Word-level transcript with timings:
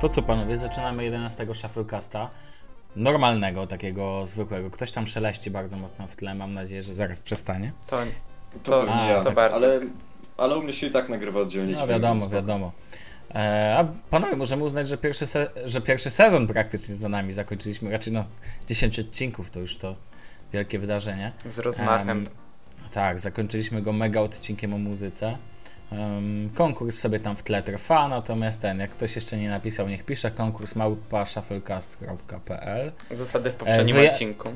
To 0.00 0.08
co 0.08 0.22
panowie, 0.22 0.56
zaczynamy 0.56 1.04
11 1.04 1.46
Shufflecasta. 1.54 2.30
Normalnego, 2.96 3.66
takiego 3.66 4.26
zwykłego. 4.26 4.70
Ktoś 4.70 4.92
tam 4.92 5.06
szeleści 5.06 5.50
bardzo 5.50 5.76
mocno 5.76 6.06
w 6.06 6.16
tle, 6.16 6.34
mam 6.34 6.54
nadzieję, 6.54 6.82
że 6.82 6.94
zaraz 6.94 7.20
przestanie. 7.20 7.72
To, 7.86 7.96
To, 8.62 8.84
to, 8.84 8.94
a, 8.94 9.04
ja, 9.06 9.24
to 9.24 9.32
bardzo. 9.32 9.56
ale, 9.56 9.80
ale 10.36 10.58
u 10.58 10.62
mnie 10.62 10.72
się 10.72 10.86
i 10.86 10.90
tak 10.90 11.08
nagrywa 11.08 11.40
oddzielnie. 11.40 11.74
No 11.74 11.86
wiadomo, 11.86 12.28
wiadomo. 12.28 12.72
E, 13.34 13.74
a 13.78 13.84
panowie, 14.10 14.36
możemy 14.36 14.64
uznać, 14.64 14.88
że 14.88 14.98
pierwszy, 14.98 15.26
se- 15.26 15.50
że 15.64 15.80
pierwszy 15.80 16.10
sezon 16.10 16.46
praktycznie 16.46 16.94
za 16.94 17.08
nami 17.08 17.32
zakończyliśmy. 17.32 17.90
Raczej 17.90 18.12
no 18.12 18.24
10 18.66 18.98
odcinków 18.98 19.50
to 19.50 19.60
już 19.60 19.76
to 19.76 19.96
wielkie 20.52 20.78
wydarzenie. 20.78 21.32
z 21.48 21.58
rozmachem. 21.58 22.10
Em, 22.18 22.26
tak, 22.92 23.20
zakończyliśmy 23.20 23.82
go 23.82 23.92
mega 23.92 24.20
odcinkiem 24.20 24.74
o 24.74 24.78
muzyce. 24.78 25.36
Konkurs 26.54 26.98
sobie 26.98 27.20
tam 27.20 27.36
w 27.36 27.42
tle 27.42 27.62
trwa, 27.62 28.08
natomiast 28.08 28.60
ten, 28.60 28.78
jak 28.78 28.90
ktoś 28.90 29.14
jeszcze 29.16 29.36
nie 29.36 29.48
napisał, 29.50 29.88
niech 29.88 30.04
pisze 30.04 30.30
konkurs 30.30 30.76
małpa 30.76 31.24
shufflecast.pl 31.26 32.92
Zasady 33.10 33.50
w 33.50 33.54
poprzednim 33.54 33.96
wyja- 33.96 34.10
odcinku. 34.10 34.48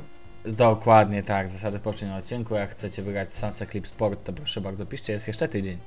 Dokładnie 0.44 1.22
tak, 1.22 1.48
zasady 1.48 1.78
w 1.78 1.82
poprzednim 1.82 2.16
odcinku. 2.18 2.54
Jak 2.54 2.70
chcecie 2.70 3.02
wygrać 3.02 3.34
Sansa 3.34 3.66
Clip 3.66 3.86
Sport, 3.86 4.24
to 4.24 4.32
proszę 4.32 4.60
bardzo 4.60 4.86
piszcie, 4.86 5.12
jest 5.12 5.26
jeszcze 5.28 5.48
tydzień. 5.48 5.78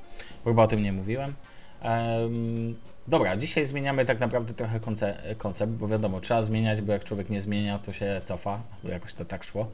Chyba 0.44 0.64
o 0.64 0.68
tym 0.68 0.84
nie 0.84 0.94
mówiłem. 0.94 1.34
Em, 1.82 2.76
dobra, 3.08 3.38
dzisiaj 3.38 3.66
zmieniamy 3.66 4.06
tak 4.06 4.20
naprawdę 4.20 4.54
trochę 4.54 4.80
konce- 4.80 5.36
koncept, 5.38 5.74
bo 5.74 5.88
wiadomo, 5.88 6.22
trzeba 6.22 6.44
zmieniać, 6.44 6.82
bo 6.82 6.94
jak 6.94 7.04
człowiek 7.04 7.30
nie 7.30 7.42
zmienia, 7.42 7.80
to 7.80 7.94
się 7.94 8.22
cofa, 8.24 8.62
bo 8.84 8.90
jakoś 8.90 9.14
to 9.14 9.26
tak 9.26 9.44
szło. 9.44 9.68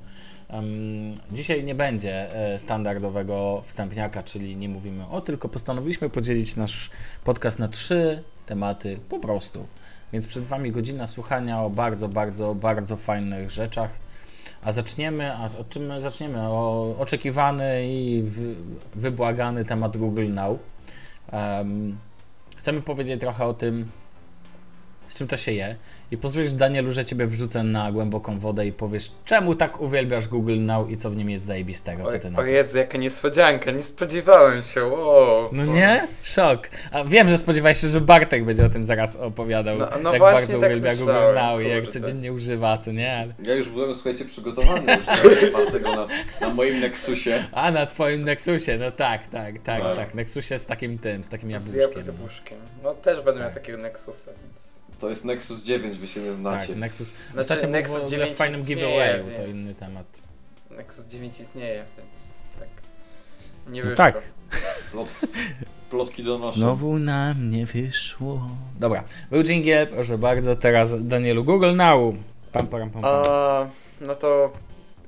Dzisiaj 1.32 1.64
nie 1.64 1.76
będzie 1.76 2.36
e, 2.36 2.60
standardowego 2.60 3.62
wstępniaka, 3.66 4.24
czyli 4.24 4.58
nie 4.58 4.70
mówimy 4.70 5.08
o, 5.08 5.22
tylko 5.22 5.50
postanowiliśmy 5.50 6.10
podzielić 6.10 6.56
nasz 6.56 6.90
podcast 7.24 7.60
na 7.60 7.68
trzy 7.68 8.24
tematy 8.46 9.00
po 9.10 9.20
prostu. 9.20 9.68
Więc 10.14 10.28
przed 10.28 10.44
Wami 10.44 10.72
godzina 10.72 11.08
słuchania 11.08 11.62
o 11.62 11.70
bardzo, 11.70 12.08
bardzo, 12.08 12.56
bardzo 12.56 12.98
fajnych 12.98 13.52
rzeczach. 13.52 13.90
A 14.64 14.72
zaczniemy, 14.72 15.34
a 15.34 15.46
od 15.46 15.70
czym 15.70 15.86
my 15.86 16.02
zaczniemy? 16.02 16.42
O 16.42 16.96
oczekiwany 17.00 17.88
i 17.88 18.24
wy, 18.24 18.56
wybłagany 18.96 19.66
temat 19.66 19.98
Google 19.98 20.34
Now. 20.34 20.60
Em, 21.32 21.98
chcemy 22.56 22.82
powiedzieć 22.82 23.22
trochę 23.22 23.46
o 23.46 23.54
tym, 23.54 23.92
z 25.08 25.18
czym 25.18 25.28
to 25.28 25.38
się 25.38 25.52
je. 25.52 25.76
I 26.12 26.18
pozwolisz, 26.18 26.54
Danielu, 26.54 26.92
że 26.92 27.06
Ciebie 27.06 27.28
wrzucę 27.28 27.64
na 27.64 27.92
głęboką 27.92 28.40
wodę 28.40 28.68
i 28.68 28.72
powiesz, 28.72 29.12
czemu 29.26 29.56
tak 29.56 29.82
uwielbiasz 29.82 30.28
Google 30.28 30.60
Now 30.60 30.90
i 30.90 30.98
co 30.98 31.10
w 31.10 31.16
nim 31.18 31.30
jest 31.30 31.46
zajebistego, 31.46 32.04
co 32.12 32.20
Ty 32.20 32.30
na 32.30 32.40
O, 32.40 32.42
to? 32.42 32.48
o 32.48 32.52
Jezu, 32.52 32.78
jaka 32.78 32.98
niespodzianka, 32.98 33.72
nie 33.72 33.82
spodziewałem 33.84 34.62
się, 34.62 34.84
wow. 34.86 35.50
No 35.52 35.66
nie? 35.66 36.08
Szok. 36.24 36.70
A 36.92 37.04
wiem, 37.04 37.28
że 37.28 37.38
spodziewałeś 37.38 37.78
się, 37.82 37.88
że 37.88 38.02
Bartek 38.02 38.46
będzie 38.46 38.66
o 38.66 38.70
tym 38.70 38.86
zaraz 38.86 39.16
opowiadał, 39.16 39.78
No- 39.78 39.90
no 40.04 40.10
jak 40.12 40.20
właśnie 40.20 40.36
bardzo 40.40 40.60
tak 40.60 40.70
uwielbia 40.70 40.96
Google 40.96 41.06
myślałem, 41.12 41.36
Now 41.36 41.62
i 41.62 41.70
jak 41.70 41.84
kurde. 41.84 42.00
codziennie 42.00 42.34
używa, 42.34 42.78
co 42.78 42.92
nie? 42.92 43.18
Ale... 43.18 43.34
Ja 43.44 43.54
już 43.56 43.70
byłem, 43.70 43.94
słuchajcie, 43.94 44.26
przygotowany 44.26 44.96
już 44.98 45.06
na 45.54 45.72
tego 45.72 45.96
na, 45.96 46.08
na 46.42 46.54
moim 46.54 46.80
Nexusie. 46.80 47.44
A 47.52 47.72
na 47.72 47.86
twoim 47.86 48.24
Nexusie, 48.24 48.78
no 48.78 48.92
tak, 48.92 49.26
tak, 49.26 49.54
tak, 49.54 49.84
tak. 49.84 49.96
Tak. 49.96 50.16
Nexusie 50.16 50.58
z 50.60 50.66
takim 50.66 50.98
tym, 51.00 51.24
z 51.24 51.30
takim 51.30 51.50
jabłuszkiem. 51.50 51.82
jab- 51.92 52.02
z 52.02 52.08
jabłuszkiem. 52.08 52.58
No 52.84 52.94
też 52.94 53.22
będę 53.22 53.40
miał 53.42 53.50
Tak. 53.50 53.60
takiego 53.62 53.78
Nexusa, 53.78 54.32
więc... 54.44 54.75
To 55.00 55.10
jest 55.10 55.26
Nexus 55.26 55.64
9, 55.64 55.98
wy 55.98 56.08
się 56.08 56.20
nie 56.20 56.26
Tak, 56.28 56.36
znacie. 56.36 56.76
Nexus. 56.76 57.08
Znaczy, 57.08 57.40
Ostatnio 57.40 57.70
Nexus 57.70 57.96
był 57.96 58.04
w 58.04 58.06
ogóle 58.06 58.20
9 58.20 58.36
w 58.36 58.38
fajnym 58.38 58.64
giveawayu, 58.64 59.24
to 59.24 59.30
więc- 59.30 59.48
inny 59.50 59.76
temat. 59.76 60.06
Nexus 60.72 61.06
9 61.06 61.40
istnieje, 61.40 61.86
więc 61.98 62.34
tak. 62.60 62.68
Nie 63.68 63.84
No 63.84 63.90
wyszło. 63.90 63.98
tak. 64.06 64.22
Plot, 64.92 65.08
plotki 65.90 66.24
donoszą. 66.24 66.52
Znowu 66.54 67.00
nam 67.00 67.52
nie 67.52 67.66
wyszło. 67.66 68.50
Dobra, 68.80 69.04
był 69.32 69.44
dżingiel, 69.44 69.88
proszę 69.88 70.18
bardzo, 70.18 70.56
teraz 70.56 71.08
Danielu, 71.08 71.44
Google 71.44 71.76
Now. 71.76 72.16
Pam, 72.52 72.68
pam, 72.68 72.90
pam, 72.90 73.02
pam. 73.02 73.04
A, 73.06 73.68
no 74.02 74.16
to 74.16 74.54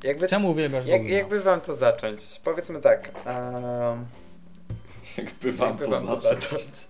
jakby, 0.03 0.27
Czemu 0.27 0.49
uwielbiasz 0.51 0.85
jak, 0.85 1.01
Google 1.01 1.13
jakby 1.13 1.39
wam 1.39 1.61
to 1.61 1.75
zacząć? 1.75 2.21
Powiedzmy 2.43 2.81
tak. 2.81 3.11
Um, 3.25 4.05
Jakby 5.17 5.51
wam 5.51 5.67
jakby 5.69 5.85
to 5.85 5.91
wam 5.91 6.05
to 6.07 6.21
zacząć. 6.21 6.87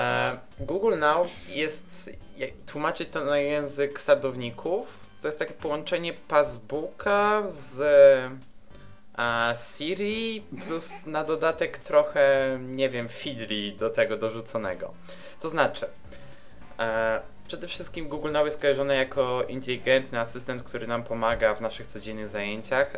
E, 0.00 0.38
Google 0.60 0.98
Now 0.98 1.48
jest, 1.48 2.16
jak, 2.36 2.50
tłumaczyć 2.66 3.08
to 3.08 3.24
na 3.24 3.38
język 3.38 4.00
sadowników, 4.00 4.88
to 5.22 5.28
jest 5.28 5.38
takie 5.38 5.54
połączenie 5.54 6.12
Passbooka 6.12 7.42
z 7.46 7.80
e, 9.18 9.54
Siri 9.56 10.44
plus 10.66 11.06
na 11.06 11.24
dodatek 11.24 11.78
trochę, 11.78 12.58
nie 12.62 12.88
wiem, 12.88 13.08
Feedly 13.08 13.72
do 13.78 13.90
tego 13.90 14.16
dorzuconego. 14.16 14.92
To 15.40 15.48
znaczy, 15.48 15.86
e, 16.78 17.20
przede 17.48 17.68
wszystkim 17.68 18.08
Google 18.08 18.32
Now 18.32 18.44
jest 18.44 18.60
kojarzony 18.60 18.96
jako 18.96 19.44
inteligentny 19.44 20.20
asystent, 20.20 20.62
który 20.62 20.86
nam 20.86 21.02
pomaga 21.02 21.54
w 21.54 21.60
naszych 21.60 21.86
codziennych 21.86 22.28
zajęciach. 22.28 22.96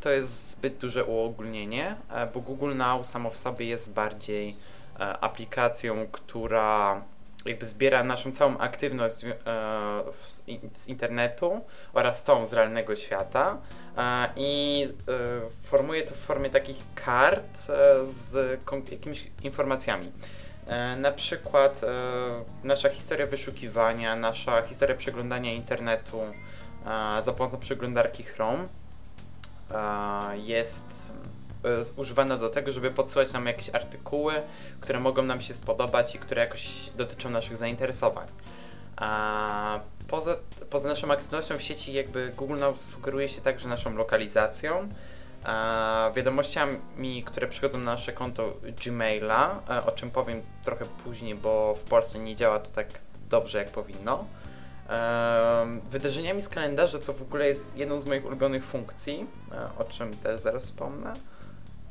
To 0.00 0.10
jest 0.10 0.50
zbyt 0.50 0.76
duże 0.76 1.04
uogólnienie, 1.04 1.96
bo 2.34 2.40
Google 2.40 2.76
Now 2.76 3.06
samo 3.06 3.30
w 3.30 3.36
sobie 3.36 3.66
jest 3.66 3.94
bardziej 3.94 4.56
aplikacją, 5.20 6.06
która 6.12 7.02
jakby 7.46 7.66
zbiera 7.66 8.04
naszą 8.04 8.32
całą 8.32 8.58
aktywność 8.58 9.24
e, 9.24 9.34
z, 10.24 10.48
in- 10.48 10.70
z 10.74 10.88
internetu 10.88 11.60
oraz 11.92 12.24
tą 12.24 12.46
z 12.46 12.52
realnego 12.52 12.96
świata 12.96 13.58
e, 13.96 14.28
i 14.36 14.84
e, 15.08 15.66
formuje 15.66 16.02
to 16.02 16.14
w 16.14 16.18
formie 16.18 16.50
takich 16.50 16.76
kart 16.94 17.58
e, 17.70 18.06
z 18.06 18.60
jakimiś 18.90 19.30
informacjami. 19.42 20.12
E, 20.66 20.96
Na 20.96 21.12
przykład 21.12 21.80
e, 21.84 21.86
nasza 22.64 22.88
historia 22.88 23.26
wyszukiwania, 23.26 24.16
nasza 24.16 24.62
historia 24.62 24.96
przeglądania 24.96 25.52
internetu 25.52 26.20
e, 26.20 27.22
za 27.22 27.32
pomocą 27.32 27.58
przeglądarki 27.58 28.22
Chrome 28.22 28.64
e, 29.70 30.38
jest 30.38 31.12
e, 31.19 31.19
używana 31.96 32.36
do 32.36 32.48
tego, 32.48 32.72
żeby 32.72 32.90
podsyłać 32.90 33.32
nam 33.32 33.46
jakieś 33.46 33.70
artykuły, 33.70 34.34
które 34.80 35.00
mogą 35.00 35.22
nam 35.22 35.40
się 35.40 35.54
spodobać 35.54 36.14
i 36.14 36.18
które 36.18 36.40
jakoś 36.42 36.90
dotyczą 36.96 37.30
naszych 37.30 37.58
zainteresowań. 37.58 38.26
A 38.96 39.80
poza, 40.08 40.36
poza 40.70 40.88
naszą 40.88 41.12
aktywnością 41.12 41.56
w 41.56 41.62
sieci, 41.62 41.92
jakby 41.92 42.32
Google 42.36 42.56
Now 42.56 42.80
sugeruje 42.80 43.28
się 43.28 43.40
także 43.40 43.68
naszą 43.68 43.94
lokalizacją, 43.94 44.88
a 45.44 46.10
wiadomościami, 46.16 47.24
które 47.26 47.46
przychodzą 47.46 47.78
na 47.78 47.84
nasze 47.84 48.12
konto 48.12 48.54
Gmaila, 48.84 49.62
e, 49.70 49.86
o 49.86 49.92
czym 49.92 50.10
powiem 50.10 50.42
trochę 50.64 50.84
później, 51.04 51.34
bo 51.34 51.74
w 51.74 51.84
Polsce 51.84 52.18
nie 52.18 52.36
działa 52.36 52.58
to 52.58 52.70
tak 52.70 52.86
dobrze, 53.30 53.58
jak 53.58 53.70
powinno. 53.70 54.24
Em, 54.88 55.80
Wydarzeniami 55.80 56.42
z 56.42 56.48
kalendarza, 56.48 56.98
co 56.98 57.12
w 57.12 57.22
ogóle 57.22 57.46
jest 57.46 57.76
jedną 57.76 58.00
z 58.00 58.06
moich 58.06 58.26
ulubionych 58.26 58.64
funkcji, 58.64 59.26
e, 59.52 59.78
o 59.78 59.84
czym 59.84 60.16
też 60.16 60.40
zaraz 60.40 60.64
wspomnę. 60.64 61.12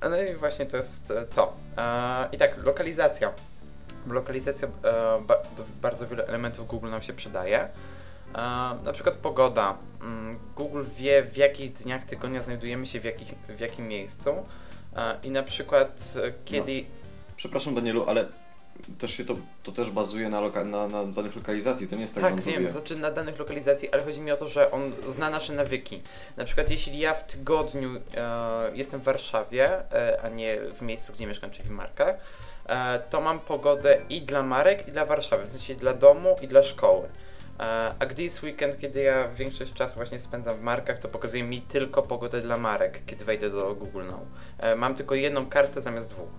No 0.02 0.22
i 0.22 0.36
właśnie 0.36 0.66
to 0.66 0.78
jest 0.78 1.12
e, 1.12 1.26
to. 1.26 1.54
E, 1.78 2.30
I 2.32 2.38
tak, 2.38 2.64
lokalizacja. 2.64 3.32
Lokalizacja 4.08 4.68
e, 4.68 5.22
bardzo 5.82 6.08
wielu 6.08 6.24
elementów 6.24 6.68
Google 6.68 6.90
nam 6.90 7.02
się 7.02 7.14
przydaje. 7.14 7.70
Na 8.84 8.94
przykład 8.94 9.16
pogoda. 9.16 9.78
Mm, 10.02 10.40
Google 10.56 10.84
wie, 10.98 11.24
w 11.24 11.38
jakich 11.38 11.74
dniach 11.74 12.06
tygodnia 12.06 12.42
znajdujemy 12.42 12.86
się 12.86 13.00
w, 13.00 13.04
jakich, 13.04 13.34
w 13.50 13.59
jakim 13.59 13.88
miejscu. 13.88 14.30
I 15.24 15.32
na 15.32 15.44
przykład 15.44 16.14
kiedy. 16.46 16.86
Przepraszam 17.36 17.76
Danielu, 17.76 18.09
ale 18.09 18.26
też 19.00 19.12
się 19.13 19.25
to, 19.25 19.35
to 19.63 19.72
też 19.72 19.91
bazuje 19.91 20.29
na, 20.29 20.41
loka, 20.41 20.63
na, 20.63 20.88
na 20.88 21.06
danych 21.06 21.35
lokalizacji, 21.35 21.88
to 21.88 21.95
nie 21.95 22.01
jest 22.01 22.16
tak, 22.16 22.23
Tak, 22.23 22.34
że 22.34 22.38
on 22.38 22.44
to 22.44 22.50
wiem, 22.51 22.66
wie. 22.66 22.72
znaczy 22.72 22.95
na 22.95 23.12
danych 23.12 23.40
lokalizacji, 23.40 23.91
ale 23.91 24.03
chodzi 24.03 24.22
mi 24.22 24.31
o 24.31 24.38
to, 24.38 24.47
że 24.47 24.72
on 24.72 24.91
zna 25.07 25.29
nasze 25.29 25.53
nawyki. 25.53 26.01
Na 26.38 26.45
przykład 26.45 26.69
jeśli 26.72 27.00
ja 27.00 27.13
w 27.13 27.28
tygodniu 27.28 27.90
e, 28.17 28.72
jestem 28.73 28.99
w 28.99 29.03
Warszawie, 29.03 29.91
e, 29.93 30.22
a 30.23 30.29
nie 30.29 30.58
w 30.76 30.81
miejscu, 30.81 31.14
gdzie 31.14 31.28
mieszkam, 31.28 31.52
czyli 31.52 31.67
w 31.67 31.72
Markach, 31.72 32.16
e, 32.66 32.99
to 33.09 33.22
mam 33.22 33.40
pogodę 33.40 33.97
i 34.09 34.22
dla 34.22 34.43
Marek, 34.43 34.87
i 34.87 34.91
dla 34.91 35.05
Warszawy, 35.05 35.46
w 35.46 35.49
sensie 35.49 35.75
dla 35.75 35.93
domu 35.93 36.35
i 36.41 36.47
dla 36.47 36.64
szkoły. 36.64 37.09
E, 37.59 37.93
a 37.99 38.05
gdy 38.05 38.23
jest 38.23 38.43
weekend, 38.43 38.79
kiedy 38.79 39.02
ja 39.02 39.28
większość 39.28 39.73
czasu 39.73 39.96
właśnie 39.96 40.20
spędzam 40.20 40.58
w 40.58 40.61
Markach, 40.61 40.99
to 40.99 41.08
pokazuje 41.08 41.43
mi 41.43 41.61
tylko 41.61 42.02
pogodę 42.02 42.41
dla 42.41 42.58
Marek, 42.58 43.02
kiedy 43.05 43.25
wejdę 43.25 43.49
do 43.49 43.75
Google 43.75 44.05
Now. 44.05 44.20
E, 44.59 44.75
mam 44.75 44.96
tylko 44.96 45.16
jedną 45.16 45.46
kartę 45.46 45.82
zamiast 45.82 46.09
dwóch. 46.09 46.29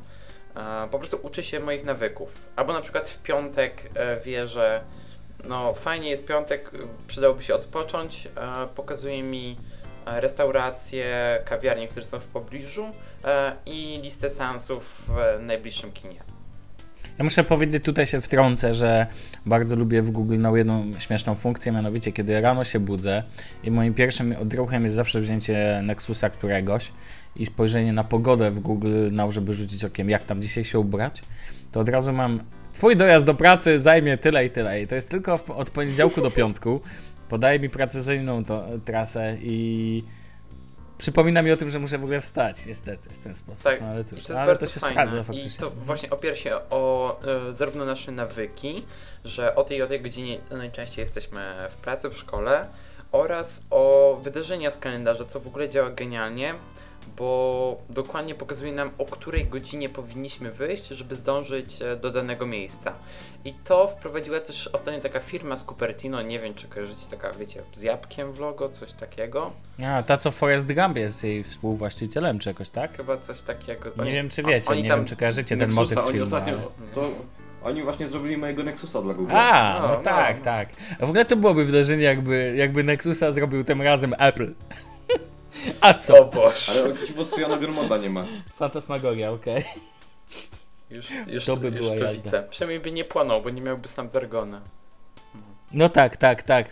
Po 0.91 0.99
prostu 0.99 1.19
uczy 1.23 1.43
się 1.43 1.61
moich 1.61 1.85
nawyków. 1.85 2.49
Albo 2.57 2.73
na 2.73 2.81
przykład 2.81 3.09
w 3.09 3.23
piątek 3.23 3.91
e, 3.95 4.21
wie, 4.21 4.49
że 4.49 4.81
no 5.49 5.75
fajnie 5.75 6.11
jest 6.11 6.29
piątek, 6.29 6.71
przydałoby 7.07 7.43
się 7.43 7.55
odpocząć. 7.55 8.29
Pokazuje 8.75 9.23
mi 9.23 9.57
e, 10.07 10.21
restauracje, 10.21 11.39
kawiarnie, 11.45 11.89
które 11.89 12.05
są 12.05 12.21
w 12.21 12.27
pobliżu 12.27 12.85
e, 13.25 13.53
i 13.67 14.01
listę 14.03 14.31
seansów 14.31 15.03
w 15.09 15.43
najbliższym 15.43 15.93
kinie. 15.93 16.21
Ja 17.19 17.25
muszę 17.25 17.45
powiedzieć, 17.45 17.85
tutaj 17.85 18.07
się 18.07 18.21
wtrącę, 18.21 18.75
że 18.75 19.07
bardzo 19.47 19.77
lubię 19.77 20.03
w 20.03 20.11
Google 20.11 20.39
Now 20.39 20.57
jedną 20.57 20.91
śmieszną 20.99 21.35
funkcję, 21.35 21.73
mianowicie 21.73 22.13
kiedy 22.13 22.41
rano 22.41 22.65
się 22.65 22.81
budzę 22.81 23.23
i 23.65 23.71
moim 23.71 23.95
pierwszym 23.95 24.37
odruchem 24.43 24.85
jest 24.85 24.97
zawsze 24.97 25.21
wzięcie 25.21 25.81
Nexusa 25.83 26.31
któregoś 26.31 26.93
i 27.37 27.47
spojrzenie 27.47 27.93
na 27.93 28.05
pogodę 28.05 28.51
w 28.51 28.61
Google 28.61 29.09
Now, 29.13 29.33
żeby 29.33 29.55
rzucić 29.55 29.85
okiem, 29.85 30.11
jak 30.11 30.25
tam 30.25 30.43
dzisiaj 30.43 30.65
się 30.65 30.79
ubrać, 30.79 31.23
to 31.73 31.81
od 31.81 31.89
razu 31.89 32.13
mam 32.13 32.41
Twój 32.73 32.97
dojazd 32.97 33.27
do 33.27 33.35
pracy 33.35 33.81
zajmie 33.81 34.19
tyle 34.19 34.47
i 34.47 34.51
tyle 34.51 34.83
i 34.83 34.87
to 34.87 34.95
jest 34.95 35.11
tylko 35.11 35.39
w- 35.39 35.51
od 35.51 35.71
poniedziałku 35.71 36.21
do 36.23 36.31
piątku. 36.31 36.81
Podaje 37.29 37.59
mi 37.61 37.71
precyzyjną 37.71 38.45
to, 38.45 38.65
trasę 38.85 39.37
i 39.43 40.05
przypomina 40.99 41.43
mi 41.43 41.53
o 41.53 41.57
tym, 41.57 41.71
że 41.71 41.79
muszę 41.79 41.99
w 41.99 42.03
ogóle 42.05 42.21
wstać, 42.21 42.67
niestety, 42.67 43.11
w 43.11 43.19
ten 43.23 43.35
sposób. 43.35 43.65
Tak, 43.65 43.81
no, 43.81 43.87
ale 43.87 44.01
I 44.01 44.05
cóż, 44.05 44.25
to 44.25 44.33
jest 44.33 44.47
bardzo 44.47 44.67
to 44.67 44.73
się 44.73 44.81
fajne. 44.81 44.95
sprawdza 45.03 45.21
I 45.21 45.25
faktycznie. 45.25 45.67
to 45.67 45.71
właśnie 45.71 46.11
opiera 46.11 46.37
się 46.37 46.55
o 46.71 47.17
e, 47.49 47.55
zarówno 47.55 47.85
nasze 47.85 48.13
nawyki, 48.13 48.83
że 49.25 49.55
o 49.55 49.65
tej 49.65 49.79
i 49.79 49.83
o 49.83 49.87
tej 49.87 50.01
godzinie 50.01 50.39
najczęściej 50.51 51.03
jesteśmy 51.03 51.41
w 51.71 51.77
pracy, 51.77 52.11
w 52.11 52.17
szkole 52.17 52.67
oraz 53.13 53.65
o 53.71 54.17
wydarzenia 54.25 54.71
z 54.71 54.79
kalendarza, 54.79 55.25
co 55.25 55.41
w 55.41 55.47
ogóle 55.47 55.69
działa 55.69 55.91
genialnie, 55.91 56.55
bo 57.17 57.79
dokładnie 57.91 58.35
pokazuje 58.35 58.73
nam, 58.73 58.91
o 58.99 59.05
której 59.05 59.45
godzinie 59.47 59.89
powinniśmy 59.89 60.51
wyjść, 60.53 60.89
żeby 60.89 61.17
zdążyć 61.17 61.83
e, 61.83 61.97
do 61.97 62.11
danego 62.11 62.47
miejsca. 62.47 62.93
I 63.45 63.55
to 63.65 63.89
wprowadziła 63.89 64.41
też 64.41 64.67
ostatnio 64.69 65.01
taka 65.01 65.21
firma 65.21 65.57
z 65.57 65.65
Cupertino, 65.65 66.23
nie 66.23 66.39
wiem 66.39 66.55
czy 66.55 66.69
kojarzycie, 66.69 67.07
taka 67.11 67.33
wiecie, 67.33 67.63
z 67.73 67.83
jabłkiem 67.83 68.33
w 68.33 68.41
logo, 68.41 68.69
coś 68.69 68.93
takiego. 68.93 69.51
A, 69.85 70.03
ta 70.03 70.17
co 70.17 70.31
Forest 70.31 70.73
Gump 70.73 70.97
jest 70.97 71.25
jej 71.25 71.45
współwłaścicielem 71.45 72.39
czy 72.39 72.49
jakoś, 72.49 72.71
tak? 72.71 72.97
Chyba 72.97 73.17
coś 73.19 73.43
takiego. 73.43 73.91
Nie 73.97 74.03
Oni- 74.03 74.13
wiem 74.13 74.29
czy 74.29 74.43
wiecie, 74.43 74.71
oni 74.71 74.83
nie 74.83 74.89
tam 74.89 74.99
wiem 74.99 75.07
czy 75.09 75.17
kojarzycie 75.17 75.57
ten 75.57 75.73
motyw 75.73 75.95
z 75.95 75.99
oni 75.99 76.07
filmu. 76.11 76.23
ostatnio, 76.25 76.53
ale... 76.55 76.63
to 76.95 77.11
oni 77.63 77.83
właśnie 77.83 78.09
zrobili 78.09 78.37
mojego 78.37 78.63
Nexusa 78.65 79.03
dla 79.03 79.15
Google. 79.15 79.33
A, 79.37 79.79
No, 79.83 79.89
no, 79.89 79.95
no. 79.95 80.03
tak, 80.03 80.41
tak. 80.41 80.69
A 81.01 81.07
w 81.07 81.09
ogóle 81.09 81.25
to 81.25 81.37
byłoby 81.37 81.65
wydarzenie 81.65 82.05
jakby, 82.05 82.55
jakby 82.57 82.85
Nexusa 82.85 83.33
zrobił 83.33 83.65
tym 83.65 83.83
razem 83.83 84.15
Apple. 84.19 84.55
A 85.81 85.91
O 85.91 85.95
co? 85.99 86.25
Boże. 86.25 86.73
Ale 86.85 86.91
o 86.91 87.07
dziwo 87.07 87.25
Cyjana 87.25 87.57
Gromoda 87.57 87.97
nie 87.97 88.11
ma. 88.11 88.25
Fantasmagoria, 88.57 89.31
okej. 89.31 89.65
Już, 90.91 91.07
już, 91.27 91.45
To 91.45 91.57
by 91.57 91.67
już 91.69 91.77
była 91.77 91.91
to 91.99 92.05
jazda. 92.05 92.23
widzę. 92.23 92.45
Przynajmniej 92.51 92.81
by 92.81 92.93
nie 92.93 93.05
płonął, 93.05 93.43
bo 93.43 93.51
nie 93.51 93.61
miałby 93.63 93.89
Snapdragona. 93.89 94.61
No 95.73 95.89
tak, 95.89 96.17
tak, 96.17 96.43
tak. 96.43 96.67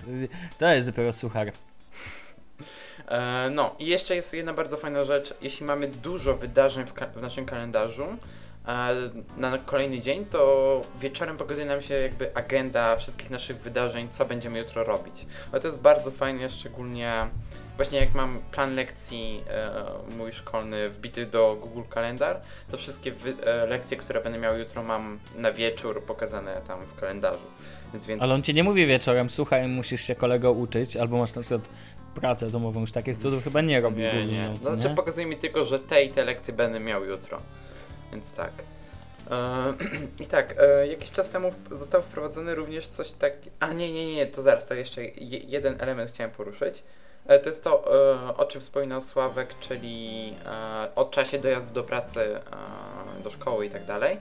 To 0.59 0.67
jest 0.69 0.89
dopiero 0.89 1.13
suchar. 1.13 1.53
E, 3.09 3.51
no 3.51 3.75
i 3.79 3.87
jeszcze 3.87 4.17
jest 4.17 4.35
jedna 4.35 4.53
bardzo 4.53 4.77
fajna 4.77 5.05
rzecz. 5.05 5.35
Jeśli 5.41 5.67
mamy 5.67 5.89
dużo 5.89 6.35
wydarzeń 6.35 6.87
w, 6.87 6.93
ka- 6.93 7.07
w 7.07 7.17
naszym 7.23 7.47
kalendarzu 7.47 8.07
e, 8.67 8.95
na 9.37 9.59
kolejny 9.59 9.99
dzień, 9.99 10.27
to 10.27 10.81
wieczorem 11.01 11.37
pokazuje 11.37 11.67
nam 11.67 11.83
się 11.83 11.95
jakby 11.95 12.35
agenda 12.37 12.97
wszystkich 12.97 13.31
naszych 13.31 13.57
wydarzeń, 13.57 14.09
co 14.09 14.25
będziemy 14.25 14.59
jutro 14.59 14.85
robić. 14.85 15.27
Ale 15.53 15.61
to 15.61 15.69
jest 15.69 15.81
bardzo 15.81 16.11
fajne, 16.11 16.51
szczególnie 16.51 17.29
właśnie 17.79 18.01
jak 18.01 18.15
mam 18.15 18.39
plan 18.53 18.75
lekcji 18.75 19.43
e, 19.51 19.71
mój 20.17 20.33
szkolny 20.33 20.89
wbity 20.91 21.27
do 21.27 21.57
Google 21.61 21.89
Kalendar, 21.91 22.41
to 22.71 22.77
wszystkie 22.77 23.13
wy- 23.13 23.35
e, 23.47 23.67
lekcje, 23.67 23.97
które 23.97 24.21
będę 24.21 24.39
miał 24.39 24.59
jutro 24.59 24.83
mam 24.83 25.19
na 25.37 25.53
wieczór 25.53 26.03
pokazane 26.03 26.61
tam 26.67 26.87
w 26.87 27.01
kalendarzu. 27.01 27.45
Więc, 27.93 28.07
więc 28.07 28.23
Ale 28.23 28.35
on 28.35 28.43
ci 28.43 28.55
nie 28.55 28.65
mówi 28.65 28.87
wieczorem, 28.87 29.31
słuchaj, 29.31 29.69
musisz 29.69 30.01
się 30.01 30.15
kolego 30.15 30.53
uczyć, 30.53 30.97
albo 30.97 31.19
masz 31.19 31.35
na 31.35 31.43
przykład 31.43 31.69
pracę 32.15 32.47
domową, 32.51 32.81
już 32.81 32.93
takich 32.93 33.17
cudów 33.17 33.45
chyba 33.45 33.61
nie 33.61 33.81
robi 33.81 34.03
Nie, 34.03 34.11
Google 34.13 34.27
nie. 34.33 34.49
Notes, 34.49 34.63
Znaczy 34.63 34.89
nie? 34.89 34.95
pokazuje 34.95 35.27
mi 35.27 35.37
tylko, 35.37 35.65
że 35.65 35.79
te 35.79 36.05
i 36.05 36.11
te 36.11 36.25
lekcje 36.25 36.55
będę 36.55 36.81
miał 36.81 37.05
jutro. 37.05 37.39
Więc 38.13 38.35
tak. 38.35 38.53
E, 39.31 39.75
I 40.25 40.27
tak, 40.27 40.55
e, 40.59 40.87
jakiś 40.87 41.11
czas 41.11 41.31
temu 41.31 41.53
został 41.71 42.03
wprowadzony 42.03 42.55
również 42.55 42.87
coś 42.87 43.13
tak. 43.13 43.33
A 43.61 43.73
nie, 43.73 43.93
nie, 43.93 44.15
nie, 44.15 44.27
to 44.27 44.43
zaraz, 44.43 44.67
to 44.67 44.75
jeszcze 44.75 45.05
je, 45.05 45.39
jeden 45.39 45.77
element 45.81 46.11
chciałem 46.11 46.31
poruszyć. 46.31 46.83
E, 47.29 47.39
to 47.39 47.49
jest 47.49 47.65
to, 47.65 47.95
e, 48.27 48.37
o 48.37 48.45
czym 48.45 48.61
wspominał 48.61 49.01
Sławek, 49.01 49.59
czyli 49.61 50.35
e, 50.47 50.89
o 50.95 51.05
czasie 51.05 51.39
dojazdu 51.39 51.75
do 51.75 51.85
pracy, 51.85 52.41
do 53.25 53.31
szkoły 53.31 53.67
i 53.67 53.71
tak 53.71 53.85
dalej. 53.85 54.19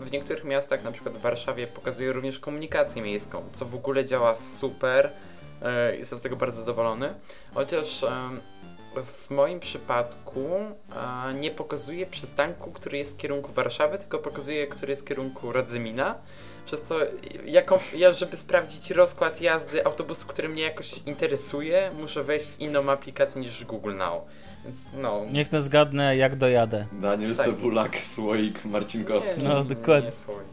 W 0.00 0.12
niektórych 0.12 0.44
miastach, 0.44 0.84
na 0.84 0.92
przykład 0.92 1.14
w 1.14 1.20
Warszawie, 1.20 1.66
pokazuje 1.66 2.12
również 2.12 2.38
komunikację 2.38 3.02
miejską, 3.02 3.44
co 3.52 3.64
w 3.64 3.74
ogóle 3.74 4.04
działa 4.04 4.36
super. 4.36 5.12
Jestem 5.98 6.18
z 6.18 6.22
tego 6.22 6.36
bardzo 6.36 6.60
zadowolony. 6.60 7.14
Chociaż 7.54 8.04
w 9.04 9.30
moim 9.30 9.60
przypadku 9.60 10.48
nie 11.34 11.50
pokazuje 11.50 12.06
przystanku, 12.06 12.70
który 12.70 12.98
jest 12.98 13.14
w 13.18 13.20
kierunku 13.20 13.52
Warszawy, 13.52 13.98
tylko 13.98 14.18
pokazuje, 14.18 14.66
który 14.66 14.92
jest 14.92 15.02
w 15.02 15.08
kierunku 15.08 15.52
Radzymina. 15.52 16.14
Przez 16.68 16.82
co, 16.82 16.94
jaką, 17.46 17.78
ja, 17.96 18.12
żeby 18.12 18.36
sprawdzić 18.36 18.90
rozkład 18.90 19.40
jazdy 19.40 19.86
autobusu, 19.86 20.26
który 20.26 20.48
mnie 20.48 20.62
jakoś 20.62 20.98
interesuje, 21.06 21.90
muszę 22.00 22.24
wejść 22.24 22.46
w 22.46 22.60
inną 22.60 22.90
aplikację 22.90 23.40
niż 23.40 23.64
Google 23.64 23.94
Now. 23.96 24.22
Więc 24.64 24.76
no. 24.96 25.24
Niech 25.32 25.48
to 25.48 25.60
zgadnę, 25.60 26.16
jak 26.16 26.36
dojadę. 26.36 26.86
Daniel 26.92 27.36
Tak. 27.36 27.46
Cebulak, 27.46 27.96
Słoik, 27.96 28.64
Marcinkowski. 28.64 29.42
No, 29.42 29.64
dokładnie. 29.64 30.06
Nie 30.08 30.12
Słoik. 30.12 30.48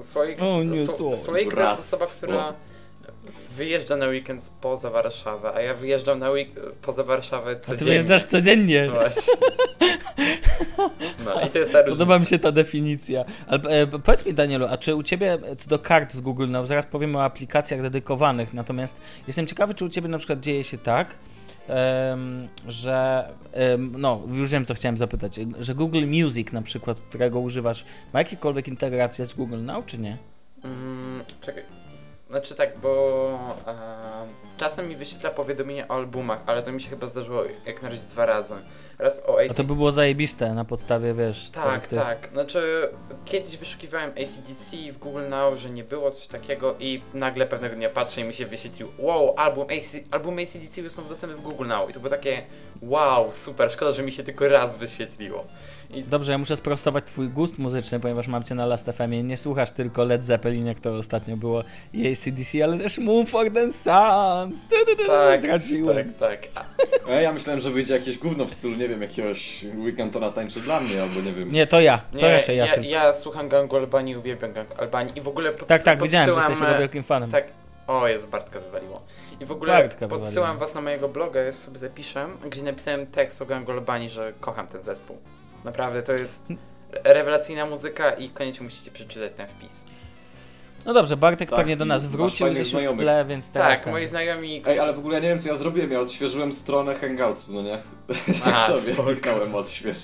Słoik, 0.00 0.42
O, 0.42 0.62
nie, 0.62 0.84
Sło- 0.86 0.96
Słoik. 0.96 1.16
Słoik 1.18 1.54
to 1.54 1.60
jest 1.60 1.80
osoba, 1.80 2.06
która 2.06 2.54
wyjeżdża 3.56 3.96
na 3.96 4.06
weekend 4.06 4.42
spoza 4.44 4.90
Warszawę, 4.90 5.52
a 5.54 5.60
ja 5.60 5.74
wyjeżdżam 5.74 6.18
na 6.18 6.30
week- 6.30 6.72
poza 6.82 7.02
Warszawę 7.04 7.50
A 7.50 7.54
ty 7.54 7.60
codziennie. 7.60 7.86
wyjeżdżasz 7.90 8.24
codziennie. 8.24 8.90
Właśnie. 8.90 9.32
No 11.24 11.40
i 11.40 11.50
to 11.50 11.58
jest 11.58 11.72
ta 11.72 11.78
różnica. 11.78 11.98
Podoba 11.98 12.18
mi 12.18 12.26
się 12.26 12.38
ta 12.38 12.52
definicja. 12.52 13.24
Ale 13.46 13.60
e, 13.62 13.86
powiedz 13.86 14.26
mi, 14.26 14.34
Danielu, 14.34 14.66
a 14.70 14.78
czy 14.78 14.94
u 14.94 15.02
Ciebie 15.02 15.38
co 15.58 15.68
do 15.70 15.78
kart 15.78 16.12
z 16.12 16.20
Google 16.20 16.48
Now, 16.48 16.66
zaraz 16.66 16.86
powiemy 16.86 17.18
o 17.18 17.24
aplikacjach 17.24 17.82
dedykowanych, 17.82 18.54
natomiast 18.54 19.00
jestem 19.26 19.46
ciekawy, 19.46 19.74
czy 19.74 19.84
u 19.84 19.88
Ciebie 19.88 20.08
na 20.08 20.18
przykład 20.18 20.40
dzieje 20.40 20.64
się 20.64 20.78
tak, 20.78 21.14
em, 21.68 22.48
że, 22.68 23.28
em, 23.52 23.94
no, 23.98 24.22
już 24.32 24.50
wiem, 24.50 24.64
co 24.64 24.74
chciałem 24.74 24.98
zapytać, 24.98 25.40
że 25.60 25.74
Google 25.74 26.06
Music 26.06 26.52
na 26.52 26.62
przykład, 26.62 26.98
którego 27.08 27.40
używasz, 27.40 27.84
ma 28.12 28.18
jakiekolwiek 28.18 28.68
integrację 28.68 29.26
z 29.26 29.34
Google 29.34 29.62
Now, 29.64 29.86
czy 29.86 29.98
nie? 29.98 30.16
Mm, 30.64 31.22
czekaj. 31.40 31.62
Znaczy 32.30 32.54
tak, 32.54 32.78
bo 32.78 33.38
e, 33.66 33.74
czasem 34.58 34.88
mi 34.88 34.96
wyświetla 34.96 35.30
powiadomienia 35.30 35.88
o 35.88 35.94
albumach, 35.94 36.38
ale 36.46 36.62
to 36.62 36.72
mi 36.72 36.80
się 36.80 36.90
chyba 36.90 37.06
zdarzyło 37.06 37.42
jak 37.66 37.82
na 37.82 37.88
razie 37.88 38.00
dwa 38.02 38.26
razy. 38.26 38.54
Raz 38.98 39.22
o 39.26 39.38
A 39.38 39.42
AC... 39.42 39.56
to 39.56 39.64
by 39.64 39.74
było 39.74 39.92
zajebiste 39.92 40.54
na 40.54 40.64
podstawie, 40.64 41.14
wiesz, 41.14 41.50
Tak, 41.50 41.86
tych- 41.86 41.98
tak. 41.98 42.28
Znaczy, 42.32 42.90
kiedyś 43.24 43.56
wyszukiwałem 43.56 44.10
ACDC 44.10 44.76
w 44.92 44.98
Google 44.98 45.28
Now, 45.28 45.58
że 45.58 45.70
nie 45.70 45.84
było 45.84 46.10
coś 46.10 46.26
takiego 46.26 46.74
i 46.80 47.02
nagle 47.14 47.46
pewnego 47.46 47.74
dnia 47.76 47.90
patrzę 47.90 48.20
i 48.20 48.24
mi 48.24 48.34
się 48.34 48.46
wyświetlił 48.46 48.88
wow, 48.98 49.34
album, 49.36 49.64
AC, 49.64 49.96
album 50.10 50.38
ACDC 50.38 50.80
już 50.80 50.92
są 50.92 51.04
dostępne 51.04 51.36
w 51.36 51.42
Google 51.42 51.66
Now. 51.66 51.90
I 51.90 51.92
to 51.92 52.00
było 52.00 52.10
takie 52.10 52.42
wow, 52.82 53.32
super, 53.32 53.70
szkoda, 53.72 53.92
że 53.92 54.02
mi 54.02 54.12
się 54.12 54.22
tylko 54.22 54.48
raz 54.48 54.76
wyświetliło. 54.78 55.44
I 55.90 56.02
Dobrze, 56.02 56.32
ja 56.32 56.38
muszę 56.38 56.56
sprostować 56.56 57.04
twój 57.04 57.28
gust 57.28 57.58
muzyczny, 57.58 58.00
ponieważ 58.00 58.28
mam 58.28 58.44
cię 58.44 58.54
na 58.54 58.66
Last 58.66 58.86
FM 58.86 59.26
nie 59.26 59.36
słuchasz 59.36 59.72
tylko 59.72 60.04
Led 60.04 60.24
Zeppelin, 60.24 60.66
jak 60.66 60.80
to 60.80 60.92
ostatnio 60.94 61.36
było 61.36 61.64
i 61.92 62.12
ACDC, 62.12 62.64
ale 62.64 62.78
też 62.78 63.00
Sons. 63.72 64.62
Tu, 64.62 64.76
tu, 64.86 64.96
tu, 64.96 65.06
tak, 65.06 65.40
Zdradziłem. 65.40 66.12
tak, 66.14 66.40
tak. 66.54 66.66
A, 67.06 67.10
A 67.10 67.14
ja 67.14 67.32
myślałem, 67.32 67.60
że 67.60 67.70
wyjdzie 67.70 67.94
jakieś 67.94 68.18
gówno 68.18 68.44
w 68.44 68.50
stylu, 68.50 68.76
nie 68.76 68.88
wiem, 68.88 69.02
jakiegoś 69.02 69.64
Weekendona 69.64 70.30
tańczy 70.30 70.60
dla 70.60 70.80
mnie, 70.80 71.02
albo 71.02 71.20
nie 71.20 71.32
wiem. 71.32 71.52
Nie, 71.52 71.66
to 71.66 71.80
ja. 71.80 71.98
To 71.98 72.18
Nie, 72.18 72.32
raczej 72.36 72.56
ja, 72.56 72.66
ja, 72.66 72.82
ja 72.82 73.12
słucham 73.12 73.48
gangu 73.48 73.76
Albanii, 73.76 74.16
uwielbiam 74.16 74.52
gang 74.52 74.80
Albanii 74.80 75.18
i 75.18 75.20
w 75.20 75.28
ogóle 75.28 75.50
podsyłam... 75.50 75.68
Tak, 75.68 75.82
tak, 75.82 76.02
widziałem, 76.02 76.34
że 76.34 76.48
jesteś 76.48 76.68
e, 76.68 76.78
wielkim 76.78 77.02
fanem. 77.02 77.30
Tak. 77.30 77.44
O 77.86 78.08
Jezu, 78.08 78.28
Bartka 78.28 78.60
wywaliło. 78.60 79.02
I 79.40 79.44
w 79.44 79.52
ogóle 79.52 79.72
Bartka 79.72 80.08
podsyłam 80.08 80.32
wywaliło. 80.34 80.66
was 80.66 80.74
na 80.74 80.80
mojego 80.80 81.08
bloga, 81.08 81.40
ja 81.40 81.52
sobie 81.52 81.78
zapiszę, 81.78 82.26
gdzie 82.50 82.62
napisałem 82.62 83.06
tekst 83.06 83.42
o 83.42 83.46
gangu 83.46 83.72
Albanii, 83.72 84.08
że 84.08 84.32
kocham 84.40 84.66
ten 84.66 84.82
zespół. 84.82 85.16
Naprawdę, 85.64 86.02
to 86.02 86.12
jest 86.12 86.48
rewelacyjna 87.04 87.66
muzyka 87.66 88.10
i 88.10 88.28
koniecznie 88.30 88.64
musicie 88.64 88.90
przeczytać 88.90 89.32
ten 89.36 89.46
wpis. 89.48 89.84
No 90.86 90.94
dobrze, 90.94 91.16
Bartek 91.16 91.50
Tak, 91.50 91.58
pewnie 91.58 91.76
do 91.76 91.84
nas 91.84 92.06
wrócił 92.06 92.50
gdzieś 92.50 92.72
już 92.72 92.82
w 92.84 92.96
tle, 92.98 93.24
więc 93.24 93.48
teraz 93.48 93.68
Tak, 93.74 93.84
ten. 93.84 93.92
moi 93.92 94.06
znajomi... 94.06 94.62
Ej, 94.66 94.78
ale 94.78 94.92
w 94.92 94.98
ogóle 94.98 95.14
ja 95.14 95.20
nie 95.20 95.28
wiem, 95.28 95.38
co 95.38 95.48
ja 95.48 95.56
zrobiłem, 95.56 95.92
ja 95.92 96.00
odświeżyłem 96.00 96.52
stronę 96.52 96.94
Hangoutsu, 96.94 97.52
no 97.52 97.62
nie? 97.62 97.78
Tak 98.44 98.54
A, 98.54 98.66
sobie 98.66 98.96
kliknąłem 98.96 99.54
odśwież. 99.54 99.98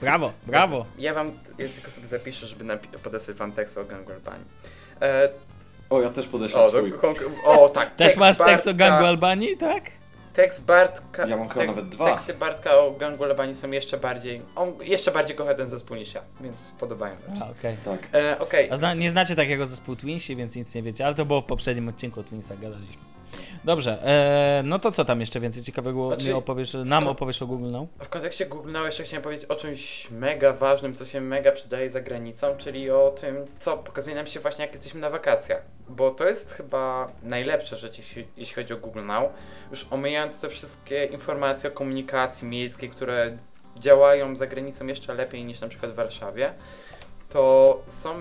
Brawo, 0.00 0.32
brawo. 0.46 0.86
Ja 0.98 1.14
wam, 1.14 1.26
ja 1.58 1.68
tylko 1.68 1.90
sobie 1.90 2.06
zapiszę, 2.06 2.46
żeby 2.46 2.64
napi- 2.64 2.98
podesłać 3.02 3.36
wam 3.36 3.52
tekst 3.52 3.78
o 3.78 3.84
gangu 3.84 4.12
Albanii. 4.12 4.46
E, 5.02 5.28
O, 5.90 6.00
ja 6.00 6.10
też 6.10 6.26
podeślę 6.26 6.60
o, 6.60 6.64
swój. 6.68 6.90
do, 6.90 6.98
o, 7.44 7.68
tak. 7.68 7.88
Też 7.88 7.96
tekst 7.96 8.16
masz 8.16 8.38
tekst 8.38 8.66
o 8.66 8.70
Bartka- 8.70 8.76
gangu 8.76 9.04
Albanii, 9.06 9.56
tak? 9.56 9.82
Tekst 10.36 10.64
Bartka. 10.64 11.26
Ja 11.26 11.36
mam 11.36 11.48
chyba 11.48 11.60
tekst, 11.60 11.76
nawet 11.76 11.90
dwa. 11.90 12.10
Teksty 12.10 12.34
Bartka 12.34 12.78
o 12.78 12.90
gangu 12.92 13.24
Albanii 13.24 13.54
są 13.54 13.70
jeszcze 13.70 13.96
bardziej. 13.96 14.42
On 14.56 14.72
jeszcze 14.80 15.10
bardziej 15.10 15.36
kocha 15.36 15.54
ten 15.54 15.68
zespół 15.68 15.96
niż 15.96 16.14
ja, 16.14 16.22
więc 16.40 16.70
podobają 16.80 17.14
mi 17.30 17.38
się. 17.38 17.44
A, 17.44 17.50
okej. 17.50 17.76
Tak. 17.84 17.98
E, 18.14 18.38
Okej, 18.38 18.70
A 18.70 18.76
zna, 18.76 18.94
nie 18.94 19.10
znacie 19.10 19.36
takiego 19.36 19.66
zespół 19.66 19.96
Twinsi, 19.96 20.36
więc 20.36 20.56
nic 20.56 20.74
nie 20.74 20.82
wiecie, 20.82 21.06
ale 21.06 21.14
to 21.14 21.26
było 21.26 21.40
w 21.40 21.44
poprzednim 21.44 21.88
odcinku 21.88 22.20
o 22.20 22.24
Twinsach 22.24 22.60
gadaliśmy. 22.60 23.02
Dobrze, 23.64 24.02
e, 24.02 24.62
no 24.64 24.78
to 24.78 24.92
co 24.92 25.04
tam 25.04 25.20
jeszcze 25.20 25.40
więcej 25.40 25.62
ciekawego 25.62 26.08
Znaczy, 26.08 26.36
opowiesz, 26.36 26.76
nam 26.84 27.08
opowiesz 27.08 27.42
o 27.42 27.46
Google 27.46 27.70
Now? 27.70 27.88
W 27.98 28.08
kontekście 28.08 28.46
Google 28.46 28.72
Now 28.72 28.84
jeszcze 28.84 29.02
chciałem 29.02 29.22
powiedzieć 29.22 29.44
o 29.44 29.56
czymś 29.56 30.10
mega 30.10 30.52
ważnym, 30.52 30.94
co 30.94 31.04
się 31.04 31.20
mega 31.20 31.52
przydaje 31.52 31.90
za 31.90 32.00
granicą, 32.00 32.56
czyli 32.56 32.90
o 32.90 33.14
tym, 33.20 33.36
co 33.58 33.76
pokazuje 33.76 34.16
nam 34.16 34.26
się 34.26 34.40
właśnie 34.40 34.64
jak 34.64 34.74
jesteśmy 34.74 35.00
na 35.00 35.10
wakacjach. 35.10 35.62
Bo 35.88 36.10
to 36.10 36.28
jest 36.28 36.54
chyba 36.54 37.06
najlepsza 37.22 37.76
rzecz, 37.76 37.98
jeśli, 37.98 38.26
jeśli 38.36 38.54
chodzi 38.54 38.74
o 38.74 38.76
Google 38.76 39.04
Now. 39.04 39.30
Już 39.70 39.86
omijając 39.90 40.40
te 40.40 40.48
wszystkie 40.48 41.04
informacje 41.04 41.70
o 41.70 41.72
komunikacji 41.72 42.48
miejskiej, 42.48 42.90
które 42.90 43.36
działają 43.78 44.36
za 44.36 44.46
granicą 44.46 44.86
jeszcze 44.86 45.14
lepiej 45.14 45.44
niż 45.44 45.60
na 45.60 45.68
przykład 45.68 45.92
w 45.92 45.94
Warszawie, 45.94 46.54
to 47.28 47.82
są 47.86 48.14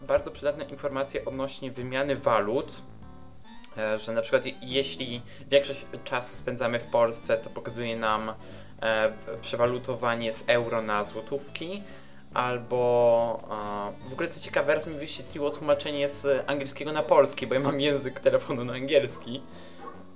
bardzo 0.00 0.30
przydatne 0.30 0.64
informacje 0.64 1.24
odnośnie 1.24 1.70
wymiany 1.70 2.16
walut, 2.16 2.82
że 3.98 4.12
na 4.12 4.22
przykład 4.22 4.46
je- 4.46 4.52
jeśli 4.62 5.22
większość 5.50 5.86
czasu 6.04 6.36
spędzamy 6.36 6.80
w 6.80 6.84
Polsce, 6.86 7.36
to 7.36 7.50
pokazuje 7.50 7.96
nam 7.96 8.32
e, 8.82 9.12
przewalutowanie 9.42 10.32
z 10.32 10.44
euro 10.46 10.82
na 10.82 11.04
złotówki, 11.04 11.82
albo 12.34 13.40
e, 14.06 14.08
w 14.10 14.12
ogóle 14.12 14.28
co 14.28 14.40
ciekawe, 14.40 14.74
raz 14.74 14.86
mi 14.86 14.94
wyświetliło 14.94 15.50
tłumaczenie 15.50 16.08
z 16.08 16.44
angielskiego 16.50 16.92
na 16.92 17.02
polski, 17.02 17.46
bo 17.46 17.54
ja 17.54 17.60
mam 17.60 17.80
język 17.80 18.20
telefonu 18.20 18.64
na 18.64 18.72
angielski. 18.72 19.42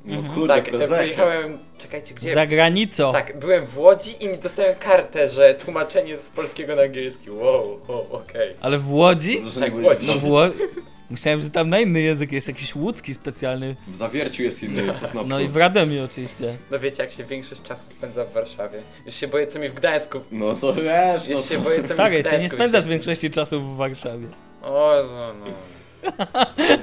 No 0.04 0.14
Mhm. 0.16 0.34
kurde, 0.34 0.54
tak, 0.62 0.74
e, 0.74 0.88
pojechałem, 0.88 1.58
czekajcie, 1.78 2.14
gdzie? 2.14 2.34
Za 2.34 2.46
granicą. 2.46 3.12
Tak, 3.12 3.38
byłem 3.38 3.66
w 3.66 3.78
Łodzi 3.78 4.24
i 4.24 4.28
mi 4.28 4.38
dostałem 4.38 4.74
kartę, 4.76 5.30
że 5.30 5.54
tłumaczenie 5.54 6.18
z 6.18 6.30
polskiego 6.30 6.76
na 6.76 6.82
angielski. 6.82 7.30
Wow, 7.30 7.80
wow 7.88 8.06
okej. 8.12 8.54
Ale 8.60 8.78
w 8.78 8.92
Łodzi? 8.92 9.42
Że 9.46 9.60
Tak, 9.60 9.74
nie 9.74 9.82
Łodzi. 9.82 10.06
No 10.06 10.14
w 10.14 10.24
Łodzi. 10.24 10.54
Myślałem, 11.10 11.40
że 11.40 11.50
tam 11.50 11.68
na 11.68 11.80
inny 11.80 12.00
język 12.00 12.32
jest 12.32 12.48
jakiś 12.48 12.74
łódzki 12.74 13.14
specjalny. 13.14 13.76
W 13.88 13.96
Zawierciu 13.96 14.42
jest 14.42 14.62
inny, 14.62 14.92
w 14.92 14.98
Sosnowcu. 14.98 15.30
No 15.30 15.40
i 15.40 15.48
w 15.48 15.56
Radomiu 15.56 16.04
oczywiście. 16.04 16.56
No 16.70 16.78
wiecie, 16.78 17.02
jak 17.02 17.12
się 17.12 17.24
większość 17.24 17.62
czasu 17.62 17.92
spędza 17.92 18.24
w 18.24 18.32
Warszawie. 18.32 18.78
Już 19.06 19.14
się 19.14 19.28
boję, 19.28 19.46
co 19.46 19.58
mi 19.58 19.68
w 19.68 19.74
Gdańsku. 19.74 20.20
No 20.32 20.54
to 20.54 20.74
wiesz, 20.74 21.28
no 21.28 21.36
Już 21.36 21.48
się 21.48 21.56
to... 21.56 21.60
boję, 21.60 21.82
co 21.82 21.94
mi 21.94 22.10
w 22.10 22.20
Gdańsku 22.20 22.30
ty 22.36 22.42
nie 22.42 22.48
spędzasz 22.48 22.84
się- 22.84 22.90
większości 22.90 23.30
czasu 23.30 23.60
w 23.60 23.76
Warszawie. 23.76 24.26
O, 24.62 24.94
no, 25.08 25.34
no. 25.40 25.46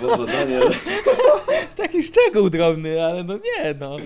Boże, 0.01 0.31
Daniel, 0.33 0.63
Taki 1.77 2.03
szczegół 2.03 2.49
drobny, 2.49 3.03
ale 3.05 3.23
no 3.23 3.33
nie, 3.33 3.73
no. 3.79 3.97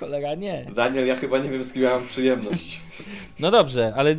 Cholera 0.00 0.34
nie. 0.34 0.66
Daniel, 0.74 1.06
ja 1.06 1.16
chyba 1.16 1.38
nie 1.38 1.50
wiem 1.50 1.64
z 1.64 1.72
kim 1.72 1.82
miałem 1.82 2.06
przyjemność. 2.06 2.80
No 3.40 3.50
dobrze, 3.50 3.92
ale 3.96 4.16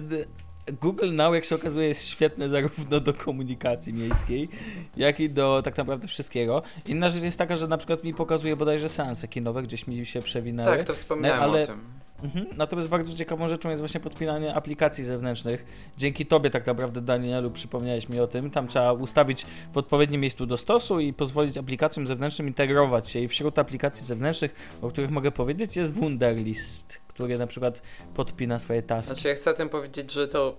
Google 0.82 1.14
Now, 1.14 1.36
jak 1.36 1.46
się 1.46 1.56
okazuje, 1.56 1.88
jest 1.88 2.08
świetne 2.08 2.50
zarówno 2.50 3.00
do 3.00 3.14
komunikacji 3.14 3.94
miejskiej, 3.94 4.50
jak 4.98 5.20
i 5.20 5.30
do 5.30 5.62
tak 5.66 5.78
naprawdę 5.78 6.08
wszystkiego. 6.08 6.62
Inna 6.88 7.10
rzecz 7.10 7.24
jest 7.24 7.38
taka, 7.38 7.58
że 7.58 7.68
na 7.68 7.78
przykład 7.78 8.04
mi 8.04 8.14
pokazuje 8.14 8.56
bodajże 8.56 8.90
seanse 8.90 9.28
kinowe, 9.28 9.64
gdzieś 9.64 9.88
mi 9.88 10.06
się 10.06 10.22
przewinęły. 10.22 10.78
Tak, 10.78 10.88
to 10.88 10.94
wspomniałem 10.94 11.42
ale- 11.44 11.62
o 11.62 11.66
tym. 11.66 11.80
Mhm. 12.24 12.46
Natomiast 12.58 12.90
bardzo 12.90 13.16
ciekawą 13.16 13.48
rzeczą 13.48 13.70
jest 13.70 13.82
właśnie 13.82 14.00
podpinanie 14.00 14.56
aplikacji 14.56 15.04
zewnętrznych. 15.04 15.66
Dzięki 15.98 16.26
Tobie 16.26 16.50
tak 16.50 16.68
naprawdę, 16.68 17.02
Danielu, 17.02 17.52
przypomniałeś 17.52 18.10
mi 18.10 18.20
o 18.20 18.28
tym. 18.28 18.50
Tam 18.50 18.68
trzeba 18.68 18.94
ustawić 18.94 19.46
w 19.74 19.78
odpowiednim 19.78 20.22
miejscu 20.22 20.46
do 20.46 20.58
stosu 20.58 21.00
i 21.00 21.14
pozwolić 21.14 21.58
aplikacjom 21.58 22.08
zewnętrznym 22.08 22.48
integrować 22.48 23.10
się. 23.10 23.20
I 23.20 23.28
wśród 23.28 23.60
aplikacji 23.60 24.06
zewnętrznych, 24.06 24.78
o 24.82 24.90
których 24.90 25.12
mogę 25.12 25.32
powiedzieć, 25.32 25.76
jest 25.76 25.94
Wunderlist, 25.94 27.02
który 27.18 27.38
na 27.38 27.48
przykład 27.48 27.82
podpina 28.16 28.60
swoje 28.60 28.84
taski. 28.84 29.14
Znaczy, 29.14 29.28
ja 29.28 29.36
chcę 29.36 29.54
tym 29.54 29.70
powiedzieć, 29.70 30.12
że 30.12 30.28
to 30.28 30.58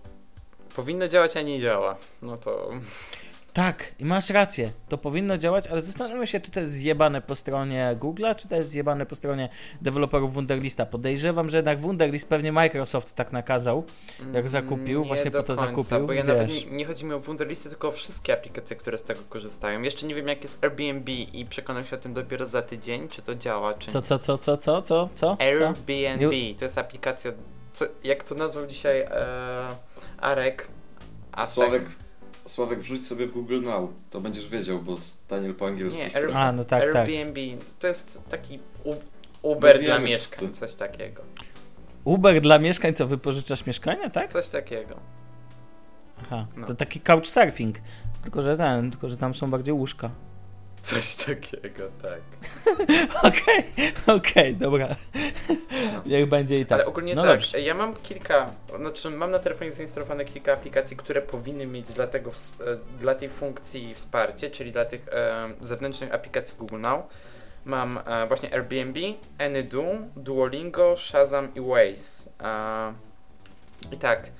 powinno 0.76 1.08
działać, 1.08 1.36
a 1.36 1.42
nie 1.42 1.60
działa. 1.60 1.96
No 2.22 2.36
to... 2.36 2.70
Tak, 3.58 3.94
i 3.98 4.04
masz 4.04 4.30
rację, 4.30 4.70
to 4.88 4.98
powinno 4.98 5.38
działać, 5.38 5.66
ale 5.66 5.80
zastanawiam 5.80 6.26
się, 6.26 6.40
czy 6.40 6.50
to 6.50 6.60
jest 6.60 6.72
zjebane 6.72 7.22
po 7.22 7.36
stronie 7.36 7.96
Google'a, 8.00 8.36
czy 8.36 8.48
to 8.48 8.54
jest 8.54 8.68
zjebane 8.68 9.06
po 9.06 9.16
stronie 9.16 9.48
deweloperów 9.80 10.34
Wunderlista. 10.34 10.86
Podejrzewam, 10.86 11.50
że 11.50 11.58
jednak 11.58 11.80
Wunderlist 11.80 12.28
pewnie 12.28 12.52
Microsoft 12.52 13.14
tak 13.14 13.32
nakazał. 13.32 13.84
Jak 14.32 14.48
zakupił, 14.48 14.86
Mm, 14.86 15.02
nie 15.02 15.08
właśnie 15.08 15.30
do 15.30 15.38
po 15.38 15.46
to 15.46 15.56
końca, 15.56 15.66
zakupił, 15.66 16.06
Bo 16.06 16.12
ja 16.12 16.24
nawet 16.24 16.48
nie, 16.48 16.64
nie 16.64 16.84
chodzi 16.84 17.04
mi 17.04 17.12
o 17.12 17.20
Wunderlisty, 17.20 17.68
tylko 17.68 17.88
o 17.88 17.92
wszystkie 17.92 18.32
aplikacje, 18.32 18.76
które 18.76 18.98
z 18.98 19.04
tego 19.04 19.20
korzystają. 19.28 19.82
Jeszcze 19.82 20.06
nie 20.06 20.14
wiem, 20.14 20.28
jak 20.28 20.42
jest 20.42 20.64
Airbnb 20.64 21.12
i 21.12 21.46
przekonam 21.50 21.84
się 21.84 21.96
o 21.96 21.98
tym 21.98 22.14
dopiero 22.14 22.46
za 22.46 22.62
tydzień, 22.62 23.08
czy 23.08 23.22
to 23.22 23.34
działa, 23.34 23.74
czy 23.74 23.90
Co, 23.90 24.02
co, 24.02 24.18
co, 24.18 24.38
co, 24.38 24.56
co, 24.56 24.82
co, 24.82 24.82
co? 24.82 25.08
co? 25.14 25.36
Airbnb. 25.40 26.30
To 26.58 26.64
jest 26.64 26.78
aplikacja, 26.78 27.32
co, 27.72 27.84
jak 28.04 28.24
to 28.24 28.34
nazwał 28.34 28.66
dzisiaj 28.66 29.00
e, 29.00 29.08
Arek. 30.18 30.68
Asek. 31.32 31.54
Sławek, 31.54 31.82
Sławek, 32.48 32.80
wrzuć 32.80 33.06
sobie 33.06 33.26
w 33.26 33.32
Google 33.32 33.60
Now, 33.62 33.90
to 34.10 34.20
będziesz 34.20 34.48
wiedział, 34.48 34.78
bo 34.78 34.96
Daniel 35.28 35.54
po 35.54 35.66
angielsku 35.66 35.98
Nie, 36.00 36.10
śpiewa. 36.10 36.40
A, 36.40 36.52
no 36.52 36.64
tak, 36.64 36.92
tak. 36.92 36.96
Airbnb 37.08 37.40
to 37.78 37.86
jest 37.86 38.28
taki 38.28 38.58
u, 38.84 38.94
Uber 39.42 39.76
No 39.76 39.82
dla 39.86 39.98
mieszkań, 39.98 40.38
wszyscy. 40.38 40.60
coś 40.60 40.74
takiego. 40.74 41.22
Uber 42.04 42.40
dla 42.40 42.58
mieszkań, 42.58 42.94
co 42.94 43.06
wypożyczasz 43.06 43.66
mieszkania, 43.66 44.10
tak? 44.10 44.32
Coś 44.32 44.48
takiego. 44.48 44.94
Aha, 46.22 46.46
No. 46.56 46.66
to 46.66 46.74
taki 46.74 47.00
couchsurfing. 47.00 47.76
Tylko, 48.22 48.42
że 48.42 48.56
ten, 48.56 48.90
tylko, 48.90 49.08
że 49.08 49.16
tam 49.16 49.34
są 49.34 49.50
bardziej 49.50 49.74
łóżka. 49.74 50.10
Coś 50.88 51.16
takiego, 51.16 51.84
tak. 52.02 52.20
Okej, 53.28 53.64
okej, 54.06 54.56
dobra. 54.56 54.96
Niech 56.06 56.28
będzie 56.28 56.60
i 56.60 56.66
tak. 56.66 56.80
Ale 56.80 56.86
ogólnie 56.86 57.14
no 57.14 57.22
tak, 57.22 57.30
dobrze. 57.30 57.60
ja 57.60 57.74
mam 57.74 57.96
kilka, 57.96 58.50
znaczy 58.76 59.10
mam 59.10 59.30
na 59.30 59.38
telefonie 59.38 59.72
zainstalowane 59.72 60.24
kilka 60.24 60.52
aplikacji, 60.52 60.96
które 60.96 61.22
powinny 61.22 61.66
mieć 61.66 61.92
dla, 61.92 62.06
tego, 62.06 62.30
e, 62.30 62.76
dla 62.98 63.14
tej 63.14 63.28
funkcji 63.28 63.94
wsparcie, 63.94 64.50
czyli 64.50 64.72
dla 64.72 64.84
tych 64.84 65.08
e, 65.08 65.48
zewnętrznych 65.60 66.14
aplikacji 66.14 66.54
w 66.54 66.56
Google 66.56 66.80
Now. 66.80 67.06
Mam 67.64 67.98
e, 68.06 68.26
właśnie 68.26 68.54
Airbnb, 68.54 69.00
AnyDo, 69.38 69.84
Duolingo, 70.16 70.96
Shazam 70.96 71.54
i 71.54 71.60
Waze. 71.60 72.30
E, 72.42 72.92
I 73.92 73.98
tak, 73.98 74.30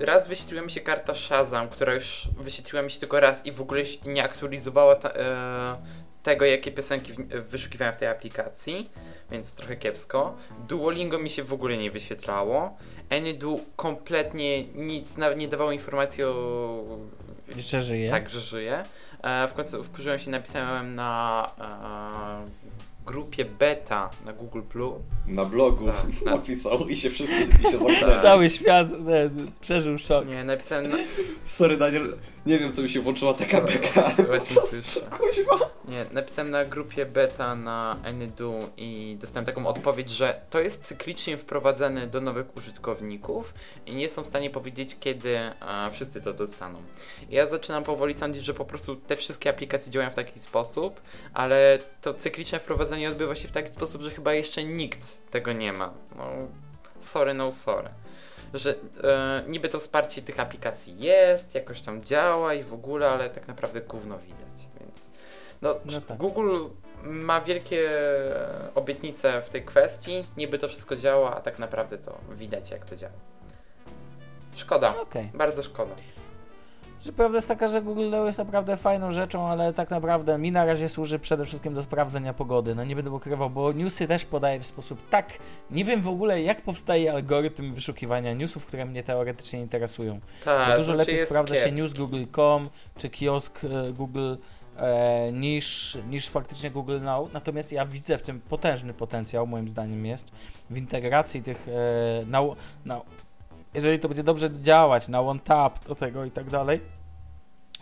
raz 0.00 0.28
wyświetliła 0.28 0.62
mi 0.62 0.70
się 0.70 0.80
karta 0.80 1.14
Shazam, 1.14 1.68
która 1.68 1.94
już 1.94 2.28
wyświetliła 2.38 2.82
mi 2.82 2.90
się 2.90 3.00
tylko 3.00 3.20
raz 3.20 3.46
i 3.46 3.52
w 3.52 3.60
ogóle 3.60 3.82
nie 4.06 4.24
aktualizowała 4.24 4.96
ta, 4.96 5.10
e, 5.10 5.76
tego, 6.22 6.44
jakie 6.44 6.72
piosenki 6.72 7.12
w, 7.12 7.16
wyszukiwałem 7.48 7.94
w 7.94 7.96
tej 7.96 8.08
aplikacji 8.08 8.90
więc 9.30 9.54
trochę 9.54 9.76
kiepsko. 9.76 10.36
Duolingo 10.68 11.18
mi 11.18 11.30
się 11.30 11.42
w 11.42 11.52
ogóle 11.52 11.76
nie 11.76 11.90
wyświetlało. 11.90 12.76
AnyDo 13.10 13.56
kompletnie 13.76 14.64
nic, 14.64 15.16
nawet 15.16 15.38
nie 15.38 15.48
dawało 15.48 15.72
informacji 15.72 16.24
o... 16.24 16.84
Jeszcze 17.56 17.82
żyje. 17.82 18.10
Tak, 18.10 18.30
że 18.30 18.40
żyje. 18.40 18.82
E, 19.22 19.48
w 19.48 19.54
końcu 19.54 19.84
wkurzyłem 19.84 20.18
się, 20.18 20.30
napisałem 20.30 20.94
na 20.94 21.50
e, 21.58 22.65
grupie 23.06 23.44
beta 23.44 24.10
na 24.24 24.32
Google 24.32 24.62
Plus. 24.62 24.94
Na 25.26 25.44
blogu 25.44 25.86
Tak, 25.86 25.96
tak. 25.96 26.24
napisał 26.34 26.88
i 26.88 26.96
się 26.96 27.10
wszyscy 27.10 27.42
i 27.60 27.70
się 27.70 27.78
zamknęli. 27.78 28.20
Cały 28.20 28.50
świat 28.50 28.88
e, 28.88 29.30
przeżył 29.60 29.98
szok. 29.98 30.26
Nie, 30.26 30.44
napisałem 30.44 30.88
na... 30.88 30.96
Sorry 31.44 31.76
Daniel, 31.76 32.16
nie 32.46 32.58
wiem 32.58 32.72
co 32.72 32.82
mi 32.82 32.88
się 32.88 33.00
włączyła 33.00 33.34
taka 33.34 33.60
beka. 33.60 34.10
Właśnie 34.26 34.56
słyszę. 34.60 35.00
Kuźwa. 35.00 35.70
Nie, 35.88 36.04
napisałem 36.12 36.50
na 36.50 36.64
grupie 36.64 37.06
beta 37.06 37.54
na 37.54 37.98
AnyDo 38.04 38.58
i 38.76 39.16
dostałem 39.20 39.46
taką 39.46 39.66
odpowiedź, 39.66 40.10
że 40.10 40.40
to 40.50 40.60
jest 40.60 40.84
cyklicznie 40.84 41.36
wprowadzane 41.36 42.06
do 42.06 42.20
nowych 42.20 42.56
użytkowników 42.56 43.54
i 43.86 43.94
nie 43.94 44.08
są 44.08 44.22
w 44.22 44.26
stanie 44.26 44.50
powiedzieć, 44.50 44.96
kiedy 45.00 45.36
e, 45.36 45.54
wszyscy 45.92 46.20
to 46.20 46.32
dostaną. 46.32 46.78
Ja 47.30 47.46
zaczynam 47.46 47.82
powoli 47.82 48.18
sądzić, 48.18 48.44
że 48.44 48.54
po 48.54 48.64
prostu 48.64 48.96
te 48.96 49.16
wszystkie 49.16 49.50
aplikacje 49.50 49.92
działają 49.92 50.10
w 50.10 50.14
taki 50.14 50.40
sposób, 50.40 51.00
ale 51.34 51.78
to 52.02 52.14
cykliczne 52.14 52.58
wprowadzenie 52.58 53.08
odbywa 53.08 53.34
się 53.34 53.48
w 53.48 53.52
taki 53.52 53.72
sposób, 53.72 54.02
że 54.02 54.10
chyba 54.10 54.34
jeszcze 54.34 54.64
nikt 54.64 55.30
tego 55.30 55.52
nie 55.52 55.72
ma. 55.72 55.94
No, 56.16 56.24
sorry, 56.98 57.34
no 57.34 57.52
sorry. 57.52 57.88
Że 58.54 58.74
e, 59.04 59.42
niby 59.48 59.68
to 59.68 59.78
wsparcie 59.78 60.22
tych 60.22 60.40
aplikacji 60.40 60.98
jest, 60.98 61.54
jakoś 61.54 61.80
tam 61.80 62.04
działa 62.04 62.54
i 62.54 62.62
w 62.62 62.72
ogóle, 62.72 63.08
ale 63.10 63.30
tak 63.30 63.48
naprawdę 63.48 63.80
gówno 63.80 64.18
widać, 64.18 64.68
więc 64.80 65.10
no, 65.62 65.74
No 65.84 66.00
tak. 66.00 66.16
Google 66.16 66.66
ma 67.02 67.40
wielkie 67.40 67.90
obietnice 68.74 69.42
w 69.42 69.50
tej 69.50 69.64
kwestii, 69.64 70.24
niby 70.36 70.58
to 70.58 70.68
wszystko 70.68 70.96
działa, 70.96 71.36
a 71.36 71.40
tak 71.40 71.58
naprawdę 71.58 71.98
to 71.98 72.18
widać 72.30 72.70
jak 72.70 72.84
to 72.84 72.96
działa. 72.96 73.12
Szkoda, 74.56 75.00
Okej. 75.00 75.30
bardzo 75.34 75.62
szkoda. 75.62 75.94
Że 77.06 77.12
prawda 77.12 77.38
jest 77.38 77.48
taka, 77.48 77.68
że 77.68 77.82
Google 77.82 78.10
Now 78.10 78.26
jest 78.26 78.38
naprawdę 78.38 78.76
fajną 78.76 79.12
rzeczą, 79.12 79.48
ale 79.48 79.72
tak 79.72 79.90
naprawdę 79.90 80.38
mi 80.38 80.52
na 80.52 80.64
razie 80.64 80.88
służy 80.88 81.18
przede 81.18 81.44
wszystkim 81.44 81.74
do 81.74 81.82
sprawdzenia 81.82 82.34
pogody. 82.34 82.74
No 82.74 82.84
nie 82.84 82.96
będę 82.96 83.10
ukrywał, 83.10 83.50
bo 83.50 83.72
newsy 83.72 84.06
też 84.06 84.24
podaję 84.24 84.60
w 84.60 84.66
sposób 84.66 85.08
tak. 85.08 85.32
Nie 85.70 85.84
wiem 85.84 86.02
w 86.02 86.08
ogóle, 86.08 86.42
jak 86.42 86.62
powstaje 86.62 87.12
algorytm 87.12 87.72
wyszukiwania 87.72 88.32
newsów, 88.32 88.66
które 88.66 88.84
mnie 88.84 89.02
teoretycznie 89.02 89.60
interesują. 89.60 90.20
Tak, 90.44 90.70
Bo 90.70 90.76
dużo 90.76 90.94
znaczy 90.94 91.12
lepiej 91.12 91.26
sprawdza 91.26 91.54
się 91.54 91.60
kiepski. 91.60 91.82
news.google.com 91.82 92.68
czy 92.98 93.10
kiosk 93.10 93.64
e, 93.64 93.92
Google 93.92 94.34
e, 94.76 95.32
niż, 95.32 95.98
niż 96.10 96.28
faktycznie 96.28 96.70
Google 96.70 97.00
Now. 97.00 97.32
Natomiast 97.32 97.72
ja 97.72 97.84
widzę 97.84 98.18
w 98.18 98.22
tym 98.22 98.40
potężny 98.40 98.94
potencjał, 98.94 99.46
moim 99.46 99.68
zdaniem 99.68 100.06
jest, 100.06 100.26
w 100.70 100.76
integracji 100.76 101.42
tych 101.42 101.68
e, 101.68 102.26
na, 102.26 102.40
na, 102.84 103.00
jeżeli 103.74 103.98
to 103.98 104.08
będzie 104.08 104.22
dobrze 104.22 104.50
działać, 104.62 105.08
na 105.08 105.20
OneTap 105.20 105.84
do 105.88 105.94
tego 105.94 106.24
i 106.24 106.30
tak 106.30 106.50
dalej, 106.50 106.80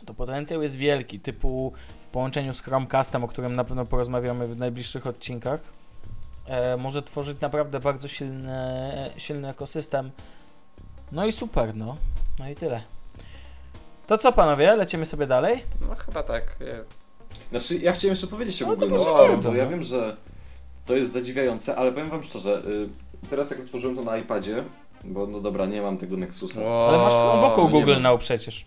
to 0.05 0.15
potencjał 0.15 0.63
jest 0.63 0.77
wielki, 0.77 1.21
typu 1.21 1.73
w 2.01 2.07
połączeniu 2.07 2.55
z 2.55 2.61
Chromecastem, 2.61 3.25
o 3.25 3.29
którym 3.29 3.57
na 3.57 3.65
pewno 3.65 3.87
porozmawiamy 3.87 4.49
w 4.49 4.57
najbliższych 4.57 5.07
odcinkach, 5.07 5.61
e, 6.47 6.77
może 6.77 7.03
tworzyć 7.03 7.41
naprawdę 7.41 7.81
bardzo 7.81 8.09
silny, 8.09 9.11
silny 9.17 9.49
ekosystem. 9.49 10.11
No 11.13 11.27
i 11.27 11.33
super, 11.33 11.77
no. 11.77 11.97
No 12.39 12.49
i 12.49 12.55
tyle. 12.55 12.83
To 14.07 14.19
co 14.19 14.33
panowie, 14.33 14.77
lecimy 14.77 15.07
sobie 15.07 15.27
dalej? 15.27 15.65
No 15.89 15.95
chyba 15.95 16.23
tak. 16.23 16.57
nie. 16.61 16.85
Znaczy, 17.51 17.79
ja 17.79 17.93
chciałem 17.93 18.13
jeszcze 18.13 18.27
powiedzieć 18.27 18.63
o 18.63 18.67
No 18.67 18.77
to 18.77 18.81
Google 18.81 19.05
Now, 19.05 19.19
bardzo, 19.19 19.49
bo 19.51 19.57
ja 19.57 19.65
no. 19.65 19.71
wiem, 19.71 19.83
że 19.83 20.17
to 20.87 20.97
jest 20.97 21.13
zadziwiające, 21.13 21.77
ale 21.77 21.93
powiem 21.93 22.11
wam 22.11 22.23
szczerze, 22.23 22.63
y, 22.67 23.29
teraz 23.31 23.51
jak 23.51 23.61
otworzyłem 23.61 23.97
to 23.97 24.03
na 24.03 24.17
iPadzie, 24.17 24.65
bo 25.05 25.27
no 25.27 25.41
dobra, 25.41 25.67
nie 25.67 25.83
mam 25.83 25.97
tego 25.97 26.17
Nexusa. 26.17 26.61
Ale 26.89 26.99
masz 26.99 27.13
obok 27.13 27.71
Google. 27.71 28.01
Now 28.01 28.21
przecież. 28.21 28.67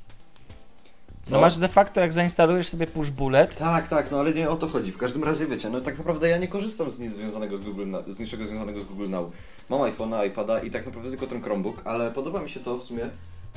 Co? 1.27 1.35
No 1.35 1.41
masz 1.41 1.57
de 1.57 1.67
facto, 1.67 2.01
jak 2.01 2.13
zainstalujesz 2.13 2.67
sobie 2.67 2.87
push 2.87 3.09
bullet, 3.09 3.55
Tak, 3.55 3.87
tak, 3.87 4.11
no 4.11 4.19
ale 4.19 4.33
nie 4.33 4.49
o 4.49 4.55
to 4.55 4.67
chodzi. 4.67 4.91
W 4.91 4.97
każdym 4.97 5.23
razie 5.23 5.45
wiecie, 5.47 5.69
no 5.69 5.81
tak 5.81 5.97
naprawdę 5.97 6.29
ja 6.29 6.37
nie 6.37 6.47
korzystam 6.47 6.91
z 6.91 6.99
nic 6.99 7.11
związanego 7.13 7.57
z 7.57 7.61
Google, 7.61 7.95
z 8.07 8.19
niczego 8.19 8.45
związanego 8.45 8.81
z 8.81 8.85
Google 8.85 9.09
Now. 9.09 9.31
Mam 9.69 9.81
iPhone'a, 9.81 10.27
iPada 10.27 10.59
i 10.59 10.71
tak 10.71 10.85
naprawdę 10.85 11.09
tylko 11.09 11.27
ten 11.27 11.41
Chromebook, 11.43 11.81
ale 11.85 12.11
podoba 12.11 12.41
mi 12.41 12.49
się 12.49 12.59
to 12.59 12.77
w 12.77 12.83
sumie, 12.83 13.09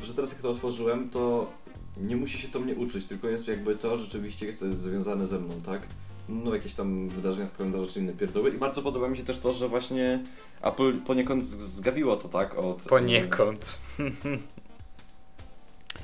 że 0.03 0.15
teraz 0.15 0.33
jak 0.33 0.43
to 0.43 0.51
otworzyłem, 0.51 1.11
to 1.11 1.47
nie 1.97 2.17
musi 2.17 2.39
się 2.39 2.49
to 2.49 2.61
mnie 2.61 2.75
uczyć, 2.75 3.05
tylko 3.05 3.29
jest 3.29 3.49
jakby 3.49 3.77
to 3.77 3.97
rzeczywiście 3.99 4.53
co 4.53 4.67
jest 4.67 4.79
związane 4.79 5.27
ze 5.27 5.39
mną, 5.39 5.55
tak? 5.67 5.81
No 6.29 6.55
jakieś 6.55 6.75
tam 6.75 7.09
wydarzenia 7.09 7.47
z 7.47 7.57
kalendarza 7.57 7.87
czy 7.93 8.01
inne 8.01 8.13
pierdoły 8.13 8.51
i 8.51 8.59
bardzo 8.59 8.83
podoba 8.83 9.09
mi 9.09 9.17
się 9.17 9.25
też 9.25 9.39
to, 9.39 9.53
że 9.53 9.69
właśnie 9.69 10.23
Apple 10.63 10.93
poniekąd 10.93 11.47
zgabiło 11.47 12.17
to, 12.17 12.29
tak? 12.29 12.59
Od, 12.59 12.83
Poniekąd. 12.83 13.79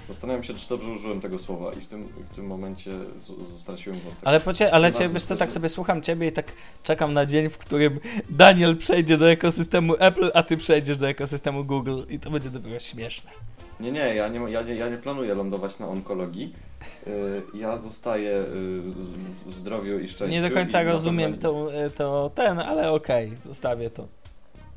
Zastanawiam 0.08 0.42
się, 0.42 0.54
czy 0.54 0.68
dobrze 0.68 0.90
użyłem 0.90 1.20
tego 1.20 1.38
słowa 1.38 1.72
i 1.72 1.80
w 1.80 1.86
tym, 1.86 2.08
w 2.32 2.36
tym 2.36 2.46
momencie 2.46 2.90
straciłem 3.40 3.98
wątek. 4.00 4.20
ale, 4.24 4.40
pocie, 4.40 4.72
ale 4.74 4.92
cię, 4.92 5.08
wiesz 5.08 5.24
co, 5.24 5.36
tak 5.36 5.52
sobie 5.52 5.68
słucham 5.68 6.02
ciebie 6.02 6.26
i 6.28 6.32
tak 6.32 6.52
czekam 6.82 7.12
na 7.12 7.26
dzień, 7.26 7.48
w 7.48 7.58
którym 7.58 8.00
Daniel 8.30 8.76
przejdzie 8.76 9.18
do 9.18 9.30
ekosystemu 9.30 9.94
Apple, 9.98 10.30
a 10.34 10.42
ty 10.42 10.56
przejdziesz 10.56 10.96
do 10.96 11.08
ekosystemu 11.08 11.64
Google 11.64 12.02
i 12.10 12.18
to 12.20 12.30
będzie 12.30 12.50
dopiero 12.50 12.78
śmieszne. 12.78 13.30
Nie, 13.80 13.92
nie, 13.92 14.00
ja 14.14 14.28
nie, 14.28 14.38
ja 14.50 14.62
nie, 14.62 14.74
ja 14.74 14.88
nie 14.88 14.96
planuję 14.98 15.34
lądować 15.34 15.78
na 15.78 15.88
onkologii. 15.88 16.52
Y, 17.06 17.42
Ja 17.54 17.76
zostaję 17.76 18.30
y, 18.38 18.44
w- 19.46 19.54
zdrowiu 19.54 19.98
i 19.98 20.08
szczęściu. 20.08 20.32
Nie 20.42 20.48
do 20.48 20.54
końca 20.54 20.82
na 20.84 20.92
rozumiem 20.92 21.38
to, 21.38 21.68
to 21.96 22.30
ten, 22.34 22.58
ale 22.58 22.92
okej, 22.92 23.32
zostawię 23.44 23.90
to. 23.90 24.06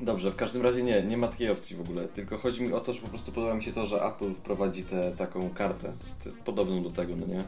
Dobrze, 0.02 0.32
w 0.32 0.36
każdym 0.36 0.62
razie 0.62 0.84
nie, 0.84 1.04
nie 1.04 1.18
ma 1.18 1.28
takiej 1.28 1.50
opcji 1.50 1.76
w 1.76 1.82
ogóle. 1.82 2.08
Tylko 2.08 2.38
chodzi 2.38 2.62
mi 2.62 2.74
o 2.74 2.80
to, 2.80 2.94
że 2.94 3.02
po 3.02 3.08
prostu 3.08 3.32
podoba 3.32 3.54
mi 3.54 3.64
się 3.64 3.74
to, 3.74 3.86
że 3.86 4.04
Apple 4.04 4.34
wprowadzi 4.34 4.84
tę 4.84 5.12
taką 5.18 5.50
kartę 5.50 5.94
z, 6.00 6.28
podobną 6.46 6.84
do 6.84 6.90
tego, 6.90 7.16
no 7.16 7.26
nie? 7.26 7.44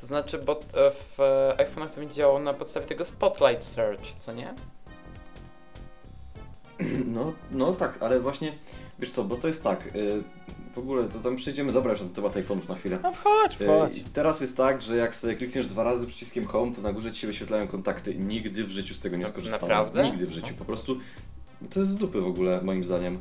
To 0.00 0.06
znaczy, 0.06 0.38
bo 0.38 0.60
e, 0.74 0.90
w 0.90 1.20
e, 1.20 1.56
iPhone'ach 1.58 1.90
to 1.90 1.96
będzie 1.96 2.14
działało 2.14 2.38
na 2.38 2.54
podstawie 2.54 2.86
tego 2.86 3.04
Spotlight 3.04 3.64
Search, 3.64 4.04
co 4.18 4.32
nie? 4.32 4.54
No, 7.06 7.32
no 7.50 7.74
tak, 7.74 7.98
ale 8.00 8.20
właśnie, 8.20 8.58
wiesz 8.98 9.10
co, 9.10 9.24
bo 9.24 9.36
to 9.36 9.48
jest 9.48 9.64
tak, 9.64 9.96
y, 9.96 10.22
w 10.74 10.78
ogóle 10.78 11.04
to 11.04 11.18
tam 11.18 11.36
przejdziemy, 11.36 11.72
dobra, 11.72 11.92
już 11.92 12.00
na 12.00 12.08
temat 12.08 12.34
iPhone'ów 12.36 12.68
na 12.68 12.74
chwilę. 12.74 12.98
No 13.02 13.12
wchodź, 13.12 13.60
Y, 13.60 13.64
wchodź. 13.64 14.02
Teraz 14.12 14.40
jest 14.40 14.56
tak, 14.56 14.82
że 14.82 14.96
jak 14.96 15.14
sobie 15.14 15.34
klikniesz 15.34 15.66
dwa 15.66 15.82
razy 15.82 16.06
przyciskiem 16.06 16.44
Home, 16.46 16.72
to 16.74 16.82
na 16.82 16.92
górze 16.92 17.12
ci 17.12 17.20
się 17.20 17.26
wyświetlają 17.26 17.66
kontakty. 17.66 18.14
Nigdy 18.14 18.64
w 18.64 18.70
życiu 18.70 18.94
z 18.94 19.00
tego 19.00 19.16
nie 19.16 19.22
Na- 19.22 19.28
skorzystałem. 19.28 19.68
naprawdę? 19.68 20.04
Nigdy 20.10 20.26
w 20.26 20.30
życiu. 20.32 20.54
Po 20.58 20.64
prostu 20.64 20.98
to 21.70 21.80
jest 21.80 21.92
z 21.92 21.96
dupy 21.96 22.20
w 22.20 22.26
ogóle, 22.26 22.60
moim 22.62 22.84
zdaniem. 22.84 23.18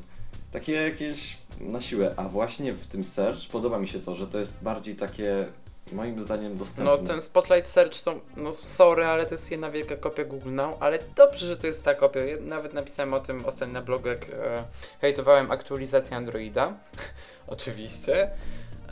Takie 0.51 0.71
jakieś 0.71 1.37
na 1.61 1.81
siłę. 1.81 2.13
A 2.17 2.23
właśnie 2.29 2.71
w 2.71 2.87
tym 2.87 3.03
search 3.03 3.47
podoba 3.51 3.79
mi 3.79 3.87
się 3.87 3.99
to, 3.99 4.15
że 4.15 4.27
to 4.27 4.39
jest 4.39 4.63
bardziej 4.63 4.95
takie, 4.95 5.45
moim 5.91 6.21
zdaniem, 6.21 6.57
dostępne. 6.57 6.91
No 6.91 6.97
ten 6.97 7.21
Spotlight 7.21 7.69
Search 7.69 8.03
to, 8.03 8.15
no 8.37 8.53
sorry, 8.53 9.05
ale 9.05 9.25
to 9.25 9.33
jest 9.33 9.51
jedna 9.51 9.71
wielka 9.71 9.95
kopia 9.95 10.23
Google 10.23 10.51
Now, 10.51 10.77
ale 10.79 10.99
dobrze, 11.15 11.47
że 11.47 11.57
to 11.57 11.67
jest 11.67 11.83
ta 11.83 11.93
kopia. 11.93 12.25
Ja 12.25 12.37
nawet 12.41 12.73
napisałem 12.73 13.13
o 13.13 13.19
tym 13.19 13.45
ostatnio 13.45 13.73
na 13.73 13.81
blogu, 13.81 14.07
jak 14.07 14.25
e, 14.29 14.63
hejtowałem 15.01 15.51
aktualizację 15.51 16.17
Androida. 16.17 16.73
Oczywiście. 17.47 18.29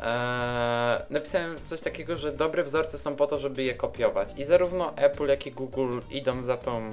E, 0.02 1.06
napisałem 1.10 1.56
coś 1.66 1.82
takiego, 1.82 2.18
że 2.18 2.32
dobre 2.32 2.64
wzorce 2.64 2.98
są 2.98 3.16
po 3.16 3.28
to, 3.28 3.40
żeby 3.40 3.64
je 3.64 3.74
kopiować. 3.74 4.34
I 4.38 4.44
zarówno 4.44 4.96
Apple, 4.96 5.28
jak 5.28 5.48
i 5.48 5.52
Google 5.52 6.00
idą 6.10 6.42
za 6.42 6.58
tą 6.58 6.92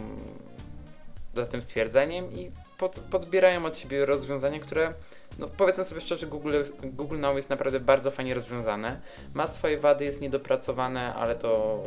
za 1.34 1.46
tym 1.46 1.62
stwierdzeniem 1.62 2.32
i 2.32 2.50
pod, 2.78 3.00
podbierają 3.00 3.66
od 3.66 3.78
siebie 3.78 4.06
rozwiązania, 4.06 4.60
które 4.60 4.94
no 5.38 5.48
powiedzmy 5.48 5.84
sobie 5.84 6.00
szczerze, 6.00 6.26
Google, 6.26 6.62
Google 6.82 7.20
Now 7.20 7.36
jest 7.36 7.50
naprawdę 7.50 7.80
bardzo 7.80 8.10
fajnie 8.10 8.34
rozwiązane. 8.34 9.00
Ma 9.34 9.46
swoje 9.46 9.78
wady, 9.78 10.04
jest 10.04 10.20
niedopracowane, 10.20 11.14
ale 11.14 11.34
to 11.34 11.82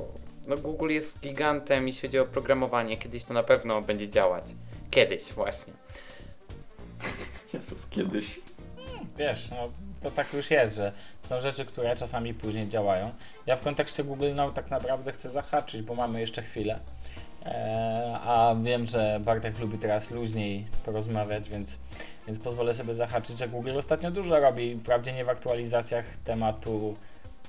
no 0.48 0.58
Google 0.58 0.90
jest 0.90 1.20
gigantem, 1.20 1.88
jeśli 1.88 2.08
chodzi 2.08 2.20
o 2.20 2.26
programowanie. 2.26 2.98
Kiedyś 2.98 3.24
to 3.24 3.34
na 3.34 3.44
pewno 3.44 3.82
będzie 3.82 4.10
działać. 4.10 4.44
Kiedyś 4.92 5.34
właśnie. 5.34 5.74
Jezus, 7.54 7.90
kiedyś. 7.90 8.40
Wiesz, 9.18 9.50
no 9.50 9.70
to 10.02 10.12
tak 10.12 10.34
już 10.34 10.52
jest, 10.52 10.76
że 10.76 10.92
są 11.24 11.42
rzeczy, 11.42 11.66
które 11.66 11.96
czasami 11.96 12.34
później 12.34 12.68
działają. 12.68 13.12
Ja 13.46 13.56
w 13.56 13.62
kontekście 13.62 14.04
Google 14.04 14.34
Now 14.36 14.54
tak 14.54 14.70
naprawdę 14.70 15.12
chcę 15.12 15.30
zahaczyć, 15.30 15.82
bo 15.82 15.96
mamy 15.96 16.20
jeszcze 16.20 16.42
chwilę. 16.42 16.80
Eee, 17.46 18.18
a 18.26 18.56
wiem, 18.64 18.86
że 18.86 19.20
Bartek 19.24 19.60
lubi 19.60 19.78
teraz 19.78 20.12
luźniej 20.12 20.68
porozmawiać, 20.86 21.50
więc, 21.50 21.78
więc 22.28 22.40
pozwolę 22.40 22.74
sobie 22.74 22.94
zahaczyć, 22.94 23.38
że 23.40 23.48
Google 23.48 23.78
ostatnio 23.78 24.12
dużo 24.12 24.40
robi. 24.40 24.76
Wprawdzie 24.80 25.14
nie 25.14 25.26
w 25.26 25.30
aktualizacjach 25.30 26.06
tematu 26.26 26.96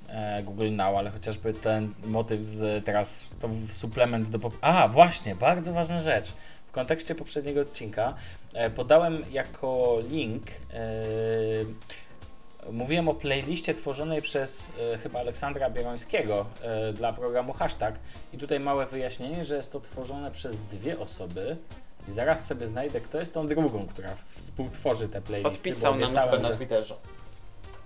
e, 0.08 0.42
Google 0.42 0.70
Now, 0.72 0.96
ale 0.96 1.10
chociażby 1.10 1.52
ten 1.52 1.92
motyw 2.04 2.40
z 2.46 2.84
teraz, 2.84 3.24
to 3.40 3.48
suplement 3.72 4.28
do... 4.28 4.38
pop- 4.38 4.58
A, 4.60 4.88
właśnie, 4.88 5.34
bardzo 5.34 5.72
ważna 5.72 6.00
rzecz. 6.00 6.32
W 6.68 6.72
kontekście 6.72 7.14
poprzedniego 7.14 7.60
odcinka 7.60 8.14
e, 8.54 8.70
podałem 8.70 9.22
jako 9.32 9.98
link 10.10 10.42
e, 10.74 10.82
mówiłem 12.72 13.08
o 13.08 13.14
playliście 13.14 13.74
tworzonej 13.74 14.22
przez 14.22 14.72
e, 14.94 14.98
chyba 14.98 15.20
Aleksandra 15.20 15.70
Bierońskiego 15.70 16.46
e, 16.62 16.92
dla 16.92 17.12
programu 17.12 17.52
Hashtag 17.52 17.94
i 18.32 18.38
tutaj 18.38 18.60
małe 18.60 18.86
wyjaśnienie, 18.86 19.44
że 19.44 19.56
jest 19.56 19.72
to 19.72 19.80
tworzone 19.80 20.30
przez 20.30 20.60
dwie 20.62 20.98
osoby 20.98 21.56
i 22.08 22.12
zaraz 22.12 22.46
sobie 22.46 22.66
znajdę, 22.66 23.00
kto 23.00 23.18
jest 23.18 23.34
tą 23.34 23.46
drugą, 23.46 23.86
która 23.86 24.08
współtworzy 24.36 25.08
te 25.08 25.20
playlisty. 25.22 25.56
Odpisał 25.58 25.94
nam 25.98 26.10
chyba 26.12 26.38
na 26.38 26.48
że- 26.48 26.54
Twitterze. 26.56 26.94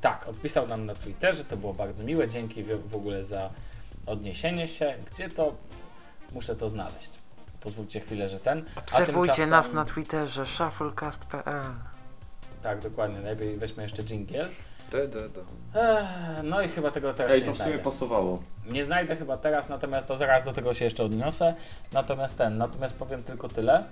tak, 0.00 0.28
odpisał 0.28 0.66
nam 0.68 0.86
na 0.86 0.94
Twitterze, 0.94 1.44
to 1.44 1.56
było 1.56 1.74
bardzo 1.74 2.04
miłe, 2.04 2.28
dzięki 2.28 2.64
w, 2.64 2.96
ogóle 2.96 3.24
za 3.24 3.50
odniesienie 4.06 4.68
się. 4.68 4.94
Gdzie 5.14 5.28
to? 5.28 5.54
Muszę 6.32 6.56
to 6.56 6.68
znaleźć. 6.68 7.10
Pozwólcie 7.60 8.00
chwilę, 8.00 8.28
że 8.28 8.40
ten. 8.40 8.64
A 8.76 8.80
Obserwujcie 8.80 9.32
tymczasem- 9.34 9.50
nas 9.50 9.72
na 9.72 9.84
Twitterze 9.84 10.46
shufflecast.pl 10.46 11.62
Tak, 12.62 12.80
dokładnie, 12.80 13.20
najpierw 13.20 13.58
weźmy 13.58 13.82
jeszcze 13.82 14.02
jingle. 14.02 14.48
Du, 14.90 15.08
du. 15.08 15.18
Ech, 15.74 16.06
No 16.44 16.62
i 16.62 16.68
chyba 16.68 16.90
tego 16.90 17.14
teraz 17.14 17.32
Ej, 17.32 17.40
nie 17.40 17.46
to 17.46 17.52
w 17.52 17.56
sumie 17.56 17.66
znajdę. 17.68 17.84
pasowało. 17.84 18.42
Nie 18.66 18.84
znajdę 18.84 19.16
chyba 19.16 19.36
teraz, 19.36 19.68
natomiast 19.68 20.06
to 20.06 20.16
zaraz 20.16 20.44
do 20.44 20.52
tego 20.52 20.74
się 20.74 20.84
jeszcze 20.84 21.04
odniosę. 21.04 21.54
Natomiast 21.92 22.38
ten, 22.38 22.58
natomiast 22.58 22.98
powiem 22.98 23.22
tylko 23.22 23.48
tyle, 23.48 23.84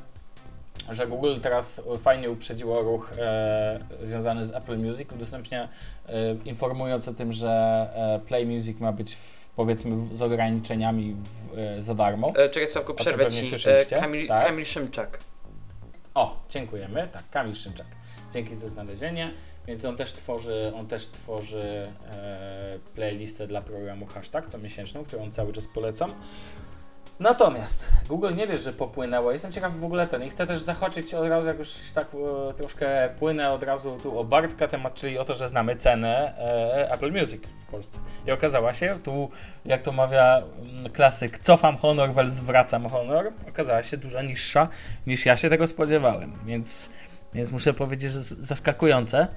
że 0.90 1.06
Google 1.06 1.40
teraz 1.42 1.82
fajnie 2.02 2.30
uprzedziło 2.30 2.82
ruch 2.82 3.12
e, 3.18 3.80
związany 4.02 4.46
z 4.46 4.54
Apple 4.54 4.78
Music, 4.78 5.12
udostępnia 5.12 5.68
e, 6.08 6.34
informując 6.44 7.08
o 7.08 7.14
tym, 7.14 7.32
że 7.32 7.48
e, 7.94 8.26
Play 8.26 8.46
Music 8.46 8.80
ma 8.80 8.92
być 8.92 9.14
w, 9.16 9.48
powiedzmy 9.56 10.14
z 10.14 10.22
ograniczeniami 10.22 11.14
w, 11.14 11.58
e, 11.58 11.82
za 11.82 11.94
darmo. 11.94 12.32
E, 12.36 12.48
czekaj, 12.48 12.68
Sławku, 12.68 12.92
O 12.92 12.94
czym 12.94 13.04
przerwę 13.04 13.30
ci. 13.30 13.96
E? 13.96 14.00
Kamil, 14.00 14.28
Tak. 14.28 14.46
Kamil 14.46 14.64
Szymczak. 14.64 15.18
O, 16.14 16.44
dziękujemy. 16.50 17.08
Tak, 17.12 17.30
Kamil 17.30 17.54
Szymczak. 17.54 17.86
Dzięki 18.32 18.54
za 18.54 18.68
znalezienie. 18.68 19.30
Więc 19.66 19.84
on 19.84 19.96
też 19.96 20.12
tworzy, 20.12 20.72
on 20.76 20.86
też 20.86 21.06
tworzy 21.06 21.88
e, 22.12 22.78
playlistę 22.94 23.46
dla 23.46 23.62
programu 23.62 24.06
Hashtag 24.06 24.46
co 24.46 24.58
miesięczną, 24.58 25.04
którą 25.04 25.30
cały 25.30 25.52
czas 25.52 25.66
polecam. 25.66 26.10
Natomiast 27.20 27.88
Google 28.08 28.34
nie 28.34 28.46
wie, 28.46 28.58
że 28.58 28.72
popłynęło. 28.72 29.32
Jestem 29.32 29.52
ciekaw 29.52 29.76
w 29.76 29.84
ogóle 29.84 30.06
ten 30.06 30.24
i 30.24 30.30
chcę 30.30 30.46
też 30.46 30.60
zachoczyć 30.60 31.14
od 31.14 31.28
razu, 31.28 31.46
jak 31.46 31.58
już 31.58 31.68
tak 31.94 32.06
e, 32.50 32.54
troszkę 32.54 33.08
płynę 33.18 33.52
od 33.52 33.62
razu 33.62 33.96
tu 34.02 34.18
o 34.18 34.24
Bartka 34.24 34.68
temat, 34.68 34.94
czyli 34.94 35.18
o 35.18 35.24
to, 35.24 35.34
że 35.34 35.48
znamy 35.48 35.76
cenę 35.76 36.38
e, 36.38 36.92
Apple 36.92 37.12
Music 37.12 37.42
w 37.60 37.66
Polsce. 37.66 37.98
I 38.26 38.32
okazała 38.32 38.72
się, 38.72 38.94
tu 39.04 39.30
jak 39.64 39.82
to 39.82 39.92
mawia 39.92 40.42
mm, 40.76 40.92
klasyk, 40.92 41.38
cofam 41.38 41.76
honor, 41.76 42.14
wel 42.14 42.30
zwracam 42.30 42.88
honor, 42.88 43.32
okazała 43.48 43.82
się 43.82 43.96
dużo 43.96 44.22
niższa 44.22 44.68
niż 45.06 45.26
ja 45.26 45.36
się 45.36 45.50
tego 45.50 45.66
spodziewałem, 45.66 46.32
więc, 46.46 46.90
więc 47.34 47.52
muszę 47.52 47.74
powiedzieć, 47.74 48.12
że 48.12 48.22
zaskakujące. 48.22 49.28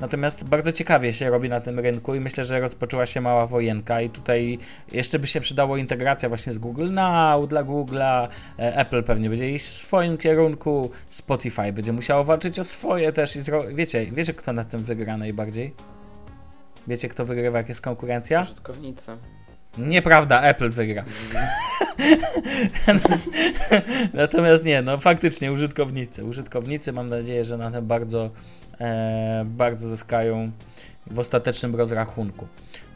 Natomiast 0.00 0.44
bardzo 0.44 0.72
ciekawie 0.72 1.12
się 1.12 1.30
robi 1.30 1.48
na 1.48 1.60
tym 1.60 1.78
rynku 1.78 2.14
i 2.14 2.20
myślę, 2.20 2.44
że 2.44 2.60
rozpoczęła 2.60 3.06
się 3.06 3.20
mała 3.20 3.46
wojenka 3.46 4.00
i 4.00 4.10
tutaj 4.10 4.58
jeszcze 4.92 5.18
by 5.18 5.26
się 5.26 5.40
przydało 5.40 5.76
integracja 5.76 6.28
właśnie 6.28 6.52
z 6.52 6.58
Google 6.58 6.92
Now 6.92 7.48
dla 7.48 7.64
Google'a, 7.64 8.28
e, 8.58 8.76
Apple 8.76 9.02
pewnie 9.02 9.30
będzie 9.30 9.50
iść 9.50 9.66
w 9.66 9.86
swoim 9.86 10.18
kierunku, 10.18 10.90
Spotify 11.10 11.72
będzie 11.72 11.92
musiało 11.92 12.24
walczyć 12.24 12.58
o 12.58 12.64
swoje 12.64 13.12
też 13.12 13.36
i 13.36 13.40
zro... 13.40 13.64
wiecie, 13.74 14.06
wiecie 14.12 14.34
kto 14.34 14.52
na 14.52 14.64
tym 14.64 14.84
wygra 14.84 15.16
najbardziej? 15.16 15.74
Wiecie, 16.86 17.08
kto 17.08 17.24
wygrywa, 17.24 17.58
jak 17.58 17.68
jest 17.68 17.80
konkurencja? 17.80 18.40
Użytkownicy. 18.40 19.12
Nieprawda, 19.78 20.42
Apple 20.42 20.70
wygra. 20.70 21.04
Natomiast 24.14 24.64
nie, 24.64 24.82
no 24.82 24.98
faktycznie 24.98 25.52
użytkownicy. 25.52 26.24
Użytkownicy 26.24 26.92
mam 26.92 27.08
nadzieję, 27.08 27.44
że 27.44 27.58
na 27.58 27.70
tym 27.70 27.86
bardzo, 27.86 28.30
bardzo 29.44 29.88
zyskają 29.88 30.50
w 31.06 31.18
ostatecznym 31.18 31.76
rozrachunku. 31.76 32.46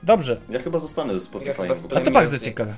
Dobrze, 0.03 0.41
Ja 0.49 0.59
chyba 0.61 0.79
zostanę 0.79 1.15
ze 1.15 1.21
Spotify. 1.21 1.63
ogóle. 1.63 2.01
A 2.01 2.01
to 2.01 2.11
bardzo 2.11 2.39
ciekawe. 2.39 2.75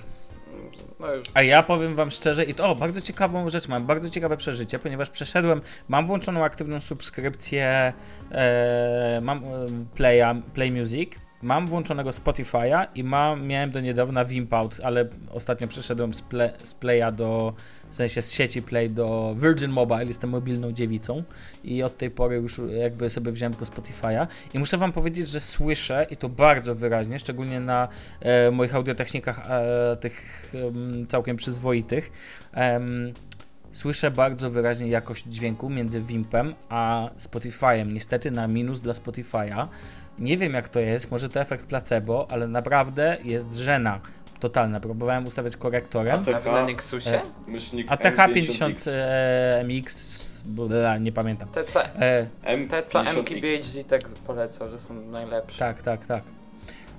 No 1.01 1.07
a 1.35 1.43
ja 1.43 1.63
powiem 1.63 1.95
wam 1.97 2.11
szczerze, 2.11 2.45
i 2.45 2.55
to 2.55 2.69
o, 2.71 2.75
bardzo 2.75 3.01
ciekawą 3.01 3.49
rzecz 3.49 3.69
mam, 3.69 3.87
bardzo 3.87 4.11
ciekawe 4.11 4.37
przeżycie, 4.37 4.79
ponieważ 4.79 5.11
przeszedłem, 5.11 5.61
mam 5.89 6.07
włączoną 6.07 6.45
aktywną 6.45 6.81
subskrypcję, 6.81 7.93
e, 8.33 9.21
mam 9.23 9.45
e, 9.45 9.49
Playa, 9.95 10.43
Play 10.55 10.73
Music, 10.73 11.13
mam 11.47 11.67
włączonego 11.67 12.11
Spotify'a 12.11 12.87
i 12.95 13.05
mam, 13.05 13.47
miałem 13.47 13.71
do 13.71 13.81
niedawna 13.81 14.25
Wimpout, 14.25 14.81
ale 14.83 15.09
ostatnio 15.31 15.69
przeszedłem 15.69 16.15
z, 16.15 16.23
play, 16.23 16.51
z 16.65 16.75
Playa 16.75 17.13
do, 17.13 17.55
w 17.91 17.95
sensie 17.95 18.23
z 18.23 18.33
sieci 18.33 18.63
Play 18.63 18.91
do 18.91 19.37
Virgin 19.39 19.71
Mobile, 19.71 20.05
jestem 20.05 20.31
mobilną 20.31 20.73
dziewicą 20.73 21.23
i 21.65 21.83
od 21.83 21.99
tej 21.99 22.11
pory 22.11 22.37
już 22.37 22.61
jakby 22.79 23.11
sobie 23.11 23.33
wziąłem 23.33 23.55
tylko 23.55 23.73
Spotify'a 23.73 24.27
i 24.55 24.59
muszę 24.59 24.79
wam 24.79 24.93
powiedzieć, 24.93 25.29
że 25.29 25.41
słyszę 25.41 26.07
i 26.11 26.17
to 26.17 26.29
bardzo 26.29 26.75
wyraźnie, 26.75 27.19
szczególnie 27.19 27.61
na 27.61 27.89
e, 28.21 28.51
moich 28.51 28.75
audiotechnikach 28.75 29.51
e, 29.51 29.97
tych 30.01 30.53
em, 30.55 31.07
całkiem 31.07 31.37
przyzwoitych, 31.37 32.11
słyszę 33.73 34.11
bardzo 34.11 34.51
wyraźnie 34.51 34.89
jakość 34.89 35.25
dźwięku 35.25 35.71
między 35.71 36.01
Wimpem 36.01 36.55
a 36.69 37.11
Spotify'em. 37.19 37.93
Niestety 37.93 38.31
na 38.31 38.49
minus 38.49 38.81
dla 38.81 38.93
Spotify'a. 38.93 39.69
Nie 40.19 40.37
wiem 40.39 40.55
jak 40.55 40.69
to 40.69 40.81
jest, 40.81 41.11
może 41.11 41.29
to 41.29 41.41
efekt 41.41 41.67
placebo, 41.67 42.27
ale 42.31 42.49
naprawdę 42.49 43.17
jest 43.25 43.55
żena 43.55 44.01
totalna. 44.41 44.81
Próbowałem 44.81 45.27
ustawiać 45.27 45.57
korektorem. 45.57 46.15
A 46.29 46.37
A 46.37 46.41
wy 46.41 46.51
na 46.53 46.67
Nexusie? 46.67 47.11
E, 47.15 47.23
Myślnik 47.47 47.89
ATH50 47.89 48.75
M50X. 48.75 48.91
e, 48.93 49.65
MX, 49.65 50.43
bla, 50.47 50.99
nie 50.99 51.13
pamiętam. 51.13 51.49
Te 51.49 51.65
co, 51.65 51.85
E, 51.87 52.27
M50X. 52.45 52.69
te, 52.71 52.83
co 52.83 53.03
MKBHD 53.03 53.85
tak 53.89 54.03
polecał, 54.27 54.71
że 54.71 54.79
są 54.79 54.95
najlepsze. 54.95 55.59
tak, 55.59 55.83
tak, 55.83 56.07
tak. 56.07 56.23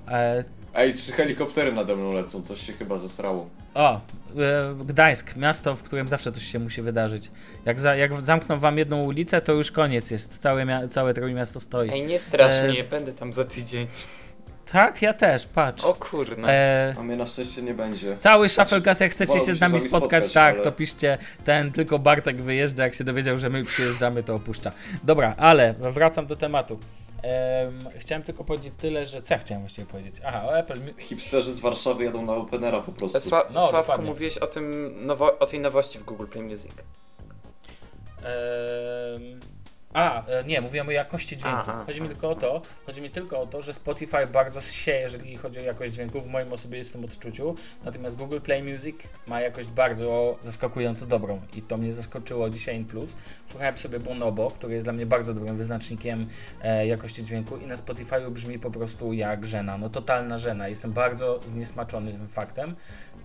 E, 0.07 0.43
Ej, 0.75 0.93
trzy 0.93 1.11
helikoptery 1.11 1.71
nade 1.73 1.95
mną 1.95 2.13
lecą, 2.13 2.41
coś 2.41 2.61
się 2.61 2.73
chyba 2.73 2.97
zesrało. 2.97 3.49
O, 3.77 4.01
e, 4.37 4.75
Gdańsk, 4.85 5.35
miasto, 5.35 5.75
w 5.75 5.83
którym 5.83 6.07
zawsze 6.07 6.31
coś 6.31 6.43
się 6.43 6.59
musi 6.59 6.81
wydarzyć. 6.81 7.31
Jak, 7.65 7.79
za, 7.79 7.95
jak 7.95 8.21
zamkną 8.21 8.59
wam 8.59 8.77
jedną 8.77 9.03
ulicę, 9.03 9.41
to 9.41 9.53
już 9.53 9.71
koniec 9.71 10.11
jest. 10.11 10.37
Całe, 10.37 10.65
mia- 10.65 10.89
całe 10.89 11.13
Trójmiasto 11.13 11.59
stoi. 11.59 11.89
Ej, 11.89 12.03
nie 12.03 12.19
strasz 12.19 12.53
E, 12.53 12.67
mnie, 12.67 12.83
będę 12.83 13.13
tam 13.13 13.33
za 13.33 13.45
tydzień. 13.45 13.87
Tak, 14.71 15.01
ja 15.01 15.13
też, 15.13 15.45
patrz. 15.45 15.83
O 15.83 15.93
kurna. 15.93 16.47
E, 16.49 16.95
A 16.99 17.03
mnie 17.03 17.15
na 17.15 17.25
szczęście 17.25 17.61
nie 17.61 17.73
będzie. 17.73 18.17
cały 18.17 18.49
Shufflecast, 18.49 19.01
jak 19.01 19.11
chcecie 19.11 19.39
się 19.39 19.53
z 19.53 19.59
nami 19.61 19.79
spotkać, 19.79 19.89
spotkać, 19.89 20.31
tak, 20.31 20.55
ale- 20.55 20.63
to 20.63 20.71
piszcie 20.71 21.17
ten, 21.45 21.71
tylko 21.71 21.99
Bartek 21.99 22.41
wyjeżdża, 22.41 22.83
jak 22.83 22.93
się 22.93 23.03
dowiedział, 23.03 23.37
że 23.37 23.49
my 23.49 23.63
przyjeżdżamy, 23.65 24.23
to 24.23 24.35
opuszcza. 24.35 24.71
Dobra, 25.03 25.35
ale 25.37 25.73
wracam 25.79 26.27
do 26.27 26.35
tematu. 26.35 26.79
Em, 27.23 27.79
chciałem 27.99 28.23
tylko 28.23 28.43
powiedzieć 28.43 28.73
tyle, 28.77 29.05
że... 29.05 29.21
Co 29.21 29.33
ja 29.33 29.37
chciałem 29.37 29.63
właściwie 29.63 29.87
powiedzieć? 29.87 30.15
Aha, 30.25 30.45
o 30.45 30.57
Apple... 30.57 30.79
Hipsterzy 30.97 31.51
z 31.51 31.59
Warszawy 31.59 32.03
jadą 32.03 32.25
na 32.25 32.33
Openera 32.33 32.79
po 32.81 32.91
prostu. 32.91 33.21
Sła, 33.21 33.45
no, 33.53 33.59
Sławku, 33.67 33.77
dokładnie. 33.77 34.05
mówiłeś 34.05 34.37
o 34.37 34.47
tym 34.47 34.93
nowo, 35.05 35.39
o 35.39 35.45
tej 35.45 35.59
nowości 35.59 35.99
w 35.99 36.03
Google 36.03 36.25
Play 36.25 36.43
Music. 36.43 36.71
Ehm, 38.17 39.39
a, 39.97 40.25
e, 40.27 40.43
nie, 40.43 40.61
mówiłem 40.61 40.87
o 40.87 40.91
jakości 40.91 41.37
dźwięku. 41.37 41.59
Aha, 41.59 41.83
chodzi 41.85 42.01
mi 42.01 42.07
aha. 42.07 42.13
tylko 42.13 42.29
o 42.29 42.35
to, 42.35 42.61
chodzi 42.85 43.01
mi 43.01 43.09
tylko 43.09 43.41
o 43.41 43.47
to, 43.47 43.61
że 43.61 43.73
Spotify 43.73 44.27
bardzo 44.27 44.61
sieje, 44.61 44.99
jeżeli 44.99 45.37
chodzi 45.37 45.59
o 45.59 45.63
jakość 45.63 45.93
dźwięku, 45.93 46.21
w 46.21 46.27
moim 46.27 46.53
osobistym 46.53 47.05
odczuciu. 47.05 47.55
Natomiast 47.83 48.17
Google 48.17 48.39
Play 48.39 48.63
Music 48.63 48.95
ma 49.27 49.41
jakość 49.41 49.67
bardzo 49.67 50.37
zaskakująco 50.41 51.05
dobrą 51.05 51.41
i 51.55 51.61
to 51.61 51.77
mnie 51.77 51.93
zaskoczyło 51.93 52.49
dzisiaj 52.49 52.75
in 52.75 52.85
plus. 52.85 53.15
Słuchałem 53.47 53.77
sobie 53.77 53.99
Bonobo, 53.99 54.51
który 54.51 54.73
jest 54.73 54.85
dla 54.85 54.93
mnie 54.93 55.05
bardzo 55.05 55.33
dobrym 55.33 55.57
wyznacznikiem 55.57 56.27
e, 56.61 56.87
jakości 56.87 57.23
dźwięku 57.23 57.57
i 57.57 57.65
na 57.65 57.77
Spotify 57.77 58.31
brzmi 58.31 58.59
po 58.59 58.71
prostu 58.71 59.13
jak 59.13 59.45
żena, 59.45 59.77
no 59.77 59.89
totalna 59.89 60.37
żena. 60.37 60.67
Jestem 60.67 60.91
bardzo 60.91 61.39
zniesmaczony 61.45 62.11
tym 62.11 62.27
faktem. 62.27 62.75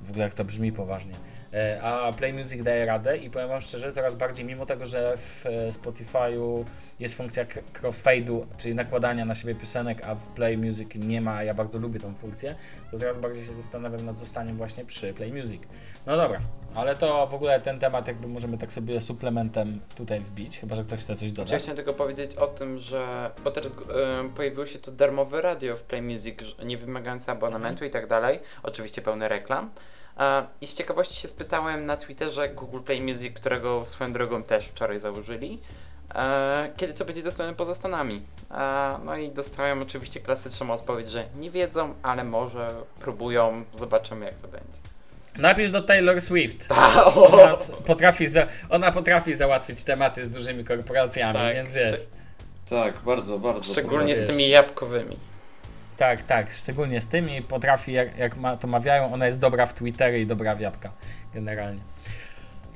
W 0.02 0.10
ogóle 0.10 0.24
jak 0.24 0.34
to 0.34 0.44
brzmi 0.44 0.72
poważnie. 0.72 1.14
E, 1.54 1.82
A 1.82 2.12
Play 2.12 2.32
Music 2.32 2.62
daje 2.62 2.86
radę 2.86 3.16
i 3.16 3.30
powiem 3.30 3.48
Wam 3.48 3.60
szczerze, 3.60 3.92
coraz 3.92 4.14
bardziej, 4.14 4.44
mimo 4.44 4.66
tego, 4.66 4.86
że 4.86 5.16
w 5.16 5.46
e, 5.46 5.68
Spotify'u 5.70 6.64
jest 7.00 7.14
funkcja 7.16 7.44
crossfade'u, 7.82 8.44
czyli 8.58 8.74
nakładania 8.74 9.24
na 9.24 9.34
siebie 9.34 9.54
piosenek, 9.54 10.04
a 10.06 10.14
w 10.14 10.26
Play 10.26 10.58
Music 10.58 10.88
nie 10.94 11.20
ma, 11.20 11.42
ja 11.42 11.54
bardzo 11.54 11.78
lubię 11.78 12.00
tą 12.00 12.14
funkcję, 12.14 12.54
to 12.90 12.98
coraz 12.98 13.18
bardziej 13.18 13.44
się 13.44 13.52
zastanawiam 13.52 14.06
nad 14.06 14.18
zostaniem 14.18 14.56
właśnie 14.56 14.84
przy 14.84 15.14
Play 15.14 15.32
Music. 15.32 15.62
No 16.06 16.16
dobra, 16.16 16.40
ale 16.74 16.96
to 16.96 17.26
w 17.26 17.34
ogóle 17.34 17.60
ten 17.60 17.78
temat 17.78 18.06
jakby 18.08 18.28
możemy 18.28 18.58
tak 18.58 18.72
sobie 18.72 19.00
suplementem 19.00 19.80
tutaj 19.96 20.20
wbić, 20.20 20.58
chyba, 20.58 20.74
że 20.76 20.82
ktoś 20.84 21.00
chce 21.00 21.16
coś 21.16 21.28
Ja 21.28 21.34
dodać. 21.34 21.62
chciałem 21.62 21.76
tylko 21.76 21.92
powiedzieć 21.92 22.36
o 22.36 22.46
tym, 22.46 22.78
że. 22.78 23.30
Bo 23.44 23.50
teraz 23.50 23.72
e, 23.72 24.28
pojawiło 24.36 24.66
się 24.66 24.78
to 24.78 24.92
darmowe 24.92 25.42
radio 25.42 25.76
w 25.76 25.82
Play 25.82 26.02
Music, 26.02 26.38
nie 26.64 26.78
wymagające 26.78 27.32
abonamentu 27.32 27.84
i 27.84 27.90
tak 27.90 28.06
dalej. 28.06 28.40
Oczywiście 28.62 29.02
pełne 29.02 29.28
reklam. 29.28 29.70
I 30.60 30.66
z 30.66 30.74
ciekawości 30.74 31.20
się 31.22 31.28
spytałem 31.28 31.86
na 31.86 31.96
Twitterze 31.96 32.48
Google 32.48 32.80
Play 32.80 33.00
Music, 33.00 33.34
którego 33.34 33.84
swoją 33.84 34.12
drogą 34.12 34.42
też 34.42 34.66
wczoraj 34.66 35.00
założyli. 35.00 35.58
E, 36.14 36.70
kiedy 36.76 36.94
to 36.94 37.04
będzie 37.04 37.22
dostępne 37.22 37.54
poza 37.54 37.74
Stanami? 37.74 38.22
No 39.04 39.16
i 39.16 39.30
dostałem 39.30 39.82
oczywiście 39.82 40.20
klasyczną 40.20 40.70
odpowiedź, 40.70 41.10
że 41.10 41.24
nie 41.36 41.50
wiedzą, 41.50 41.94
ale 42.02 42.24
może 42.24 42.68
próbują, 43.00 43.64
zobaczymy 43.72 44.26
jak 44.26 44.34
to 44.34 44.48
będzie. 44.48 44.78
Napisz 45.38 45.70
do 45.70 45.82
Taylor 45.82 46.20
Swift. 46.20 46.68
Ta, 46.68 47.04
Ona 47.14 47.54
potrafi, 47.86 48.26
za, 48.26 48.46
ona 48.70 48.90
potrafi 48.90 49.34
załatwić 49.34 49.84
tematy 49.84 50.24
z 50.24 50.28
dużymi 50.30 50.64
korporacjami, 50.64 51.32
Tak, 51.32 51.54
więc 51.54 51.74
wiesz. 51.74 52.00
Tak, 52.70 53.00
bardzo, 53.00 53.38
bardzo. 53.38 53.72
Szczególnie 53.72 54.16
z 54.16 54.26
tymi 54.26 54.48
jabłkowymi. 54.48 55.16
Tak, 56.02 56.22
tak, 56.22 56.52
szczególnie 56.52 57.00
z 57.00 57.06
tymi 57.06 57.42
potrafi, 57.42 57.92
jak, 57.92 58.16
jak 58.16 58.36
ma, 58.36 58.56
to 58.56 58.66
mawiają, 58.66 59.14
ona 59.14 59.26
jest 59.26 59.40
dobra 59.40 59.66
w 59.66 59.74
Twittery 59.74 60.20
i 60.20 60.26
dobra 60.26 60.54
w 60.54 60.60
jabłka, 60.60 60.90
generalnie. 61.34 61.80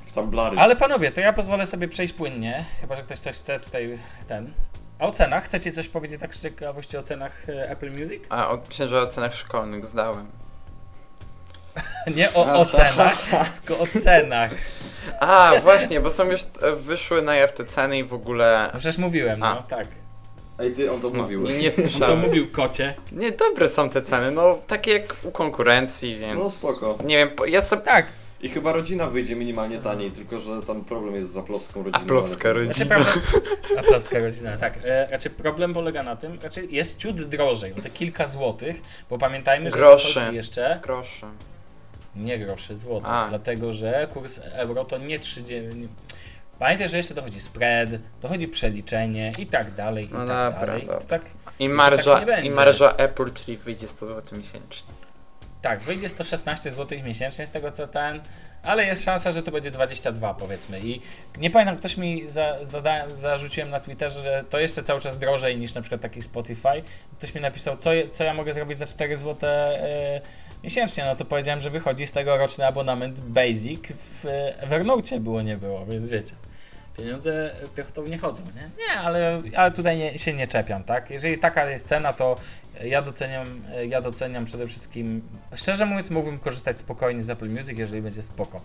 W 0.05 0.11
Tumblary. 0.11 0.59
Ale 0.59 0.75
panowie, 0.75 1.11
to 1.11 1.21
ja 1.21 1.33
pozwolę 1.33 1.65
sobie 1.65 1.87
przejść 1.87 2.13
płynnie, 2.13 2.65
chyba 2.81 2.95
że 2.95 3.03
ktoś 3.03 3.19
coś 3.19 3.35
chce 3.35 3.59
tutaj 3.59 3.99
ten. 4.27 4.53
A 4.99 5.07
o 5.07 5.11
cenach? 5.11 5.43
Chcecie 5.43 5.71
coś 5.71 5.87
powiedzieć 5.87 6.21
tak 6.21 6.35
z 6.35 6.41
ciekawości 6.41 6.97
o 6.97 7.01
cenach 7.01 7.49
e, 7.49 7.69
Apple 7.69 7.91
Music? 7.91 8.23
A 8.29 8.49
o, 8.49 8.59
myślę, 8.67 8.87
że 8.87 9.01
o 9.01 9.07
cenach 9.07 9.35
szkolnych 9.35 9.85
zdałem. 9.85 10.27
Nie 12.15 12.33
o 12.33 12.59
ocenach, 12.59 13.17
tylko 13.65 13.83
o 13.83 13.87
cenach. 13.87 14.51
A, 15.19 15.51
właśnie, 15.61 16.01
bo 16.01 16.09
są 16.09 16.31
już 16.31 16.41
e, 16.41 16.75
wyszły 16.75 17.21
na 17.21 17.35
jaw 17.35 17.53
te 17.53 17.65
ceny 17.65 17.97
i 17.97 18.03
w 18.03 18.13
ogóle. 18.13 18.69
No 18.73 18.79
przecież 18.79 18.97
mówiłem, 18.97 19.39
no 19.39 19.59
A. 19.59 19.63
tak. 19.63 19.87
Ej, 20.59 20.73
ty, 20.73 20.91
on 20.91 21.01
to 21.01 21.09
No, 21.09 21.21
mówił. 21.23 21.41
nie, 21.41 21.57
nie 21.57 21.71
To 21.71 21.75
słyszałem. 21.81 22.19
mówił 22.19 22.51
kocie. 22.51 22.93
Nie, 23.11 23.31
dobre 23.31 23.67
są 23.67 23.89
te 23.89 24.01
ceny, 24.01 24.31
no 24.31 24.57
takie 24.67 24.91
jak 24.93 25.15
u 25.23 25.31
konkurencji, 25.31 26.17
więc. 26.19 26.35
No, 26.35 26.49
spoko. 26.49 26.97
Nie 27.03 27.17
wiem, 27.17 27.29
po- 27.29 27.45
ja 27.45 27.61
sobie. 27.61 27.81
Tak, 27.81 28.05
I 28.41 28.49
chyba 28.49 28.73
rodzina 28.73 29.07
wyjdzie 29.07 29.35
minimalnie 29.35 29.77
taniej, 29.77 30.11
tylko 30.11 30.39
że 30.39 30.61
tam 30.61 30.85
problem 30.85 31.15
jest 31.15 31.31
z 31.31 31.37
aplowską 31.37 31.83
rodziną. 31.83 32.03
Aplowska 32.05 32.53
rodzina. 32.53 32.85
Znaczy, 33.03 33.19
Aplowska 33.77 34.19
rodzina, 34.19 34.57
tak. 34.57 34.79
E, 34.85 35.07
raczej 35.11 35.31
problem 35.31 35.73
polega 35.73 36.03
na 36.03 36.15
tym, 36.15 36.39
raczej 36.43 36.73
jest 36.75 36.97
ciut 36.97 37.21
drożej, 37.23 37.73
o 37.79 37.81
te 37.81 37.89
kilka 37.89 38.27
złotych, 38.27 38.81
bo 39.09 39.17
pamiętajmy, 39.17 39.71
że 39.71 39.77
Grosze. 39.77 40.29
jeszcze 40.33 40.79
Grosze. 40.83 41.27
nie 42.15 42.39
groszy 42.39 42.75
złotych, 42.75 43.09
A. 43.11 43.25
dlatego 43.29 43.73
że 43.73 44.07
kurs 44.13 44.39
euro 44.53 44.85
to 44.85 44.97
nie 44.97 45.19
30. 45.19 45.87
Pamiętaj, 46.59 46.89
że 46.89 46.97
jeszcze 46.97 47.13
dochodzi 47.13 47.39
spread, 47.41 47.89
dochodzi 48.21 48.47
przeliczenie 48.47 49.31
i 49.39 49.47
tak 49.47 49.71
dalej, 49.75 50.05
i 50.05 50.09
No 50.13 50.17
tak 50.17 50.27
dobra, 50.53 50.67
dalej. 50.67 50.81
dobra. 50.81 50.99
Tak, 51.07 51.21
I 51.59 51.67
tak 51.67 51.75
marża, 51.77 52.25
będzie. 52.25 52.49
i 52.49 52.53
marża 52.53 52.91
Apple, 52.97 53.33
czyli 53.33 53.57
wyjdzie 53.57 53.87
100 53.87 54.05
zł 54.05 54.37
miesięcznie. 54.37 54.93
tak, 55.61 55.79
wyjdzie 55.79 56.09
116 56.09 56.71
zł 56.71 56.99
miesięcznie 57.05 57.45
z 57.45 57.51
tego 57.51 57.71
co 57.71 57.87
ten, 57.87 58.21
ale 58.63 58.85
jest 58.85 59.05
szansa, 59.05 59.31
że 59.31 59.43
to 59.43 59.51
będzie 59.51 59.71
22 59.71 60.33
powiedzmy. 60.33 60.79
I 60.79 61.01
nie 61.37 61.49
pamiętam, 61.49 61.77
ktoś 61.77 61.97
mi 61.97 62.29
za, 62.29 62.57
zada, 62.61 63.09
zarzuciłem 63.09 63.69
na 63.69 63.79
Twitterze, 63.79 64.21
że 64.21 64.43
to 64.49 64.59
jeszcze 64.59 64.83
cały 64.83 65.01
czas 65.01 65.19
drożej 65.19 65.57
niż 65.57 65.73
na 65.73 65.81
przykład 65.81 66.01
taki 66.01 66.21
Spotify. 66.21 66.83
Ktoś 67.17 67.35
mi 67.35 67.41
napisał, 67.41 67.77
co, 67.77 67.89
co 68.11 68.23
ja 68.23 68.33
mogę 68.33 68.53
zrobić 68.53 68.79
za 68.79 68.85
4 68.85 69.17
zł 69.17 69.49
e, 69.49 70.21
miesięcznie. 70.63 71.05
No 71.05 71.15
to 71.15 71.25
powiedziałem, 71.25 71.59
że 71.59 71.69
wychodzi 71.69 72.07
z 72.07 72.11
tego 72.11 72.37
roczny 72.37 72.67
abonament 72.67 73.19
Basic 73.19 73.81
w 73.99 74.25
Evernote 74.59 75.19
było, 75.19 75.41
nie 75.41 75.57
było, 75.57 75.85
więc 75.85 76.09
wiecie. 76.09 76.33
Pieniądze 76.97 77.55
piechotą 77.75 78.03
nie 78.03 78.17
chodzą, 78.17 78.43
nie? 78.43 78.85
Nie, 78.87 78.99
ale, 78.99 79.41
ale 79.55 79.71
tutaj 79.71 79.97
nie, 79.97 80.19
się 80.19 80.33
nie 80.33 80.47
czepiam, 80.47 80.83
tak? 80.83 81.09
Jeżeli 81.09 81.37
taka 81.37 81.69
jest 81.69 81.87
cena, 81.87 82.13
to 82.13 82.35
ja 82.83 83.01
doceniam, 83.01 83.47
ja 83.89 84.01
doceniam 84.01 84.45
przede 84.45 84.67
wszystkim, 84.67 85.21
szczerze 85.55 85.85
mówiąc, 85.85 86.09
mógłbym 86.09 86.39
korzystać 86.39 86.77
spokojnie 86.77 87.23
z 87.23 87.29
Apple 87.29 87.49
Music, 87.49 87.79
jeżeli 87.79 88.01
będzie 88.01 88.21
spoko. 88.21 88.61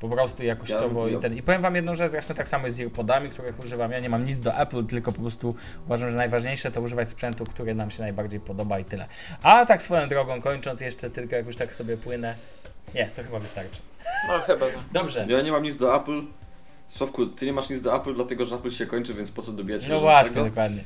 Po 0.00 0.08
prostu 0.08 0.42
jakościowo 0.42 1.08
Ja- 1.08 1.18
i 1.18 1.20
ten. 1.20 1.34
I 1.36 1.42
powiem 1.42 1.62
wam 1.62 1.74
jedną 1.76 1.94
rzecz, 1.94 2.10
zresztą 2.10 2.34
tak 2.34 2.48
samo 2.48 2.64
jest 2.66 2.76
z 2.76 2.80
earpodami, 2.80 3.30
których 3.30 3.58
używam. 3.60 3.92
Ja 3.92 4.00
nie 4.00 4.08
mam 4.08 4.24
nic 4.24 4.40
do 4.40 4.56
Apple, 4.58 4.84
tylko 4.86 5.12
po 5.12 5.20
prostu 5.20 5.54
uważam, 5.86 6.10
że 6.10 6.16
najważniejsze 6.16 6.70
to 6.70 6.80
używać 6.80 7.10
sprzętu, 7.10 7.44
który 7.44 7.74
nam 7.74 7.90
się 7.90 8.02
najbardziej 8.02 8.40
podoba 8.40 8.78
i 8.78 8.84
tyle. 8.84 9.06
A 9.42 9.66
tak 9.66 9.82
swoją 9.82 10.08
drogą, 10.08 10.40
kończąc 10.42 10.80
jeszcze 10.80 11.10
tylko, 11.10 11.36
jak 11.36 11.46
już 11.46 11.56
tak 11.56 11.74
sobie 11.74 11.96
płynę. 11.96 12.34
Nie, 12.94 13.06
to 13.06 13.22
chyba 13.22 13.38
wystarczy. 13.38 13.80
No 14.28 14.38
chyba. 14.40 14.66
Dobrze. 14.92 15.26
Ja 15.28 15.40
nie 15.42 15.52
mam 15.52 15.62
nic 15.62 15.76
do 15.76 15.96
Apple. 15.96 16.22
Sławku, 16.94 17.26
ty 17.26 17.46
nie 17.46 17.52
masz 17.52 17.70
nic 17.70 17.80
do 17.80 17.96
Apple, 17.96 18.14
dlatego 18.14 18.44
że 18.44 18.54
Apple 18.56 18.70
się 18.70 18.86
kończy, 18.86 19.14
więc 19.14 19.30
po 19.30 19.42
co 19.42 19.52
dobijać 19.52 19.88
No 19.88 20.00
właśnie, 20.00 20.44
dokładnie. 20.44 20.84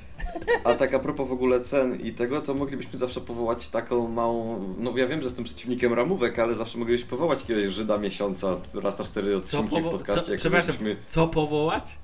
A 0.64 0.74
tak 0.74 0.94
a 0.94 0.98
propos 0.98 1.28
w 1.28 1.32
ogóle 1.32 1.60
cen 1.60 2.00
i 2.00 2.12
tego, 2.12 2.40
to 2.40 2.54
moglibyśmy 2.54 2.98
zawsze 2.98 3.20
powołać 3.20 3.68
taką 3.68 4.08
małą... 4.08 4.64
No 4.78 4.96
ja 4.98 5.06
wiem, 5.06 5.20
że 5.20 5.24
jestem 5.26 5.44
przeciwnikiem 5.44 5.92
ramówek, 5.94 6.38
ale 6.38 6.54
zawsze 6.54 6.78
moglibyśmy 6.78 7.10
powołać 7.10 7.40
jakiegoś 7.40 7.72
Żyda 7.74 7.96
miesiąca 7.96 8.56
raz 8.74 8.98
na 8.98 9.04
cztery 9.04 9.36
odcinki 9.36 9.66
w 9.68 9.70
powo- 9.70 9.90
podcaście. 9.90 10.22
co- 10.22 10.36
przepraszam, 10.36 10.74
robiliśmy 10.74 11.02
Co 11.06 11.28
powołać? 11.28 11.98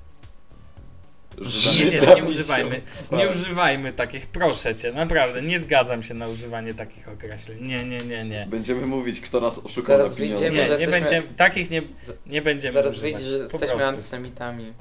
Żyda 1.40 2.00
Nie, 2.00 2.14
nie, 2.14 2.14
nie 2.22 2.24
używajmy, 2.24 2.80
nie 3.12 3.28
używajmy 3.28 3.92
takich, 3.92 4.26
proszę 4.26 4.74
cię, 4.74 4.92
naprawdę, 4.92 5.42
nie 5.42 5.60
zgadzam 5.60 6.02
się 6.02 6.14
na 6.14 6.28
używanie 6.28 6.74
takich 6.74 7.08
określeń. 7.08 7.58
Nie, 7.66 7.84
nie, 7.84 7.98
nie, 7.98 8.24
nie. 8.24 8.46
Będziemy 8.50 8.86
mówić, 8.86 9.20
kto 9.20 9.40
nas 9.40 9.58
oszukał 9.64 9.96
Zaraz 9.96 10.10
na 10.10 10.16
pieniądze. 10.16 10.44
wyjdziemy, 10.44 10.62
Nie, 10.62 10.68
że 10.68 10.74
nie 10.74 10.80
jesteśmy- 10.80 11.00
będziemy, 11.00 11.34
takich 11.36 11.70
nie, 11.70 11.82
nie 12.26 12.42
będziemy 12.42 12.72
Zaraz 12.72 12.92
używać. 12.92 13.12
wyjdzie, 13.12 13.28
że 13.30 13.36
po 13.36 13.42
jesteśmy 13.42 13.66
prostu. 13.68 13.88
antysemitami. 13.88 14.72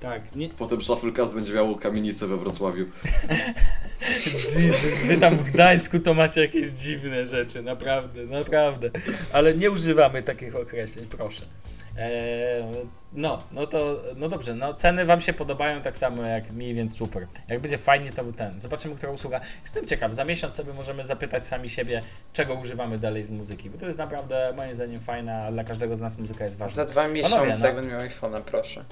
Tak, 0.00 0.36
nie, 0.36 0.48
Potem 0.48 0.82
Shufflecast 0.82 1.34
będzie 1.34 1.52
miał 1.52 1.76
kamienicę 1.76 2.26
we 2.26 2.36
Wrocławiu. 2.36 2.86
Jezus, 4.58 4.98
wy 5.06 5.16
tam 5.16 5.36
w 5.36 5.42
Gdańsku 5.42 5.98
to 5.98 6.14
macie 6.14 6.40
jakieś 6.40 6.66
dziwne 6.70 7.26
rzeczy, 7.26 7.62
naprawdę, 7.62 8.26
naprawdę. 8.26 8.90
Ale 9.32 9.54
nie 9.54 9.70
używamy 9.70 10.22
takich 10.22 10.56
określeń, 10.56 11.06
proszę. 11.06 11.46
Eee, 11.98 12.64
no, 13.12 13.38
no 13.52 13.66
to, 13.66 14.02
no 14.16 14.28
dobrze, 14.28 14.54
no 14.54 14.74
ceny 14.74 15.04
wam 15.04 15.20
się 15.20 15.32
podobają 15.32 15.82
tak 15.82 15.96
samo 15.96 16.22
jak 16.22 16.52
mi, 16.52 16.74
więc 16.74 16.96
super. 16.96 17.26
Jak 17.48 17.60
będzie 17.60 17.78
fajnie, 17.78 18.10
to 18.10 18.24
ten. 18.32 18.60
Zobaczymy, 18.60 18.94
która 18.94 19.12
usługa. 19.12 19.40
Jestem 19.62 19.86
ciekaw, 19.86 20.12
za 20.12 20.24
miesiąc 20.24 20.54
sobie 20.54 20.72
możemy 20.72 21.04
zapytać 21.04 21.46
sami 21.46 21.68
siebie, 21.68 22.00
czego 22.32 22.54
używamy 22.54 22.98
dalej 22.98 23.24
z 23.24 23.30
muzyki, 23.30 23.70
bo 23.70 23.78
to 23.78 23.86
jest 23.86 23.98
naprawdę 23.98 24.52
moim 24.56 24.74
zdaniem 24.74 25.00
fajna, 25.00 25.52
dla 25.52 25.64
każdego 25.64 25.96
z 25.96 26.00
nas 26.00 26.18
muzyka 26.18 26.44
jest 26.44 26.56
ważna. 26.56 26.84
Za 26.84 26.84
dwa 26.84 27.08
miesiące, 27.08 27.58
no. 27.58 27.66
jak 27.66 27.74
będę 27.74 27.90
miał 27.90 28.00
iPhone'a, 28.00 28.40
proszę. 28.40 28.84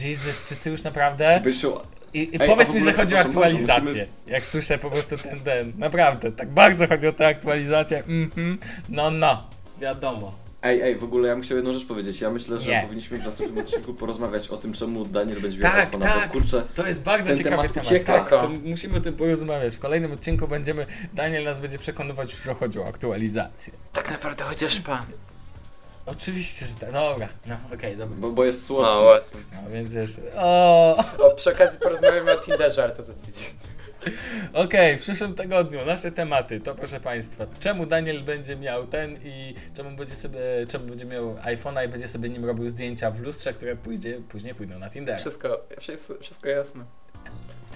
Jesus, 0.00 0.48
czy 0.48 0.56
ty 0.56 0.70
już 0.70 0.82
naprawdę? 0.82 1.40
I, 2.14 2.34
i 2.34 2.42
Ej, 2.42 2.48
powiedz 2.48 2.74
mi, 2.74 2.80
że 2.80 2.92
chodzi 2.92 3.14
o 3.14 3.18
aktualizację. 3.18 4.06
Jak 4.26 4.46
słyszę 4.46 4.78
po 4.78 4.90
prostu 4.90 5.18
ten, 5.18 5.40
ten, 5.40 5.72
naprawdę, 5.78 6.32
tak 6.32 6.48
bardzo 6.48 6.88
chodzi 6.88 7.06
o 7.06 7.12
tę 7.12 7.26
aktualizację. 7.26 7.98
Mhm, 7.98 8.58
no, 8.88 9.10
no, 9.10 9.48
wiadomo. 9.80 10.43
Ej, 10.64 10.82
ej, 10.82 10.96
w 10.96 11.04
ogóle 11.04 11.28
ja 11.28 11.34
bym 11.34 11.42
chciał 11.42 11.56
jedną 11.56 11.72
rzecz 11.72 11.86
powiedzieć. 11.86 12.20
Ja 12.20 12.30
myślę, 12.30 12.58
że 12.58 12.70
Nie. 12.70 12.82
powinniśmy 12.82 13.18
w 13.18 13.24
następnym 13.24 13.64
odcinku 13.64 13.94
porozmawiać 13.94 14.48
o 14.48 14.56
tym, 14.56 14.72
czemu 14.72 15.04
Daniel 15.04 15.40
będzie 15.40 15.58
miał 15.58 15.72
Tak, 15.72 15.90
iPhone'a, 15.92 16.02
tak. 16.02 16.26
bo 16.26 16.32
kurczę, 16.32 16.62
To 16.74 16.86
jest 16.86 17.02
bardzo 17.02 17.28
Ten 17.28 17.36
ciekawy 17.38 17.56
temat 17.56 17.72
temat. 17.72 17.86
ucieka. 17.90 18.12
Tak, 18.24 18.30
to 18.30 18.48
musimy 18.64 18.96
o 18.98 19.00
tym 19.00 19.14
porozmawiać. 19.14 19.76
W 19.76 19.78
kolejnym 19.78 20.12
odcinku 20.12 20.48
będziemy, 20.48 20.86
Daniel 21.14 21.44
nas 21.44 21.60
będzie 21.60 21.78
przekonywać, 21.78 22.32
że 22.32 22.54
chodzi 22.54 22.78
o 22.80 22.86
aktualizację. 22.88 23.72
Tak 23.92 24.10
naprawdę 24.10 24.44
chociaż 24.44 24.80
pan. 24.80 25.02
Oczywiście, 26.06 26.66
że 26.66 26.74
tak. 26.74 26.92
Dobra, 26.92 27.28
no 27.46 27.56
okej, 27.74 27.96
dobra. 27.96 28.16
bo, 28.18 28.30
bo 28.30 28.44
jest 28.44 28.64
słodki. 28.66 28.92
No 28.94 29.02
właśnie. 29.02 29.40
No 29.64 29.70
więc 29.70 29.92
już, 29.92 30.10
o, 30.36 30.96
O, 31.18 31.30
przy 31.36 31.52
okazji 31.52 31.80
porozmawiamy 31.80 32.32
o 32.32 32.36
Tinderze, 32.40 32.84
ale 32.84 32.92
to 32.96 33.02
za 33.02 33.14
tydzień. 33.14 33.46
Okej, 34.52 34.96
w 34.98 35.00
przyszłym 35.00 35.34
tygodniu 35.34 35.84
nasze 35.86 36.12
tematy 36.12 36.60
to 36.60 36.74
proszę 36.74 37.00
Państwa, 37.00 37.46
czemu 37.60 37.86
Daniel 37.86 38.22
będzie 38.22 38.56
miał 38.56 38.86
ten 38.86 39.18
i 39.24 39.54
czemu 39.74 39.96
będzie 39.96 40.14
sobie, 40.14 40.40
czemu 40.68 40.86
będzie 40.86 41.04
miał 41.04 41.34
iPhone'a 41.34 41.86
i 41.86 41.88
będzie 41.88 42.08
sobie 42.08 42.28
nim 42.28 42.44
robił 42.44 42.68
zdjęcia 42.68 43.10
w 43.10 43.20
lustrze, 43.20 43.52
które 43.52 43.76
pójdzie, 43.76 44.20
później 44.28 44.54
pójdą 44.54 44.78
na 44.78 44.90
Tinder. 44.90 45.18
Wszystko, 45.18 45.66
wszystko 46.20 46.48
jasne. 46.48 46.84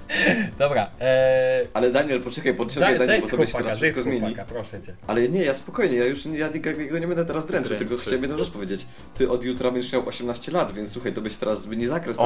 Dobra, 0.58 0.90
eee, 1.00 1.68
Ale 1.74 1.90
Daniel, 1.90 2.20
poczekaj, 2.20 2.52
da, 2.52 2.58
poczekaj 2.58 2.98
Daniel, 2.98 3.20
bo 3.20 3.28
to 3.28 3.36
będzie 3.36 3.52
chłopaka, 3.52 3.64
teraz 3.64 3.76
wszystko 3.82 4.02
zmieni. 4.02 4.20
chłopaka, 4.20 4.44
proszę 4.44 4.80
Cię. 4.80 4.94
Ale 5.06 5.28
nie, 5.28 5.44
ja 5.44 5.54
spokojnie, 5.54 5.96
ja 5.96 6.04
już 6.04 6.26
ja, 6.26 6.48
go 6.90 6.98
nie 6.98 7.06
będę 7.06 7.24
teraz 7.26 7.46
dręczył, 7.46 7.68
Dręczy. 7.68 7.84
tylko 7.84 8.02
chciałem 8.02 8.22
jedną 8.22 8.38
rzecz 8.38 8.50
powiedzieć. 8.50 8.86
Ty 9.14 9.30
od 9.30 9.44
jutra 9.44 9.70
będziesz 9.70 9.92
miał 9.92 10.08
18 10.08 10.52
lat, 10.52 10.72
więc 10.72 10.92
słuchaj, 10.92 11.12
to 11.12 11.20
będzie 11.20 11.36
teraz 11.38 11.62
zmieni 11.62 11.86
zakres 11.86 12.16
na. 12.18 12.24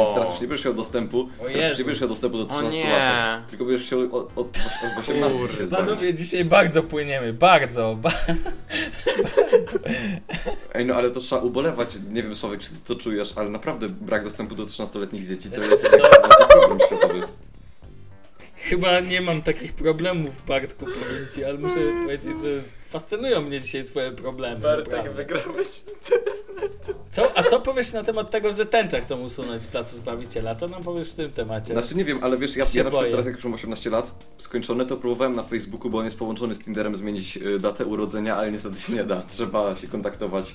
Więc 0.00 0.14
teraz 0.14 0.30
już 0.30 0.40
nie 0.40 0.48
będziesz 0.48 0.64
miał 0.64 0.74
dostępu, 0.74 1.28
teraz 1.52 1.68
już 1.68 1.78
nie 1.78 1.84
będziesz 1.84 2.00
miał 2.00 2.08
dostępu 2.08 2.38
do 2.38 2.44
O 2.44 2.46
13 2.46 2.84
nie. 2.84 2.90
lat. 2.90 3.46
Tylko 3.50 3.64
będziesz 3.64 3.86
chciał 3.86 4.00
od, 4.00 4.12
od, 4.12 4.30
od 4.36 4.98
18 4.98 5.38
Kurde. 5.38 5.54
się 5.56 5.66
bawić. 5.66 5.70
Panowie, 5.86 6.14
dzisiaj 6.14 6.44
bardzo 6.44 6.82
płyniemy, 6.82 7.32
bardzo, 7.32 7.96
ba 8.00 8.10
Ej, 10.74 10.86
no 10.86 10.94
ale 10.94 11.10
to 11.10 11.20
trzeba 11.20 11.40
ubolewać, 11.42 11.98
nie 12.12 12.22
wiem 12.22 12.34
Sławek, 12.34 12.60
czy 12.60 12.70
ty 12.70 12.76
to 12.86 12.94
czujesz, 12.94 13.32
ale 13.36 13.50
naprawdę 13.50 13.88
brak 13.88 14.24
dostępu 14.24 14.54
do 14.54 14.64
13-letnich 14.64 15.26
dzieci 15.28 15.50
to 15.50 15.60
jest 15.60 15.96
problem 16.50 16.78
światowy. 16.86 17.22
chyba 18.56 19.00
nie 19.00 19.20
mam 19.20 19.42
takich 19.42 19.72
problemów, 19.72 20.46
Bartku, 20.46 20.84
powiem 20.84 21.26
Ci, 21.34 21.44
ale 21.44 21.58
muszę 21.58 21.74
powiedzieć, 22.04 22.42
że 22.42 22.62
fascynują 22.88 23.40
mnie 23.40 23.60
dzisiaj 23.60 23.84
Twoje 23.84 24.12
problemy, 24.12 24.60
Bartek, 24.60 24.88
naprawdę. 24.92 25.24
wygrałeś. 25.24 25.68
Co, 27.10 27.38
a 27.38 27.42
co 27.42 27.60
powiesz 27.60 27.92
na 27.92 28.02
temat 28.02 28.30
tego, 28.30 28.52
że 28.52 28.66
tęczę 28.66 29.00
chcą 29.00 29.20
usunąć 29.20 29.62
z 29.62 29.66
placu 29.66 29.96
Zbawiciela? 29.96 30.54
Co 30.54 30.68
nam 30.68 30.82
powiesz 30.82 31.10
w 31.10 31.14
tym 31.14 31.32
temacie? 31.32 31.72
Znaczy 31.72 31.96
nie 31.96 32.04
wiem, 32.04 32.18
ale 32.22 32.38
wiesz, 32.38 32.56
ja, 32.56 32.58
ja 32.58 32.64
na 32.64 32.70
przykład 32.70 32.92
boję. 32.92 33.10
teraz 33.10 33.26
jak 33.26 33.34
już 33.34 33.44
mam 33.44 33.54
18 33.54 33.90
lat, 33.90 34.24
skończone, 34.38 34.86
to 34.86 34.96
próbowałem 34.96 35.36
na 35.36 35.42
Facebooku, 35.42 35.90
bo 35.90 35.98
on 35.98 36.04
jest 36.04 36.18
połączony 36.18 36.54
z 36.54 36.60
Tinderem, 36.60 36.96
zmienić 36.96 37.36
y, 37.36 37.58
datę 37.58 37.86
urodzenia, 37.86 38.36
ale 38.36 38.52
niestety 38.52 38.80
się 38.80 38.92
nie 38.92 39.04
da. 39.04 39.22
Trzeba 39.28 39.76
się 39.76 39.88
kontaktować 39.88 40.54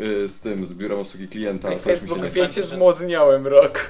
y, 0.00 0.28
z 0.28 0.40
tym, 0.40 0.66
z 0.66 0.74
biurem 0.74 0.98
obsługi 0.98 1.28
klienta. 1.28 1.76
Facebook, 1.76 2.26
wiecie, 2.26 2.62
zmłodniałem 2.62 3.46
rok. 3.46 3.88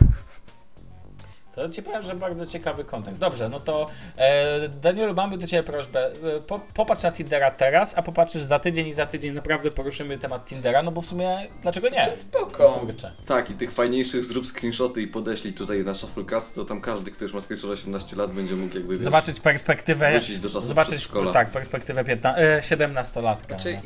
To 1.62 1.68
ci 1.68 1.82
powiem, 1.82 2.02
że 2.02 2.14
bardzo 2.14 2.46
ciekawy 2.46 2.84
kontekst. 2.84 3.20
Dobrze, 3.20 3.48
no 3.48 3.60
to 3.60 3.86
e, 4.16 4.68
Danielu, 4.68 5.14
mamy 5.14 5.38
do 5.38 5.46
Ciebie 5.46 5.62
prośbę. 5.62 6.06
E, 6.36 6.40
po, 6.40 6.60
popatrz 6.74 7.02
na 7.02 7.12
Tindera 7.12 7.50
teraz, 7.50 7.98
a 7.98 8.02
popatrzysz 8.02 8.42
za 8.42 8.58
tydzień 8.58 8.86
i 8.86 8.92
za 8.92 9.06
tydzień 9.06 9.34
naprawdę 9.34 9.70
poruszymy 9.70 10.18
temat 10.18 10.46
Tindera, 10.46 10.82
no 10.82 10.92
bo 10.92 11.00
w 11.00 11.06
sumie 11.06 11.48
dlaczego 11.62 11.88
nie? 11.88 12.10
Spoko. 12.10 12.72
Kurczę. 12.72 13.12
Tak, 13.26 13.50
i 13.50 13.54
tych 13.54 13.72
fajniejszych 13.72 14.24
zrób 14.24 14.46
screenshoty 14.46 15.02
i 15.02 15.06
podeślij 15.06 15.52
tutaj 15.52 15.84
na 15.84 15.94
Shufflecast, 15.94 16.54
to 16.54 16.64
tam 16.64 16.80
każdy, 16.80 17.10
kto 17.10 17.24
już 17.24 17.34
ma 17.34 17.40
skończone 17.40 17.72
18 17.72 18.16
lat, 18.16 18.32
będzie 18.32 18.54
mógł 18.54 18.74
jakby 18.74 18.94
wiesz, 18.96 19.04
Zobaczyć 19.04 19.40
perspektywę. 19.40 20.12
wrócić 20.12 20.38
do 20.38 20.48
czasów 20.48 20.64
Zobaczyć, 20.64 21.08
tak, 21.32 21.50
perspektywę 21.50 22.04
15, 22.04 22.42
e, 22.42 22.60
17-latka. 22.60 23.48
Znaczy, 23.48 23.78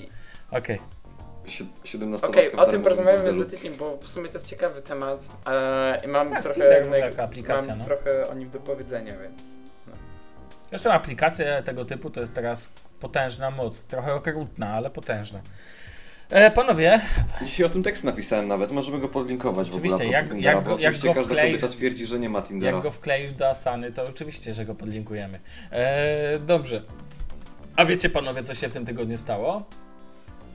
no. 0.53 0.59
Okej. 0.59 0.77
Sie- 0.79 1.02
17 1.85 2.27
Okej, 2.27 2.53
o 2.53 2.67
tym 2.67 2.83
porozmawiamy 2.83 3.35
za 3.35 3.45
tydzień, 3.45 3.75
bo 3.75 3.97
w 3.97 4.09
sumie 4.09 4.29
to 4.29 4.35
jest 4.35 4.47
ciekawy 4.49 4.83
temat. 4.83 5.29
E, 5.47 6.01
I 6.05 6.09
mam 6.09 6.31
Tak, 6.31 6.43
trochę, 6.43 6.61
Tinder 6.61 6.87
neg- 6.89 7.11
taka 7.11 7.23
aplikacja, 7.23 7.69
mam 7.71 7.79
no. 7.79 7.85
trochę 7.85 8.29
o 8.29 8.35
nim 8.35 8.51
do 8.51 8.61
powiedzenia, 8.61 9.19
więc. 9.19 9.43
Zresztą 10.69 10.93
aplikacje 10.93 11.63
tego 11.65 11.85
typu 11.85 12.11
to 12.11 12.21
jest 12.21 12.35
teraz 12.35 12.73
potężna 13.01 13.51
moc. 13.51 13.83
Trochę 13.85 14.15
okrutna, 14.15 14.75
ale 14.75 14.91
potężna. 14.91 15.41
E, 16.31 16.51
panowie, 16.51 17.01
Dzisiaj 17.43 17.67
o 17.67 17.69
tym 17.69 17.83
tekst 17.83 18.05
napisałem 18.05 18.49
nawet, 18.49 18.71
możemy 18.71 18.99
go 18.99 19.09
podlinkować 19.09 19.69
Oczywiście, 19.71 19.97
w 19.99 20.01
ogóle. 20.01 20.13
jak- 20.19 20.29
Tindera, 20.29 20.53
jak 20.53 20.65
bo 20.65 20.71
go- 20.71 20.71
jak 20.71 20.79
oczywiście 20.81 21.09
go 21.09 21.15
każda 21.15 21.35
wkleisz- 21.35 21.47
kobieta 21.47 21.69
twierdzi, 21.69 22.07
że 22.07 22.19
nie 22.19 22.29
ma 22.29 22.43
Tindera. 22.43 22.73
Jak 22.73 22.83
go 22.83 22.91
wkleisz 22.91 23.33
do 23.33 23.49
Asany, 23.49 23.93
to 23.93 24.03
oczywiście, 24.05 24.55
że 24.55 24.65
go 24.65 24.75
podlinkujemy. 24.75 25.41
Eee, 25.73 26.41
dobrze. 26.41 26.83
A 27.77 27.85
wiecie 27.85 28.11
panowie, 28.11 28.43
co 28.43 28.55
się 28.55 28.69
w 28.69 28.73
tym 28.73 28.87
tygodniu 28.87 29.19
stało? 29.19 29.63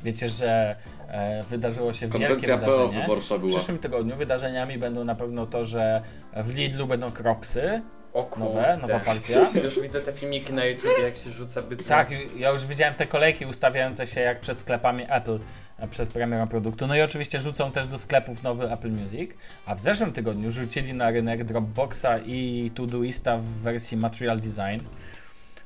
Wiecie, 0.08 0.30
że 0.30 0.76
e, 1.08 1.44
wydarzyło 1.44 1.94
się 1.94 2.08
wielkie 2.08 2.20
Konwencja 2.28 2.58
PO 2.58 2.66
wydarzenie. 2.66 3.02
wyborcza 3.02 3.38
W 3.38 3.40
była. 3.40 3.52
przyszłym 3.58 3.78
tygodniu 3.80 4.16
wydarzeniami 4.16 4.78
będą 4.78 5.04
na 5.04 5.16
pewno 5.16 5.46
to, 5.46 5.64
że 5.64 6.02
w 6.36 6.56
Lidlu 6.56 6.88
będą 6.88 7.12
kroksy. 7.12 7.82
O 8.14 8.24
kurde. 8.24 8.46
Nowe, 8.46 8.78
nowa 8.82 9.00
partia. 9.00 9.40
Już 9.64 9.80
widzę 9.80 10.02
te 10.02 10.14
filmiki 10.14 10.54
na 10.54 10.66
YouTube, 10.66 10.92
jak 11.04 11.18
się 11.18 11.30
rzuca 11.32 11.62
bytu. 11.62 11.84
Tak, 11.84 12.10
ja 12.38 12.50
już 12.50 12.66
widziałem 12.66 12.96
te 12.96 13.08
kolejki 13.08 13.46
ustawiające 13.46 14.08
się 14.08 14.22
jak 14.22 14.40
przed 14.40 14.58
sklepami 14.60 15.04
Apple 15.10 15.40
e, 15.80 15.88
przed 15.88 16.10
premierą 16.10 16.48
produktu. 16.48 16.88
No 16.88 16.96
i 16.96 17.02
oczywiście 17.02 17.40
rzucą 17.40 17.72
też 17.72 17.88
do 17.88 17.98
sklepów 17.98 18.44
nowy 18.44 18.72
Apple 18.72 18.92
Music. 18.92 19.32
A 19.66 19.76
w 19.76 19.82
zeszłym 19.82 20.12
tygodniu 20.14 20.52
rzucili 20.52 20.94
na 20.94 21.12
rynek 21.12 21.44
Dropboxa 21.44 22.20
i 22.26 22.72
Todoista 22.76 23.38
w 23.38 23.44
wersji 23.46 23.98
Material 23.98 24.38
Design. 24.40 24.86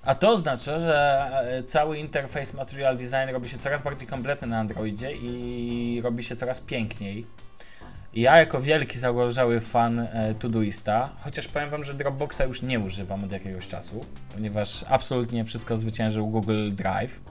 A 0.03 0.15
to 0.15 0.31
oznacza, 0.31 0.79
że 0.79 1.29
e, 1.43 1.63
cały 1.63 1.97
interfejs 1.97 2.53
Material 2.53 2.97
Design 2.97 3.33
robi 3.33 3.49
się 3.49 3.57
coraz 3.57 3.81
bardziej 3.81 4.07
kompletny 4.07 4.47
na 4.47 4.59
Androidzie 4.59 5.11
i 5.11 6.01
robi 6.03 6.23
się 6.23 6.35
coraz 6.35 6.61
piękniej. 6.61 7.25
Ja 8.13 8.37
jako 8.37 8.61
wielki 8.61 8.99
zagorzały 8.99 9.59
fan 9.59 9.99
e, 9.99 10.35
Todoista, 10.39 11.09
chociaż 11.19 11.47
powiem 11.47 11.69
wam, 11.69 11.83
że 11.83 11.93
Dropboxa 11.93 12.41
już 12.47 12.61
nie 12.61 12.79
używam 12.79 13.23
od 13.23 13.31
jakiegoś 13.31 13.67
czasu, 13.67 14.05
ponieważ 14.33 14.85
absolutnie 14.89 15.45
wszystko 15.45 15.77
zwyciężył 15.77 16.27
Google 16.27 16.71
Drive, 16.71 17.21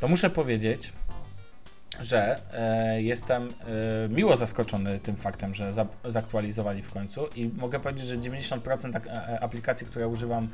to 0.00 0.08
muszę 0.08 0.30
powiedzieć, 0.30 0.92
że 2.00 2.36
e, 2.52 3.02
jestem 3.02 3.48
e, 4.04 4.08
miło 4.08 4.36
zaskoczony 4.36 4.98
tym 4.98 5.16
faktem, 5.16 5.54
że 5.54 5.72
za, 5.72 5.86
zaktualizowali 6.04 6.82
w 6.82 6.92
końcu 6.92 7.26
i 7.26 7.48
mogę 7.48 7.80
powiedzieć, 7.80 8.06
że 8.06 8.18
90% 8.18 8.96
ak- 8.96 9.06
e, 9.06 9.40
aplikacji, 9.40 9.86
które 9.86 10.08
używam 10.08 10.48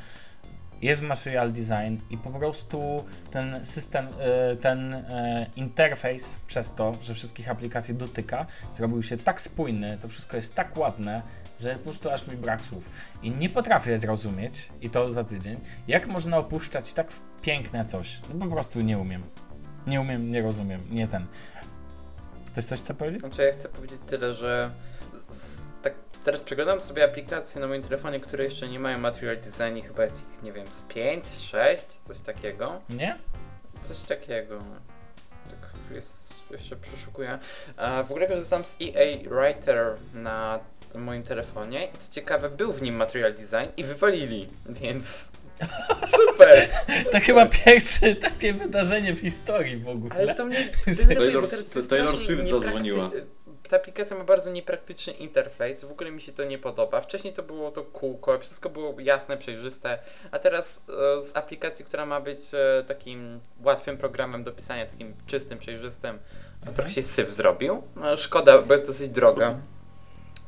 jest 0.82 1.02
Material 1.02 1.52
Design 1.52 1.96
i 2.10 2.18
po 2.18 2.30
prostu 2.30 3.04
ten 3.30 3.64
system, 3.64 4.06
e, 4.18 4.56
ten 4.56 4.94
e, 4.94 5.46
interfejs 5.56 6.36
przez 6.46 6.74
to, 6.74 6.92
że 7.02 7.14
wszystkich 7.14 7.50
aplikacji 7.50 7.94
dotyka, 7.94 8.46
zrobił 8.74 9.02
się 9.02 9.16
tak 9.16 9.40
spójny, 9.40 9.98
to 10.02 10.08
wszystko 10.08 10.36
jest 10.36 10.54
tak 10.54 10.76
ładne, 10.76 11.22
że 11.60 11.74
po 11.74 11.84
prostu 11.84 12.10
aż 12.10 12.26
mi 12.26 12.36
brak 12.36 12.60
słów. 12.60 12.90
I 13.22 13.30
nie 13.30 13.50
potrafię 13.50 13.98
zrozumieć, 13.98 14.68
i 14.80 14.90
to 14.90 15.10
za 15.10 15.24
tydzień, 15.24 15.60
jak 15.88 16.06
można 16.06 16.38
opuszczać 16.38 16.92
tak 16.92 17.06
piękne 17.42 17.84
coś. 17.84 18.20
No 18.34 18.46
po 18.46 18.52
prostu 18.52 18.80
nie 18.80 18.98
umiem. 18.98 19.22
Nie 19.86 20.00
umiem, 20.00 20.30
nie 20.30 20.42
rozumiem, 20.42 20.80
nie 20.90 21.08
ten. 21.08 21.26
Ktoś 22.46 22.64
coś 22.64 22.80
chce 22.80 22.94
powiedzieć? 22.94 23.20
Znaczy 23.20 23.42
ja 23.42 23.52
chcę 23.52 23.68
powiedzieć 23.68 24.00
tyle, 24.06 24.34
że 24.34 24.70
teraz 26.24 26.40
przeglądam 26.42 26.80
sobie 26.80 27.04
aplikacje 27.04 27.61
na 27.61 27.66
moim 27.66 27.82
telefonie, 27.82 28.20
które 28.20 28.44
jeszcze 28.44 28.68
nie 28.68 28.78
mają 28.80 28.98
Material 28.98 29.37
Design 29.37 29.76
i 29.76 29.82
chyba 29.82 30.04
jest 30.04 30.24
ich, 30.32 30.42
nie 30.42 30.52
wiem, 30.52 30.66
z 30.66 30.82
5, 30.82 31.26
6, 31.50 31.85
coś 31.87 32.20
takiego. 32.20 32.80
Nie? 32.90 33.18
Coś 33.82 33.98
takiego. 34.00 34.58
Tak 35.50 35.94
jest, 35.94 36.35
jeszcze 36.50 36.76
przeszukuję. 36.76 37.38
A 37.76 38.02
w 38.02 38.11
ogóle 38.11 38.26
korzystam 38.26 38.64
z 38.64 38.78
EA 38.82 39.18
Writer 39.30 39.96
na 40.14 40.58
moim 40.94 41.22
telefonie 41.22 41.87
i 41.87 41.98
co 41.98 42.12
ciekawe, 42.12 42.50
był 42.50 42.72
w 42.72 42.82
nim 42.82 42.94
Material 42.94 43.35
Design 43.35 43.72
i 43.76 43.85
wywalili, 43.85 44.48
więc 44.68 45.32
super! 46.16 46.68
To 47.12 47.20
chyba 47.20 47.46
pierwsze 47.46 48.14
takie 48.14 48.52
wydarzenie 48.52 49.14
w 49.14 49.20
historii 49.20 49.76
w 49.76 49.88
ogóle. 49.88 50.14
Ale 50.14 50.35
to 50.35 50.44
mnie 50.44 50.58
Taylor- 50.87 51.88
Taylor 51.88 52.18
Swift 52.18 52.48
zadzwoniła. 52.48 53.11
Ta 53.72 53.76
aplikacja 53.76 54.18
ma 54.18 54.24
bardzo 54.24 54.50
niepraktyczny 54.50 55.12
interfejs, 55.12 55.85
w 55.85 55.90
ogóle 55.90 56.11
mi 56.11 56.20
się 56.20 56.32
to 56.32 56.44
nie 56.44 56.58
podoba. 56.58 57.00
Wcześniej 57.00 57.35
to 57.35 57.42
było 57.42 57.70
to 57.70 57.82
kółko, 57.82 58.38
wszystko 58.38 58.70
było 58.70 59.00
jasne, 59.00 59.37
przejrzyste, 59.37 59.98
a 60.30 60.38
teraz 60.38 60.85
e, 61.18 61.22
z 61.22 61.37
aplikacji, 61.37 61.85
która 61.85 62.06
ma 62.06 62.20
być 62.20 62.38
e, 62.54 62.85
takim 62.88 63.40
łatwym 63.64 63.98
programem 63.98 64.44
do 64.44 64.52
pisania, 64.52 64.87
takim 64.87 65.14
czystym, 65.26 65.58
przejrzystym, 65.58 66.18
Mhm. 66.58 66.74
trochę 66.74 66.90
się 66.90 67.02
syf 67.02 67.32
zrobił. 67.32 67.82
No, 67.96 68.16
szkoda, 68.16 68.62
bo 68.62 68.74
jest 68.74 68.87
dosyć 68.87 69.08
droga. 69.08 69.54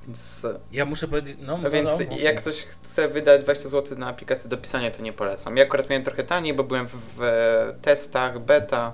Więc, 0.07 0.45
e, 0.45 0.59
Ja 0.73 0.85
muszę 0.85 1.09
powiedzieć, 1.09 1.37
no, 1.41 1.59
no 1.59 1.71
więc 1.71 1.99
no, 2.01 2.07
no, 2.11 2.17
jak 2.19 2.41
ktoś 2.41 2.57
chce 2.57 3.09
wydać 3.09 3.43
20 3.43 3.69
zł 3.69 3.99
na 3.99 4.09
aplikację 4.09 4.51
do 4.51 4.57
pisania, 4.57 4.91
to 4.91 5.03
nie 5.03 5.13
polecam. 5.13 5.57
Ja 5.57 5.65
akurat 5.65 5.91
miałem 5.91 6.05
trochę 6.05 6.25
taniej, 6.25 6.55
bo 6.55 6.65
byłem 6.65 6.87
w, 6.89 6.95
w 7.17 7.23
testach, 7.83 8.39
beta, 8.39 8.93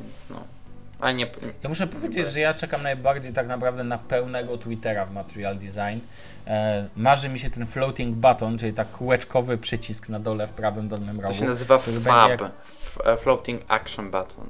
więc 0.00 0.30
no. 0.30 0.55
Ale 1.00 1.14
nie. 1.14 1.26
Ja 1.62 1.68
muszę 1.68 1.86
powiedzieć, 1.86 2.28
że 2.28 2.40
ja 2.40 2.54
czekam 2.54 2.82
najbardziej 2.82 3.32
tak 3.32 3.46
naprawdę 3.46 3.84
na 3.84 3.98
pełnego 3.98 4.58
Twittera 4.58 5.06
w 5.06 5.12
Material 5.12 5.56
Design. 5.58 6.00
E, 6.46 6.88
marzy 6.96 7.28
mi 7.28 7.38
się 7.38 7.50
ten 7.50 7.66
floating 7.66 8.16
button, 8.16 8.58
czyli 8.58 8.72
tak 8.72 8.90
kółeczkowy 8.90 9.58
przycisk 9.58 10.08
na 10.08 10.20
dole 10.20 10.46
w 10.46 10.50
prawym 10.50 10.88
dolnym 10.88 11.16
To 11.16 11.22
rogu. 11.22 11.34
się 11.34 11.44
nazywa 11.44 11.78
FAB. 11.78 12.42
F- 12.42 12.98
e, 13.04 13.16
Floating 13.16 13.62
Action 13.68 14.10
Button. 14.10 14.46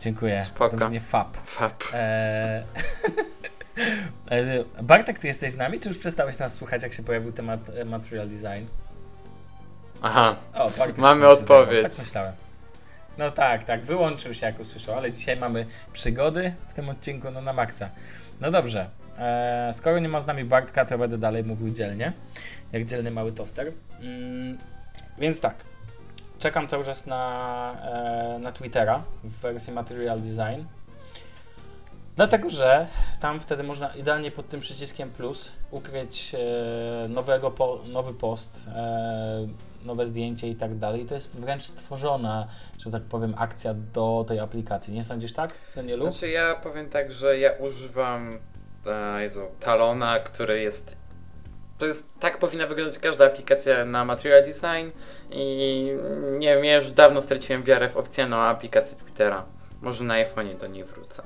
Dziękuję. 0.00 0.40
Spoko. 0.40 0.76
To 0.76 0.90
fab. 1.00 1.36
FAB. 1.36 1.84
E, 4.30 4.64
Bartek, 4.82 5.18
ty 5.18 5.26
jesteś 5.26 5.52
z 5.52 5.56
nami, 5.56 5.80
czy 5.80 5.88
już 5.88 5.98
przestałeś 5.98 6.38
nas 6.38 6.54
słuchać, 6.54 6.82
jak 6.82 6.92
się 6.92 7.02
pojawił 7.02 7.32
temat 7.32 7.60
Material 7.86 8.28
Design? 8.28 8.66
Aha. 10.02 10.36
O, 10.54 10.70
Bartek 10.70 10.98
Mamy 10.98 11.28
odpowiedź. 11.28 11.82
Tak 11.82 11.98
myślałem. 11.98 12.32
No 13.18 13.30
tak, 13.30 13.64
tak, 13.64 13.84
wyłączył 13.84 14.34
się 14.34 14.46
jak 14.46 14.60
usłyszał, 14.60 14.94
ale 14.94 15.12
dzisiaj 15.12 15.36
mamy 15.36 15.66
przygody 15.92 16.54
w 16.68 16.74
tym 16.74 16.88
odcinku, 16.88 17.30
no 17.30 17.40
na 17.40 17.52
maksa. 17.52 17.90
No 18.40 18.50
dobrze, 18.50 18.90
e, 19.18 19.70
skoro 19.72 19.98
nie 19.98 20.08
ma 20.08 20.20
z 20.20 20.26
nami 20.26 20.44
Bartka, 20.44 20.84
to 20.84 20.98
będę 20.98 21.18
dalej 21.18 21.44
mówił 21.44 21.70
dzielnie, 21.70 22.12
jak 22.72 22.84
dzielny 22.84 23.10
mały 23.10 23.32
toster. 23.32 23.72
Mm, 24.00 24.58
więc 25.18 25.40
tak, 25.40 25.54
czekam 26.38 26.68
cały 26.68 26.84
czas 26.84 27.06
na, 27.06 27.74
e, 27.82 28.38
na 28.38 28.52
Twittera 28.52 29.02
w 29.22 29.40
wersji 29.40 29.72
Material 29.72 30.20
Design. 30.20 30.64
Dlatego, 32.16 32.50
że 32.50 32.86
tam 33.20 33.40
wtedy 33.40 33.62
można 33.62 33.94
idealnie 33.94 34.30
pod 34.30 34.48
tym 34.48 34.60
przyciskiem 34.60 35.10
plus 35.10 35.52
ukryć 35.70 36.34
e, 36.34 37.08
nowego 37.08 37.50
po, 37.50 37.80
nowy 37.88 38.14
post, 38.14 38.68
e, 38.76 39.46
nowe 39.88 40.06
zdjęcie 40.06 40.48
i 40.48 40.56
tak 40.56 40.78
dalej. 40.78 41.06
To 41.06 41.14
jest 41.14 41.30
wręcz 41.30 41.62
stworzona, 41.62 42.48
że 42.78 42.90
tak 42.90 43.02
powiem, 43.02 43.34
akcja 43.38 43.74
do 43.74 44.24
tej 44.28 44.40
aplikacji. 44.40 44.94
Nie 44.94 45.04
sądzisz 45.04 45.32
tak, 45.32 45.54
Danielu? 45.76 46.04
Znaczy 46.04 46.28
ja 46.28 46.54
powiem 46.54 46.88
tak, 46.88 47.12
że 47.12 47.38
ja 47.38 47.52
używam 47.52 48.30
e, 48.86 49.22
Jezu, 49.22 49.42
Talona, 49.60 50.18
który 50.18 50.60
jest 50.60 50.96
to 51.78 51.86
jest, 51.86 52.20
tak 52.20 52.38
powinna 52.38 52.66
wyglądać 52.66 52.98
każda 52.98 53.26
aplikacja 53.26 53.84
na 53.84 54.04
Material 54.04 54.44
Design 54.44 54.90
i 55.30 55.92
nie 56.38 56.54
wiem, 56.54 56.64
ja 56.64 56.76
już 56.76 56.92
dawno 56.92 57.22
straciłem 57.22 57.62
wiarę 57.62 57.88
w 57.88 57.96
oficjalną 57.96 58.36
aplikację 58.36 58.98
Twittera. 58.98 59.44
Może 59.82 60.04
na 60.04 60.14
iPhone'ie 60.14 60.56
do 60.56 60.66
niej 60.66 60.84
wrócę. 60.84 61.22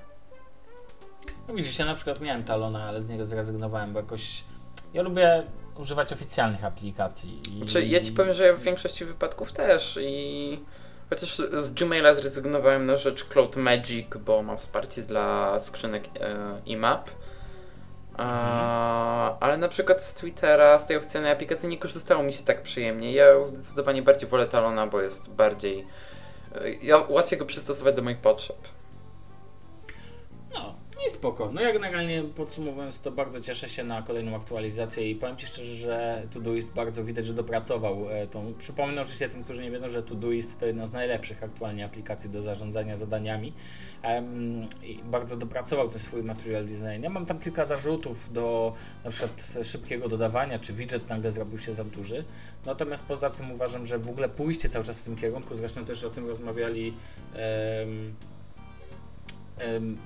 No 1.49 1.55
widzisz, 1.55 1.79
ja 1.79 1.85
na 1.85 1.95
przykład 1.95 2.21
miałem 2.21 2.45
Talona, 2.45 2.85
ale 2.85 3.03
z 3.03 3.09
niego 3.09 3.25
zrezygnowałem, 3.25 3.93
bo 3.93 4.01
jakoś 4.01 4.45
ja 4.95 5.03
lubię 5.03 5.43
używać 5.83 6.13
oficjalnych 6.13 6.65
aplikacji. 6.65 7.41
I... 7.49 7.59
Znaczy, 7.59 7.85
ja 7.85 8.01
ci 8.01 8.13
powiem, 8.13 8.33
że 8.33 8.47
ja 8.47 8.55
w 8.55 8.61
większości 8.61 9.05
wypadków 9.05 9.53
też 9.53 9.99
i 10.03 10.61
chociaż 11.11 11.43
z 11.57 11.73
Gmaila 11.73 12.15
zrezygnowałem 12.15 12.85
na 12.85 12.97
rzecz 12.97 13.25
Cloud 13.25 13.57
Magic, 13.57 14.07
bo 14.25 14.43
mam 14.43 14.59
wsparcie 14.59 15.03
dla 15.03 15.61
skrzynek 15.61 16.05
e, 16.21 16.37
IMAP. 16.67 17.11
A, 18.17 19.39
ale 19.39 19.57
na 19.57 19.69
przykład 19.69 20.03
z 20.03 20.15
Twittera, 20.15 20.79
z 20.79 20.87
tej 20.87 20.97
oficjalnej 20.97 21.33
aplikacji 21.33 21.69
nie 21.69 21.79
korzystało 21.79 22.23
mi 22.23 22.33
się 22.33 22.45
tak 22.45 22.63
przyjemnie. 22.63 23.13
Ja 23.13 23.45
zdecydowanie 23.45 24.03
bardziej 24.03 24.29
wolę 24.29 24.47
Talona, 24.47 24.87
bo 24.87 25.01
jest 25.01 25.31
bardziej. 25.35 25.87
e, 26.55 26.71
Ja 26.73 26.97
łatwiej 27.09 27.39
go 27.39 27.47
przystosować 27.47 27.95
do 27.95 28.03
moich 28.03 28.19
potrzeb. 28.19 28.57
No, 30.55 30.75
nie 31.03 31.11
spoko. 31.11 31.51
No 31.53 31.61
jak 31.61 31.73
generalnie 31.73 32.23
podsumowując, 32.23 33.01
to 33.01 33.13
bardzo 33.13 33.41
cieszę 33.41 33.69
się 33.69 33.85
na 33.85 34.03
kolejną 34.03 34.37
aktualizację 34.37 35.11
i 35.11 35.17
powiem 35.17 35.37
Ci 35.37 35.47
szczerze, 35.47 35.75
że 35.75 36.23
Todoist 36.35 36.73
bardzo 36.73 37.05
widać, 37.05 37.27
że 37.27 37.35
dopracował 37.35 38.11
e, 38.11 38.27
tą. 38.27 38.55
Przypomnę 38.59 39.03
oczywiście 39.03 39.29
tym, 39.29 39.45
którzy 39.45 39.63
nie 39.63 39.71
wiedzą, 39.71 39.89
że 39.89 40.03
Todoist 40.03 40.61
to 40.61 40.67
jedna 40.67 40.87
z 40.87 40.93
najlepszych 40.93 41.43
aktualnie 41.43 41.85
aplikacji 41.85 42.31
do 42.31 42.43
zarządzania 42.43 42.97
zadaniami 42.97 43.53
i 44.83 45.01
bardzo 45.05 45.37
dopracował 45.37 45.89
ten 45.89 45.99
swój 45.99 46.23
material 46.23 46.65
design. 46.65 47.03
Ja 47.03 47.11
mam 47.11 47.27
tam 47.27 47.39
kilka 47.39 47.65
zarzutów 47.65 48.33
do 48.33 48.75
na 49.05 49.11
przykład 49.11 49.55
szybkiego 49.63 50.09
dodawania, 50.09 50.59
czy 50.59 50.73
widget 50.73 51.09
nagle 51.09 51.33
zrobił 51.33 51.59
się 51.59 51.73
za 51.73 51.85
duży. 51.85 52.25
Natomiast 52.67 53.03
poza 53.03 53.31
tym 53.31 53.53
uważam, 53.53 53.87
że 53.87 53.99
w 53.99 54.09
ogóle 54.09 54.29
pójście 54.29 54.69
cały 54.69 54.85
czas 54.85 54.99
w 54.99 55.05
tym 55.05 55.17
kierunku, 55.17 55.55
zresztą 55.55 55.85
też 55.85 56.05
o 56.05 56.11
tym 56.11 56.27
rozmawiali 56.27 56.95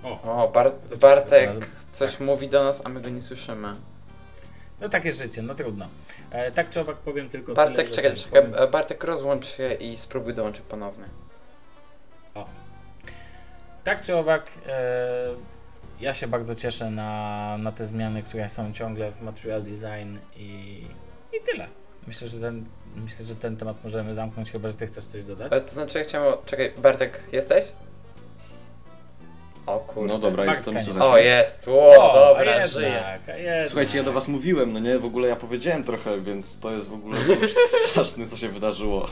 o, 0.04 0.44
O, 0.44 0.48
Bar 0.48 0.72
Bartek 1.00 1.50
coś 1.92 2.20
mówi 2.20 2.48
do 2.48 2.64
nas, 2.64 2.86
a 2.86 2.88
my 2.88 3.00
go 3.00 3.08
nie 3.08 3.22
słyszymy. 3.22 3.72
No 4.80 4.88
takie 4.88 5.12
życie, 5.12 5.42
no 5.42 5.54
trudno. 5.54 5.86
E, 6.30 6.50
tak 6.52 6.70
czy 6.70 6.80
owak 6.80 6.96
powiem 6.96 7.28
tylko 7.28 7.54
Bartek, 7.54 7.76
tyle, 7.76 7.90
czekaj, 7.96 8.10
ten 8.10 8.20
czekaj, 8.20 8.42
powiem- 8.52 8.70
Bartek 8.70 9.04
rozłącz 9.04 9.46
się 9.46 9.74
i 9.74 9.96
spróbuj 9.96 10.34
dołączyć 10.34 10.62
ponownie. 10.68 11.04
Tak 13.84 14.02
czy 14.02 14.16
owak, 14.16 14.46
e, 14.66 15.28
ja 16.00 16.14
się 16.14 16.26
bardzo 16.26 16.54
cieszę 16.54 16.90
na, 16.90 17.56
na 17.58 17.72
te 17.72 17.84
zmiany, 17.84 18.22
które 18.22 18.48
są 18.48 18.72
ciągle 18.72 19.12
w 19.12 19.22
Material 19.22 19.62
Design 19.62 20.16
i, 20.36 20.80
i 21.32 21.40
tyle. 21.46 21.66
Myślę, 22.06 22.28
że 22.28 22.40
ten, 22.40 22.64
myślę, 22.96 23.24
że 23.26 23.36
ten 23.36 23.56
temat 23.56 23.84
możemy 23.84 24.14
zamknąć, 24.14 24.52
chyba 24.52 24.68
że 24.68 24.74
ty 24.74 24.86
chcesz 24.86 25.04
coś 25.04 25.24
dodać. 25.24 25.52
E, 25.52 25.60
to 25.60 25.72
znaczy, 25.74 25.98
ja 25.98 26.04
chciałem. 26.04 26.34
o- 26.34 26.42
Czekaj, 26.46 26.72
Bartek, 26.78 27.20
jesteś? 27.32 27.72
O 29.66 29.78
kurde. 29.80 30.12
No 30.12 30.18
dobra, 30.18 30.44
jestem, 30.44 30.74
nie. 30.74 30.80
słuchaj. 30.80 31.08
O, 31.08 31.18
jest, 31.18 31.68
o, 31.68 32.10
a 32.10 32.14
dobra, 32.14 32.52
a 32.52 32.80
jednak. 32.80 33.20
Słuchajcie, 33.66 33.98
ja 33.98 34.04
do 34.04 34.12
was 34.12 34.28
mówiłem, 34.28 34.72
no 34.72 34.78
nie? 34.78 34.98
W 34.98 35.04
ogóle 35.04 35.28
ja 35.28 35.36
powiedziałem 35.36 35.84
trochę, 35.84 36.20
więc 36.20 36.60
to 36.60 36.72
jest 36.72 36.88
w 36.88 36.94
ogóle 36.94 37.18
straszne, 37.90 38.26
co 38.26 38.36
się 38.36 38.48
wydarzyło. 38.48 39.08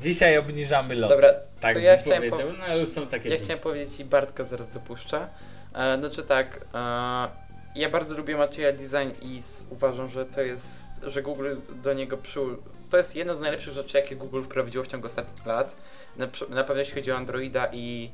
Dzisiaj 0.00 0.38
obniżamy 0.38 0.94
lot. 0.94 1.10
Dobra, 1.10 1.34
tak 1.60 1.74
to 1.74 1.80
ja 1.80 1.96
chciałem 1.96 2.30
powiedział, 2.30 2.52
no 2.58 2.64
ale 2.64 2.86
są 2.86 3.06
takie... 3.06 3.28
ja 3.28 3.36
chciałem 3.36 3.58
powiedzieć 3.58 4.00
i 4.00 4.04
Bartka 4.04 4.44
zaraz 4.44 4.70
dopuszczę. 4.70 5.28
E, 5.74 5.98
znaczy 5.98 6.22
tak, 6.22 6.60
e, 6.74 7.28
ja 7.74 7.90
bardzo 7.90 8.16
lubię 8.16 8.36
material 8.36 8.76
design 8.76 9.10
i 9.22 9.40
uważam, 9.70 10.08
że 10.08 10.26
to 10.26 10.40
jest, 10.40 11.00
że 11.02 11.22
Google 11.22 11.56
do 11.82 11.92
niego 11.92 12.16
przył... 12.16 12.56
To 12.90 12.96
jest 12.96 13.16
jedna 13.16 13.34
z 13.34 13.40
najlepszych 13.40 13.72
rzeczy, 13.72 13.98
jakie 13.98 14.16
Google 14.16 14.42
wprowadziło 14.42 14.84
w 14.84 14.88
ciągu 14.88 15.06
ostatnich 15.06 15.46
lat. 15.46 15.76
Na, 16.16 16.26
na 16.48 16.64
pewno 16.64 16.78
jeśli 16.78 16.94
chodzi 16.94 17.12
o 17.12 17.16
Androida 17.16 17.68
i 17.72 18.10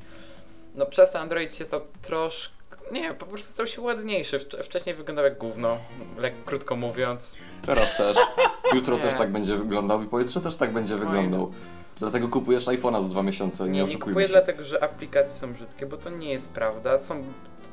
no 0.79 0.85
przez 0.85 1.11
to 1.11 1.19
Android 1.19 1.55
się 1.55 1.65
stał 1.65 1.81
troszkę, 2.01 2.55
nie 2.91 3.13
po 3.13 3.25
prostu 3.25 3.53
stał 3.53 3.67
się 3.67 3.81
ładniejszy. 3.81 4.39
Wcz- 4.39 4.63
Wcześniej 4.63 4.95
wyglądał 4.95 5.25
jak 5.25 5.37
gówno, 5.37 5.77
jak 6.21 6.43
krótko 6.45 6.75
mówiąc. 6.75 7.37
Teraz 7.65 7.97
też. 7.97 8.17
Jutro 8.75 8.95
Nie. 8.97 9.01
też 9.03 9.13
tak 9.13 9.31
będzie 9.31 9.55
wyglądał 9.57 10.03
i 10.03 10.07
pojutrze 10.07 10.41
też 10.41 10.55
tak 10.55 10.71
będzie 10.71 10.95
Moim- 10.95 10.99
wyglądał. 10.99 11.51
Dlatego 11.99 12.27
kupujesz 12.27 12.65
iPhone'a 12.65 13.03
za 13.03 13.09
dwa 13.09 13.23
miesiące, 13.23 13.63
nie, 13.63 13.69
Nie, 13.71 13.77
nie 13.77 13.83
oszukujmy 13.83 14.05
kupuję 14.13 14.27
się. 14.27 14.31
dlatego, 14.33 14.63
że 14.63 14.83
aplikacje 14.83 15.37
są 15.37 15.53
brzydkie, 15.53 15.85
bo 15.85 15.97
to 15.97 16.09
nie 16.09 16.31
jest 16.31 16.53
prawda. 16.53 16.99
Są, 16.99 17.23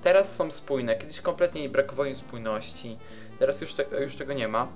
teraz 0.03 0.37
są 0.37 0.51
spójne, 0.51 0.97
kiedyś 0.97 1.21
kompletnie 1.21 1.61
nie 1.63 1.69
brakowało 1.69 2.07
im 2.09 2.15
spójności. 2.17 2.99
Teraz 3.39 3.61
już, 3.61 3.75
te, 3.75 4.03
już 4.03 4.17
tego 4.17 4.33
nie 4.33 4.49
ma. 4.49 4.67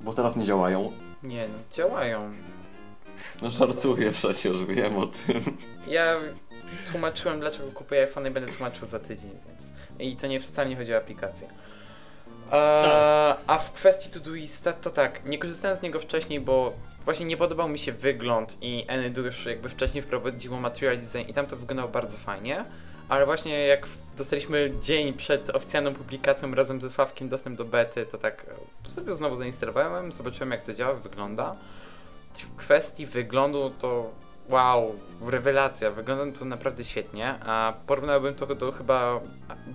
Bo 0.00 0.14
teraz 0.14 0.36
nie 0.36 0.44
działają. 0.44 0.92
Nie 1.22 1.48
no, 1.48 1.54
działają. 1.76 2.32
No 3.42 3.50
żartuję 3.50 4.12
przecież, 4.12 4.64
wiem 4.64 4.98
o 4.98 5.06
tym. 5.06 5.56
Ja 5.86 6.16
tłumaczyłem, 6.90 7.40
dlaczego 7.40 7.70
kupuję 7.70 8.00
iPhone 8.00 8.26
i 8.26 8.30
będę 8.30 8.52
tłumaczył 8.52 8.86
za 8.86 8.98
tydzień, 8.98 9.30
więc... 9.46 9.72
I 9.98 10.16
to 10.16 10.26
nie 10.26 10.40
wcale 10.40 10.68
nie 10.68 10.76
chodzi 10.76 10.94
o 10.94 10.96
aplikację. 10.96 11.48
A, 12.50 13.36
a 13.46 13.58
w 13.58 13.72
kwestii 13.72 14.10
Todoista 14.10 14.72
to 14.72 14.90
tak, 14.90 15.24
nie 15.24 15.38
korzystałem 15.38 15.76
z 15.76 15.82
niego 15.82 16.00
wcześniej, 16.00 16.40
bo 16.40 16.72
właśnie 17.04 17.26
nie 17.26 17.36
podobał 17.36 17.68
mi 17.68 17.78
się 17.78 17.92
wygląd 17.92 18.58
i 18.62 18.84
Anydo 18.88 19.20
już 19.20 19.46
jakby 19.46 19.68
wcześniej 19.68 20.02
wprowadziło 20.02 20.60
material 20.60 20.98
design 20.98 21.30
i 21.30 21.34
tam 21.34 21.46
to 21.46 21.56
wyglądało 21.56 21.88
bardzo 21.88 22.18
fajnie, 22.18 22.64
ale 23.08 23.26
właśnie 23.26 23.66
jak 23.66 23.86
dostaliśmy 24.16 24.70
dzień 24.80 25.12
przed 25.12 25.50
oficjalną 25.50 25.94
publikacją 25.94 26.54
razem 26.54 26.80
ze 26.80 26.90
Sławkiem 26.90 27.28
dostęp 27.28 27.58
do 27.58 27.64
bety, 27.64 28.06
to 28.06 28.18
tak 28.18 28.46
e, 28.86 28.90
sobie 28.90 29.14
znowu 29.14 29.36
zainstalowałem, 29.36 30.12
zobaczyłem 30.12 30.50
jak 30.50 30.62
to 30.62 30.74
działa, 30.74 30.94
wygląda. 30.94 31.56
W 32.34 32.56
kwestii 32.56 33.06
wyglądu 33.06 33.70
to 33.78 34.10
wow, 34.48 34.94
rewelacja, 35.26 35.90
wygląda 35.90 36.38
to 36.38 36.44
naprawdę 36.44 36.84
świetnie, 36.84 37.34
a 37.46 37.74
porównałbym 37.86 38.34
to 38.34 38.46
do 38.54 38.72
chyba 38.72 39.20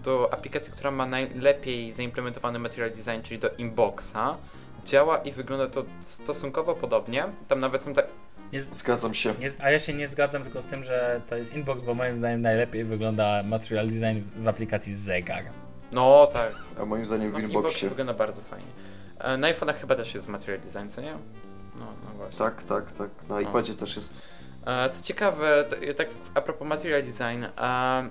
do 0.03 0.33
aplikacji, 0.33 0.73
która 0.73 0.91
ma 0.91 1.05
najlepiej 1.05 1.91
zaimplementowany 1.91 2.59
material 2.59 2.89
design, 2.91 3.21
czyli 3.23 3.39
do 3.39 3.49
Inboxa. 3.57 4.37
Działa 4.85 5.17
i 5.17 5.31
wygląda 5.31 5.67
to 5.67 5.85
stosunkowo 6.01 6.75
podobnie. 6.75 7.25
Tam 7.47 7.59
nawet 7.59 7.83
są 7.83 7.93
tak. 7.93 8.07
Nie, 8.53 8.61
z- 8.61 8.75
Zgadzam 8.75 9.13
się. 9.13 9.33
nie, 9.39 9.49
z- 9.49 9.61
a 9.61 9.71
ja 9.71 9.79
się 9.79 9.93
nie 9.93 10.07
zgadzam 10.07 10.43
tylko 10.43 10.61
z 10.61 10.65
tym, 10.65 10.83
że 10.83 11.21
to 11.29 11.35
jest 11.35 11.53
inbox, 11.53 11.81
bo 11.81 11.93
moim 11.93 12.17
zdaniem 12.17 12.41
najlepiej 12.41 12.83
wygląda 12.85 13.43
material 13.43 13.87
design 13.87 14.21
w 14.43 14.47
aplikacji 14.47 14.95
zegar. 14.95 15.43
No 15.91 16.27
tak. 16.33 16.51
A 16.81 16.85
moim 16.85 17.05
zdaniem 17.05 17.31
No, 17.31 17.37
w 17.37 17.41
w 17.41 17.43
Inboxie 17.43 17.57
Inboxie. 17.59 17.89
wygląda 17.89 18.13
bardzo 18.13 18.41
fajnie. 18.41 18.65
E, 19.19 19.37
Na 19.37 19.47
iPhone'ach 19.53 19.73
chyba 19.73 19.95
też 19.95 20.13
jest 20.13 20.27
material 20.27 20.59
design, 20.61 20.87
co 20.89 21.01
nie? 21.01 21.11
No, 21.79 21.85
no 22.05 22.11
właśnie. 22.17 22.37
Tak, 22.37 22.63
tak, 22.63 22.91
tak. 22.91 23.09
Na 23.29 23.41
iPadzie 23.41 23.73
też 23.75 23.95
jest. 23.95 24.21
E, 24.65 24.89
Co 24.89 25.03
ciekawe, 25.03 25.65
tak 25.97 26.07
a 26.33 26.41
propos 26.41 26.67
material 26.67 27.03
design, 27.03 27.43
e, 27.43 27.49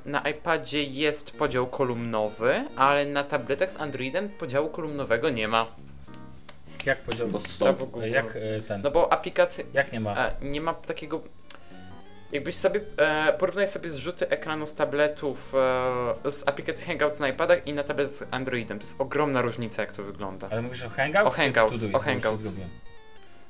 na 0.05 0.21
iPadzie 0.31 0.83
jest 0.85 1.39
podział 1.39 1.67
kolumnowy, 1.67 2.65
ale 2.77 3.07
na 3.07 3.25
tabletach 3.25 3.73
z 3.73 3.81
Androidem 3.81 4.29
podziału 4.29 4.69
kolumnowego 4.69 5.31
nie 5.31 5.49
ma. 5.49 5.67
Jak 6.87 6.99
podział? 7.01 7.29
Bo 7.29 7.41
są. 7.41 7.75
Jak 8.07 8.37
e, 8.37 8.61
ten? 8.61 8.83
No 8.83 8.91
bo 8.91 9.13
aplikacje, 9.13 9.65
Jak 9.75 9.93
nie 9.93 10.01
ma? 10.01 10.15
Nie 10.43 10.61
ma 10.61 10.75
takiego. 10.75 11.21
Jakbyś 12.33 12.55
sobie. 12.57 12.81
E, 12.97 13.33
porównaj 13.33 13.69
sobie 13.69 13.91
zrzuty 13.91 14.29
ekranu 14.29 14.67
z 14.67 14.75
tabletów 14.75 15.55
e, 16.25 16.31
z 16.31 16.49
aplikacji 16.49 16.87
Hangouts 16.87 17.21
na 17.21 17.29
iPadach 17.29 17.67
i 17.67 17.73
na 17.73 17.83
tablet 17.83 18.11
z 18.17 18.25
Androidem. 18.31 18.79
To 18.79 18.85
jest 18.85 19.01
ogromna 19.01 19.43
różnica, 19.43 19.83
jak 19.83 19.93
to 19.93 20.03
wygląda. 20.03 20.49
Ale 20.51 20.63
mówisz 20.63 20.85
o 20.85 20.89
Hangouts? 20.89 21.27
O 21.27 21.31
Hangouts, 21.31 21.85
o 21.93 21.99
Hangouts. 21.99 22.61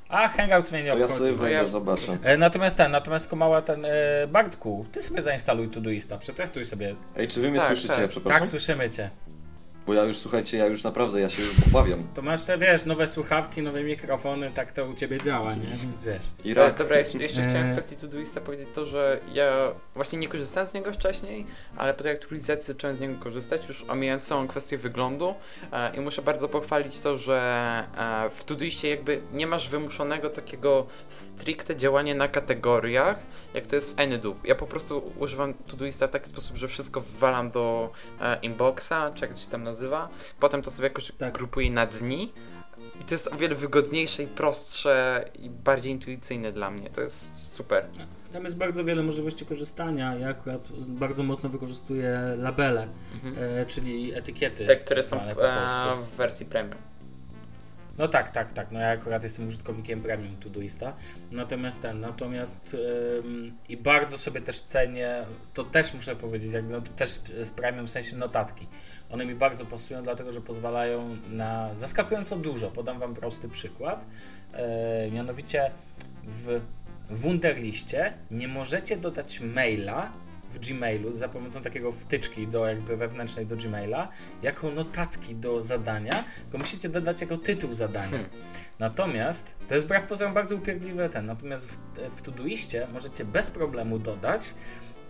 A, 0.09 0.27
Hangouts 0.27 0.71
mnie 0.71 0.83
nie 0.83 0.91
To 0.91 0.97
ja 0.97 1.05
obchodzi. 1.05 1.19
sobie 1.25 1.33
wejdę, 1.33 1.55
ja- 1.55 1.65
zobaczę. 1.65 2.17
E, 2.23 2.37
Natomiast 2.37 2.77
ten, 2.77 2.91
natomiast 2.91 3.27
Komała 3.27 3.61
ten, 3.61 3.85
e, 3.85 3.89
Bartku, 4.27 4.85
ty 4.91 5.01
sobie 5.01 5.21
zainstaluj 5.21 5.69
Todoista, 5.69 6.17
przetestuj 6.17 6.65
sobie. 6.65 6.95
Ej, 7.17 7.27
czy 7.27 7.41
wy 7.41 7.49
mnie 7.51 7.59
Tak, 7.59 7.67
słyszycie, 7.67 7.93
tak. 7.93 8.09
przepraszam? 8.09 8.39
Tak, 8.41 8.49
słyszymy 8.49 8.89
cię. 8.89 9.09
Bo 9.87 9.93
ja 9.93 10.03
już, 10.03 10.17
słuchajcie, 10.17 10.57
ja 10.57 10.65
już 10.65 10.83
naprawdę, 10.83 11.21
ja 11.21 11.29
się 11.29 11.43
już 11.43 11.51
obawiam. 11.67 12.03
To 12.13 12.21
masz 12.21 12.43
te, 12.45 12.57
wiesz, 12.57 12.85
nowe 12.85 13.07
słuchawki, 13.07 13.61
nowe 13.61 13.83
mikrofony, 13.83 14.51
tak 14.53 14.71
to 14.71 14.85
u 14.85 14.93
ciebie 14.93 15.21
działa, 15.21 15.53
nie? 15.55 15.65
Więc 15.65 16.03
wiesz. 16.03 16.15
E, 16.45 16.47
Irak. 16.47 16.77
dobra, 16.77 16.97
jeszcze, 16.97 17.17
jeszcze 17.17 17.41
chciałem 17.43 17.67
E. 17.67 17.69
w 17.69 17.71
kwestii 17.71 17.95
Todoista 17.95 18.41
powiedzieć 18.41 18.67
to, 18.75 18.85
że 18.85 19.19
ja 19.33 19.71
właśnie 19.95 20.19
nie 20.19 20.27
korzystałem 20.27 20.69
z 20.69 20.73
niego 20.73 20.93
wcześniej, 20.93 21.45
ale 21.77 21.93
po 21.93 22.03
tej 22.03 22.11
aktualizacji 22.11 22.65
zacząłem 22.67 22.95
z 22.95 22.99
niego 22.99 23.23
korzystać, 23.23 23.67
już 23.67 23.83
omijając 23.87 24.25
całą 24.27 24.47
kwestię 24.47 24.77
wyglądu 24.77 25.33
e, 25.71 25.95
i 25.95 25.99
muszę 25.99 26.21
bardzo 26.21 26.49
pochwalić 26.49 26.99
to, 26.99 27.17
że 27.17 27.39
e, 27.97 28.29
w 28.29 28.43
Todoistie 28.43 28.89
jakby 28.89 29.21
nie 29.33 29.47
masz 29.47 29.69
wymuszonego 29.69 30.29
takiego 30.29 30.85
stricte 31.09 31.75
działania 31.75 32.15
na 32.15 32.27
kategoriach, 32.27 33.17
jak 33.55 33.67
to 33.67 33.75
jest 33.75 33.95
w 33.95 33.99
Anydo. 33.99 34.35
Ja 34.43 34.55
po 34.55 34.67
prostu 34.67 35.11
używam 35.19 35.53
Todoista 35.53 36.07
w 36.07 36.11
taki 36.11 36.29
sposób, 36.29 36.57
że 36.57 36.67
wszystko 36.67 37.01
wwalam 37.01 37.49
do 37.49 37.89
e, 38.21 38.39
inboxa, 38.41 39.11
czy 39.15 39.21
jak 39.25 39.33
to 39.33 39.39
się 39.39 39.49
tam 39.49 39.63
nazywa, 39.63 40.09
potem 40.39 40.61
to 40.61 40.71
sobie 40.71 40.87
jakoś 40.87 41.11
Tak. 41.17 41.33
grupuję 41.33 41.71
na 41.71 41.85
dni 41.85 42.33
i 43.01 43.03
to 43.03 43.13
jest 43.13 43.33
o 43.33 43.35
wiele 43.35 43.55
wygodniejsze 43.55 44.23
i 44.23 44.27
prostsze 44.27 45.25
i 45.39 45.49
bardziej 45.49 45.91
intuicyjne 45.91 46.51
dla 46.51 46.71
mnie. 46.71 46.89
To 46.89 47.01
jest 47.01 47.53
super. 47.53 47.85
Tam 48.33 48.43
jest 48.43 48.57
bardzo 48.57 48.83
wiele 48.83 49.03
możliwości 49.03 49.45
korzystania. 49.45 50.15
Ja 50.15 50.29
akurat 50.29 50.61
bardzo 50.87 51.23
mocno 51.23 51.49
wykorzystuję 51.49 52.19
labele, 52.37 52.87
Mhm. 53.13 53.35
e, 53.61 53.65
czyli 53.65 54.13
etykiety. 54.15 54.65
Te, 54.65 54.75
które 54.75 55.03
są 55.03 55.21
e, 55.21 55.35
w 56.01 56.15
wersji 56.17 56.45
premium. 56.45 56.77
No 57.97 58.07
tak, 58.07 58.31
tak, 58.31 58.53
tak. 58.53 58.71
No 58.71 58.79
ja 58.79 58.89
akurat 58.89 59.23
jestem 59.23 59.47
użytkownikiem 59.47 60.01
premium 60.01 60.35
Todoista. 60.35 60.93
Natomiast 61.31 61.81
ten, 61.81 61.99
natomiast 61.99 62.77
i 63.69 63.77
bardzo 63.77 64.17
sobie 64.17 64.41
też 64.41 64.59
cenię, 64.61 65.25
to 65.53 65.63
też 65.63 65.93
muszę 65.93 66.15
powiedzieć, 66.15 66.53
jakby 66.53 66.73
no 66.73 66.81
to 66.81 66.91
też 66.91 67.09
z 67.41 67.51
premium 67.51 67.87
w 67.87 67.91
sensie 67.91 68.17
notatki. 68.17 68.67
One 69.09 69.25
mi 69.25 69.35
bardzo 69.35 69.65
pasują, 69.65 70.03
dlatego 70.03 70.31
że 70.31 70.41
pozwalają 70.41 71.17
na 71.29 71.75
zaskakująco 71.75 72.35
dużo. 72.35 72.71
Podam 72.71 72.99
Wam 72.99 73.13
prosty 73.13 73.49
przykład. 73.49 74.05
E, 74.53 75.11
mianowicie 75.11 75.71
w 76.23 76.61
Wunderliście 77.09 78.13
nie 78.31 78.47
możecie 78.47 78.97
dodać 78.97 79.39
maila 79.39 80.11
w 80.55 80.59
Gmailu 80.59 81.13
za 81.13 81.29
pomocą 81.29 81.61
takiego 81.61 81.91
wtyczki 81.91 82.47
do 82.47 82.67
jakby 82.67 82.97
wewnętrznej 82.97 83.45
do 83.45 83.57
Gmaila 83.57 84.09
jako 84.41 84.71
notatki 84.71 85.35
do 85.35 85.61
zadania, 85.61 86.23
tylko 86.41 86.57
musicie 86.57 86.89
dodać 86.89 87.21
jako 87.21 87.37
tytuł 87.37 87.73
zadania. 87.73 88.09
Hmm. 88.09 88.29
Natomiast 88.79 89.55
to 89.67 89.73
jest 89.73 89.85
wbrew 89.85 90.03
pozorom 90.03 90.33
bardzo 90.33 90.55
upierdliwe 90.55 91.09
ten. 91.09 91.25
Natomiast 91.25 91.71
w, 91.71 91.77
w 92.17 92.21
Todoiście 92.21 92.87
możecie 92.93 93.25
bez 93.25 93.51
problemu 93.51 93.99
dodać 93.99 94.53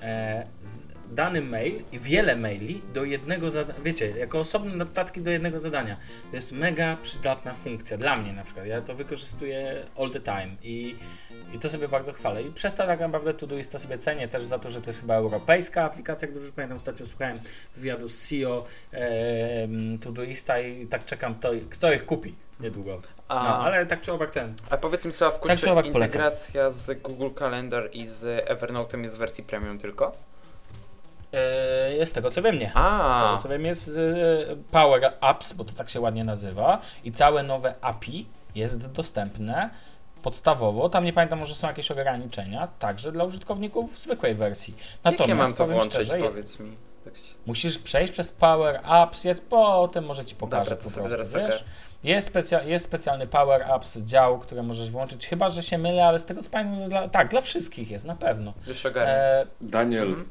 e, 0.02 0.48
z, 0.62 0.88
dany 1.12 1.41
mail 1.41 1.82
i 1.91 1.99
wiele 1.99 2.36
maili 2.36 2.82
do 2.93 3.03
jednego 3.03 3.49
zadania. 3.49 3.80
Wiecie, 3.84 4.10
jako 4.10 4.39
osobne 4.39 4.76
notatki 4.76 5.22
do 5.22 5.32
jednego 5.32 5.60
zadania. 5.60 5.97
To 6.32 6.36
jest 6.36 6.51
mega 6.51 6.97
przydatna 7.01 7.53
funkcja 7.53 7.97
dla 7.97 8.16
mnie 8.16 8.34
na 8.34 8.43
przykład. 8.43 8.66
Ja 8.66 8.82
to 8.82 8.95
wykorzystuję 8.95 9.84
all 9.99 10.10
the 10.12 10.20
time 10.20 10.47
i, 10.64 10.95
i 11.53 11.60
to 11.60 11.70
sobie 11.70 11.88
bardzo 11.88 12.14
chwalę. 12.14 12.43
I 12.43 12.51
przez 12.51 12.76
to 12.76 12.86
tak 12.88 12.99
naprawdę 12.99 13.34
Todoista 13.34 13.80
sobie 13.80 13.97
cenię 13.97 14.28
też 14.28 14.45
za 14.45 14.60
to, 14.60 14.70
że 14.72 14.82
to 14.82 14.89
jest 14.89 15.01
chyba 15.01 15.16
europejska 15.16 15.84
aplikacja, 15.84 16.26
jak 16.28 16.36
dobrze 16.36 16.51
pamiętam. 16.51 16.78
Ostatnio 16.78 17.06
słuchałem 17.06 17.38
wywiadu 17.76 18.10
z 18.10 18.24
CEO 18.30 18.66
e, 18.93 19.68
Todoista 20.01 20.60
i 20.60 20.88
tak 20.88 21.06
czekam, 21.06 21.36
to, 21.36 21.51
kto 21.70 21.93
ich 21.93 22.06
kupi 22.06 22.36
niedługo. 22.60 23.01
A, 23.28 23.43
No, 23.43 23.58
ale 23.58 23.86
tak 23.86 24.01
czy 24.01 24.12
owak 24.14 24.32
ten. 24.32 24.53
a 24.70 24.78
powiedz 24.78 25.06
mi 25.06 25.14
Sławku, 25.14 25.47
Tak 25.47 25.60
czy 25.60 25.72
owak 25.72 25.86
polecam. 25.91 26.22
integracja 26.22 26.72
z 26.72 27.01
Google 27.01 27.30
Calendar 27.39 27.89
i 27.93 28.08
z 28.08 28.47
Evernote'em 28.49 29.01
jest 29.03 29.16
w 29.16 29.20
wersji 29.20 29.43
premium 29.43 29.78
tylko? 29.78 30.12
E, 31.34 31.95
jest 31.95 32.15
tego 32.15 32.32
co 32.32 32.41
wiem 32.41 32.59
nie. 32.59 32.69
Z 32.69 32.73
tego 32.73 32.86
A, 32.86 33.38
co 33.43 33.49
wiem 33.49 33.65
jest 33.65 33.99
Power 34.71 35.13
Apps, 35.21 35.53
bo 35.53 35.63
to 35.63 35.73
tak 35.73 35.89
się 35.89 35.99
ładnie 35.99 36.23
nazywa 36.23 36.82
i 37.03 37.11
całe 37.11 37.43
nowe 37.43 37.76
API 37.82 38.26
jest 38.55 38.88
dostępne 38.88 39.69
podstawowo. 40.21 40.89
Tam 40.89 41.05
nie 41.05 41.13
pamiętam, 41.13 41.39
może 41.39 41.55
są 41.55 41.67
jakieś 41.67 41.91
ograniczenia, 41.91 42.67
także 42.80 43.11
dla 43.11 43.23
użytkowników 43.23 43.95
w 43.95 43.99
zwykłej 43.99 44.36
wersji. 44.36 44.76
jak 45.05 45.28
ja 45.28 45.36
mam 45.36 45.51
to 45.51 45.57
powiem 45.57 45.78
włączyć, 45.78 46.07
szczerze, 46.07 46.17
powiedz 46.17 46.59
mi. 46.59 46.78
Tak 47.05 47.17
się... 47.17 47.34
musisz 47.45 47.80
przejść 47.80 48.13
przez 48.13 48.32
Power 48.32 48.82
Apps, 49.03 49.23
ja 49.23 49.36
potem 49.49 50.05
może 50.05 50.26
ci 50.26 50.36
pokażę 50.36 50.69
Dobra, 50.69 50.76
to 50.76 50.89
po 50.89 50.95
prostu, 50.95 51.09
zaraz 51.09 51.34
wiesz? 51.34 51.65
Jest, 52.03 52.28
specja- 52.34 52.63
jest 52.65 52.86
specjalny 52.86 53.28
Power 53.28 53.71
Apps 53.71 53.97
dział, 53.97 54.39
który 54.39 54.63
możesz 54.63 54.91
włączyć, 54.91 55.28
chyba, 55.28 55.49
że 55.49 55.63
się 55.63 55.78
mylę, 55.78 56.05
ale 56.05 56.19
z 56.19 56.26
tego 56.26 56.43
co 56.43 56.49
pamiętam, 56.49 56.89
dla, 56.89 57.09
tak, 57.09 57.30
dla 57.30 57.41
wszystkich 57.41 57.91
jest, 57.91 58.05
na 58.05 58.15
pewno. 58.15 58.53
Już. 58.67 58.86
E, 58.86 59.45
Daniel, 59.61 60.07
Mhm. 60.07 60.30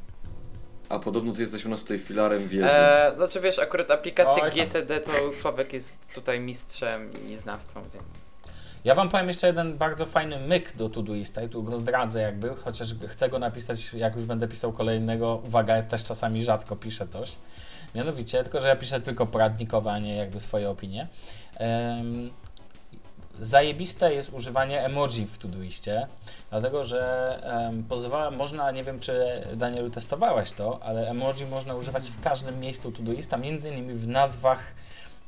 A 0.89 0.99
podobno 0.99 1.33
ty 1.33 1.41
jesteś 1.41 1.65
u 1.65 1.69
nas 1.69 1.81
tutaj 1.81 1.99
filarem 1.99 2.47
wiedzy. 2.47 2.69
E, 2.69 3.13
znaczy 3.15 3.41
wiesz, 3.41 3.59
akurat 3.59 3.91
aplikację 3.91 4.43
Oj 4.43 4.51
tam. 4.51 4.59
GTD 4.59 4.99
to 4.99 5.31
Sławek 5.31 5.73
jest 5.73 6.13
tutaj 6.15 6.39
mistrzem 6.39 7.29
i 7.29 7.37
znawcą, 7.37 7.81
więc... 7.93 8.25
Ja 8.83 8.95
wam 8.95 9.09
powiem 9.09 9.27
jeszcze 9.27 9.47
jeden 9.47 9.77
bardzo 9.77 10.05
fajny 10.05 10.39
myk 10.39 10.75
do 10.75 10.89
Todoista 10.89 11.41
i 11.41 11.49
tu 11.49 11.63
go 11.63 11.77
zdradzę 11.77 12.21
jakby, 12.21 12.55
chociaż 12.55 12.87
chcę 13.07 13.29
go 13.29 13.39
napisać, 13.39 13.93
jak 13.93 14.15
już 14.15 14.25
będę 14.25 14.47
pisał 14.47 14.73
kolejnego. 14.73 15.41
Uwaga, 15.47 15.75
ja 15.75 15.83
też 15.83 16.03
czasami 16.03 16.43
rzadko 16.43 16.75
piszę 16.75 17.07
coś. 17.07 17.35
Mianowicie, 17.95 18.43
tylko 18.43 18.59
że 18.59 18.67
ja 18.67 18.75
piszę 18.75 19.01
tylko 19.01 19.25
poradnikowe, 19.25 19.91
a 19.91 19.99
nie 19.99 20.15
jakby 20.15 20.39
swoje 20.39 20.69
opinie. 20.69 21.07
Em, 21.57 22.31
zajebiste 23.39 24.13
jest 24.13 24.33
używanie 24.33 24.85
emoji 24.85 25.25
w 25.25 25.37
Todoistie, 25.37 26.07
dlatego 26.49 26.83
że 26.83 27.39
em, 27.43 27.83
pozwala, 27.83 28.31
można, 28.31 28.71
nie 28.71 28.83
wiem 28.83 28.99
czy 28.99 29.43
Danielu 29.55 29.89
testowałeś 29.89 30.51
to, 30.51 30.79
ale 30.83 31.09
emoji 31.09 31.45
można 31.45 31.75
używać 31.75 32.09
w 32.09 32.21
każdym 32.21 32.59
miejscu 32.59 32.91
Todoista, 32.91 33.37
między 33.37 33.69
innymi 33.69 33.93
w 33.93 34.07
nazwach 34.07 34.59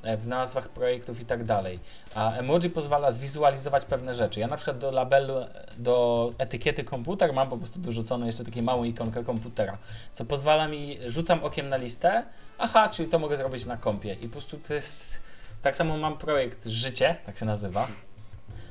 e, 0.04 0.18
w 0.18 0.28
nazwach 0.28 0.70
projektów 0.70 1.22
i 1.22 1.26
tak 1.26 1.44
dalej. 1.44 1.80
A 2.16 2.34
emoji 2.34 2.70
pozwala 2.70 3.12
zwizualizować 3.12 3.86
pewne 3.86 4.14
rzeczy. 4.14 4.40
Ja 4.40 4.48
na 4.48 4.56
przykład 4.56 4.78
do 4.78 4.92
labelu, 4.92 5.34
do 5.78 6.32
etykiety 6.38 6.84
komputer 6.84 7.34
mam 7.34 7.50
po 7.50 7.58
prostu 7.58 7.80
dorzuconą 7.80 8.26
jeszcze 8.26 8.46
taką 8.46 8.62
małą 8.62 8.84
ikonkę 8.84 9.24
komputera, 9.24 9.78
co 10.14 10.26
pozwala 10.26 10.68
mi, 10.68 10.98
rzucam 11.08 11.44
okiem 11.44 11.70
na 11.70 11.78
listę, 11.78 12.24
aha, 12.58 12.90
czyli 12.90 13.10
to 13.10 13.20
mogę 13.20 13.38
zrobić 13.38 13.66
na 13.66 13.78
kompie 13.78 14.14
i 14.14 14.26
po 14.26 14.32
prostu 14.32 14.58
to 14.68 14.74
jest, 14.74 15.22
tak 15.62 15.76
samo 15.76 15.98
mam 15.98 16.18
projekt 16.18 16.66
Życie, 16.66 17.16
tak 17.26 17.38
się 17.38 17.46
nazywa, 17.46 17.88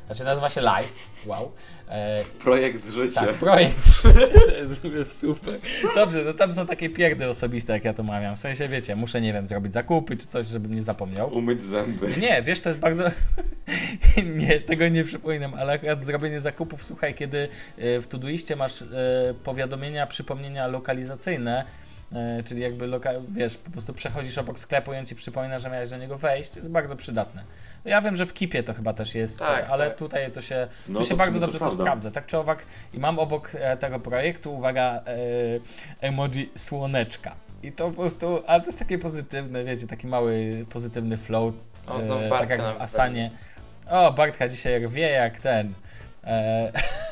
znaczy 0.06 0.24
nazywa 0.24 0.48
się 0.48 0.60
Live, 0.60 1.10
wow. 1.26 1.52
E, 1.88 2.24
Projekt 2.44 2.90
życia. 2.90 3.20
tak, 3.26 3.34
projekt 3.34 3.86
Życie, 4.02 4.40
to 4.46 4.54
jest 4.56 4.74
w 4.74 4.86
ogóle 4.86 5.04
super. 5.04 5.54
Dobrze, 5.94 6.24
no 6.24 6.32
tam 6.32 6.52
są 6.52 6.66
takie 6.66 6.90
pierdy 6.90 7.28
osobiste, 7.28 7.72
jak 7.72 7.84
ja 7.84 7.94
to 7.94 8.02
mawiam, 8.02 8.36
w 8.36 8.38
sensie 8.38 8.68
wiecie, 8.68 8.96
muszę, 8.96 9.20
nie 9.20 9.32
wiem, 9.32 9.46
zrobić 9.48 9.72
zakupy 9.72 10.16
czy 10.16 10.26
coś, 10.26 10.46
żebym 10.46 10.74
nie 10.74 10.82
zapomniał. 10.82 11.34
Umyć 11.34 11.62
zęby. 11.62 12.08
Nie, 12.20 12.42
wiesz, 12.42 12.60
to 12.60 12.68
jest 12.68 12.80
bardzo. 12.80 13.04
nie, 14.36 14.60
tego 14.60 14.88
nie 14.88 15.04
przypominam, 15.04 15.54
ale 15.54 15.72
akurat 15.72 16.02
zrobienie 16.02 16.40
zakupów, 16.40 16.84
słuchaj, 16.84 17.14
kiedy 17.14 17.48
e, 17.78 18.00
w 18.00 18.06
Todoiście 18.06 18.56
masz 18.56 18.82
e, 18.82 18.86
powiadomienia, 19.44 20.06
przypomnienia 20.06 20.66
lokalizacyjne, 20.66 21.64
czyli 22.44 22.60
jakby, 22.62 22.86
loka... 22.86 23.10
wiesz, 23.28 23.56
po 23.58 23.70
prostu 23.70 23.94
przechodzisz 23.94 24.38
obok 24.38 24.58
sklepu 24.58 24.92
i 24.92 24.96
on 24.96 25.06
ci 25.06 25.14
przypomina, 25.14 25.58
że 25.58 25.70
miałeś 25.70 25.90
do 25.90 25.96
niego 25.96 26.18
wejść, 26.18 26.56
jest 26.56 26.70
bardzo 26.70 26.96
przydatne. 26.96 27.44
Ja 27.84 28.00
wiem, 28.00 28.16
że 28.16 28.26
w 28.26 28.34
Kipie 28.34 28.62
to 28.62 28.74
chyba 28.74 28.92
też 28.92 29.14
jest, 29.14 29.38
Tak, 29.38 29.70
ale 29.70 29.88
tak. 29.88 29.98
tutaj 29.98 30.30
to 30.32 30.40
się, 30.40 30.68
No, 30.88 30.98
tu 30.98 31.04
to 31.04 31.10
się 31.10 31.16
bardzo 31.16 31.34
to 31.34 31.40
dobrze 31.40 31.58
to 31.58 31.64
prawda. 31.64 31.82
sprawdza. 31.84 32.10
Tak 32.10 32.26
czy 32.26 32.38
owak, 32.38 32.58
i 32.94 32.98
mam 32.98 33.18
obok 33.18 33.50
e, 33.54 33.76
tego 33.76 34.00
projektu, 34.00 34.54
uwaga, 34.54 34.94
e, 34.96 35.02
emoji 36.00 36.50
słoneczka. 36.56 37.34
I 37.62 37.72
to 37.72 37.90
po 37.90 37.96
prostu, 37.96 38.42
ale 38.46 38.60
to 38.60 38.66
jest 38.66 38.78
takie 38.78 38.98
pozytywne, 38.98 39.64
wiecie, 39.64 39.86
taki 39.86 40.06
mały 40.06 40.66
pozytywny 40.70 41.16
flow. 41.16 41.54
O, 41.86 42.02
znowu 42.02 42.24
e, 42.24 42.28
Bartka 42.28 42.56
tak 42.56 42.66
jak 42.66 42.78
w 42.78 42.82
Asanie. 42.82 43.30
O, 43.90 44.12
Bartka 44.12 44.48
dzisiaj 44.48 44.84
rwie 44.86 45.10
jak 45.10 45.40
ten. 45.40 45.72
E, 46.24 46.72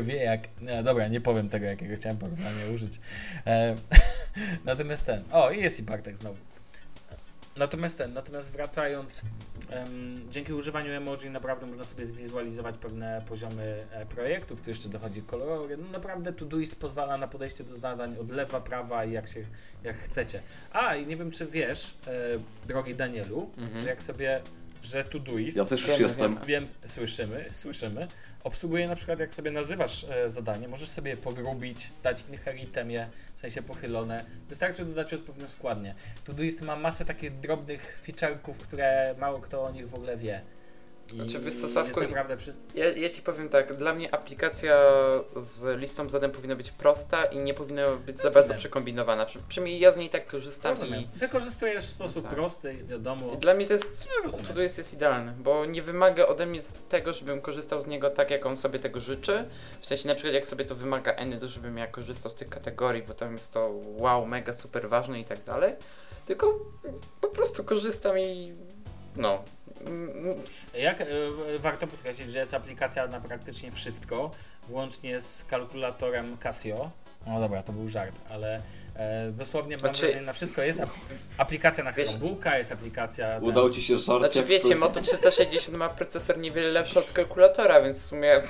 rwie 0.00 0.16
jak. 0.24 0.40
Nie, 0.60 0.82
dobra, 0.82 1.08
nie 1.08 1.20
powiem 1.20 1.48
tego, 1.48 1.66
jakiego 1.66 1.96
chciałem 1.96 2.18
porównania 2.18 2.66
użyć. 2.74 3.00
E, 3.46 3.74
natomiast 4.64 5.06
ten. 5.06 5.24
O, 5.32 5.50
i 5.50 5.60
jest 5.60 5.80
i 5.80 5.82
Bartek 5.82 6.16
znowu. 6.18 6.36
Natomiast 7.56 7.98
ten, 7.98 8.12
natomiast 8.12 8.50
wracając, 8.50 9.22
em, 9.70 10.20
dzięki 10.30 10.52
używaniu 10.52 10.92
emoji 10.92 11.30
naprawdę 11.30 11.66
można 11.66 11.84
sobie 11.84 12.04
zwizualizować 12.06 12.76
pewne 12.78 13.22
poziomy 13.28 13.86
e, 13.90 14.06
projektów, 14.06 14.60
tu 14.60 14.70
jeszcze 14.70 14.88
dochodzi 14.88 15.22
kolorowy. 15.22 15.76
No 15.76 15.84
naprawdę 15.92 16.32
Todoist 16.32 16.76
pozwala 16.76 17.16
na 17.16 17.28
podejście 17.28 17.64
do 17.64 17.74
zadań 17.74 18.16
od 18.18 18.30
lewa, 18.30 18.60
prawa 18.60 19.04
i 19.04 19.12
jak 19.12 19.26
się, 19.28 19.40
jak 19.84 19.96
chcecie. 19.98 20.42
A, 20.72 20.94
i 20.96 21.06
nie 21.06 21.16
wiem 21.16 21.30
czy 21.30 21.46
wiesz, 21.46 21.94
e, 22.06 22.10
drogi 22.68 22.94
Danielu, 22.94 23.50
Mhm. 23.58 23.80
że 23.80 23.90
jak 23.90 24.02
sobie, 24.02 24.40
że 24.86 25.04
Todoist, 25.04 25.56
Ja 25.56 25.64
też 25.64 25.80
już 25.80 25.90
Wiemy, 25.90 26.02
jestem. 26.02 26.38
wiem, 26.46 26.66
słyszymy, 26.86 27.44
słyszymy, 27.50 28.08
obsługuje 28.44 28.88
na 28.88 28.96
przykład 28.96 29.18
jak 29.18 29.34
sobie 29.34 29.50
nazywasz 29.50 30.04
e, 30.04 30.30
zadanie, 30.30 30.68
możesz 30.68 30.88
sobie 30.88 31.10
je 31.10 31.16
pogrubić, 31.16 31.90
dać 32.02 32.24
inheritem 32.28 32.90
je, 32.90 33.08
w 33.34 33.40
sensie 33.40 33.62
pochylone, 33.62 34.24
wystarczy 34.48 34.84
dodać 34.84 35.14
odpowiednią 35.14 35.48
składnię. 35.48 35.94
Todoist 36.24 36.62
ma 36.62 36.76
masę 36.76 37.04
takich 37.04 37.40
drobnych 37.40 38.02
feature'ków, 38.06 38.54
które 38.54 39.14
mało 39.18 39.38
kto 39.40 39.64
o 39.64 39.70
nich 39.70 39.88
w 39.90 39.94
ogóle 39.94 40.16
wie. 40.16 40.40
I 41.12 41.14
Znaczy, 41.16 41.40
wiesz 41.40 41.54
co, 41.54 41.82
naprawdę 42.00 42.36
przy... 42.36 42.54
Ja, 42.74 42.90
ja 42.92 43.10
ci 43.10 43.22
powiem 43.22 43.48
tak, 43.48 43.76
dla 43.76 43.94
mnie 43.94 44.14
aplikacja 44.14 44.76
z 45.36 45.80
listą 45.80 46.08
zadań 46.08 46.30
powinna 46.30 46.56
być 46.56 46.70
prosta 46.70 47.24
i 47.24 47.36
nie 47.38 47.54
powinna 47.54 47.82
być 47.96 48.16
za 48.18 48.24
Rozumiem. 48.24 48.34
bardzo 48.48 48.54
przekombinowana. 48.54 49.26
Przy, 49.26 49.38
przynajmniej 49.48 49.80
ja 49.80 49.92
z 49.92 49.96
niej 49.96 50.10
tak 50.10 50.26
korzystam 50.26 50.70
Rozumiem. 50.70 51.00
i, 51.00 51.08
Wykorzystujesz 51.18 51.84
w 51.84 51.88
sposób 51.88 52.24
Tak. 52.24 52.34
prosty, 52.34 52.84
wiadomo. 52.84 53.32
i 53.32 53.38
dla 53.38 53.54
mnie 53.54 53.66
to 53.66 53.72
jest, 53.72 54.08
No, 54.48 54.54
to 54.54 54.62
jest, 54.62 54.78
jest 54.78 54.94
idealne, 54.94 55.32
bo 55.38 55.66
nie 55.66 55.82
wymaga 55.82 56.26
ode 56.26 56.46
mnie 56.46 56.60
tego, 56.88 57.12
żebym 57.12 57.40
korzystał 57.40 57.82
z 57.82 57.86
niego 57.86 58.10
tak, 58.10 58.30
jak 58.30 58.46
on 58.46 58.56
sobie 58.56 58.78
tego 58.78 59.00
życzy. 59.00 59.44
W 59.80 59.86
sensie 59.86 60.08
na 60.08 60.14
przykład 60.14 60.34
jak 60.34 60.46
sobie 60.46 60.64
to 60.64 60.74
wymaga 60.74 61.12
Eny, 61.12 61.38
to 61.38 61.48
żebym 61.48 61.78
ja 61.78 61.86
korzystał 61.86 62.32
z 62.32 62.34
tych 62.34 62.48
kategorii, 62.48 63.02
bo 63.02 63.14
tam 63.14 63.32
jest 63.32 63.52
to 63.52 63.70
wow, 63.98 64.26
mega, 64.26 64.52
super 64.52 64.88
ważne 64.88 65.20
i 65.20 65.24
tak 65.24 65.44
dalej. 65.44 65.74
Tylko 66.26 66.58
po 67.20 67.28
prostu 67.28 67.64
korzystam 67.64 68.18
i 68.18 68.54
no. 69.16 69.44
Jak 70.78 71.00
e, 71.00 71.06
warto 71.58 71.86
podkreślić, 71.86 72.32
że 72.32 72.38
jest 72.38 72.54
aplikacja 72.54 73.06
na 73.06 73.20
praktycznie 73.20 73.72
wszystko, 73.72 74.30
włącznie 74.68 75.20
z 75.20 75.44
kalkulatorem 75.44 76.36
Casio. 76.38 76.90
No 77.26 77.40
dobra, 77.40 77.62
to 77.62 77.72
był 77.72 77.88
żart, 77.88 78.14
ale 78.30 78.62
e, 78.96 79.30
dosłownie 79.32 79.76
mam 79.76 79.80
Znaczy- 79.80 80.00
wrażenie, 80.02 80.26
na 80.26 80.32
wszystko 80.32 80.62
jest 80.62 80.80
ap 80.80 80.90
aplikacja 81.38 81.84
na 81.84 81.92
Wiesz- 81.92 82.08
Chromebooka, 82.08 82.58
jest 82.58 82.72
aplikacja... 82.72 83.34
ten- 83.40 83.44
Udał 83.48 83.70
ci 83.70 83.82
się 83.82 83.98
żart. 83.98 84.20
Znaczy 84.20 84.44
wiecie, 84.44 84.76
Moto 84.76 85.00
360 85.00 85.76
ma 85.78 85.88
procesor 85.88 86.38
niewiele 86.38 86.68
lepszy 86.68 86.98
od 86.98 87.12
kalkulatora, 87.12 87.82
więc 87.82 87.98
w 88.02 88.04
sumie 88.04 88.42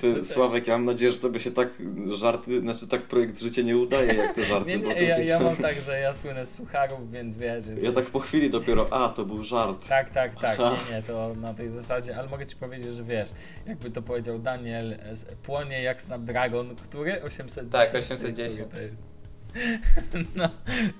Ty, 0.00 0.24
Sławek, 0.24 0.68
ja 0.68 0.74
mam 0.78 0.84
nadzieję, 0.84 1.12
że 1.12 1.18
tobie 1.18 1.40
się 1.40 1.50
tak 1.50 1.68
żarty, 2.12 2.60
znaczy 2.60 2.86
tak 2.88 3.02
projekt 3.02 3.40
życia 3.40 3.62
nie 3.62 3.76
udaje, 3.76 4.14
jak 4.14 4.34
te 4.34 4.44
żarty. 4.50 4.70
Nie, 4.70 4.78
bo 4.78 4.88
nie, 4.88 4.94
to 4.94 5.02
ja, 5.02 5.08
ja 5.08 5.18
widzę- 5.38 5.44
mam 5.44 5.56
tak, 5.56 5.80
że 5.80 6.00
ja 6.00 6.14
słynę 6.14 6.46
z 6.46 6.54
sucharów, 6.54 7.10
więc 7.10 7.36
wiesz... 7.36 7.66
Jest... 7.66 7.82
Ja 7.82 7.92
tak 7.92 8.04
po 8.04 8.20
chwili 8.20 8.50
dopiero, 8.50 8.92
a 8.92 9.08
to 9.08 9.24
był 9.24 9.42
żart. 9.42 9.88
Tak, 9.88 10.10
tak, 10.10 10.40
tak, 10.40 10.60
Aha. 10.60 10.76
nie, 10.90 10.96
nie, 10.96 11.02
to 11.02 11.32
na 11.40 11.54
tej 11.54 11.70
zasadzie, 11.70 12.16
ale 12.16 12.28
mogę 12.28 12.46
Ci 12.46 12.56
powiedzieć, 12.56 12.94
że 12.94 13.04
wiesz, 13.04 13.28
jakby 13.66 13.90
to 13.90 14.02
powiedział 14.02 14.38
Daniel, 14.38 14.98
płonie 15.42 15.82
jak 15.82 16.02
Snapdragon, 16.02 16.76
który? 16.76 17.22
810? 17.22 17.72
Tak, 17.72 17.90
czy 17.90 17.98
810. 17.98 18.60
który? 18.68 18.90
No, 20.34 20.48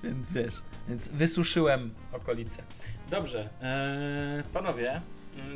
więc 0.03 0.31
wiesz, 0.31 0.53
więc 0.87 1.07
wysuszyłem 1.07 1.93
okolice. 2.13 2.63
Dobrze, 3.11 3.49
e, 3.61 4.43
panowie, 4.53 5.01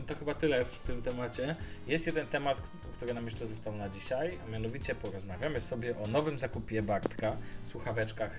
to 0.07 0.15
chyba 0.15 0.33
tyle 0.33 0.65
w 0.65 0.77
tym 0.79 1.01
temacie. 1.01 1.55
Jest 1.87 2.07
jeden 2.07 2.27
temat, 2.27 2.61
który 2.97 3.13
nam 3.13 3.25
jeszcze 3.25 3.47
został 3.47 3.75
na 3.75 3.89
dzisiaj, 3.89 4.39
a 4.47 4.51
mianowicie 4.51 4.95
porozmawiamy 4.95 5.59
sobie 5.61 5.95
o 5.97 6.07
nowym 6.07 6.39
zakupie 6.39 6.81
Bartka, 6.81 7.37
słuchaweczkach. 7.63 8.31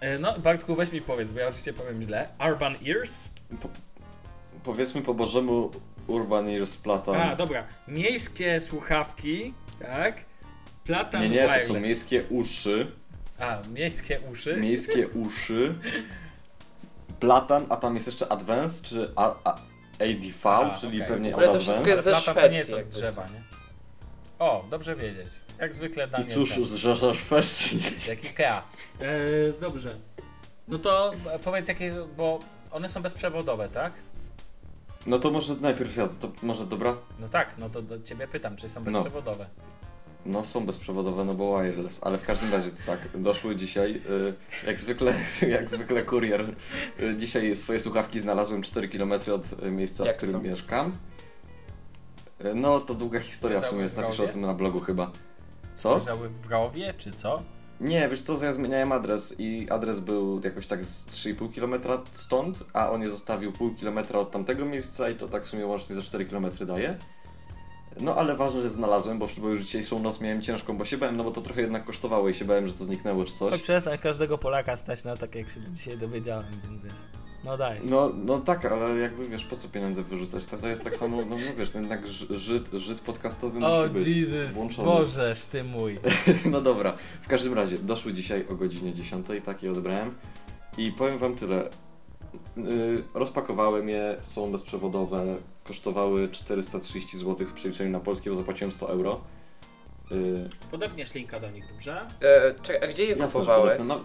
E, 0.00 0.18
No, 0.18 0.38
Bartku, 0.38 0.74
weź 0.76 0.92
mi 0.92 1.02
powiedz, 1.02 1.32
bo 1.32 1.40
ja 1.40 1.46
oczywiście 1.48 1.72
powiem 1.72 2.02
źle. 2.02 2.28
Urban 2.50 2.74
Ears? 2.88 3.30
Powiedzmy 4.64 5.02
po 5.02 5.14
bożemu 5.14 5.70
Urban 6.06 6.48
Ears 6.48 6.76
Plata. 6.76 7.12
A, 7.12 7.36
dobra. 7.36 7.64
Miejskie 7.88 8.60
słuchawki, 8.60 9.54
tak? 9.80 10.24
Platan 10.84 11.22
nie, 11.22 11.28
nie, 11.28 11.36
to 11.36 11.42
wireless. 11.48 11.66
są 11.68 11.80
miejskie 11.80 12.24
uszy. 12.30 12.92
A, 13.38 13.62
miejskie 13.74 14.20
uszy. 14.30 14.56
Miejskie 14.56 15.08
uszy. 15.08 15.74
Platan, 17.20 17.66
a 17.68 17.76
tam 17.76 17.94
jest 17.94 18.06
jeszcze 18.06 18.32
Advance, 18.32 18.82
czy 18.84 19.12
A, 19.16 19.34
A, 19.44 19.56
ADV, 20.02 20.46
A, 20.46 20.70
czyli 20.80 20.96
okej. 21.02 21.08
pewnie 21.14 21.30
ogóle 21.32 21.46
to 21.46 21.60
wszystko 21.60 21.86
jest 21.88 22.04
ze 22.04 22.10
Plata 22.10 22.34
to 22.34 22.48
nie 22.48 22.64
Szwecji, 22.64 22.72
są 22.92 23.00
drzewa, 23.00 23.26
nie? 23.26 23.42
O, 24.38 24.64
dobrze 24.70 24.96
wiedzieć. 24.96 25.28
Jak 25.58 25.74
zwykle 25.74 26.06
I 26.06 26.10
Daniel. 26.10 26.30
cóż, 26.34 26.54
ten, 26.54 26.64
z 26.64 26.74
Szwecji. 27.14 27.80
Jak 28.08 28.24
Ikea. 28.24 28.62
E, 29.00 29.52
dobrze. 29.60 29.96
No 30.68 30.78
to 30.78 31.12
powiedz 31.44 31.68
jakie, 31.68 31.94
bo 32.16 32.38
one 32.70 32.88
są 32.88 33.02
bezprzewodowe, 33.02 33.68
tak? 33.68 33.92
No 35.06 35.18
to 35.18 35.30
może 35.30 35.54
najpierw 35.54 35.96
ja, 35.96 36.08
to 36.20 36.32
może 36.42 36.66
dobra? 36.66 36.96
No 37.18 37.28
tak, 37.28 37.58
no 37.58 37.70
to 37.70 37.82
do 37.82 38.02
ciebie 38.02 38.28
pytam, 38.28 38.56
czy 38.56 38.68
są 38.68 38.80
No. 38.80 38.84
bezprzewodowe. 38.84 39.46
No 39.58 39.62
są 40.42 40.66
bezprzewodowe, 40.66 41.24
no 41.24 41.34
bo 41.34 41.62
wireless, 41.62 42.00
ale 42.02 42.18
w 42.18 42.26
każdym 42.26 42.52
razie 42.52 42.70
to 42.70 42.76
tak, 42.86 42.98
doszły 43.14 43.56
dzisiaj, 43.56 44.02
y, 44.64 44.66
jak 44.66 44.80
zwykle, 44.80 45.14
jak 45.48 45.70
zwykle 45.70 46.02
kurier, 46.02 46.54
y, 47.00 47.16
dzisiaj 47.16 47.56
swoje 47.56 47.80
słuchawki 47.80 48.20
znalazłem 48.20 48.62
4 48.62 48.88
km 48.88 49.12
od 49.12 49.62
y, 49.62 49.70
miejsca, 49.70 50.06
Jak 50.06 50.14
w 50.14 50.16
którym 50.16 50.34
to? 50.34 50.40
mieszkam. 50.40 50.92
No 52.54 52.80
to 52.80 52.94
długa 52.94 53.20
historia 53.20 53.58
w 53.58 53.62
Leżały 53.62 53.70
sumie, 53.70 53.80
w 53.80 53.82
jest 53.82 53.96
napiszę 53.96 54.22
o 54.22 54.28
tym 54.28 54.40
na 54.40 54.54
blogu 54.54 54.80
chyba. 54.80 55.10
Co? 55.74 55.94
Leżały 55.94 56.28
w 56.28 56.46
rowie, 56.46 56.94
czy 56.98 57.10
co? 57.10 57.42
Nie, 57.80 58.08
wiesz 58.08 58.22
co, 58.22 58.44
ja 58.44 58.52
zmieniałem 58.52 58.92
adres 58.92 59.34
i 59.38 59.70
adres 59.70 60.00
był 60.00 60.40
jakoś 60.44 60.66
tak 60.66 60.84
z 60.84 61.06
3,5 61.06 61.54
km 61.54 62.02
stąd, 62.12 62.58
a 62.72 62.90
on 62.90 63.02
je 63.02 63.10
zostawił 63.10 63.52
pół 63.52 63.74
kilometra 63.74 64.18
od 64.18 64.30
tamtego 64.30 64.64
miejsca 64.64 65.10
i 65.10 65.14
to 65.14 65.28
tak 65.28 65.44
w 65.44 65.48
sumie 65.48 65.66
łącznie 65.66 65.96
za 65.96 66.02
4 66.02 66.26
km 66.26 66.46
daje. 66.66 66.96
No 68.00 68.14
ale 68.16 68.36
ważne, 68.36 68.62
że 68.62 68.70
znalazłem, 68.70 69.18
bo, 69.18 69.28
bo 69.38 69.48
już 69.48 69.62
dzisiejszą 69.62 69.98
noc 70.02 70.20
miałem 70.20 70.42
ciężką, 70.42 70.76
bo 70.76 70.84
się 70.84 70.96
bałem, 70.96 71.16
no 71.16 71.24
bo 71.24 71.30
to 71.30 71.40
trochę 71.40 71.60
jednak 71.60 71.84
kosztowało 71.84 72.28
i 72.28 72.34
się 72.34 72.44
bałem, 72.44 72.66
że 72.66 72.72
to 72.72 72.84
zniknęło 72.84 73.24
czy 73.24 73.32
No 73.40 73.50
coś. 73.50 73.62
przestań 73.62 73.98
każdego 73.98 74.38
Polaka 74.38 74.76
stać 74.76 75.04
na 75.04 75.16
tak, 75.16 75.34
jak 75.34 75.48
się 75.50 75.60
dzisiaj 75.72 75.98
dowiedziałem. 75.98 76.44
No 77.44 77.56
daj. 77.56 77.80
No, 77.84 78.10
no 78.24 78.38
tak, 78.40 78.64
ale 78.64 78.98
jakby 78.98 79.24
wiesz, 79.28 79.44
po 79.44 79.56
co 79.56 79.68
pieniądze 79.68 80.02
wyrzucać? 80.02 80.46
To, 80.46 80.56
to 80.58 80.68
jest 80.68 80.84
tak 80.84 80.96
samo, 80.96 81.16
no, 81.16 81.24
no 81.30 81.36
wiesz, 81.58 81.70
ten 81.70 81.82
jednak 81.82 82.06
ży- 82.06 82.38
żyd, 82.38 82.70
żyd 82.72 83.00
podcastowy 83.00 83.60
musi 83.60 83.90
być 83.90 84.06
Jezus, 84.06 84.54
włączony. 84.54 84.88
Bożeż 84.88 85.44
ty 85.44 85.64
mój. 85.64 85.98
No 86.50 86.60
dobra, 86.60 86.94
w 87.22 87.28
każdym 87.28 87.54
razie 87.54 87.78
doszły 87.78 88.12
dzisiaj 88.12 88.46
o 88.50 88.54
godzinie 88.54 88.92
10, 88.94 89.26
tak 89.44 89.62
je 89.62 89.70
odebrałem 89.72 90.14
i 90.78 90.92
powiem 90.92 91.18
wam 91.18 91.34
tyle. 91.36 91.68
Yy, 92.56 93.04
rozpakowałem 93.14 93.88
je, 93.88 94.16
są 94.20 94.52
bezprzewodowe, 94.52 95.36
kosztowały 95.64 96.28
430 96.28 97.18
zł 97.18 97.46
w 97.46 97.52
przeliczeniu 97.52 97.90
na 97.90 98.00
polskie, 98.00 98.30
bo 98.30 98.36
zapłaciłem 98.36 98.72
100 98.72 98.88
euro. 98.90 99.20
Yy, 100.10 100.48
Podepniesz 100.70 101.14
linka 101.14 101.40
do 101.40 101.50
nich, 101.50 101.64
dobrze? 101.72 102.06
E, 102.20 102.54
czekaj, 102.62 102.88
a 102.88 102.92
gdzie 102.92 103.04
je 103.04 103.10
jasne, 103.10 103.26
kupowałeś? 103.26 103.82
no, 103.86 104.00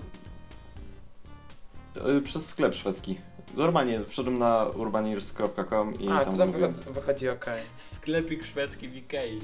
yy, 2.06 2.22
przez 2.22 2.50
sklep 2.50 2.74
szwedzki. 2.76 3.20
normalnie 3.56 4.04
wszedłem 4.06 4.38
na 4.38 4.66
urbanirs.com 4.66 6.00
i 6.00 6.10
A, 6.10 6.22
tam 6.26 6.32
to 6.32 6.38
tam 6.38 6.48
mówiłem- 6.48 6.74
wychodzi, 6.74 7.30
ok. 7.30 7.46
Sklepik 7.78 8.46
szwedzki 8.46 8.90
w 8.90 8.96
Ikei. 8.96 9.40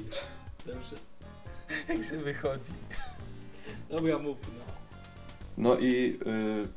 Dobrze. 0.66 0.96
Jak 1.88 2.04
się 2.04 2.16
wychodzi. 2.18 2.72
Dobra, 3.90 4.18
mów 4.18 4.36
no. 4.58 4.64
No 5.58 5.78
i 5.78 6.18
y, 6.26 6.68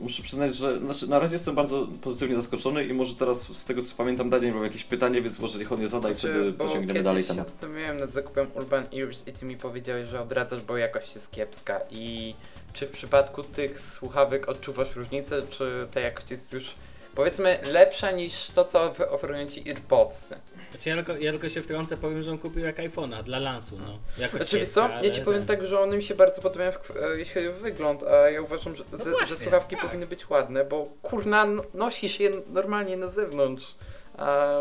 muszę 0.00 0.22
przyznać, 0.22 0.56
że 0.56 0.78
znaczy, 0.78 1.08
na 1.10 1.18
razie 1.18 1.32
jestem 1.32 1.54
bardzo 1.54 1.88
pozytywnie 2.02 2.36
zaskoczony 2.36 2.84
i 2.84 2.92
może 2.92 3.14
teraz 3.14 3.42
z 3.58 3.64
tego 3.64 3.82
co 3.82 3.96
pamiętam 3.96 4.30
Daniel 4.30 4.54
miał 4.54 4.64
jakieś 4.64 4.84
pytanie, 4.84 5.22
więc 5.22 5.38
może 5.38 5.58
niech 5.58 5.72
on 5.72 5.80
je 5.80 5.88
zada 5.88 6.10
i 6.10 6.12
Znaczy, 6.14 6.28
wtedy 6.28 6.52
pociągniemy 6.52 6.86
kiedyś 6.86 7.02
dalej 7.04 7.22
się 7.22 7.28
temat. 7.28 7.46
zastanawiałem 7.46 8.00
nad 8.00 8.10
zakupem 8.10 8.46
Urban 8.54 8.86
Ears 8.94 9.28
i 9.28 9.32
ty 9.32 9.44
mi 9.46 9.56
powiedziałeś, 9.56 10.08
że 10.08 10.20
odradzasz, 10.20 10.62
bo 10.62 10.76
jakość 10.76 11.14
jest 11.14 11.30
kiepska. 11.30 11.80
I 11.90 12.34
czy 12.72 12.86
w 12.86 12.90
przypadku 12.90 13.42
tych 13.42 13.80
słuchawek 13.80 14.48
odczuwasz 14.48 14.96
różnicę, 14.96 15.42
czy 15.50 15.86
ta 15.90 16.00
jakość 16.00 16.30
jest 16.30 16.52
już 16.52 16.74
powiedzmy 17.14 17.58
lepsza 17.72 18.10
niż 18.10 18.46
to, 18.50 18.64
co 18.64 18.94
oferują 19.10 19.46
ci 19.46 19.68
AirPodsy? 19.70 20.36
Znaczy 20.70 20.88
ja 20.88 20.96
tylko, 20.96 21.16
ja 21.16 21.30
tylko 21.32 21.48
się 21.48 21.60
wtrącę, 21.60 21.96
powiem, 21.96 22.22
że 22.22 22.30
on 22.30 22.38
kupił 22.38 22.64
jak 22.64 22.76
iPhone'a 22.78 23.22
dla 23.22 23.38
lansu, 23.38 23.78
no. 23.78 23.98
Jakoś 24.18 24.40
Znaczy, 24.40 24.56
wiesz 24.58 24.64
kiepska, 24.64 24.80
co, 24.80 24.88
ja 24.88 24.94
ale 24.98 25.10
ci 25.10 25.20
powiem 25.20 25.46
ten- 25.46 25.56
tak, 25.58 25.66
że 25.66 25.80
one 25.80 25.96
mi 25.96 26.02
się 26.02 26.14
bardzo 26.14 26.42
podobają, 26.42 26.70
e, 26.70 27.18
jeśli 27.18 27.34
chodzi 27.34 27.48
o 27.48 27.52
wygląd, 27.52 28.02
a 28.02 28.30
ja 28.30 28.42
uważam, 28.42 28.76
że, 28.76 28.84
No 28.92 28.98
ze- 28.98 29.10
właśnie, 29.10 29.26
że 29.26 29.34
słuchawki 29.34 29.76
tak. 29.76 29.84
powinny 29.84 30.06
być 30.06 30.30
ładne, 30.30 30.64
bo 30.64 30.88
kurna, 31.02 31.46
nosisz 31.74 32.20
je 32.20 32.30
normalnie 32.52 32.96
na 32.96 33.06
zewnątrz, 33.06 33.74
a 34.18 34.56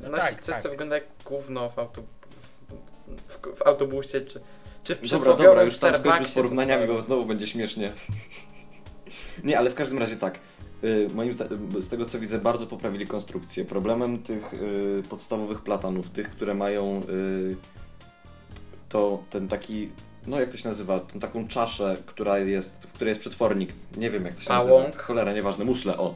No 0.00 0.08
nosić 0.08 0.30
tak, 0.30 0.40
coś, 0.40 0.54
tak. 0.54 0.62
co 0.62 0.68
wygląda 0.68 0.94
jak 0.96 1.04
gówno 1.24 1.70
w, 1.70 1.78
auto, 1.78 2.02
w, 3.28 3.32
w, 3.34 3.58
w 3.58 3.62
autobusie, 3.66 4.20
czy, 4.20 4.40
czy 4.84 4.94
w 4.94 4.98
Dobra, 4.98 5.02
przysłowiowym 5.02 5.46
dobra, 5.46 5.62
już 5.62 5.78
tam 5.78 5.94
skończmy 5.94 6.26
z 6.26 6.32
porównaniami, 6.34 6.86
bo 6.86 7.02
znowu 7.02 7.24
będzie 7.26 7.46
śmiesznie. 7.46 7.92
Nie, 9.44 9.58
ale 9.58 9.70
w 9.70 9.74
każdym 9.74 9.98
razie 9.98 10.16
tak. 10.16 10.38
Y, 10.84 11.08
moim 11.14 11.32
zdaniem, 11.32 11.82
z 11.82 11.88
tego 11.88 12.04
co 12.04 12.18
widzę, 12.18 12.38
bardzo 12.38 12.66
poprawili 12.66 13.06
konstrukcję. 13.06 13.64
Problemem 13.64 14.22
tych 14.22 14.54
y, 14.54 15.02
podstawowych 15.08 15.60
platanów, 15.60 16.10
tych, 16.10 16.30
które 16.30 16.54
mają 16.54 17.00
y, 17.08 17.56
to 18.88 19.22
ten 19.30 19.48
taki, 19.48 19.88
no 20.26 20.40
jak 20.40 20.50
to 20.50 20.56
się 20.56 20.68
nazywa, 20.68 21.00
tą 21.00 21.20
taką 21.20 21.48
czaszę, 21.48 21.96
która 22.06 22.38
jest, 22.38 22.86
w 22.86 22.92
której 22.92 23.10
jest 23.10 23.20
przetwornik. 23.20 23.72
Nie 23.96 24.10
wiem 24.10 24.24
jak 24.24 24.34
to 24.34 24.42
się 24.42 24.50
nazywa. 24.50 24.90
Cholera, 24.96 25.32
nieważne, 25.32 25.64
muszle, 25.64 25.98
o. 25.98 26.14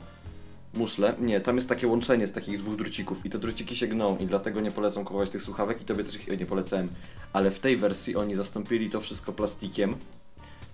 Muszle. 0.74 1.14
Nie, 1.20 1.40
tam 1.40 1.56
jest 1.56 1.68
takie 1.68 1.88
łączenie 1.88 2.26
z 2.26 2.32
takich 2.32 2.58
dwóch 2.58 2.76
drucików 2.76 3.26
i 3.26 3.30
te 3.30 3.38
druciki 3.38 3.76
się 3.76 3.86
gną 3.86 4.16
i 4.18 4.26
dlatego 4.26 4.60
nie 4.60 4.70
polecam 4.70 5.04
kupować 5.04 5.30
tych 5.30 5.42
słuchawek 5.42 5.82
i 5.82 5.84
tobie 5.84 6.04
też 6.04 6.16
ich 6.16 6.40
nie 6.40 6.46
polecałem. 6.46 6.88
Ale 7.32 7.50
w 7.50 7.60
tej 7.60 7.76
wersji 7.76 8.16
oni 8.16 8.34
zastąpili 8.34 8.90
to 8.90 9.00
wszystko 9.00 9.32
plastikiem. 9.32 9.96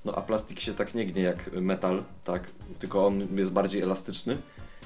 No 0.05 0.15
a 0.15 0.23
plastik 0.23 0.61
się 0.61 0.75
tak 0.75 0.95
nie 0.95 1.07
gnie 1.07 1.23
jak 1.23 1.53
metal, 1.53 2.05
tak? 2.25 2.51
Tylko 2.79 3.07
on 3.07 3.39
jest 3.39 3.53
bardziej 3.53 3.83
elastyczny. 3.83 4.37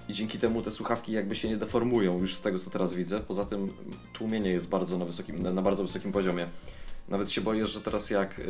I 0.08 0.12
dzięki 0.12 0.38
temu 0.38 0.62
te 0.62 0.70
słuchawki 0.70 1.12
jakby 1.12 1.34
się 1.36 1.48
nie 1.48 1.56
deformują 1.56 2.18
już 2.18 2.34
z 2.34 2.40
tego 2.40 2.58
co 2.58 2.70
teraz 2.70 2.92
widzę. 2.92 3.20
Poza 3.20 3.44
tym 3.44 3.72
tłumienie 4.12 4.50
jest 4.50 4.68
bardzo 4.68 4.98
na, 4.98 5.04
wysokim, 5.04 5.42
na, 5.42 5.62
bardzo 5.62 5.82
wysokim 5.82 6.12
poziomie. 6.12 6.46
Nawet 7.08 7.30
się 7.30 7.40
boję, 7.40 7.66
że 7.66 7.80
teraz 7.80 8.10
jak 8.10 8.38
y, 8.38 8.44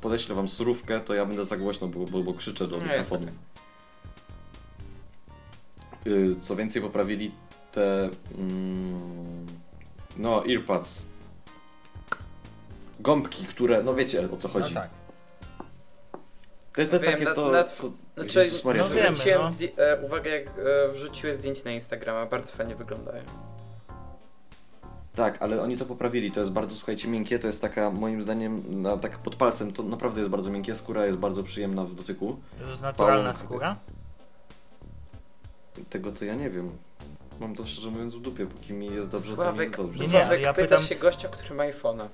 podeślę 0.00 0.34
wam 0.34 0.48
surówkę, 0.48 1.00
to 1.00 1.14
ja 1.14 1.26
będę 1.26 1.44
za 1.44 1.56
głośno, 1.56 1.88
bo, 1.88 2.04
bo, 2.04 2.22
bo 2.22 2.34
krzyczę 2.34 2.68
do 2.68 2.80
mikrofonu. 2.80 3.22
okej. 3.22 3.34
Y, 6.12 6.36
Co 6.40 6.56
więcej, 6.56 6.82
poprawili 6.82 7.32
te. 7.72 8.10
Mm, 8.38 9.46
no, 10.16 10.46
earpads. 10.46 11.06
Gąbki, 13.00 13.44
które. 13.44 13.82
No 13.82 13.94
wiecie 13.94 14.30
o 14.30 14.36
co 14.36 14.48
chodzi. 14.48 14.74
No 14.74 14.80
tak. 14.80 14.90
Te, 16.76 16.86
te 16.86 16.98
Wiem, 17.00 17.12
takie 17.12 17.24
na- 17.24 17.34
to. 17.34 17.50
na- 17.50 17.64
co, 17.64 17.90
Znaczy, 18.16 18.38
Jezus 18.38 18.64
Maria, 18.64 18.82
no 18.82 18.88
co- 18.88 18.94
wiem. 18.94 19.14
zwróciłem 19.14 19.42
no. 19.42 19.82
e, 19.84 20.02
uwagę, 20.02 20.30
jak 20.30 20.48
e, 20.48 20.88
wrzuciłeś 20.92 21.36
zdjęcie 21.36 21.62
na 21.64 21.70
Instagrama, 21.70 22.26
bardzo 22.26 22.52
fajnie 22.52 22.74
wyglądają. 22.76 23.22
Tak, 25.14 25.42
ale 25.42 25.62
oni 25.62 25.78
to 25.78 25.84
poprawili. 25.86 26.30
To 26.32 26.40
jest 26.40 26.52
bardzo, 26.52 26.76
słuchajcie, 26.76 27.08
miękkie. 27.08 27.38
To 27.38 27.46
jest 27.46 27.62
taka, 27.62 27.90
moim 27.90 28.22
zdaniem, 28.22 28.82
na, 28.82 28.96
tak 28.96 29.18
pod 29.18 29.36
palcem, 29.36 29.72
to 29.72 29.82
naprawdę 29.82 30.20
jest 30.20 30.30
bardzo 30.30 30.50
miękkie. 30.50 30.74
Skóra 30.76 31.06
jest 31.06 31.18
bardzo 31.18 31.42
przyjemna 31.42 31.84
w 31.84 31.94
dotyku. 31.94 32.36
To 32.62 32.68
jest 32.70 32.82
naturalna 32.82 33.34
skóra? 33.34 33.76
Tego 35.90 36.12
to 36.12 36.24
ja 36.24 36.34
nie 36.34 36.50
wiem. 36.50 36.70
Mam 37.40 37.54
to 37.54 37.66
szczerze 37.66 37.90
mówiąc 37.90 38.14
w 38.14 38.20
dupie, 38.20 38.46
póki 38.46 38.72
mi 38.72 38.86
jest 38.94 39.10
dobrze, 39.10 39.26
to 39.26 39.30
mi 39.30 39.36
Sławek, 39.36 39.68
jest 39.68 39.76
dobrze. 39.82 40.02
Nie, 40.02 40.08
Sławek 40.08 40.40
ja 40.40 40.54
pytasz 40.54 40.80
pytam- 40.80 40.88
się 40.88 40.94
gościa, 40.96 41.28
który 41.28 41.54
ma 41.54 41.62
iPhone'a. 41.64 42.06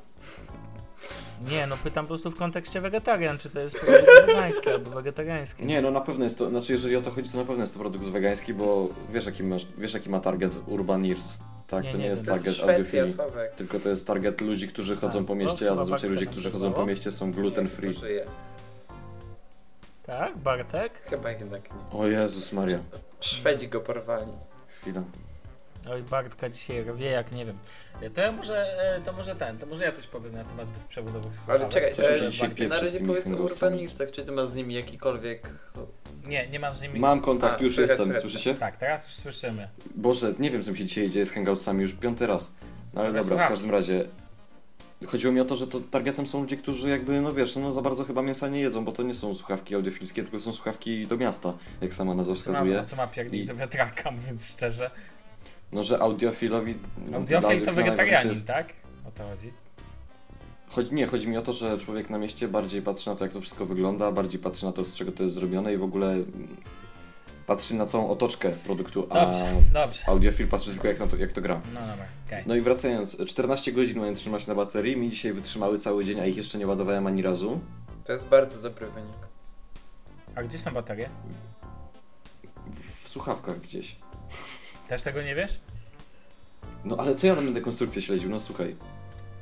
Nie, 1.50 1.66
no 1.66 1.76
pytam 1.84 2.05
po 2.05 2.09
prostu 2.09 2.30
w 2.30 2.36
kontekście 2.36 2.80
wegetarian, 2.80 3.38
czy 3.38 3.50
to 3.50 3.61
jest 3.61 3.80
produkt 3.80 4.26
wegański 4.26 4.70
albo 4.70 4.90
wegetariański. 4.90 5.66
Nie, 5.66 5.82
no 5.82 5.90
na 5.90 6.00
pewno 6.00 6.24
jest 6.24 6.38
to, 6.38 6.50
znaczy 6.50 6.72
jeżeli 6.72 6.96
o 6.96 7.03
to 7.03 7.11
chodzi, 7.11 7.30
to 7.30 7.38
na 7.38 7.44
pewno 7.44 7.62
jest 7.62 7.74
to 7.74 7.80
produkt 7.80 8.05
wegański, 8.05 8.55
bo 8.55 8.88
wiesz 9.12 9.26
jaki, 9.26 9.42
masz, 9.44 9.66
wiesz, 9.78 9.94
jaki 9.94 10.11
ma 10.11 10.20
target 10.20 10.59
Urban 10.66 11.05
Ears. 11.05 11.38
Tak, 11.66 11.84
Nie, 11.84 11.90
to 11.90 11.96
nie 11.96 12.05
nie, 12.05 12.11
jest 12.11 12.26
To 12.26 12.34
jest 12.34 12.44
target 12.44 12.68
audiofilii. 12.68 13.12
Sławek. 13.12 13.55
Tylko 13.55 13.80
to 13.80 13.88
jest 13.88 14.07
target 14.07 14.40
ludzi, 14.40 14.68
którzy 14.68 14.96
chodzą 14.96 15.18
Tak, 15.18 15.26
po 15.26 15.34
no, 15.34 15.40
mieście, 15.40 15.66
a 15.66 15.70
chyba 15.70 15.76
zazwyczaj 15.76 16.11
ludzie, 16.11 16.26
którzy 16.26 16.50
chodzą 16.50 16.72
po 16.72 16.86
mieście 16.86 17.12
są 17.12 17.32
gluten 17.32 17.68
free. 17.68 17.92
Żyje. 17.92 18.24
Tak, 20.07 20.38
Bartek? 20.38 20.92
Chyba 21.11 21.30
jednak 21.30 21.62
nie. 21.70 21.98
O 21.98 22.07
Jezus 22.07 22.53
Maria. 22.53 22.78
Szwedzi 23.20 23.68
go 23.68 23.80
porwali. 23.80 24.32
Chwila. 24.80 25.03
Oj, 25.91 26.03
Bartka 26.03 26.49
dzisiaj 26.49 26.85
wie 26.97 27.11
jak 27.11 27.33
nie 27.33 27.47
wiem. 27.47 27.59
To 28.14 28.20
ja 28.20 28.33
może, 28.33 28.57
e, 28.97 29.01
to 29.01 29.12
może 29.12 29.35
ten, 29.37 29.59
to 29.59 29.66
może 29.66 29.85
ja 29.85 29.93
coś 29.93 30.07
powiem 30.07 30.33
na 30.33 30.45
temat 30.45 30.68
bezprzewodowych 30.68 31.35
słuchawek. 31.35 31.62
Ale 31.62 31.70
czekaj, 31.70 31.93
Coś 31.95 32.05
e, 32.07 32.18
się 32.18 32.30
dzisiaj 32.30 32.68
na 32.68 32.80
razie 32.80 33.01
powiedz. 33.01 33.26
Urban 33.26 33.78
Earsach, 33.78 34.11
czy 34.11 34.24
ty 34.24 34.33
masz 34.33 34.49
z 34.49 34.55
nimi 34.55 34.74
jakikolwiek... 34.74 35.49
Nie, 36.26 36.49
nie 36.49 36.61
mam 36.61 36.74
z 36.74 36.83
nimi... 36.83 37.01
Mam 37.01 37.20
kontakt, 37.20 37.61
A, 37.61 37.64
już 37.64 37.74
słychać, 37.74 37.91
jestem, 37.91 38.07
słychać. 38.07 38.22
słyszycie? 38.22 38.55
Tak, 38.55 38.76
teraz 38.76 39.05
już 39.05 39.14
słyszymy. 39.14 39.68
Boże, 39.95 40.35
nie 40.39 40.51
wiem 40.51 40.62
co 40.62 40.70
mi 40.72 40.78
się 40.78 40.85
dzisiaj 40.85 41.11
dzieje 41.11 41.26
z 41.26 41.30
hangoutsami 41.33 41.83
już 41.83 41.93
piąty 41.93 42.26
raz. 42.26 42.55
No 42.95 43.01
ale 43.01 43.09
Dobra, 43.09 43.22
dobra, 43.22 43.22
w 43.22 43.26
słuchawki. 43.26 43.53
każdym 43.53 43.70
razie. 43.70 44.05
Chodziło 45.07 45.33
mi 45.33 45.41
o 45.41 45.45
to, 45.45 45.57
że 45.57 45.66
to 45.66 45.80
targetem 45.80 46.26
są 46.26 46.41
ludzie, 46.41 46.57
którzy 46.57 46.89
jakby, 46.91 47.20
no 47.20 47.33
wiesz, 47.33 47.57
no 47.57 47.72
za 47.72 47.83
bardzo 47.83 48.05
chyba 48.05 48.22
mięsa 48.22 48.49
nie 48.49 48.61
jedzą, 48.61 48.85
bo 48.85 48.93
to 48.93 49.03
nie 49.03 49.14
są 49.14 49.35
słuchawki 49.35 49.74
audiofilskie, 49.74 50.22
tylko 50.22 50.39
są 50.41 50.53
słuchawki 50.53 51.07
do 51.07 51.16
miasta, 51.16 51.53
jak 51.80 51.95
sama 51.95 52.14
nazwa 52.14 52.35
Co 52.35 52.39
ma, 52.51 52.53
wskazuje. 52.53 52.85
co 52.85 52.97
ma 52.97 53.07
piernik 53.07 53.43
I- 53.43 53.47
do 53.47 53.55
wiatraka, 53.55 54.11
mówiąc 54.16 54.47
szczerze. 54.49 54.91
No, 55.72 55.82
że 55.82 55.98
audiofilowi... 56.02 56.74
Audiofil 57.14 57.62
to 57.62 57.72
wegetarianin, 57.72 58.28
jest- 58.28 58.46
tak? 58.46 58.72
O 59.08 59.10
to 59.10 59.24
chodzi. 59.28 59.52
Chodzi, 60.68 60.94
nie, 60.94 61.06
chodzi 61.06 61.28
mi 61.28 61.36
o 61.36 61.42
to, 61.42 61.52
że 61.52 61.78
człowiek 61.78 62.10
na 62.10 62.18
mieście 62.18 62.48
bardziej 62.48 62.82
patrzy 62.82 63.10
na 63.10 63.16
to, 63.16 63.24
jak 63.24 63.32
to 63.32 63.40
wszystko 63.40 63.66
wygląda, 63.66 64.12
bardziej 64.12 64.40
patrzy 64.40 64.64
na 64.66 64.72
to, 64.72 64.84
z 64.84 64.94
czego 64.94 65.12
to 65.12 65.22
jest 65.22 65.34
zrobione 65.34 65.74
i 65.74 65.76
w 65.76 65.82
ogóle 65.82 66.08
mm, 66.12 66.56
patrzy 67.46 67.74
na 67.74 67.86
całą 67.86 68.08
otoczkę 68.10 68.50
produktu, 68.50 69.06
a 69.10 69.14
Dobrze, 69.26 69.52
dobrze. 69.72 70.08
audiofil 70.08 70.48
patrzy 70.48 70.70
tylko 70.70 70.88
jak, 70.88 70.98
na 71.00 71.06
to, 71.06 71.16
jak 71.16 71.32
to 71.32 71.40
gra. 71.40 71.60
No 71.74 71.80
dobra, 71.80 72.04
okej. 72.26 72.44
No 72.46 72.54
i 72.56 72.60
wracając, 72.60 73.16
14 73.26 73.72
godzin 73.72 73.98
mają 73.98 74.14
trzymać 74.14 74.46
na 74.46 74.54
baterii, 74.54 74.96
mi 74.96 75.10
dzisiaj 75.10 75.32
wytrzymały 75.32 75.78
cały 75.78 76.04
dzień, 76.04 76.20
a 76.20 76.26
ich 76.26 76.36
jeszcze 76.36 76.58
nie 76.58 76.66
ładowałem 76.66 77.06
ani 77.06 77.22
razu. 77.22 77.60
To 78.04 78.12
jest 78.12 78.28
bardzo 78.28 78.58
dobry 78.58 78.90
wynik. 78.90 79.16
A 80.34 80.42
gdzie 80.42 80.58
są 80.58 80.70
baterie? 80.70 81.08
W 83.04 83.08
słuchawkach 83.08 83.60
gdzieś. 83.60 83.96
Też 84.89 85.03
tego 85.03 85.22
nie 85.22 85.35
wiesz? 85.35 85.61
No 86.85 86.97
ale 86.97 87.14
co 87.14 87.26
ja 87.26 87.35
tam 87.35 87.45
będę 87.45 87.61
konstrukcję 87.61 88.03
śledził? 88.03 88.30
No 88.30 88.39
słuchaj. 88.39 88.76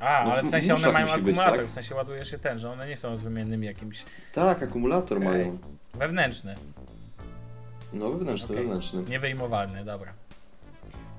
A, 0.01 0.25
No 0.25 0.33
ale 0.33 0.43
w- 0.43 0.51
sensie 0.51 0.75
one 0.75 0.93
mają 0.93 1.07
musi 1.07 1.21
być, 1.23 1.37
akumulator, 1.37 1.59
tak? 1.59 1.67
w 1.69 1.73
sensie 1.73 1.95
ładujesz 1.95 2.31
się 2.31 2.39
ten, 2.39 2.59
że 2.59 2.71
one 2.71 2.89
nie 2.89 2.97
są 2.97 3.17
z 3.17 3.23
wymiennymi 3.23 3.67
jakimś 3.67 4.05
Tak, 4.33 4.63
akumulator 4.63 5.19
Okej. 5.19 5.29
mają. 5.31 5.59
wewnętrzny, 5.95 6.55
No 7.93 8.11
wewnętrzny, 8.11 8.47
Okej. 8.49 8.57
wewnętrzny. 8.67 9.03
niewyjmowalny, 9.03 9.85
dobra. 9.85 10.13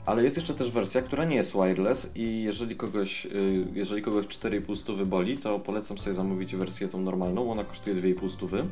Ale 0.06 0.24
jest 0.24 0.36
jeszcze 0.38 0.54
też 0.54 0.72
wersja, 0.72 1.02
która 1.02 1.26
nie 1.26 1.36
jest 1.36 1.54
wireless 1.54 2.12
i 2.16 2.44
jeżeli 2.44 2.76
kogoś, 2.76 3.26
y, 3.26 3.66
jeżeli 3.74 4.02
kogoś 4.02 4.28
4,5 4.28 4.76
stówy 4.76 5.06
boli, 5.06 5.38
to 5.38 5.60
polecam 5.60 5.98
sobie 5.98 6.14
zamówić 6.14 6.56
wersję 6.56 6.88
tą 6.88 7.02
normalną, 7.02 7.52
ona 7.52 7.64
kosztuje 7.64 7.96
2,5 7.96 8.30
stówy. 8.30 8.66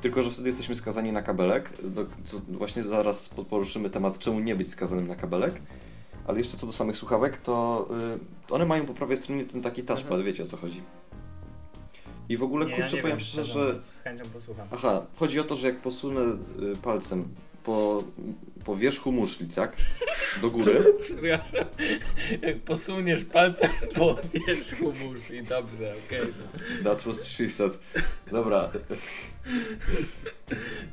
Tylko, 0.00 0.22
że 0.22 0.30
wtedy 0.30 0.48
jesteśmy 0.48 0.74
skazani 0.74 1.12
na 1.12 1.22
kabelek. 1.22 1.70
Co, 2.24 2.40
właśnie 2.48 2.82
zaraz 2.82 3.28
po- 3.28 3.44
poruszymy 3.44 3.90
temat, 3.90 4.18
czemu 4.18 4.40
nie 4.40 4.54
być 4.56 4.70
skazanym 4.70 5.06
na 5.06 5.16
kabelek. 5.16 5.54
Ale 6.26 6.38
jeszcze 6.38 6.56
co 6.56 6.66
do 6.66 6.72
samych 6.72 6.96
słuchawek, 6.96 7.36
to 7.36 7.88
y, 8.50 8.54
one 8.54 8.64
mają 8.66 8.86
po 8.86 8.94
prawej 8.94 9.16
stronie 9.16 9.44
ten 9.44 9.62
taki 9.62 9.82
touchpad, 9.82 10.10
Mhm. 10.10 10.24
wiecie 10.26 10.42
o 10.42 10.46
co 10.46 10.56
chodzi. 10.56 10.82
I 12.28 12.36
w 12.36 12.42
ogóle, 12.42 12.66
Nie, 12.66 12.70
ja 12.72 12.76
kurczę, 12.78 12.96
nie 12.96 13.02
powiem 13.02 13.16
wiem, 13.18 13.26
szczerze, 13.26 13.52
że 13.74 13.80
z 13.80 13.98
chęcią 14.00 14.24
posłucham. 14.24 14.68
Aha, 14.72 15.06
chodzi 15.16 15.40
o 15.40 15.44
to, 15.44 15.56
że 15.56 15.66
jak 15.68 15.76
posunę 15.80 16.20
y, 16.20 16.76
palcem 16.82 17.28
po, 17.66 18.02
po 18.64 18.76
wierzchu 18.76 19.12
muszli, 19.12 19.46
tak? 19.46 19.76
Do 20.42 20.50
góry. 20.50 20.84
Przepraszam, 21.02 21.64
jak 22.42 22.58
posuniesz 22.58 23.24
palcem 23.24 23.70
po 23.94 24.16
wierzchu 24.34 24.92
muszli, 25.04 25.42
dobrze, 25.42 25.94
okej. 26.06 26.20
no. 26.84 26.90
That's 26.90 27.00
what 27.00 27.24
she 27.24 27.48
said. 27.48 27.78
Dobra, 28.30 28.70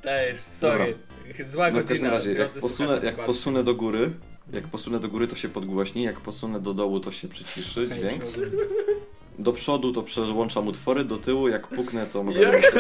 Dajesz, 0.03 0.39
sorry. 0.39 0.97
Zła 1.45 1.71
no 1.71 1.79
w 1.79 1.83
godzina. 1.85 2.09
razie, 2.09 2.33
jak 2.33 2.49
posunę, 2.51 2.99
jak 3.03 3.25
posunę 3.25 3.63
do 3.63 3.75
góry, 3.75 4.11
jak 4.53 4.67
posunę 4.67 4.99
do 4.99 5.07
góry, 5.09 5.27
to 5.27 5.35
się 5.35 5.49
podgłośni, 5.49 6.03
jak 6.03 6.19
posunę 6.19 6.59
do 6.59 6.73
dołu, 6.73 6.99
to 6.99 7.11
się 7.11 7.27
przyciszy 7.27 7.85
Okej, 7.85 7.97
dźwięk. 7.99 8.23
Do 9.39 9.53
przodu 9.53 9.93
to 9.93 10.03
przełączam 10.03 10.67
utwory, 10.67 11.03
do 11.03 11.17
tyłu 11.17 11.47
jak 11.47 11.67
puknę, 11.67 12.05
to 12.05 12.23
mogę 12.23 12.41
Jak? 12.51 12.71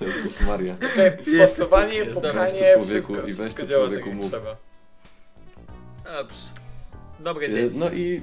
Jezus 0.00 0.40
Maria. 0.40 0.76
Jest 1.26 1.58
dobra. 1.58 1.78
pukanie, 2.30 2.60
Weź 2.60 2.72
tu 2.74 2.78
człowieku 2.78 2.84
wszystko, 2.86 3.14
i 3.14 3.32
weź 3.32 3.34
wszystko 3.36 3.62
tu 3.62 3.68
działa 3.68 3.82
człowieku 3.84 4.04
tak 4.04 4.14
jak 4.14 4.22
mów. 4.22 4.30
trzeba. 4.30 4.56
Dobrze. 6.20 6.36
Dobre 7.20 7.46
E, 7.46 7.50
dzieci. 7.52 7.76
No 7.78 7.90
i, 7.92 8.22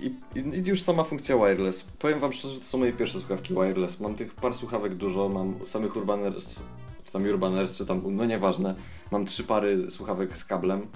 i, 0.00 0.06
i 0.36 0.64
już 0.66 0.82
sama 0.82 1.04
funkcja 1.04 1.36
wireless. 1.36 1.82
Powiem 1.84 2.18
wam 2.20 2.32
szczerze, 2.32 2.54
że 2.54 2.60
to 2.60 2.66
są 2.66 2.78
moje 2.78 2.92
pierwsze 2.92 3.18
słuchawki 3.18 3.54
wireless. 3.54 4.00
Mam 4.00 4.14
tych 4.14 4.34
par 4.34 4.54
słuchawek 4.54 4.94
dużo, 4.94 5.28
mam 5.28 5.66
samych 5.66 5.96
Urbaners, 5.96 6.62
czy 7.04 7.12
tam 7.12 7.22
Urbaners, 7.24 7.76
czy 7.76 7.86
tam, 7.86 8.02
no 8.16 8.24
nieważne. 8.24 8.74
Mam 9.10 9.26
trzy 9.26 9.44
pary 9.44 9.90
słuchawek 9.90 10.36
z 10.36 10.44
kablem, 10.44 10.86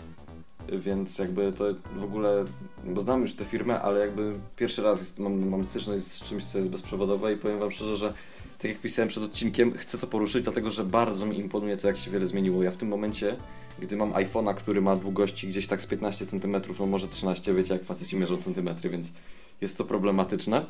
więc 0.68 1.18
jakby 1.18 1.52
to 1.52 1.64
w 1.96 2.04
ogóle, 2.04 2.44
bo 2.84 3.00
znam 3.00 3.22
już 3.22 3.34
tę 3.34 3.44
firmę, 3.44 3.80
ale 3.80 4.00
jakby 4.00 4.32
pierwszy 4.56 4.82
raz 4.82 4.98
jest, 5.00 5.18
mam, 5.18 5.48
mam 5.48 5.64
styczność 5.64 6.02
z 6.04 6.24
czymś, 6.24 6.44
co 6.46 6.58
jest 6.58 6.70
bezprzewodowe 6.70 7.32
i 7.32 7.36
powiem 7.36 7.58
wam 7.58 7.70
szczerze, 7.70 7.96
że 7.96 8.14
tak 8.58 8.70
jak 8.70 8.80
pisałem 8.80 9.08
przed 9.08 9.22
odcinkiem, 9.22 9.72
chcę 9.72 9.98
to 9.98 10.06
poruszyć, 10.06 10.42
dlatego 10.42 10.70
że 10.70 10.84
bardzo 10.84 11.26
mi 11.26 11.38
imponuje 11.38 11.76
to, 11.76 11.86
jak 11.86 11.96
się 11.96 12.10
wiele 12.10 12.26
zmieniło. 12.26 12.62
Ja 12.62 12.70
w 12.70 12.76
tym 12.76 12.88
momencie, 12.88 13.36
gdy 13.78 13.96
mam 13.96 14.12
iPhone'a, 14.12 14.54
który 14.54 14.80
ma 14.80 14.96
długości 14.96 15.48
gdzieś 15.48 15.66
tak 15.66 15.82
z 15.82 15.86
15 15.86 16.26
cm, 16.26 16.56
no 16.80 16.86
może 16.86 17.08
13, 17.08 17.54
wiecie, 17.54 17.72
jak 17.74 17.84
faceci 17.84 18.16
mierzą 18.16 18.36
centymetry, 18.36 18.90
więc 18.90 19.12
jest 19.60 19.78
to 19.78 19.84
problematyczne. 19.84 20.66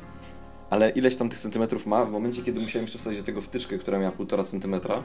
Ale 0.69 0.89
ileś 0.89 1.15
tam 1.15 1.29
tych 1.29 1.39
centymetrów 1.39 1.85
ma, 1.85 2.05
w 2.05 2.11
momencie, 2.11 2.43
kiedy 2.43 2.59
musiałem 2.59 2.85
jeszcze 2.85 2.99
wsadzić 2.99 3.19
do 3.19 3.25
tego 3.25 3.41
wtyczkę, 3.41 3.77
która 3.77 3.99
miała 3.99 4.11
1,5 4.11 4.45
centymetra, 4.45 5.03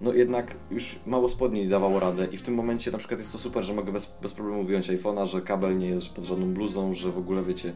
no 0.00 0.12
jednak 0.12 0.54
już 0.70 0.98
mało 1.06 1.28
spodni 1.28 1.68
dawało 1.68 2.00
radę 2.00 2.26
i 2.32 2.36
w 2.36 2.42
tym 2.42 2.54
momencie 2.54 2.90
na 2.90 2.98
przykład 2.98 3.20
jest 3.20 3.32
to 3.32 3.38
super, 3.38 3.64
że 3.64 3.74
mogę 3.74 3.92
bez, 3.92 4.14
bez 4.22 4.32
problemu 4.32 4.64
wyjąć 4.64 4.88
iPhone'a, 4.90 5.26
że 5.26 5.42
kabel 5.42 5.78
nie 5.78 5.88
jest 5.88 6.08
pod 6.08 6.24
żadną 6.24 6.54
bluzą, 6.54 6.94
że 6.94 7.10
w 7.10 7.18
ogóle 7.18 7.42
wiecie, 7.42 7.72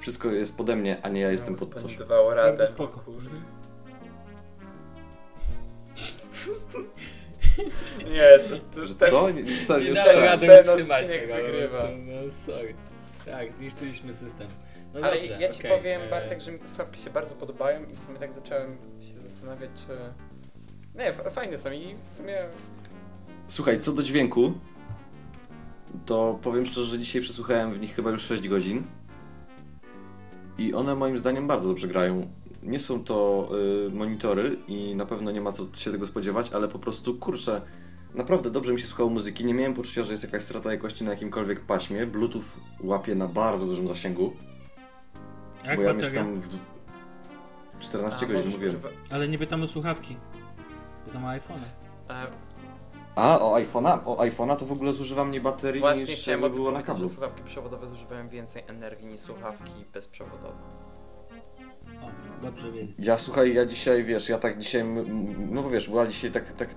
wszystko 0.00 0.30
jest 0.30 0.56
pode 0.56 0.76
mnie, 0.76 1.02
a 1.02 1.08
nie 1.08 1.20
ja 1.20 1.30
jestem 1.30 1.54
pod 1.54 1.74
coś. 1.74 1.94
Spędowało 1.94 2.34
radę. 2.34 2.66
Spoko. 2.66 3.00
Nie, 7.98 8.38
to, 8.48 8.58
to, 8.80 8.86
Że 8.86 8.94
to, 8.94 9.06
co? 9.06 9.30
Nie, 9.30 9.56
stary, 9.56 9.84
Nie 9.84 9.92
dałem 9.94 10.14
tak. 10.14 10.24
rady 10.24 10.46
ten 10.46 10.58
utrzymać 10.58 11.02
odcinek 11.02 11.20
tego. 11.28 11.34
wygrywa. 11.34 11.82
No 12.06 12.30
sorry. 12.32 12.74
Tak, 13.26 13.52
zniszczyliśmy 13.52 14.12
system. 14.12 14.46
No 14.94 15.00
Ale 15.00 15.16
dobrze, 15.18 15.36
ja 15.40 15.52
ci 15.52 15.60
okej, 15.60 15.78
powiem, 15.78 16.02
e, 16.02 16.10
Bartek, 16.10 16.40
że 16.40 16.52
mi 16.52 16.58
te 16.58 16.68
słuchawki 16.68 17.00
się 17.00 17.10
bardzo 17.10 17.34
podobają 17.34 17.84
i 17.92 17.96
w 17.96 18.00
sumie 18.00 18.18
tak 18.18 18.32
zacząłem 18.32 18.76
się 19.00 19.12
zastanawiać, 19.18 19.70
czy... 19.76 19.92
Nie, 20.98 21.06
f- 21.06 21.32
fajne 21.34 21.58
są 21.58 21.72
i 21.72 21.94
w 22.04 22.10
sumie... 22.10 22.44
Słuchaj, 23.48 23.80
co 23.80 23.92
do 23.92 24.02
dźwięku, 24.02 24.52
to 26.06 26.38
powiem 26.42 26.66
szczerze, 26.66 26.86
że 26.86 26.98
dzisiaj 26.98 27.22
przesłuchałem 27.22 27.72
w 27.74 27.80
nich 27.80 27.94
chyba 27.94 28.10
już 28.10 28.22
6 28.22 28.48
godzin 28.48 28.82
i 30.58 30.74
one 30.74 30.94
moim 30.94 31.18
zdaniem 31.18 31.46
bardzo 31.46 31.68
dobrze 31.68 31.88
grają. 31.88 32.28
Nie 32.64 32.80
są 32.80 33.04
to 33.04 33.48
y, 33.86 33.90
monitory 33.90 34.56
i 34.68 34.96
na 34.96 35.06
pewno 35.06 35.30
nie 35.30 35.40
ma 35.40 35.52
co 35.52 35.66
się 35.74 35.92
tego 35.92 36.06
spodziewać, 36.06 36.52
ale 36.52 36.68
po 36.68 36.78
prostu 36.78 37.14
kurczę, 37.18 37.62
naprawdę 38.14 38.50
dobrze 38.50 38.72
mi 38.72 38.80
się 38.80 38.86
słuchało 38.86 39.10
muzyki. 39.10 39.44
Nie 39.44 39.54
miałem 39.54 39.74
poczucia, 39.74 40.02
że 40.04 40.10
jest 40.10 40.22
jakaś 40.24 40.42
strata 40.44 40.72
jakości 40.72 41.04
na 41.04 41.10
jakimkolwiek 41.10 41.60
paśmie. 41.60 42.06
Bluetooth 42.06 42.42
łapie 42.80 43.14
na 43.14 43.28
bardzo 43.28 43.66
dużym 43.66 43.88
zasięgu, 43.88 44.32
Jak 45.64 45.76
bo 45.76 45.82
ja 45.82 45.94
bateria? 45.94 46.22
mieszkam 46.24 46.40
w 46.40 46.58
14 47.80 48.26
A, 48.26 48.32
godzin, 48.32 48.52
używa- 48.52 48.88
Ale 49.10 49.28
nie 49.28 49.38
pytam 49.38 49.62
o 49.62 49.66
słuchawki. 49.66 50.16
Pytam 51.04 51.24
o 51.24 51.28
iPhone. 51.28 51.60
E, 52.10 52.26
A, 53.16 53.40
o 53.40 53.54
iPhone'a? 53.58 53.98
O 54.04 54.16
iPhone'a 54.16 54.56
to 54.56 54.66
w 54.66 54.72
ogóle 54.72 54.92
zużywa 54.92 55.24
mniej 55.24 55.40
baterii 55.40 55.80
Właśnie 55.80 56.04
niż 56.04 56.20
chciałem 56.20 56.42
tym 56.42 56.52
było 56.52 56.70
na 56.70 56.82
kablu. 56.82 57.08
słuchawki 57.08 57.42
przewodowe 57.42 57.86
zużywają 57.86 58.28
więcej 58.28 58.62
energii 58.66 59.06
niż 59.06 59.20
słuchawki 59.20 59.70
bezprzewodowe. 59.92 60.83
Dobrze 62.42 62.72
wiedzieć. 62.72 62.96
Ja 62.98 63.18
słuchaj, 63.18 63.54
ja 63.54 63.66
dzisiaj, 63.66 64.04
wiesz, 64.04 64.28
ja 64.28 64.38
tak 64.38 64.58
dzisiaj, 64.58 64.84
no 65.50 65.62
bo 65.62 65.70
wiesz, 65.70 65.88
była 65.88 66.06
dzisiaj 66.06 66.30
tak, 66.30 66.52
tak 66.52 66.74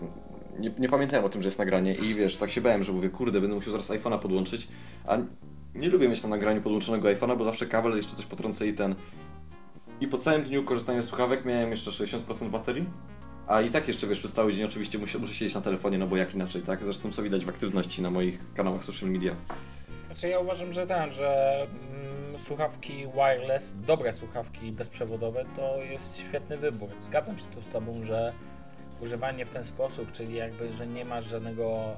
nie, 0.59 0.71
nie 0.79 0.89
pamiętałem 0.89 1.25
o 1.25 1.29
tym, 1.29 1.43
że 1.43 1.47
jest 1.47 1.59
nagranie 1.59 1.93
i 1.93 2.13
wiesz, 2.13 2.37
tak 2.37 2.51
się 2.51 2.61
bałem, 2.61 2.83
że 2.83 2.93
mówię, 2.93 3.09
kurde, 3.09 3.41
będę 3.41 3.55
musiał 3.55 3.71
zaraz 3.71 3.91
iPhone'a 3.91 4.19
podłączyć, 4.19 4.67
a 5.07 5.17
nie 5.75 5.89
lubię 5.89 6.09
mieć 6.09 6.23
na 6.23 6.29
nagraniu 6.29 6.61
podłączonego 6.61 7.07
iPhone'a, 7.07 7.37
bo 7.37 7.43
zawsze 7.43 7.65
kabel 7.65 7.95
jeszcze 7.95 8.15
coś 8.15 8.25
potrącę 8.25 8.67
i 8.67 8.73
ten. 8.73 8.95
I 10.01 10.07
po 10.07 10.17
całym 10.17 10.43
dniu 10.43 10.63
korzystania 10.63 11.01
z 11.01 11.05
słuchawek 11.05 11.45
miałem 11.45 11.71
jeszcze 11.71 11.91
60% 11.91 12.49
baterii, 12.49 12.85
a 13.47 13.61
i 13.61 13.69
tak 13.69 13.87
jeszcze, 13.87 14.07
wiesz, 14.07 14.19
przez 14.19 14.33
cały 14.33 14.53
dzień 14.53 14.65
oczywiście 14.65 14.99
muszę, 14.99 15.19
muszę 15.19 15.33
siedzieć 15.33 15.55
na 15.55 15.61
telefonie, 15.61 15.97
no 15.97 16.07
bo 16.07 16.17
jak 16.17 16.35
inaczej, 16.35 16.61
tak? 16.61 16.85
Zresztą 16.85 17.11
co 17.11 17.23
widać 17.23 17.45
w 17.45 17.49
aktywności 17.49 18.01
na 18.01 18.11
moich 18.11 18.53
kanałach 18.53 18.83
social 18.83 19.09
media. 19.09 19.35
Znaczy 20.17 20.29
ja 20.29 20.39
uważam, 20.39 20.73
że 20.73 20.87
ten, 20.87 21.11
że 21.11 21.61
mm, 21.61 22.39
słuchawki 22.39 23.07
wireless, 23.07 23.75
dobre 23.81 24.13
słuchawki 24.13 24.71
bezprzewodowe 24.71 25.45
to 25.55 25.77
jest 25.83 26.17
świetny 26.17 26.57
wybór. 26.57 26.89
Zgadzam 27.01 27.39
się 27.39 27.45
tu 27.45 27.61
z 27.61 27.69
Tobą, 27.69 28.03
że 28.03 28.33
używanie 29.01 29.45
w 29.45 29.49
ten 29.49 29.63
sposób, 29.63 30.11
czyli 30.11 30.35
jakby, 30.35 30.73
że 30.73 30.87
nie 30.87 31.05
masz 31.05 31.25
żadnego... 31.25 31.97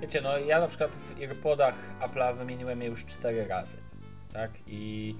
Wiecie, 0.00 0.20
no 0.20 0.38
ja 0.38 0.60
na 0.60 0.68
przykład 0.68 0.96
w 0.96 1.20
AirPodach 1.20 1.74
Apple'a 2.00 2.36
wymieniłem 2.36 2.82
je 2.82 2.88
już 2.88 3.04
cztery 3.04 3.46
razy, 3.46 3.76
tak? 4.32 4.50
I 4.66 5.14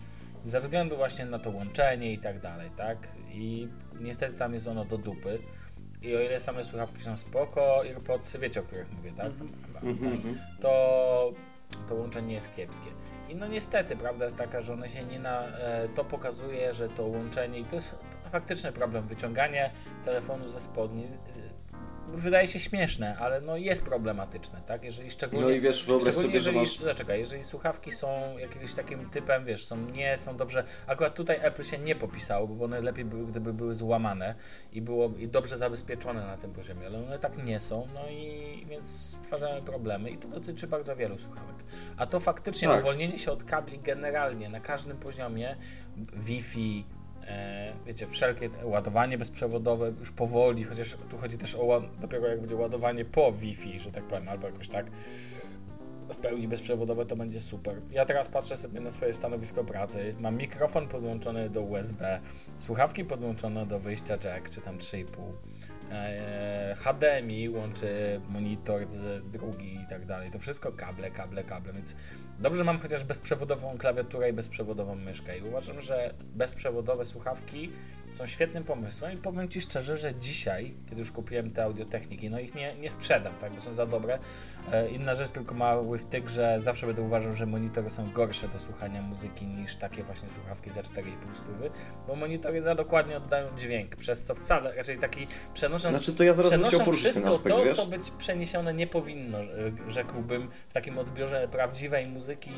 ze 0.44 0.60
względu 0.60 0.96
właśnie 0.96 1.26
na 1.26 1.38
to 1.38 1.50
łączenie 1.50 2.12
i 2.12 2.18
tak 2.18 2.40
dalej, 2.40 2.70
tak? 2.76 2.98
I 3.32 3.68
niestety 4.00 4.34
tam 4.38 4.54
jest 4.54 4.68
ono 4.68 4.84
do 4.84 4.98
dupy. 4.98 5.38
I 6.02 6.16
o 6.16 6.20
ile 6.20 6.40
same 6.40 6.64
słuchawki 6.64 7.02
są 7.02 7.16
spoko, 7.16 7.80
AirPodsy, 7.80 8.38
wiecie 8.38 8.60
o 8.60 8.62
których 8.62 8.92
mówię, 8.92 9.12
tak? 9.16 9.32
Mhm. 9.82 10.38
to 10.60 11.32
to 11.88 11.94
łączenie 11.94 12.34
jest 12.34 12.54
kiepskie. 12.54 12.90
I 13.28 13.36
no 13.36 13.46
niestety, 13.46 13.96
prawda 13.96 14.24
jest 14.24 14.36
taka, 14.36 14.60
że 14.60 14.72
one 14.72 14.88
się 14.88 15.04
nie 15.04 15.18
na... 15.18 15.42
E, 15.42 15.88
to 15.88 16.04
pokazuje, 16.04 16.74
że 16.74 16.88
to 16.88 17.02
łączenie 17.02 17.58
i 17.58 17.64
to 17.64 17.74
jest 17.74 17.94
faktyczny 18.32 18.72
problem. 18.72 19.06
Wyciąganie 19.06 19.70
telefonu 20.04 20.48
ze 20.48 20.60
spodni 20.60 21.08
wydaje 22.08 22.46
się 22.46 22.60
śmieszne, 22.60 23.16
ale 23.18 23.40
no 23.40 23.56
jest 23.56 23.84
problematyczne, 23.84 24.60
tak? 24.66 24.84
Jeżeli 24.84 25.10
szczególnie... 25.10 25.44
No 25.46 25.50
i 25.50 25.60
wiesz, 25.60 25.84
wyobraź 25.84 26.02
Szczególnie 26.14 26.28
sobie, 26.28 26.40
że 26.40 26.50
jeżeli, 26.50 26.56
masz... 26.58 26.78
zaczekaj, 26.78 27.18
jeżeli 27.18 27.44
słuchawki 27.44 27.92
są 27.92 28.38
jakimś 28.38 28.74
takim 28.74 29.10
typem, 29.10 29.44
wiesz, 29.44 29.64
są 29.66 29.76
nie 29.76 30.18
są 30.18 30.36
dobrze. 30.36 30.64
Akurat 30.86 31.14
tutaj 31.14 31.38
Apple 31.42 31.62
się 31.62 31.78
nie 31.78 31.94
popisało, 31.94 32.46
bo 32.46 32.64
one 32.64 32.80
lepiej 32.80 33.04
były, 33.04 33.26
gdyby 33.26 33.52
były 33.52 33.74
złamane 33.74 34.34
i 34.72 34.82
było 34.82 35.12
i 35.18 35.28
dobrze 35.28 35.56
zabezpieczone 35.56 36.26
na 36.26 36.36
tym 36.36 36.52
poziomie, 36.52 36.86
ale 36.86 36.98
one 36.98 37.18
tak 37.18 37.44
nie 37.44 37.60
są, 37.60 37.88
no 37.94 38.08
i 38.10 38.66
więc 38.68 39.10
stwarzają 39.16 39.62
problemy 39.64 40.10
i 40.10 40.18
to 40.18 40.28
dotyczy 40.28 40.66
bardzo 40.66 40.96
wielu 40.96 41.18
słuchawek. 41.18 41.56
A 41.96 42.06
to 42.06 42.20
faktycznie 42.20 42.68
Tak. 42.68 42.80
uwolnienie 42.80 43.18
się 43.18 43.32
od 43.32 43.44
kabli 43.44 43.78
generalnie 43.78 44.48
na 44.48 44.60
każdym 44.60 44.96
poziomie, 44.96 45.56
Wi-Fi, 46.16 46.84
wiecie, 47.86 48.06
wszelkie 48.06 48.50
ładowanie 48.62 49.18
bezprzewodowe 49.18 49.92
już 49.98 50.10
powoli, 50.10 50.64
chociaż 50.64 50.96
tu 51.10 51.18
chodzi 51.18 51.38
też 51.38 51.54
o 51.54 51.82
dopiero 52.00 52.26
jak 52.26 52.40
będzie 52.40 52.56
ładowanie 52.56 53.04
po 53.04 53.32
Wi-Fi, 53.32 53.80
że 53.80 53.92
tak 53.92 54.04
powiem, 54.04 54.28
albo 54.28 54.46
jakoś 54.46 54.68
tak 54.68 54.86
w 56.08 56.16
pełni 56.16 56.48
bezprzewodowe 56.48 57.06
to 57.06 57.16
będzie 57.16 57.40
super. 57.40 57.80
Ja 57.90 58.04
teraz 58.04 58.28
patrzę 58.28 58.56
sobie 58.56 58.80
na 58.80 58.90
swoje 58.90 59.12
stanowisko 59.14 59.64
pracy. 59.64 60.14
Mam 60.20 60.36
mikrofon 60.36 60.88
podłączony 60.88 61.50
do 61.50 61.62
USB, 61.62 62.20
słuchawki 62.58 63.04
podłączone 63.04 63.66
do 63.66 63.80
wyjścia 63.80 64.16
jack, 64.24 64.50
czy 64.50 64.60
tam 64.60 64.78
3,5. 64.78 65.04
Eee, 65.94 66.74
HDMI 66.74 67.48
łączy 67.48 68.20
monitor 68.28 68.86
z 68.86 69.30
drugi 69.30 69.74
i 69.74 69.86
tak 69.90 70.06
dalej. 70.06 70.30
To 70.30 70.38
wszystko 70.38 70.72
kable, 70.72 71.10
kable, 71.10 71.44
kable, 71.44 71.72
więc 71.72 71.96
dobrze 72.38 72.64
mam 72.64 72.78
chociaż 72.78 73.04
bezprzewodową 73.04 73.78
klawiaturę 73.78 74.30
i 74.30 74.32
bezprzewodową 74.32 74.94
myszkę 74.94 75.38
i 75.38 75.42
uważam, 75.42 75.80
że 75.80 76.14
bezprzewodowe 76.34 77.04
słuchawki 77.04 77.70
są 78.12 78.26
świetnym 78.26 78.64
pomysłem 78.64 79.12
i 79.12 79.16
powiem 79.16 79.48
Ci 79.48 79.60
szczerze, 79.60 79.98
że 79.98 80.14
dzisiaj, 80.14 80.74
kiedy 80.88 81.00
już 81.00 81.12
kupiłem 81.12 81.50
te 81.50 81.64
audiotechniki, 81.64 82.30
no 82.30 82.40
ich 82.40 82.54
nie, 82.54 82.74
nie 82.74 82.90
sprzedam, 82.90 83.34
tak, 83.40 83.52
bo 83.52 83.60
są 83.60 83.74
za 83.74 83.86
dobre. 83.86 84.18
E, 84.72 84.88
inna 84.88 85.14
rzecz 85.14 85.30
tylko 85.30 85.54
mały 85.54 85.98
wtyk, 85.98 86.28
że 86.28 86.60
zawsze 86.60 86.86
będę 86.86 87.02
uważał, 87.02 87.36
że 87.36 87.46
monitory 87.46 87.90
są 87.90 88.10
gorsze 88.10 88.48
do 88.48 88.58
słuchania 88.58 89.02
muzyki 89.02 89.46
niż 89.46 89.76
takie 89.76 90.02
właśnie 90.02 90.30
słuchawki 90.30 90.70
za 90.70 90.80
4,5 90.80 91.12
stówy, 91.34 91.70
bo 92.06 92.16
monitory 92.16 92.62
za 92.62 92.74
dokładnie 92.74 93.16
oddają 93.16 93.48
dźwięk, 93.56 93.96
przez 93.96 94.24
co 94.24 94.34
wcale, 94.34 94.74
raczej 94.74 94.98
taki 94.98 95.26
przenoszą, 95.54 95.90
Znaczy 95.90 96.14
to 96.14 96.24
ja 96.24 96.32
zaraz 96.32 96.52
przenoszą 96.52 96.92
wszystko 96.92 97.28
aspekt, 97.28 97.56
to, 97.56 97.64
wiesz? 97.64 97.76
co 97.76 97.86
być 97.86 98.10
przeniesione 98.10 98.74
nie 98.74 98.86
powinno, 98.86 99.38
e, 99.38 99.46
rzekłbym, 99.88 100.48
w 100.68 100.74
takim 100.74 100.98
odbiorze 100.98 101.48
prawdziwej 101.48 102.06
muzyki, 102.06 102.52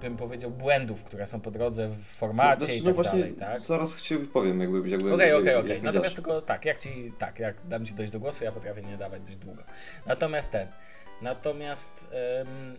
bym 0.00 0.16
powiedział, 0.16 0.50
błędów, 0.50 1.04
które 1.04 1.26
są 1.26 1.40
po 1.40 1.50
drodze 1.50 1.88
w 1.88 2.04
formacie 2.04 2.64
Znaczy, 2.64 2.74
i 2.74 2.78
no 2.78 2.84
tak 2.84 2.94
właśnie, 2.94 3.18
dalej, 3.18 3.34
tak? 3.34 3.60
zaraz 3.60 4.02
się 4.02 4.18
wypowiem, 4.18 4.60
jakby... 4.60 4.88
jakby 4.88 5.14
Okej, 5.14 5.34
okej, 5.34 5.54
okej. 5.54 5.78
mi 5.78 5.84
Natomiast 5.84 6.14
tylko 6.14 6.42
tak, 6.42 6.64
jak 6.64 6.78
ci, 6.78 7.12
tak, 7.18 7.38
jak 7.38 7.66
dam 7.66 7.86
ci 7.86 7.94
dojść 7.94 8.12
do 8.12 8.20
głosu, 8.20 8.44
ja 8.44 8.52
potrafię 8.52 8.82
nie 8.82 8.96
dawać 8.96 9.22
dość 9.22 9.36
długo. 9.36 9.62
Natomiast 10.06 10.17
ten, 10.18 10.68
natomiast 11.22 12.06
em, 12.10 12.76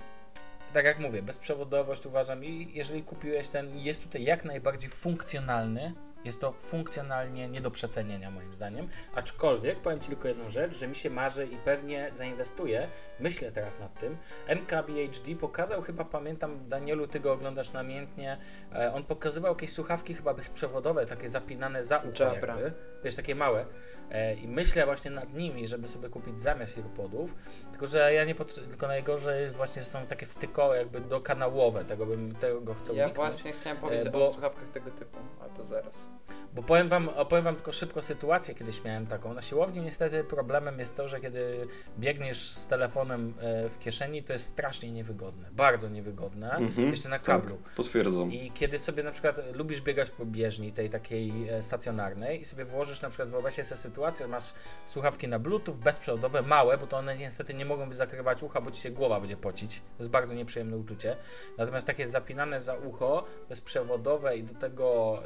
tak 0.73 0.85
jak 0.85 0.99
mówię, 0.99 1.21
bezprzewodowość 1.21 2.05
uważam 2.05 2.43
i 2.43 2.71
jeżeli 2.73 3.03
kupiłeś 3.03 3.47
ten, 3.47 3.77
jest 3.77 4.03
tutaj 4.03 4.23
jak 4.23 4.45
najbardziej 4.45 4.89
funkcjonalny, 4.89 5.93
jest 6.25 6.41
to 6.41 6.51
funkcjonalnie 6.51 7.47
nie 7.47 7.61
do 7.61 7.71
przecenienia 7.71 8.31
moim 8.31 8.53
zdaniem, 8.53 8.87
aczkolwiek 9.15 9.79
powiem 9.79 9.99
Ci 9.99 10.07
tylko 10.07 10.27
jedną 10.27 10.49
rzecz, 10.49 10.77
że 10.77 10.87
mi 10.87 10.95
się 10.95 11.09
marzy 11.09 11.45
i 11.45 11.57
pewnie 11.57 12.09
zainwestuję, 12.13 12.87
myślę 13.19 13.51
teraz 13.51 13.79
nad 13.79 13.99
tym, 13.99 14.17
MKBHD 14.47 15.35
pokazał 15.39 15.81
chyba, 15.81 16.05
pamiętam 16.05 16.67
Danielu, 16.67 17.07
Ty 17.07 17.19
go 17.19 17.33
oglądasz 17.33 17.73
namiętnie, 17.73 18.37
e, 18.75 18.93
on 18.93 19.03
pokazywał 19.03 19.53
jakieś 19.53 19.71
słuchawki 19.71 20.13
chyba 20.13 20.33
bezprzewodowe, 20.33 21.05
takie 21.05 21.29
zapinane 21.29 21.83
za 21.83 21.97
ucho 21.97 22.23
Jabra. 22.23 22.55
jakby. 22.55 22.73
wiesz, 23.03 23.15
takie 23.15 23.35
małe. 23.35 23.65
E, 24.11 24.35
I 24.35 24.47
myślę 24.47 24.85
właśnie 24.85 25.11
nad 25.11 25.33
nimi, 25.33 25.67
żeby 25.67 25.87
sobie 25.87 26.09
kupić 26.09 26.39
zamiast 26.39 26.77
AirPodów, 26.77 27.35
tylko 27.79 27.91
że 27.91 28.13
ja 28.13 28.25
nie 28.25 28.35
potrzebuję, 28.35 28.69
tylko 28.69 28.87
najgorzej 28.87 29.41
jest 29.43 29.55
właśnie, 29.55 29.81
że 29.81 29.89
są 29.89 30.05
takie 30.05 30.25
wtyko 30.25 30.75
jakby 30.75 31.01
dokanałowe, 31.01 31.85
tego 31.85 32.05
bym, 32.05 32.35
tego 32.35 32.73
chcę 32.73 32.93
Ja 32.93 33.05
uniknąć. 33.05 33.15
właśnie 33.33 33.51
chciałem 33.51 33.77
powiedzieć 33.77 34.07
E, 34.07 34.11
bo- 34.11 34.27
o 34.27 34.31
słuchawkach 34.31 34.69
tego 34.69 34.91
typu, 34.91 35.17
ale 35.41 35.49
to 35.49 35.65
zaraz. 35.65 36.09
Bo 36.53 36.63
powiem 36.63 36.89
wam, 36.89 37.09
opowiem 37.09 37.43
wam 37.43 37.55
tylko 37.55 37.71
szybko 37.71 38.01
sytuację, 38.01 38.55
kiedyś 38.55 38.83
miałem 38.83 39.07
taką. 39.07 39.33
Na 39.33 39.41
siłowni 39.41 39.81
niestety 39.81 40.23
problemem 40.23 40.79
jest 40.79 40.95
to, 40.95 41.07
że 41.07 41.19
kiedy 41.19 41.67
biegniesz 41.99 42.51
z 42.51 42.67
telefonem 42.67 43.33
e, 43.39 43.69
w 43.69 43.79
kieszeni, 43.79 44.23
to 44.23 44.33
jest 44.33 44.45
strasznie 44.45 44.91
niewygodne. 44.91 45.49
Bardzo 45.51 45.89
niewygodne. 45.89 46.51
Mhm, 46.51 46.89
Jeszcze 46.89 47.09
na 47.09 47.15
tak. 47.19 47.25
kablu. 47.25 47.57
Potwierdzam. 47.75 48.31
I 48.31 48.51
kiedy 48.51 48.79
sobie 48.79 49.03
na 49.03 49.11
przykład 49.11 49.39
lubisz 49.53 49.81
biegać 49.81 50.09
po 50.11 50.25
bieżni 50.25 50.71
tej 50.71 50.89
takiej 50.89 51.49
e, 51.49 51.61
stacjonarnej 51.61 52.41
i 52.41 52.45
sobie 52.45 52.65
włożysz 52.65 53.01
na 53.01 53.09
przykład, 53.09 53.29
wyobraźcie 53.29 53.63
sobie 53.63 53.77
sytuację, 53.81 54.25
że 54.25 54.31
masz 54.31 54.53
słuchawki 54.85 55.27
na 55.27 55.39
bluetooth 55.39 55.75
bezprzewodowe, 55.83 56.41
małe, 56.41 56.77
bo 56.77 56.87
to 56.87 56.97
one 56.97 57.17
niestety 57.17 57.53
nie 57.53 57.65
mogą 57.69 57.91
zakrywać 57.91 58.43
ucha, 58.43 58.61
bo 58.61 58.71
ci 58.71 58.81
się 58.81 58.91
głowa 58.91 59.19
będzie 59.19 59.37
pocić. 59.37 59.79
To 59.79 60.03
jest 60.03 60.11
bardzo 60.11 60.33
nieprzyjemne 60.35 60.77
uczucie. 60.77 61.15
Natomiast 61.57 61.87
takie 61.87 62.07
zapinane 62.07 62.61
za 62.61 62.75
ucho, 62.75 63.23
bezprzewodowe 63.49 64.37
i 64.37 64.43
do 64.43 64.53
tego 64.53 65.19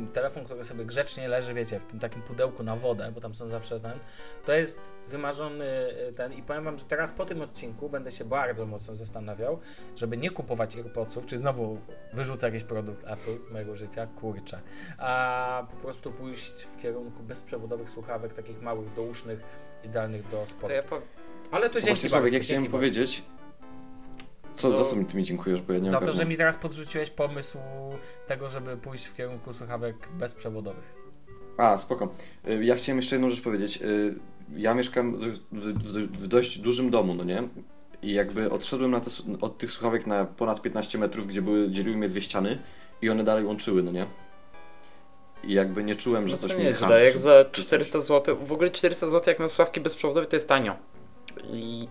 y, 0.00 0.02
y, 0.02 0.12
telefon, 0.12 0.44
który 0.44 0.64
sobie 0.64 0.84
grzecznie 0.84 1.28
leży, 1.28 1.54
wiecie, 1.54 1.80
w 1.80 1.84
tym 1.84 2.00
takim 2.00 2.22
pudełku 2.22 2.62
na 2.62 2.76
wodę, 2.76 3.12
bo 3.14 3.20
tam 3.20 3.34
są 3.34 3.48
zawsze 3.48 3.80
ten, 3.80 3.98
to 4.44 4.52
jest 4.52 4.92
wymarzony 5.08 5.64
y, 6.08 6.12
ten 6.12 6.32
i 6.32 6.42
powiem 6.42 6.64
wam, 6.64 6.78
że 6.78 6.84
teraz 6.84 7.12
po 7.12 7.24
tym 7.24 7.42
odcinku 7.42 7.88
będę 7.88 8.10
się 8.10 8.24
bardzo 8.24 8.66
mocno 8.66 8.94
zastanawiał, 8.94 9.58
żeby 9.96 10.16
nie 10.16 10.30
kupować 10.30 10.76
AirPodsów, 10.76 11.26
czy 11.26 11.38
znowu 11.38 11.78
wyrzucę 12.12 12.46
jakiś 12.46 12.64
produkt 12.64 13.04
Apple 13.04 13.52
mojego 13.52 13.76
życia, 13.76 14.06
kurczę, 14.06 14.60
a 14.98 15.66
po 15.70 15.76
prostu 15.76 16.12
pójść 16.12 16.62
w 16.62 16.76
kierunku 16.76 17.22
bezprzewodowych 17.22 17.88
słuchawek, 17.90 18.32
takich 18.34 18.62
małych, 18.62 18.94
dousznych, 18.94 19.40
idealnych 19.84 20.28
do 20.28 20.40
To 20.40 20.46
sportu. 20.46 20.74
ja 20.76 20.82
po... 20.82 21.02
Ale 21.50 21.68
to 21.70 21.74
dzięki 21.74 21.86
Właśnie 21.90 22.08
Sławek, 22.08 22.32
ja 22.32 22.40
chciałem 22.40 22.66
powiedzieć... 22.66 23.22
Co, 24.54 24.68
No. 24.68 24.76
za 24.76 24.84
co 24.84 24.96
mi 24.96 25.04
ty 25.04 25.16
mi 25.16 25.24
dziękujesz, 25.24 25.60
bo 25.62 25.72
ja 25.72 25.78
nie 25.78 25.90
Za 25.90 26.00
to, 26.00 26.12
że 26.12 26.24
mi 26.26 26.36
teraz 26.36 26.56
podrzuciłeś 26.56 27.10
pomysł 27.10 27.58
tego, 28.26 28.48
żeby 28.48 28.76
pójść 28.76 29.06
w 29.06 29.14
kierunku 29.14 29.52
słuchawek 29.52 29.96
bezprzewodowych. 30.18 30.94
A, 31.56 31.76
spoko. 31.78 32.08
Y, 32.48 32.64
Ja 32.64 32.74
chciałem 32.76 32.96
jeszcze 32.98 33.14
jedną 33.16 33.28
rzecz 33.28 33.40
powiedzieć. 33.40 33.82
Y, 33.82 34.14
Ja 34.56 34.74
mieszkam 34.74 35.16
w, 35.16 35.38
w, 35.52 36.18
w 36.18 36.26
dość 36.26 36.58
dużym 36.58 36.90
domu, 36.90 37.14
no 37.14 37.24
nie? 37.24 37.48
I 38.02 38.12
jakby 38.12 38.50
odszedłem 38.50 38.90
na 38.90 39.00
te, 39.00 39.10
od 39.40 39.58
tych 39.58 39.70
słuchawek 39.72 40.06
na 40.06 40.24
ponad 40.24 40.62
15 40.62 40.98
metrów, 40.98 41.26
gdzie 41.26 41.42
były, 41.42 41.70
dzieliły 41.70 41.96
mnie 41.96 42.08
dwie 42.08 42.20
ściany 42.20 42.58
i 43.02 43.10
one 43.10 43.24
dalej 43.24 43.44
łączyły, 43.44 43.82
no 43.82 43.92
nie? 43.92 44.06
I 45.44 45.52
jakby 45.52 45.84
nie 45.84 45.96
czułem, 45.96 46.28
że 46.28 46.34
No 46.34 46.40
coś 46.48 46.56
mnie 46.56 46.72
hamczy, 46.74 47.04
jak 47.04 47.18
za 47.18 47.44
czy 47.44 47.60
coś. 47.62 47.66
400 47.66 48.00
zł, 48.00 48.36
w 48.46 48.52
ogóle 48.52 48.70
400 48.70 49.06
zł 49.06 49.22
jak 49.26 49.38
na 49.38 49.48
słuchawki 49.48 49.80
bezprzewodowe 49.80 50.26
to 50.26 50.36
jest 50.36 50.48
tanio. 50.48 50.76
I 51.52 51.88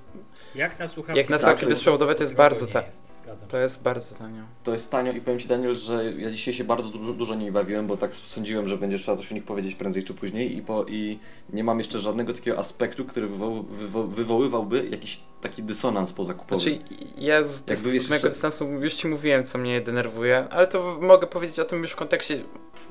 Jak 0.55 0.79
na 0.79 0.87
słuchawki, 0.87 1.17
Jak 1.17 1.29
na 1.29 1.37
słuchawki 1.37 1.59
tak, 1.61 1.69
bezprzewodowe 1.69 2.15
to 2.15 2.23
jest 2.23 2.35
bardzo 2.35 2.65
nie 2.65 2.71
ta- 2.71 2.81
jest, 2.85 3.17
zgadzam 3.17 3.47
to 3.49 3.57
jest 3.59 3.83
bardzo 3.83 4.15
tanio. 4.15 4.43
To 4.63 4.73
jest 4.73 4.91
tanio 4.91 5.11
i 5.11 5.21
powiem 5.21 5.39
Ci 5.39 5.47
Daniel, 5.47 5.75
że 5.75 6.13
ja 6.17 6.31
dzisiaj 6.31 6.53
się 6.53 6.63
bardzo 6.63 6.89
dużo, 6.89 7.13
dużo 7.13 7.35
nimi 7.35 7.51
bawiłem, 7.51 7.87
bo 7.87 7.97
tak 7.97 8.15
sądziłem, 8.15 8.67
że 8.67 8.77
będzie 8.77 8.99
trzeba 8.99 9.17
coś 9.17 9.31
o 9.31 9.35
nich 9.35 9.43
powiedzieć 9.43 9.75
prędzej 9.75 10.03
czy 10.03 10.13
później 10.13 10.57
i, 10.57 10.61
po, 10.61 10.85
i 10.87 11.19
nie 11.53 11.63
mam 11.63 11.77
jeszcze 11.77 11.99
żadnego 11.99 12.33
takiego 12.33 12.59
aspektu, 12.59 13.05
który 13.05 13.27
wywo, 13.27 13.63
wywo, 13.63 14.03
wywoływałby 14.03 14.87
jakiś 14.91 15.19
taki 15.41 15.63
dysonans 15.63 16.13
pozakupowy. 16.13 16.61
Znaczy, 16.61 16.79
ja 17.17 17.43
z, 17.43 17.59
Jakby 17.67 17.75
z, 17.75 17.79
z 17.81 17.85
mojego 17.85 18.13
jeszcze- 18.13 18.29
dystansu 18.29 18.65
już 18.71 18.93
Ci 18.93 19.07
mówiłem, 19.07 19.43
co 19.43 19.57
mnie 19.57 19.81
denerwuje, 19.81 20.47
ale 20.49 20.67
to 20.67 20.95
w- 20.95 21.01
mogę 21.01 21.27
powiedzieć 21.27 21.59
o 21.59 21.65
tym 21.65 21.81
już 21.81 21.91
w 21.91 21.95
kontekście... 21.95 22.39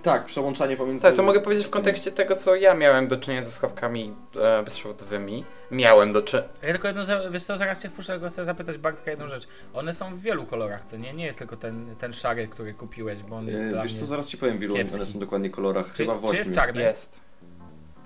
Tak, 0.03 0.25
przełączanie 0.25 0.77
pomiędzy... 0.77 1.03
Tak, 1.03 1.15
to 1.17 1.23
mogę 1.23 1.41
powiedzieć 1.41 1.67
w 1.67 1.71
kontekście 1.71 2.11
tego, 2.13 2.35
co 2.37 2.57
ja 2.57 2.75
miałem 2.75 3.09
do 3.09 3.17
czynienia 3.17 3.43
ze 3.43 3.51
słuchawkami 3.51 4.15
e, 4.37 4.63
bezprzewodowymi. 4.63 5.45
Miałem 5.75 6.13
do 6.13 6.23
czynienia... 6.23 6.49
Ja 6.63 6.73
tylko 6.73 6.89
jedno, 6.89 7.03
wiesz 7.31 7.43
co, 7.45 7.57
zaraz 7.57 7.83
się 7.83 7.89
wpuszczę, 7.89 8.13
tylko 8.13 8.29
chcę 8.31 8.45
zapytać 8.45 8.79
Bartka 8.79 9.11
jedną 9.11 9.29
rzecz. 9.29 9.47
One 9.75 9.95
są 9.95 10.17
w 10.17 10.21
wielu 10.21 10.47
kolorach, 10.47 10.85
co 10.85 10.97
nie? 10.97 11.13
Nie 11.15 11.27
jest 11.27 11.39
tylko 11.39 11.57
ten, 11.57 11.97
ten 11.99 12.13
szary, 12.13 12.49
który 12.49 12.75
kupiłeś, 12.75 13.23
bo 13.23 13.37
on 13.37 13.49
jest 13.49 13.65
Yy, 13.65 13.71
dla 13.71 13.83
Wiesz 13.83 13.95
co, 13.95 14.07
zaraz 14.07 14.29
Ci 14.29 14.39
powiem, 14.39 14.59
w 14.59 14.63
ilu 14.63 14.75
kiepski. 14.75 14.97
one 14.97 15.07
są 15.07 15.19
dokładnie 15.19 15.51
kolorach. 15.51 15.87
Czy, 15.95 15.97
Chyba 16.03 16.15
w 16.15 16.31
czy 16.31 16.37
jest 16.37 16.55
czarny? 16.55 16.83
Jest. 16.83 17.21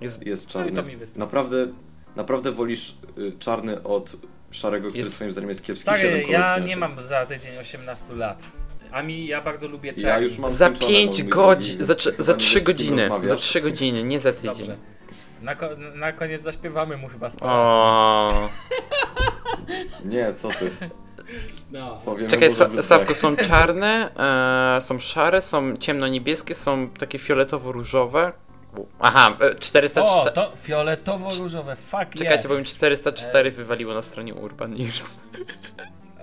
Jest 0.01 0.25
Jest 0.25 0.47
No 0.47 0.53
czarny. 0.53 0.71
to 0.71 0.83
mi 0.83 0.95
wystarczy. 0.97 1.19
Naprawdę, 1.19 1.67
naprawdę 2.15 2.51
wolisz 2.51 2.95
y, 3.17 3.31
czarny 3.39 3.83
od 3.83 4.15
szarego, 4.51 4.87
który 4.87 4.97
Jest- 4.99 5.13
swoim 5.13 5.31
zdaniem 5.31 5.49
jest 5.49 5.63
kiepski. 5.65 5.81
Stary, 5.83 6.25
ja 6.29 6.59
nie 6.59 6.75
mam 6.77 7.03
za 7.03 7.25
tydzień 7.25 7.57
18 7.57 8.13
lat. 8.13 8.51
A 8.91 9.01
mi, 9.03 9.27
ja 9.27 9.41
bardzo 9.41 9.67
lubię 9.67 9.93
czarny. 9.93 10.09
Ja 10.09 10.19
już 10.19 10.37
mam 10.37 10.51
Za 10.51 10.65
skończone, 10.65 10.89
5 10.91 11.23
bo 11.23 11.29
godzin, 11.29 11.83
za, 11.83 11.95
za 12.17 12.31
nie 12.31 12.37
3 12.37 12.55
wiesz, 12.55 12.63
z 12.63 12.65
kim 12.65 12.65
godziny, 12.65 13.09
za 13.23 13.35
3 13.35 13.61
godziny, 13.61 14.03
nie 14.03 14.19
za 14.19 14.33
tydzień. 14.33 14.49
Dobrze. 14.55 14.77
Na, 15.41 15.55
ko- 15.55 15.75
na 15.95 16.11
koniec 16.11 16.41
zaśpiewamy 16.43 16.97
mu 16.97 17.07
chyba 17.07 17.29
100 17.29 17.45
lat. 17.45 17.55
O. 17.55 18.49
Nie, 20.05 20.33
co 20.33 20.49
ty. 20.49 20.71
No. 21.71 22.01
Czekaj, 22.29 22.49
mu, 22.49 22.55
Sła- 22.55 22.57
żeby 22.57 22.83
Sławku, 22.83 23.05
zdech. 23.05 23.17
są 23.17 23.35
czarne, 23.49 24.09
e, 24.77 24.81
są 24.81 24.99
szare, 24.99 25.41
są 25.41 25.77
ciemno-niebieskie, 25.77 26.53
są 26.55 26.89
takie 26.89 27.17
fioletowo-różowe. 27.19 28.31
Aha, 28.99 29.37
e, 29.41 29.55
404. 29.55 30.29
O, 30.29 30.31
to 30.31 30.51
fioletowo-różowe, 30.55 31.75
fuck 31.75 32.09
Czekajcie, 32.15 32.23
yeah. 32.33 32.47
bo 32.47 32.55
mi 32.57 32.63
404 32.63 33.51
wywaliło 33.51 33.93
na 33.93 34.01
stronie 34.01 34.33
Urban 34.35 34.81
Ears. 34.81 35.19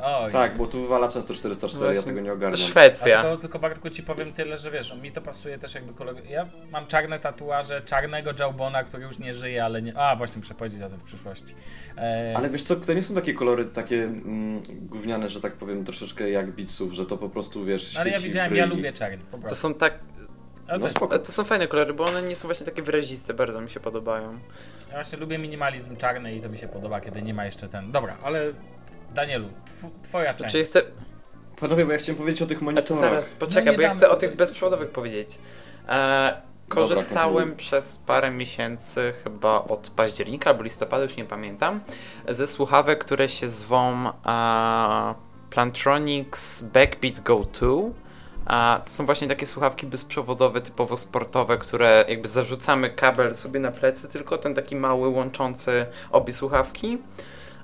Oj. 0.03 0.32
Tak, 0.32 0.57
bo 0.57 0.66
tu 0.66 0.82
wywala 0.82 1.09
często 1.09 1.34
404, 1.34 1.86
ja 1.86 1.92
Właśnie. 1.92 2.12
tego 2.12 2.20
nie 2.24 2.32
ogarniam. 2.32 2.61
A 2.66 2.70
Szwecja. 2.70 3.22
tylko, 3.22 3.36
tylko 3.36 3.59
Bartku 3.59 3.90
ci 3.90 4.03
powiem 4.03 4.32
tyle, 4.32 4.57
że 4.57 4.70
wiesz, 4.70 4.94
mi 5.03 5.12
to 5.12 5.22
pasuje 5.22 5.59
też 5.59 5.74
jakby 5.74 5.92
kolor... 5.94 6.14
Ja 6.28 6.49
mam 6.70 6.86
czarne 6.86 7.18
tatuaże, 7.20 7.82
czarnego 7.82 8.30
Jawbona, 8.38 8.84
który 8.84 9.03
już 9.05 9.18
nie 9.18 9.34
żyje, 9.34 9.64
ale 9.64 9.82
nie... 9.82 9.99
A, 9.99 10.16
właśnie 10.16 10.38
muszę 10.38 10.55
powiedzieć 10.55 10.82
o 10.82 10.88
tym 10.88 10.99
w 10.99 11.05
przyszłości. 11.05 11.55
E... 11.99 12.34
Ale 12.36 12.51
wiesz 12.51 12.64
co, 12.64 12.76
to 12.76 12.92
nie 12.94 13.03
są 13.03 13.14
takie 13.14 13.34
kolory 13.34 13.64
takie 13.64 14.03
mm, 14.05 14.62
gówniane, 14.80 15.28
że 15.28 15.40
tak 15.40 15.53
powiem, 15.53 15.84
troszeczkę 15.84 16.30
jak 16.30 16.51
bitsów, 16.53 16.92
że 16.92 17.07
to 17.07 17.16
po 17.16 17.28
prostu, 17.28 17.64
wiesz, 17.64 17.97
Ale 17.97 18.11
ja 18.11 18.18
widziałem, 18.18 18.57
ja 18.57 18.66
lubię 18.66 18.92
czarny, 18.92 19.18
po 19.18 19.36
To 19.36 19.38
prostu. 19.42 19.59
są 19.59 19.74
tak. 19.74 19.99
No 20.68 20.76
to 20.78 20.82
jest, 20.82 20.97
spoko. 20.97 21.18
To 21.18 21.32
są 21.32 21.44
fajne 21.44 21.68
kolory, 21.68 21.94
bo 21.94 22.05
one 22.05 22.22
nie 22.22 22.36
są 22.36 22.49
właśnie 22.49 22.66
takie 22.66 22.82
wyraziste, 22.82 23.34
bardzo 23.34 23.61
mi 23.61 23.70
się 23.70 23.80
podobają. 23.80 24.32
ja 24.88 24.94
właśnie 24.94 25.18
lubię 25.18 25.38
minimalizm 25.38 25.97
czarny 25.97 26.34
i 26.34 26.40
to 26.40 26.49
mi 26.49 26.59
się 26.59 26.68
podoba, 26.68 27.01
kiedy 27.01 27.22
nie 27.22 27.34
ma 27.34 27.44
jeszcze 27.44 27.68
ten... 27.68 27.92
Dobra, 27.92 28.16
ale 28.22 28.53
Danielu, 29.16 29.48
tw 29.64 29.90
twoja 30.02 30.34
część. 30.34 30.52
Czy 30.52 30.64
chcę. 30.64 30.82
Panowie, 31.60 31.86
bo 31.86 31.92
ja 31.92 31.98
chciałem 31.98 32.16
powiedzieć 32.18 32.42
o 32.42 32.46
tych 32.46 32.56
A 32.56 32.60
to 32.60 32.64
monitorach. 32.64 33.00
zaraz, 33.00 33.34
poczekaj, 33.34 33.66
No 33.72 33.76
bo 33.76 33.82
ja 33.82 33.94
chcę 33.94 34.08
o 34.10 34.16
tych 34.16 34.36
bezprzewodowych 34.36 34.90
powiedzieć. 34.90 35.38
E, 35.88 36.40
korzystałem 36.68 37.34
kontynuuj. 37.34 37.56
przez 37.56 37.98
parę 37.98 38.30
miesięcy, 38.30 39.12
chyba 39.24 39.64
od 39.64 39.90
października 39.90 40.50
albo 40.50 40.62
listopada, 40.62 41.02
już 41.02 41.16
nie 41.16 41.24
pamiętam, 41.24 41.80
ze 42.28 42.46
słuchawek, 42.46 43.04
które 43.04 43.28
się 43.28 43.48
zwą 43.48 44.10
e, 44.26 45.14
Plantronics 45.50 46.62
Backbeat 46.62 47.20
Go 47.20 47.44
2. 47.60 47.68
A 48.46 48.80
to 48.84 48.90
są 48.92 49.06
właśnie 49.06 49.28
takie 49.28 49.46
słuchawki 49.46 49.86
bezprzewodowe, 49.86 50.60
typowo 50.60 50.96
sportowe, 50.96 51.58
które 51.58 52.04
jakby 52.08 52.28
zarzucamy 52.28 52.90
kabel 52.90 53.34
sobie 53.34 53.60
na 53.60 53.70
plecy, 53.70 54.08
tylko 54.08 54.38
ten 54.38 54.54
taki 54.54 54.76
mały 54.76 55.08
łączący 55.08 55.86
obie 56.10 56.32
słuchawki. 56.32 56.98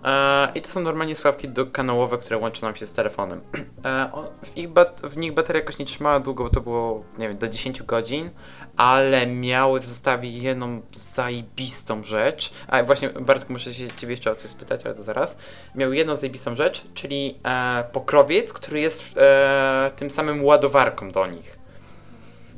E, 0.05 0.53
I 0.55 0.63
to 0.63 0.69
są 0.69 0.81
normalnie 0.81 1.15
słuchawki 1.15 1.49
dokanałowe, 1.49 2.19
które 2.19 2.39
łączą 2.39 2.67
nam 2.67 2.77
się 2.77 2.87
z 2.87 2.95
telefonem. 2.95 3.41
E, 3.85 4.11
w, 4.45 4.57
ich 4.57 4.69
w 5.03 5.17
nich 5.17 5.35
bateria 5.35 5.61
jakoś 5.61 5.79
nie 5.79 5.85
trzymała 5.85 6.21
długo, 6.21 6.45
bo 6.45 6.51
to 6.51 6.61
było, 6.61 7.05
nie 7.19 7.29
wiem, 7.29 7.39
do 7.39 7.49
10 7.49 7.83
godzin, 7.83 8.31
ale 8.77 9.27
miały 9.27 9.81
w 9.81 9.87
zestawie 9.87 10.31
jedną 10.31 10.83
zajebistą 10.95 12.05
rzecz. 12.05 12.53
A 12.69 12.83
właśnie, 12.83 13.11
Bartku, 13.11 13.53
muszę 13.53 13.75
się 13.75 13.89
ciebie 13.89 14.13
jeszcze 14.13 14.31
o 14.31 14.35
coś 14.35 14.51
spytać, 14.51 14.87
ale 14.87 14.95
to 14.95 15.03
zaraz. 15.03 15.39
Miał 15.75 15.93
jedną 15.93 16.17
zajebistą 16.17 16.55
rzecz, 16.55 16.85
czyli 16.95 17.39
e, 17.45 17.85
pokrowiec, 17.93 18.53
który 18.53 18.81
jest 18.81 19.15
e, 19.17 19.91
tym 19.97 20.11
samym 20.11 20.45
ładowarką 20.45 21.11
do 21.11 21.27
nich. 21.27 21.59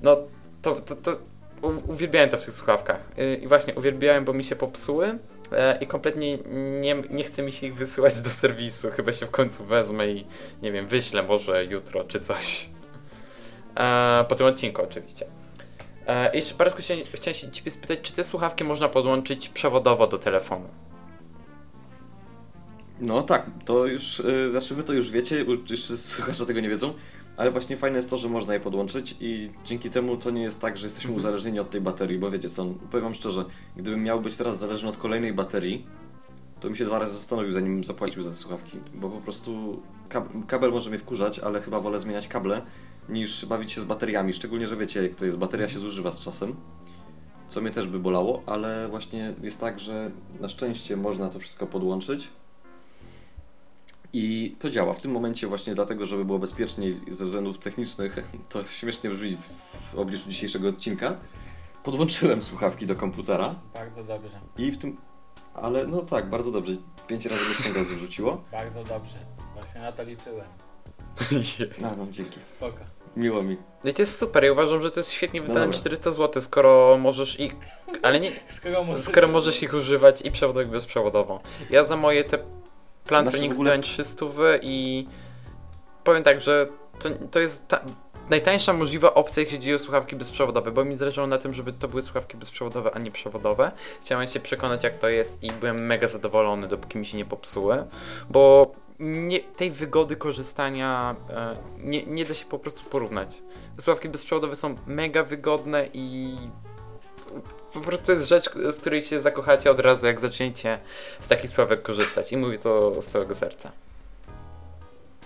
No, 0.03 0.17
to, 0.63 0.75
to, 0.75 0.97
to 0.97 1.17
uwielbiałem 1.89 2.31
to 2.31 2.37
w 2.37 2.45
tych 2.45 2.55
słuchawkach. 2.55 3.01
Y, 3.19 3.41
I 3.43 3.49
właśnie 3.49 3.75
uwielbiałem, 3.75 4.25
bo 4.25 4.33
mi 4.33 4.45
się 4.45 4.57
popsuły 4.57 5.19
i 5.81 5.87
kompletnie 5.87 6.39
nie, 6.81 7.03
nie 7.11 7.25
chce 7.25 7.43
mi 7.43 7.53
się 7.53 7.67
ich 7.67 7.77
wysyłać 7.77 8.23
do 8.23 8.31
serwisu. 8.31 8.91
Chyba 8.91 9.13
się 9.13 9.27
w 9.27 9.31
końcu 9.31 9.65
wezmę 9.65 10.09
i 10.09 10.27
nie 10.63 10.73
wiem, 10.73 10.87
wyślę 10.87 11.23
może 11.23 11.65
jutro 11.65 12.05
czy 12.05 12.21
coś. 12.21 12.69
E, 13.77 14.25
po 14.29 14.35
tym 14.35 14.47
odcinku 14.47 14.83
oczywiście. 14.83 15.27
E, 16.07 16.37
jeszcze 16.37 16.55
Bartku, 16.55 16.83
chciałem, 16.83 17.05
chciałem 17.15 17.35
się 17.35 17.51
ciebie 17.51 17.71
spytać, 17.71 17.99
czy 18.03 18.13
te 18.13 18.25
słuchawki 18.25 18.65
można 18.65 18.89
podłączyć 18.89 19.49
przewodowo 19.49 20.07
do 20.07 20.19
telefonu? 20.19 20.69
No 23.01 23.23
tak, 23.23 23.47
to 23.65 23.87
już, 23.87 24.21
y, 24.21 24.51
znaczy 24.51 24.75
wy 24.75 24.83
to 24.83 24.93
już 24.93 25.11
wiecie, 25.11 25.45
jeszcze 25.71 25.97
słuchacze 25.97 26.47
tego 26.47 26.61
nie 26.61 26.69
wiedzą, 26.69 26.95
ale 27.37 27.51
właśnie 27.51 27.77
fajne 27.77 27.97
jest 27.97 28.11
to, 28.11 28.17
że 28.17 28.29
można 28.29 28.55
je 28.55 28.61
podłączyć 28.61 29.17
i 29.21 29.51
dzięki 29.65 29.91
temu 29.91 30.17
to 30.17 30.31
nie 30.31 30.43
jest 30.43 30.61
tak, 30.61 30.77
że 30.77 30.87
jesteśmy 30.87 31.09
Mhm. 31.09 31.17
uzależnieni 31.17 31.61
od 31.61 31.71
tej 31.71 31.81
baterii, 31.81 32.19
bo 32.19 32.31
wiecie 32.31 32.49
co, 32.51 32.65
powiem 32.91 33.05
wam 33.05 33.15
szczerze, 33.15 33.45
gdybym 33.77 34.03
miał 34.03 34.21
być 34.21 34.37
teraz 34.37 34.59
zależny 34.59 34.89
od 34.89 34.97
kolejnej 34.97 35.33
baterii, 35.35 35.87
to 36.61 36.69
bym 36.69 36.77
się 36.77 36.85
dwa 36.85 36.99
razy 36.99 37.15
zastanowił, 37.15 37.53
zanim 37.53 37.85
zapłacił 37.85 38.23
za 38.23 38.31
te 38.31 38.37
słuchawki, 38.37 38.79
bo 38.95 39.09
po 39.11 39.21
prostu 39.21 39.83
kab- 40.09 40.47
kabel 40.47 40.71
może 40.71 40.91
mnie 40.91 40.99
wkurzać, 40.99 41.39
ale 41.39 41.61
chyba 41.61 41.81
wolę 41.81 41.99
zmieniać 42.01 42.29
kable, 42.29 42.63
niż 43.09 43.47
bawić 43.47 43.73
się 43.73 43.81
z 43.81 43.85
bateriami, 43.85 44.33
szczególnie, 44.33 44.67
że 44.67 44.77
wiecie 44.77 45.03
jak 45.03 45.15
to 45.15 45.25
jest, 45.25 45.39
bateria 45.39 45.69
się 45.69 45.79
zużywa 45.79 46.13
z 46.13 46.21
czasem. 46.21 46.57
co 47.49 47.61
mnie 47.61 47.71
też 47.71 47.87
by 47.89 47.99
bolało, 47.99 48.43
ale 48.47 48.89
właśnie 48.89 49.35
jest 49.43 49.61
tak, 49.61 49.81
że 49.81 50.11
na 50.41 50.49
szczęście 50.49 50.97
można 50.97 51.29
to 51.29 51.39
wszystko 51.39 51.67
podłączyć. 51.67 52.29
I 54.17 54.57
to 54.59 54.71
działa. 54.71 54.93
W 54.93 55.01
tym 55.01 55.11
momencie 55.11 55.47
właśnie 55.47 55.75
dlatego, 55.75 56.07
żeby 56.07 56.25
było 56.25 56.39
bezpieczniej 56.39 57.01
ze 57.09 57.25
względów 57.25 57.59
technicznych, 57.59 58.17
to 58.53 58.65
śmiesznie 58.65 59.11
brzmi 59.11 59.37
w 59.93 59.95
obliczu 59.95 60.29
dzisiejszego 60.29 60.69
odcinka, 60.69 61.17
podłączyłem 61.83 62.43
słuchawki 62.43 62.87
do 62.87 62.97
komputera 62.97 63.55
Bardzo 63.75 64.05
dobrze, 64.05 64.41
i 64.59 64.71
w 64.71 64.79
tym... 64.79 64.97
Ale 65.55 65.87
no 65.87 66.01
tak, 66.01 66.31
bardzo 66.31 66.51
dobrze. 66.51 66.73
Pięć 67.07 67.27
razy 67.27 67.45
mnie 67.45 67.55
z 67.55 67.63
tego 67.63 67.85
zrzuciło. 67.85 68.45
bardzo 68.53 68.85
dobrze. 68.85 69.19
Właśnie 69.55 69.81
na 69.81 69.93
to 69.93 70.05
liczyłem. 70.05 70.49
No, 71.81 71.97
no, 71.97 72.07
dzięki. 72.11 72.41
Spoko. 72.47 72.79
Miło 73.17 73.43
mi. 73.43 73.57
No 73.85 73.91
i 73.91 73.95
to 73.95 74.03
jest 74.03 74.19
super, 74.19 74.45
ja 74.45 74.53
uważam, 74.53 74.83
że 74.83 74.91
to 74.91 75.01
jest 75.01 75.13
świetnie 75.13 75.41
No 75.41 75.47
wydane 75.47 75.67
dobra. 75.67 75.79
400 75.79 76.11
zł, 76.11 76.43
skoro 76.43 76.99
możesz 76.99 77.41
ich... 77.41 77.55
Ale 78.03 78.21
nie... 78.21 78.33
Skoro 78.49 78.85
możesz, 78.85 79.05
Skoro 79.05 79.29
możesz 79.29 79.63
ich 79.63 79.75
używać 79.75 80.23
i 80.23 80.31
przewodowo 80.31 80.67
i 80.69 80.71
bezprzewodowo. 80.71 81.41
Ja 81.71 81.85
za 81.85 81.97
moje 81.97 82.25
te 82.25 82.39
Plantronics 83.09 83.41
Znaczy 83.41 83.55
w 83.55 83.57
ogóle- 83.57 83.71
dałem 83.71 83.83
300 83.83 84.27
i 84.63 85.07
powiem 86.05 86.23
tak, 86.23 86.41
że 86.41 86.69
to, 86.99 87.09
to 87.31 87.41
jest 87.41 87.69
ta 87.69 87.81
najtańsza 88.31 88.73
możliwa 88.73 89.15
opcja, 89.15 89.43
jeśli 89.43 89.59
chodzi 89.59 89.75
o 89.75 89.79
słuchawki 89.79 90.17
bezprzewodowe, 90.17 90.71
bo 90.71 90.85
mi 90.85 90.97
zależało 90.97 91.27
na 91.27 91.39
tym, 91.39 91.55
żeby 91.55 91.73
to 91.73 91.89
były 91.89 92.03
słuchawki 92.03 92.37
bezprzewodowe, 92.37 92.91
a 92.95 92.99
nie 92.99 93.11
przewodowe. 93.11 93.73
Chciałem 94.01 94.29
się 94.29 94.41
przekonać, 94.41 94.85
jak 94.85 94.99
to 94.99 95.09
jest 95.09 95.43
i 95.43 95.53
byłem 95.53 95.87
mega 95.87 96.09
zadowolony, 96.09 96.69
dopóki 96.69 96.99
mi 96.99 97.07
się 97.07 97.17
nie 97.17 97.25
popsuły, 97.25 97.87
bo 98.31 98.73
nie, 98.99 99.41
tej 99.41 99.71
wygody 99.71 100.17
korzystania 100.17 101.17
e, 101.31 101.57
nie, 101.79 102.07
nie 102.07 102.25
da 102.25 102.35
się 102.35 102.47
po 102.47 102.59
prostu 102.59 102.85
porównać. 102.85 103.43
Słuchawki 103.81 104.09
bezprzewodowe 104.09 104.57
są 104.57 104.77
mega 104.87 105.25
wygodne 105.25 105.89
i 105.93 106.37
po 107.73 107.81
prostu 107.81 108.13
jest 108.13 108.29
rzecz, 108.29 108.51
z 108.71 108.77
której 108.77 109.03
się 109.03 109.21
zakochacie 109.21 109.71
od 109.71 109.81
razu, 109.81 110.07
jak 110.07 110.21
zaczniecie 110.21 110.79
z 111.21 111.29
takich 111.29 111.51
słuchawek 111.51 111.83
korzystać. 111.83 112.33
I 112.33 112.37
mówię 112.37 112.59
to 112.59 113.03
z 113.03 113.07
całego 113.07 113.35
serca. 113.35 113.73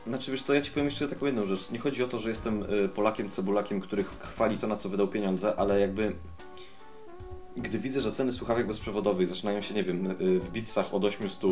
Znaczy 0.06 0.30
wiesz 0.30 0.42
co, 0.42 0.54
ja 0.54 0.60
ci 0.60 0.70
powiem 0.70 0.84
jeszcze 0.84 1.08
taką 1.08 1.26
jedną 1.26 1.46
rzecz. 1.46 1.70
Nie 1.70 1.78
chodzi 1.78 2.04
o 2.04 2.08
to, 2.08 2.18
że 2.18 2.28
jestem 2.28 2.62
y, 2.62 2.88
Polakiem, 2.88 3.30
cebulakiem, 3.30 3.80
który 3.80 4.04
chwali 4.20 4.58
to, 4.58 4.66
na 4.66 4.76
co 4.76 4.88
wydał 4.88 5.08
pieniądze, 5.08 5.54
ale 5.56 5.80
jakby 5.80 6.12
gdy 7.56 7.78
widzę, 7.78 8.00
że 8.00 8.12
ceny 8.12 8.32
słuchawek 8.32 8.66
bezprzewodowych 8.66 9.28
zaczynają 9.28 9.60
się, 9.60 9.74
nie 9.74 9.82
wiem, 9.82 10.10
y, 10.10 10.14
w 10.40 10.50
bitsach 10.50 10.94
od 10.94 11.04
800, 11.04 11.44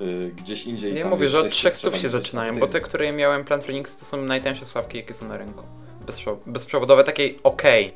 y, 0.00 0.32
gdzieś 0.36 0.64
indziej. 0.66 0.94
Ja 0.94 1.02
tam 1.02 1.10
mówię, 1.10 1.28
że 1.28 1.38
od 1.40 1.54
600, 1.54 1.72
300 1.90 1.98
się 1.98 2.08
zaczynają, 2.08 2.58
bo 2.58 2.66
te, 2.66 2.80
które 2.80 3.12
miałem 3.12 3.44
Plantronics, 3.44 3.96
to 3.96 4.04
są 4.04 4.22
najtańsze 4.22 4.64
słuchawki, 4.64 4.98
jakie 4.98 5.14
są 5.14 5.28
na 5.28 5.36
rynku. 5.36 5.64
Bezprzew- 6.06 6.36
bezprzewodowe, 6.46 7.04
takiej 7.04 7.38
okej. 7.42 7.94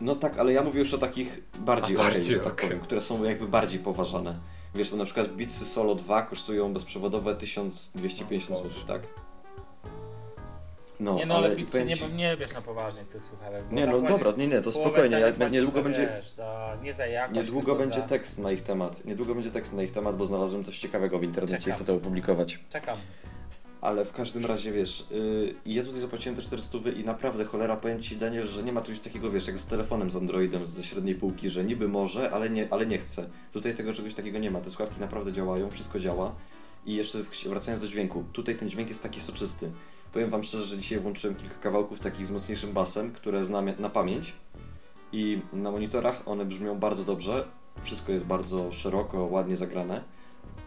No 0.00 0.16
tak, 0.16 0.38
ale 0.38 0.52
ja 0.52 0.62
mówię 0.62 0.80
już 0.80 0.94
o 0.94 0.98
takich 0.98 1.40
bardziej, 1.58 1.96
A, 1.96 2.00
okej, 2.08 2.22
że 2.24 2.38
tak 2.38 2.52
okej. 2.52 2.68
powiem, 2.68 2.82
które 2.84 3.00
są 3.00 3.24
jakby 3.24 3.48
bardziej 3.48 3.80
poważane. 3.80 4.38
Wiesz, 4.74 4.90
to 4.90 4.96
na 4.96 5.04
przykład 5.04 5.28
Beatsy 5.28 5.64
Solo 5.64 5.94
2 5.94 6.22
kosztują 6.22 6.72
bezprzewodowe 6.72 7.34
1250 7.34 8.58
O 8.58 8.62
zł, 8.62 8.70
tak? 8.86 9.02
No, 11.00 11.14
Nie 11.14 11.26
no, 11.26 11.36
ale 11.36 11.46
ale 11.46 11.84
nie, 11.84 11.96
nie 12.14 12.36
bierz 12.36 12.52
na 12.52 12.62
poważnie 12.62 13.04
tych 13.04 13.24
słuchawek. 13.24 13.72
Nie, 13.72 13.86
tak 13.86 13.94
no 13.94 14.08
dobra, 14.08 14.32
nie, 14.36 14.46
nie, 14.48 14.60
to 14.60 14.72
spokojnie, 14.72 15.10
ceny 15.10 15.26
ja, 15.26 15.32
płacisz 15.32 15.52
niedługo 15.52 15.78
za, 15.78 15.82
będzie... 15.82 16.12
Wiesz, 16.16 16.28
za, 16.30 16.76
nie 16.82 16.92
za 16.92 17.06
jakość, 17.06 17.36
Niedługo 17.40 17.74
będzie 17.74 18.00
za... 18.00 18.06
tekst 18.06 18.38
na 18.38 18.52
ich 18.52 18.62
temat. 18.62 19.04
Niedługo 19.04 19.34
będzie 19.34 19.50
tekst 19.50 19.72
na 19.72 19.82
ich 19.82 19.92
temat, 19.92 20.16
bo 20.16 20.24
znalazłem 20.24 20.64
coś 20.64 20.78
ciekawego 20.78 21.18
w 21.18 21.24
internecie 21.24 21.58
Czekam. 21.58 21.70
i 21.70 21.74
chcę 21.74 21.84
to 21.84 21.94
opublikować. 21.94 22.58
Czekam. 22.68 22.98
Ale 23.84 24.04
w 24.04 24.12
każdym 24.12 24.46
razie 24.46 24.72
wiesz, 24.72 25.06
yy, 25.10 25.54
ja 25.66 25.82
tutaj 25.82 26.00
zapłaciłem 26.00 26.36
te 26.36 26.42
400 26.42 26.78
i 26.96 27.04
naprawdę 27.04 27.44
cholera 27.44 27.76
powiem 27.76 28.02
ci 28.02 28.16
Daniel, 28.16 28.46
że 28.46 28.62
nie 28.62 28.72
ma 28.72 28.82
czegoś 28.82 29.00
takiego 29.00 29.30
wiesz, 29.30 29.46
jak 29.46 29.58
z 29.58 29.66
telefonem 29.66 30.10
z 30.10 30.16
Androidem 30.16 30.66
ze 30.66 30.84
średniej 30.84 31.14
półki, 31.14 31.50
że 31.50 31.64
niby 31.64 31.88
może, 31.88 32.30
ale 32.30 32.50
nie, 32.50 32.68
ale 32.70 32.86
nie 32.86 32.98
chce. 32.98 33.28
Tutaj 33.52 33.74
tego 33.74 33.92
czegoś 33.92 34.14
takiego 34.14 34.38
nie 34.38 34.50
ma. 34.50 34.60
Te 34.60 34.70
słuchawki 34.70 35.00
naprawdę 35.00 35.32
działają, 35.32 35.70
wszystko 35.70 36.00
działa. 36.00 36.34
I 36.86 36.94
jeszcze 36.94 37.18
wracając 37.46 37.82
do 37.82 37.88
dźwięku, 37.88 38.24
tutaj 38.32 38.54
ten 38.56 38.68
dźwięk 38.68 38.88
jest 38.88 39.02
taki 39.02 39.20
soczysty. 39.20 39.70
Powiem 40.12 40.30
wam 40.30 40.44
szczerze, 40.44 40.64
że 40.64 40.78
dzisiaj 40.78 41.00
włączyłem 41.00 41.36
kilka 41.36 41.54
kawałków 41.54 42.00
takich 42.00 42.26
z 42.26 42.30
mocniejszym 42.30 42.72
basem, 42.72 43.12
które 43.12 43.44
znam 43.44 43.66
na 43.78 43.90
pamięć. 43.90 44.32
I 45.12 45.40
na 45.52 45.70
monitorach 45.70 46.22
one 46.26 46.44
brzmią 46.44 46.78
bardzo 46.78 47.04
dobrze. 47.04 47.44
Wszystko 47.82 48.12
jest 48.12 48.26
bardzo 48.26 48.72
szeroko, 48.72 49.24
ładnie 49.24 49.56
zagrane. 49.56 50.04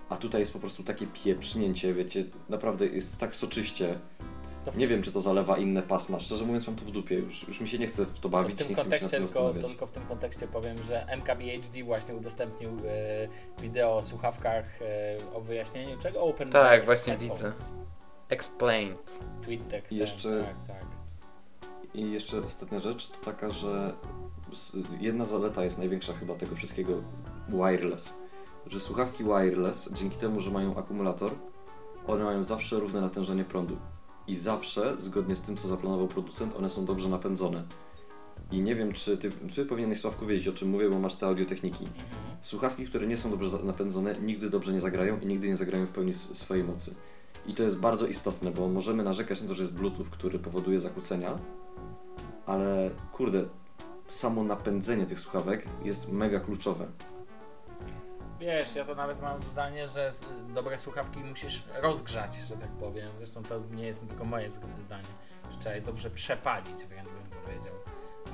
A 0.09 0.17
tutaj 0.17 0.41
jest 0.41 0.53
po 0.53 0.59
prostu 0.59 0.83
takie 0.83 1.07
pieprznięcie, 1.07 1.93
wiecie, 1.93 2.25
naprawdę 2.49 2.85
jest 2.85 3.17
tak 3.17 3.35
soczyście. 3.35 3.99
To 4.65 4.71
w, 4.71 4.77
Nie 4.77 4.87
wiem, 4.87 5.01
czy 5.01 5.11
to 5.11 5.21
zalewa 5.21 5.57
inne 5.57 5.81
pasma. 5.81 6.19
Szczerze 6.19 6.45
mówiąc, 6.45 6.67
mam 6.67 6.75
to 6.75 6.85
w 6.85 6.91
dupie. 6.91 7.15
Już, 7.15 7.47
już 7.47 7.61
mi 7.61 7.67
się 7.67 7.79
nie 7.79 7.87
chce 7.87 8.05
w 8.05 8.13
to 8.13 8.21
to 8.21 8.29
w 8.29 8.31
bawić, 8.31 8.57
tym 8.57 8.69
nie 8.69 8.75
chce 8.75 8.85
mi 8.89 8.97
się 8.97 9.09
tym 9.09 9.27
tylko, 9.27 9.53
tylko 9.53 9.87
w 9.87 9.91
tym 9.91 10.05
kontekście 10.05 10.47
powiem, 10.47 10.83
że 10.83 11.05
MKBHD 11.05 11.83
właśnie 11.83 12.15
udostępnił 12.15 12.69
e, 12.69 13.61
wideo 13.61 13.95
o 13.95 14.03
słuchawkach 14.03 14.81
e, 14.81 15.17
o 15.35 15.41
wyjaśnieniu 15.41 15.97
czego 15.97 16.21
Open 16.21 16.49
Tak, 16.49 16.85
właśnie 16.85 17.17
Headphones. 17.17 17.71
Explained. 18.29 19.19
Tweetek. 19.41 19.85
I 19.85 19.89
ten, 19.89 19.97
jeszcze- 19.97 20.43
Tak, 20.67 20.77
tak. 20.77 20.85
I 21.93 22.11
jeszcze 22.11 22.37
ostatnia 22.45 22.79
rzecz 22.79 23.07
to 23.07 23.25
taka, 23.25 23.51
że 23.51 23.93
jedna 24.99 25.25
zaleta 25.25 25.63
jest 25.63 25.77
największa 25.77 26.13
chyba 26.13 26.35
tego 26.35 26.55
wszystkiego 26.55 27.03
wireless. 27.49 28.13
Że 28.69 28.79
słuchawki 28.79 29.23
wireless, 29.23 29.89
dzięki 29.93 30.17
temu, 30.17 30.39
że 30.39 30.51
mają 30.51 30.77
akumulator, 30.77 31.31
one 32.07 32.23
mają 32.23 32.43
zawsze 32.43 32.79
równe 32.79 33.01
natężenie 33.01 33.43
prądu. 33.43 33.77
I 34.27 34.35
zawsze, 34.35 34.95
zgodnie 34.97 35.35
z 35.35 35.41
tym, 35.41 35.57
co 35.57 35.67
zaplanował 35.67 36.07
producent, 36.07 36.55
one 36.57 36.69
są 36.69 36.85
dobrze 36.85 37.09
napędzone. 37.09 37.63
I 38.51 38.61
nie 38.61 38.75
wiem, 38.75 38.93
czy 38.93 39.17
ty, 39.17 39.31
ty 39.55 39.65
powinieneś 39.65 39.99
Sławku 39.99 40.25
wiedzieć, 40.25 40.47
o 40.47 40.53
czym 40.53 40.69
mówię, 40.69 40.89
bo 40.89 40.99
masz 40.99 41.15
te 41.15 41.27
audiotechniki. 41.27 41.83
Mhm. 41.83 42.01
Słuchawki, 42.41 42.85
które 42.85 43.07
nie 43.07 43.17
są 43.17 43.31
dobrze 43.31 43.57
napędzone, 43.63 44.13
nigdy 44.21 44.49
dobrze 44.49 44.73
nie 44.73 44.81
zagrają 44.81 45.19
i 45.19 45.25
nigdy 45.25 45.47
nie 45.47 45.55
zagrają 45.55 45.85
w 45.85 45.89
pełni 45.89 46.11
sw- 46.11 46.35
swojej 46.35 46.63
mocy. 46.63 46.95
I 47.47 47.53
to 47.53 47.63
jest 47.63 47.79
bardzo 47.79 48.07
istotne, 48.07 48.51
bo 48.51 48.67
możemy 48.67 49.03
narzekać 49.03 49.41
na 49.41 49.47
to, 49.47 49.53
że 49.53 49.63
jest 49.63 49.75
Bluetooth, 49.75 50.05
który 50.11 50.39
powoduje 50.39 50.79
zakłócenia, 50.79 51.37
ale 52.45 52.89
kurde, 53.13 53.45
samo 54.07 54.43
napędzenie 54.43 55.05
tych 55.05 55.19
słuchawek 55.19 55.65
jest 55.83 56.11
mega 56.11 56.39
kluczowe. 56.39 56.87
Wiesz, 58.39 58.75
ja 58.75 58.85
to 58.85 58.95
nawet 58.95 59.21
mam 59.21 59.41
zdanie, 59.41 59.87
że 59.87 60.11
dobre 60.53 60.77
słuchawki 60.77 61.19
musisz 61.19 61.63
rozgrzać, 61.81 62.35
że 62.35 62.57
tak 62.57 62.69
powiem. 62.69 63.09
Zresztą 63.17 63.43
to 63.43 63.59
nie 63.71 63.83
jest 63.85 64.07
tylko 64.07 64.25
moje 64.25 64.49
zdanie, 64.49 65.03
że 65.51 65.57
trzeba 65.57 65.75
je 65.75 65.81
dobrze 65.81 66.09
przepalić, 66.09 66.83
wręcz 66.85 67.09
bym 67.09 67.41
powiedział. 67.45 67.73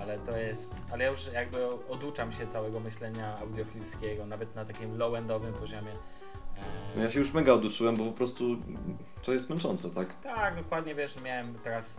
Ale 0.01 0.19
to 0.19 0.37
jest, 0.37 0.81
ale 0.91 1.03
ja 1.03 1.09
już 1.09 1.27
jakby 1.33 1.67
oduczam 1.89 2.31
się 2.31 2.47
całego 2.47 2.79
myślenia 2.79 3.37
audiofilskiego, 3.37 4.25
nawet 4.25 4.55
na 4.55 4.65
takim 4.65 4.97
low-endowym 4.97 5.53
poziomie. 5.53 5.91
E, 5.91 6.61
No 6.95 7.03
ja 7.03 7.11
się 7.11 7.19
już 7.19 7.33
mega 7.33 7.53
oduczyłem, 7.53 7.95
bo 7.95 8.05
po 8.05 8.11
prostu 8.11 8.45
to 9.23 9.33
jest 9.33 9.49
męczące, 9.49 9.89
tak? 9.89 10.21
Tak, 10.21 10.55
dokładnie 10.55 10.95
wiesz, 10.95 11.21
miałem 11.21 11.55
teraz, 11.63 11.97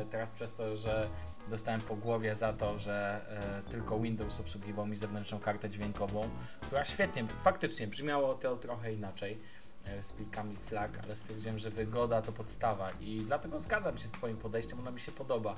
e, 0.00 0.04
teraz 0.04 0.30
przez 0.30 0.52
to, 0.54 0.76
że 0.76 1.08
dostałem 1.50 1.80
po 1.80 1.96
głowie 1.96 2.34
za 2.34 2.52
to, 2.52 2.78
że 2.78 3.20
e, 3.66 3.70
tylko 3.70 4.00
Windows 4.00 4.40
obsługiwał 4.40 4.86
mi 4.86 4.96
zewnętrzną 4.96 5.38
kartę 5.38 5.70
dźwiękową, 5.70 6.30
która 6.60 6.84
świetnie, 6.84 7.26
faktycznie 7.28 7.86
brzmiało 7.86 8.34
to 8.34 8.56
trochę 8.56 8.92
inaczej 8.92 9.38
e, 9.84 10.02
z 10.02 10.12
plikami 10.12 10.56
flag, 10.56 10.98
ale 11.04 11.16
stwierdziłem, 11.16 11.58
że 11.58 11.70
wygoda 11.70 12.22
to 12.22 12.32
podstawa 12.32 12.90
i 13.00 13.22
dlatego 13.26 13.60
zgadzam 13.60 13.98
się 13.98 14.08
z 14.08 14.12
Twoim 14.12 14.36
podejściem, 14.36 14.78
ono 14.78 14.92
mi 14.92 15.00
się 15.00 15.12
podoba. 15.12 15.54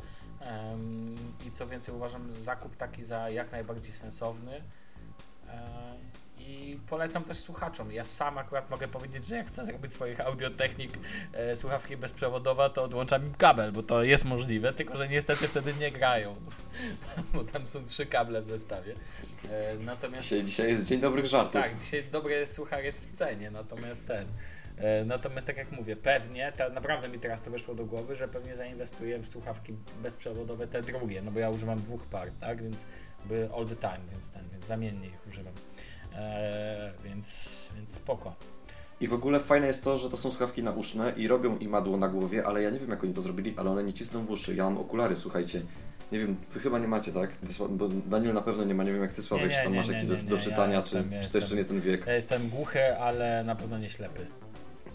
I 1.47 1.51
co 1.51 1.67
więcej, 1.67 1.95
uważam 1.95 2.33
zakup 2.33 2.77
taki 2.77 3.05
za 3.05 3.31
jak 3.31 3.53
najbardziej 3.53 3.93
sensowny. 3.93 4.63
I 6.77 6.79
polecam 6.79 7.25
też 7.25 7.37
słuchaczom. 7.37 7.93
Ja 7.93 8.05
sam 8.05 8.39
akurat 8.39 8.71
mogę 8.71 8.89
powiedzieć, 8.89 9.27
że 9.27 9.37
jak 9.37 9.47
chcę 9.47 9.65
zrobić 9.65 9.93
swoich 9.93 10.21
audiotechnik 10.21 10.91
e, 11.33 11.57
słuchawki 11.57 11.97
bezprzewodowa, 11.97 12.69
to 12.71 12.83
odłączam 12.85 13.27
im 13.27 13.35
kabel, 13.35 13.73
bo 13.73 13.83
to 13.83 14.03
jest 14.03 14.25
możliwe, 14.25 14.73
tylko 14.73 14.97
że 14.97 15.09
niestety 15.09 15.49
wtedy 15.49 15.75
nie 15.75 15.91
grają, 15.91 16.37
bo 17.35 17.45
tam 17.45 17.69
są 17.69 17.85
trzy 17.85 18.07
kable 18.07 18.43
w 18.43 18.47
zestawie. 18.47 18.95
E, 19.51 19.75
natomiast 19.85 20.23
Dzisiaj, 20.23 20.45
dzisiaj 20.45 20.69
jest 20.71 20.85
dzień 20.85 21.01
dobrych 21.01 21.27
żartów. 21.27 21.53
tak, 21.53 21.79
dzisiaj 21.81 22.05
dobry 22.13 22.47
słuchar 22.47 22.85
jest 22.85 23.01
w 23.09 23.11
cenie, 23.11 23.51
natomiast 23.51 24.07
ten. 24.07 24.27
e, 24.79 25.05
Natomiast 25.05 25.47
tak 25.47 25.57
jak 25.57 25.73
mówię, 25.73 25.97
pewnie, 25.97 26.53
ta, 26.57 26.69
naprawdę 26.69 27.09
mi 27.09 27.19
teraz 27.19 27.43
to 27.43 27.51
weszło 27.51 27.75
do 27.75 27.85
głowy, 27.85 28.17
że 28.17 28.29
pewnie 28.29 28.55
zainwestuję 28.55 29.19
w 29.19 29.27
słuchawki 29.29 29.73
bezprzewodowe 30.03 30.67
te 30.67 30.83
drugie, 30.83 31.23
no 31.23 31.31
bo 31.31 31.41
ja 31.41 31.51
używam 31.51 31.79
dwóch 31.79 32.03
par, 32.07 32.31
tak, 32.41 32.63
więc 32.63 32.85
by 33.25 33.49
all 33.57 33.67
the 33.69 33.77
time, 33.77 34.01
więc 34.13 34.29
ten, 34.31 34.49
więc 34.53 34.67
zamiennie 34.67 35.07
ich 35.07 35.27
używam. 35.29 35.55
E, 36.17 36.93
więc, 37.05 37.69
więc 37.77 37.95
spoko. 37.95 38.35
I 39.01 39.09
w 39.09 39.13
ogóle 39.13 39.41
fajne 39.41 39.67
jest 39.67 39.85
to, 39.85 39.97
że 39.97 40.11
to 40.11 40.17
są 40.17 40.31
słuchawki 40.31 40.63
nauszne 40.63 41.13
i 41.17 41.29
robią 41.29 41.59
imadło 41.59 41.97
na 41.97 42.09
głowie, 42.09 42.47
ale 42.47 42.63
ja 42.63 42.71
nie 42.71 42.79
wiem 42.79 42.91
jak 42.91 43.05
oni 43.05 43.15
to 43.15 43.23
zrobili, 43.23 43.55
ale 43.57 43.71
one 43.71 43.85
nie 43.85 43.93
cisną 43.93 44.25
w 44.25 44.31
uszy. 44.31 44.55
Ja 44.55 44.65
mam 44.65 44.79
okulary, 44.79 45.17
słuchajcie. 45.17 45.63
Nie 46.13 46.19
wiem, 46.19 46.37
wy 46.55 46.61
chyba 46.61 46.79
nie 46.79 46.89
macie, 46.89 47.13
tak? 47.13 47.31
Bo 47.71 47.89
Daniel 47.89 48.35
na 48.35 48.43
pewno 48.43 48.65
nie 48.65 48.75
ma, 48.75 48.85
nie 48.85 48.93
wiem 48.93 49.03
jak 49.03 49.13
ty 49.13 49.23
Sławek, 49.23 49.51
Nie, 49.51 49.57
czy 49.57 49.63
tam 49.63 49.73
nie, 49.73 49.79
masz 49.79 49.89
nie, 49.89 49.95
jakieś 49.95 50.11
nie, 50.11 50.17
do, 50.17 50.23
nie, 50.23 50.29
do 50.29 50.37
ja 50.37 50.43
czytania, 50.43 50.77
jestem- 50.77 51.09
czy, 51.09 51.15
ja 51.15 51.23
czy 51.23 51.33
to 51.33 51.39
jeszcze 51.39 51.57
nie 51.57 51.65
ten 51.65 51.81
wiek. 51.81 52.07
Ja 52.07 52.15
jestem 52.15 52.49
głuchy, 52.49 52.97
ale 52.97 53.45
na 53.45 53.57
pewno 53.57 53.79
nie 53.79 53.89
ślepy. 53.89 54.27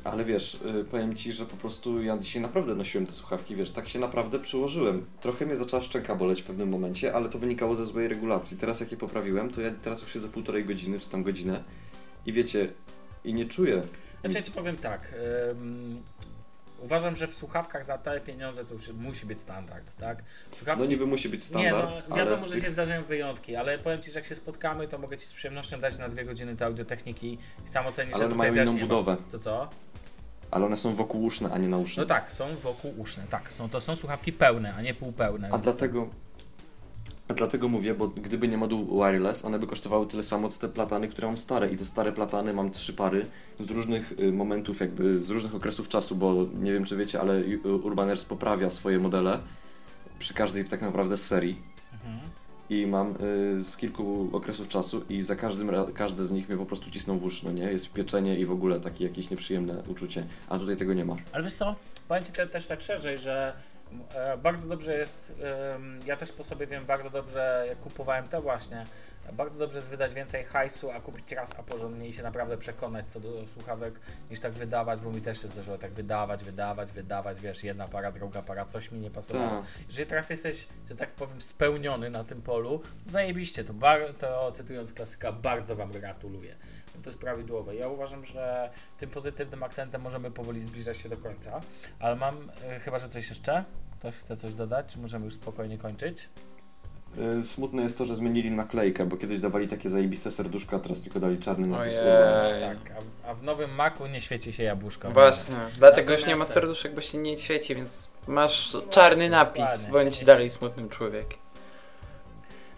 Ale 0.04 0.26
wiesz, 0.26 0.56
y, 0.82 0.86
powiem 0.92 1.16
Ci, 1.16 1.34
że 1.34 1.46
po 1.46 1.58
prostu 1.58 2.02
ja 2.04 2.18
dzisiaj 2.18 2.42
naprawdę 2.42 2.76
nosiłem 2.76 3.08
te 3.08 3.14
słuchawki, 3.14 3.56
wiesz, 3.56 3.72
tak 3.72 3.90
się 3.90 4.00
naprawdę 4.00 4.40
przyłożyłem. 4.40 5.06
Trochę 5.22 5.46
mnie 5.46 5.56
zaczęła 5.56 5.82
szczęka 5.82 6.16
boleć 6.16 6.42
w 6.42 6.46
pewnym 6.46 6.70
momencie, 6.70 7.14
ale 7.14 7.30
to 7.30 7.40
wynikało 7.40 7.76
ze 7.76 7.86
złej 7.86 8.08
regulacji. 8.08 8.58
Teraz 8.58 8.80
jak 8.80 8.92
je 8.92 8.98
poprawiłem, 8.98 9.50
to 9.50 9.62
ja 9.62 9.72
teraz 9.82 10.02
już 10.02 10.14
siedzę 10.14 10.30
półtorej 10.30 10.66
godziny, 10.66 11.00
czy 11.00 11.10
tam 11.10 11.24
godzinę 11.24 11.64
i 12.26 12.34
wiecie, 12.34 12.74
i 13.24 13.34
nie 13.34 13.46
czuję 13.46 13.74
Znaczy 13.74 13.94
ja 14.24 14.30
nic. 14.30 14.46
ci 14.46 14.52
powiem 14.52 14.76
tak. 14.76 15.14
Uważam, 16.82 17.16
że 17.16 17.28
w 17.28 17.36
słuchawkach 17.36 17.84
za 17.84 17.98
te 17.98 18.20
pieniądze 18.20 18.66
to 18.66 18.74
już 18.74 18.90
musi 18.90 19.26
być 19.26 19.40
standard, 19.40 19.96
tak? 20.00 20.24
Słuchawki 20.56 20.82
No 20.84 20.90
niby 20.90 21.06
musi 21.06 21.30
być 21.30 21.40
Nie, 21.40 21.46
standard, 21.46 21.90
no 22.10 22.16
ale 22.16 22.26
wiadomo, 22.26 22.48
że 22.48 22.54
tych... 22.54 22.64
się 22.64 22.70
zdarzają 22.70 23.04
wyjątki, 23.04 23.56
ale 23.56 23.80
powiem 23.80 24.02
Ci, 24.02 24.12
że 24.12 24.20
jak 24.20 24.26
się 24.26 24.36
spotkamy, 24.36 24.88
to 24.88 24.98
mogę 24.98 25.18
Ci 25.18 25.26
z 25.26 25.34
przyjemnością 25.34 25.80
dać 25.80 25.98
na 25.98 26.10
dwie 26.10 26.26
godziny 26.26 26.56
te 26.56 26.66
audiotechniki 26.66 27.38
i 27.66 27.68
sam 27.68 27.88
ocenisz, 27.88 28.14
ale 28.14 28.20
że 28.20 28.26
one 28.26 28.36
tutaj 28.36 28.52
mają 28.52 28.64
inną 28.64 28.74
nie 28.74 28.82
budowę. 28.82 29.12
Ma. 29.12 29.32
To 29.32 29.40
co? 29.40 29.70
Ale 30.52 30.66
one 30.66 30.78
są 30.78 30.96
wokół 30.96 31.24
uszne, 31.24 31.50
a 31.54 31.58
nie 31.58 31.68
nauszne. 31.68 32.04
No 32.04 32.08
tak, 32.08 32.34
są 32.34 32.56
wokół 32.56 32.94
uszne, 32.98 33.24
tak. 33.30 33.52
Są, 33.52 33.70
to 33.70 33.82
są 33.82 33.96
słuchawki 33.96 34.34
pełne, 34.34 34.76
a 34.76 34.82
nie 34.82 34.94
półpełne. 34.94 35.50
A 35.52 35.58
dlatego, 35.58 36.10
dlatego 37.34 37.68
mówię, 37.68 37.94
bo 37.94 38.08
gdyby 38.08 38.48
nie 38.48 38.58
moduł 38.58 38.86
wireless, 38.86 39.46
one 39.46 39.60
by 39.60 39.68
kosztowały 39.68 40.08
tyle 40.08 40.24
samo, 40.24 40.50
co 40.50 40.60
te 40.60 40.74
platany, 40.74 41.08
które 41.08 41.28
mam 41.28 41.38
stare. 41.38 41.70
I 41.70 41.78
te 41.78 41.86
stare 41.86 42.12
platany 42.12 42.54
mam 42.54 42.72
trzy 42.72 42.94
pary 42.94 43.26
z 43.60 43.70
różnych 43.70 44.20
y, 44.20 44.32
momentów, 44.32 44.80
jakby 44.80 45.22
z 45.22 45.30
różnych 45.30 45.56
okresów 45.56 45.90
czasu, 45.90 46.16
bo 46.16 46.46
nie 46.60 46.74
wiem, 46.74 46.86
czy 46.86 46.98
wiecie, 46.98 47.22
ale 47.22 47.38
y, 47.38 47.60
Urban 47.64 48.10
Airs 48.10 48.26
poprawia 48.26 48.70
swoje 48.70 49.00
modele 49.00 49.40
przy 50.20 50.34
każdej 50.34 50.66
tak 50.66 50.82
naprawdę 50.82 51.18
serii. 51.18 51.62
Mhm. 51.94 52.20
I 52.70 52.88
mam 52.88 53.16
y, 53.58 53.64
z 53.64 53.78
kilku 53.78 54.30
okresów 54.32 54.68
czasu 54.68 55.04
i 55.10 55.22
za 55.22 55.36
każdym 55.36 55.72
każde 55.94 56.24
z 56.24 56.32
nich 56.32 56.50
mnie 56.50 56.58
po 56.58 56.66
prostu 56.66 56.92
cisną 56.92 57.20
w 57.20 57.24
uszy, 57.24 57.46
no 57.46 57.52
nie? 57.52 57.64
Jest 57.64 57.94
pieczenie 57.94 58.40
i 58.40 58.46
w 58.46 58.52
ogóle 58.52 58.80
takie 58.80 59.06
jakieś 59.06 59.30
nieprzyjemne 59.30 59.84
uczucie, 59.88 60.26
a 60.50 60.60
tutaj 60.60 60.78
tego 60.78 60.94
nie 60.94 61.06
ma. 61.06 61.16
Ale 61.32 61.44
wiesz 61.44 61.54
co, 61.54 61.76
powiem 62.08 62.24
Ci 62.24 62.32
te, 62.32 62.48
też 62.48 62.68
tak 62.68 62.82
szerzej, 62.82 63.18
że 63.18 63.54
bardzo 64.38 64.68
dobrze 64.68 64.98
jest, 64.98 65.34
ja 66.06 66.18
też 66.18 66.32
po 66.32 66.44
sobie 66.44 66.68
wiem 66.68 66.86
bardzo 66.86 67.10
dobrze, 67.10 67.66
jak 67.70 67.80
kupowałem 67.80 68.28
te 68.28 68.42
właśnie, 68.42 68.86
bardzo 69.34 69.60
dobrze 69.60 69.78
jest 69.78 69.90
wydać 69.90 70.14
więcej 70.14 70.44
hajsu, 70.44 70.92
a 70.92 71.00
kupić 71.00 71.32
raz, 71.32 71.56
a 71.60 71.64
porządnie 71.64 72.08
i 72.08 72.14
się 72.14 72.24
naprawdę 72.24 72.58
przekonać 72.58 73.12
co 73.12 73.20
do 73.20 73.48
słuchawek, 73.48 74.00
niż 74.30 74.40
tak 74.40 74.52
wydawać, 74.52 75.02
bo 75.02 75.12
mi 75.12 75.22
też 75.22 75.42
się 75.42 75.48
zdarzyło 75.48 75.78
tak 75.78 75.92
wydawać, 75.92 76.44
wydawać, 76.44 76.92
wydawać, 76.92 77.42
wiesz, 77.42 77.64
jedna 77.64 77.88
para, 77.88 78.12
druga 78.12 78.42
para, 78.42 78.66
coś 78.66 78.92
mi 78.92 79.00
nie 79.00 79.12
pasowało. 79.12 79.62
Tak. 79.62 79.70
Jeżeli 79.88 80.10
teraz 80.10 80.30
jesteś, 80.30 80.68
że 80.90 80.96
tak 80.96 81.12
powiem, 81.12 81.42
spełniony 81.42 82.10
na 82.10 82.24
tym 82.24 82.42
polu, 82.42 82.82
zajebiście, 83.06 83.64
to, 83.64 83.74
bar, 83.74 84.02
to 84.20 84.52
cytując 84.52 84.94
klasyka, 84.94 85.32
bardzo 85.32 85.76
Wam 85.76 85.92
gratuluję. 85.92 86.56
To 87.04 87.10
jest 87.10 87.20
prawidłowe. 87.20 87.76
Ja 87.76 87.88
uważam, 87.88 88.26
że 88.26 88.70
tym 88.98 89.10
pozytywnym 89.10 89.64
akcentem 89.64 90.02
możemy 90.02 90.32
powoli 90.32 90.62
zbliżać 90.62 90.98
się 90.98 91.10
do 91.10 91.18
końca, 91.18 91.62
ale 92.00 92.16
mam, 92.16 92.52
e, 92.70 92.80
chyba, 92.80 93.00
że 93.00 93.10
coś 93.10 93.30
jeszcze? 93.30 93.64
Ktoś 94.02 94.16
chce 94.16 94.38
coś 94.38 94.54
dodać, 94.54 94.86
czy 94.86 95.00
możemy 95.00 95.26
już 95.26 95.34
spokojnie 95.34 95.78
kończyć? 95.78 96.30
Y, 97.42 97.46
Smutne 97.46 97.84
jest 97.84 97.98
to, 97.98 98.06
że 98.06 98.16
zmienili 98.16 98.52
naklejkę, 98.52 99.06
bo 99.06 99.18
kiedyś 99.18 99.40
dawali 99.40 99.68
takie 99.68 99.90
zajebiste 99.90 100.32
serduszka, 100.32 100.78
a 100.78 100.80
teraz 100.80 101.02
tylko 101.02 101.20
dali 101.20 101.38
czarny 101.40 101.68
napis. 101.68 101.96
Tak, 101.96 102.78
a, 103.26 103.30
a 103.30 103.34
w 103.34 103.44
nowym 103.44 103.76
Macu 103.76 104.08
nie 104.08 104.22
świeci 104.22 104.54
się 104.54 104.64
jabłuszko. 104.64 105.12
Właśnie, 105.12 105.56
dlatego 105.78 106.14
już 106.14 106.26
nie 106.26 106.36
ma 106.36 106.46
serduszek, 106.46 106.96
bo 106.96 107.02
się 107.02 107.18
nie 107.18 107.38
świeci, 107.38 107.76
więc 107.76 108.12
masz 108.28 108.78
czarny 108.90 109.30
napis, 109.30 109.86
bądź 109.92 110.24
dalej 110.26 110.50
smutnym 110.50 110.90
człowiekiem. 110.90 111.41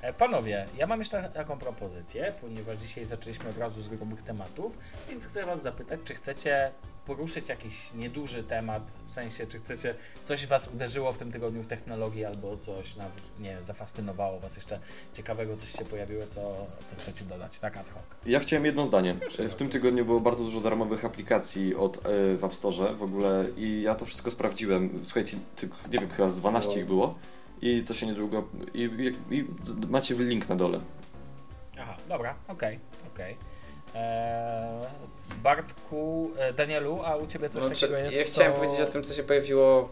E, 0.03 0.13
Panowie, 0.13 0.65
ja 0.77 0.87
mam 0.87 0.99
jeszcze 0.99 1.29
taką 1.33 1.57
propozycję, 1.57 2.33
ponieważ 2.41 2.77
dzisiaj 2.77 3.05
zaczęliśmy 3.05 3.49
od 3.49 3.57
razu 3.57 3.81
z 3.81 3.87
grubych 3.87 4.21
tematów, 4.21 4.77
więc 5.09 5.25
chcę 5.25 5.43
Was 5.43 5.61
zapytać, 5.61 5.99
czy 6.05 6.13
chcecie 6.13 6.71
poruszyć 7.05 7.49
jakiś 7.49 7.93
nieduży 7.93 8.43
temat, 8.43 8.83
w 9.07 9.13
sensie, 9.13 9.47
czy 9.47 9.57
chcecie, 9.57 9.95
coś 10.23 10.47
Was 10.47 10.67
uderzyło 10.67 11.11
w 11.11 11.17
tym 11.17 11.31
tygodniu 11.31 11.63
w 11.63 11.67
technologii, 11.67 12.25
albo 12.25 12.57
coś, 12.57 12.95
na, 12.95 13.05
nie 13.39 13.49
wiem, 13.49 13.63
zafascynowało 13.63 14.39
Was 14.39 14.55
jeszcze 14.55 14.79
ciekawego, 15.13 15.57
coś 15.57 15.71
się 15.71 15.85
pojawiło, 15.85 16.27
co, 16.27 16.65
co 16.85 16.95
chcecie 16.95 17.25
dodać, 17.25 17.59
tak 17.59 17.77
ad 17.77 17.89
hoc. 17.89 18.03
Ja 18.25 18.39
chciałem 18.39 18.65
jedno 18.65 18.85
zdanie. 18.85 19.15
Proszę 19.19 19.35
W 19.35 19.39
bardzo. 19.39 19.57
tym 19.57 19.69
tygodniu 19.69 20.05
było 20.05 20.19
bardzo 20.19 20.43
dużo 20.43 20.61
darmowych 20.61 21.05
aplikacji 21.05 21.75
od 21.75 21.97
e, 21.97 22.01
w 22.37 22.43
App 22.43 22.55
Store 22.55 22.95
w 22.95 23.03
ogóle 23.03 23.45
i 23.57 23.81
ja 23.81 23.95
to 23.95 24.05
wszystko 24.05 24.31
sprawdziłem. 24.31 24.99
Słuchajcie, 25.03 25.37
nie 25.91 25.99
wiem, 25.99 26.09
chyba 26.09 26.29
z 26.29 26.37
12 26.37 26.79
ich 26.79 26.85
było 26.85 27.15
i 27.63 27.83
to 27.83 27.93
się 27.93 28.05
niedługo... 28.07 28.47
I, 28.73 28.81
i, 29.29 29.35
i 29.37 29.45
macie 29.89 30.15
link 30.15 30.49
na 30.49 30.55
dole. 30.55 30.79
Aha, 31.79 31.95
dobra, 32.09 32.35
okej, 32.47 32.79
okej. 33.13 33.37
Eee, 33.95 34.87
Bartku, 35.43 36.31
e, 36.37 36.53
Danielu, 36.53 37.01
a 37.05 37.15
u 37.15 37.27
Ciebie 37.27 37.49
coś 37.49 37.63
Znaczy, 37.63 37.81
takiego 37.81 37.97
jest, 37.99 38.17
ja 38.17 38.23
chciałem 38.23 38.53
co- 38.53 38.57
powiedzieć 38.59 38.79
o 38.79 38.85
tym, 38.85 39.03
co 39.03 39.13
się 39.13 39.23
pojawiło 39.23 39.89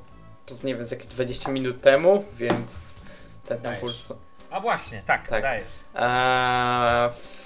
z, 0.48 0.64
nie 0.64 0.76
wiem, 0.76 0.84
z 0.84 0.92
jakieś 0.92 1.08
20 1.08 1.52
minut 1.52 1.82
temu, 1.82 2.24
więc 2.38 2.96
ten 3.46 3.74
impuls. 3.74 4.14
A 4.50 4.60
właśnie, 4.60 5.04
tak, 5.06 5.28
Tak. 5.28 5.42
dajesz. 5.42 5.72
Eee, 5.96 7.10
w 7.10 7.42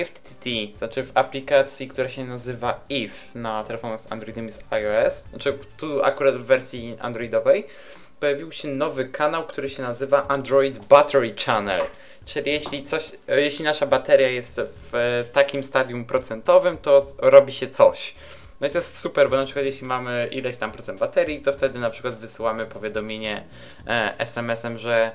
IFTTT, 0.00 0.44
to 0.72 0.78
znaczy 0.78 1.02
w 1.02 1.10
aplikacji, 1.14 1.88
która 1.88 2.08
się 2.08 2.24
nazywa 2.24 2.80
IF 2.88 3.34
na 3.34 3.64
telefonach 3.64 4.00
z 4.00 4.12
Androidem 4.12 4.46
i 4.46 4.50
z 4.50 4.64
iOS, 4.70 5.24
znaczy 5.30 5.58
tu 5.76 6.02
akurat 6.02 6.34
w 6.36 6.42
wersji 6.44 6.96
androidowej, 7.00 7.66
pojawił 8.20 8.52
się 8.52 8.68
nowy 8.68 9.04
kanał, 9.04 9.46
który 9.46 9.68
się 9.68 9.82
nazywa 9.82 10.28
Android 10.28 10.86
Battery 10.86 11.34
Channel. 11.46 11.82
Czyli 12.24 12.52
jeśli 12.52 12.84
coś, 12.84 13.12
jeśli 13.28 13.64
nasza 13.64 13.86
bateria 13.86 14.28
jest 14.28 14.60
w 14.92 15.24
takim 15.32 15.64
stadium 15.64 16.04
procentowym, 16.04 16.78
to 16.78 17.06
robi 17.18 17.52
się 17.52 17.68
coś. 17.68 18.14
No 18.60 18.66
i 18.66 18.70
to 18.70 18.78
jest 18.78 18.98
super, 18.98 19.30
bo 19.30 19.36
na 19.36 19.44
przykład 19.44 19.64
jeśli 19.64 19.86
mamy 19.86 20.28
ileś 20.32 20.56
tam 20.56 20.72
procent 20.72 20.98
baterii, 20.98 21.40
to 21.40 21.52
wtedy 21.52 21.78
na 21.78 21.90
przykład 21.90 22.14
wysyłamy 22.14 22.66
powiadomienie 22.66 23.44
e, 23.86 24.14
SMS-em, 24.18 24.78
że 24.78 25.12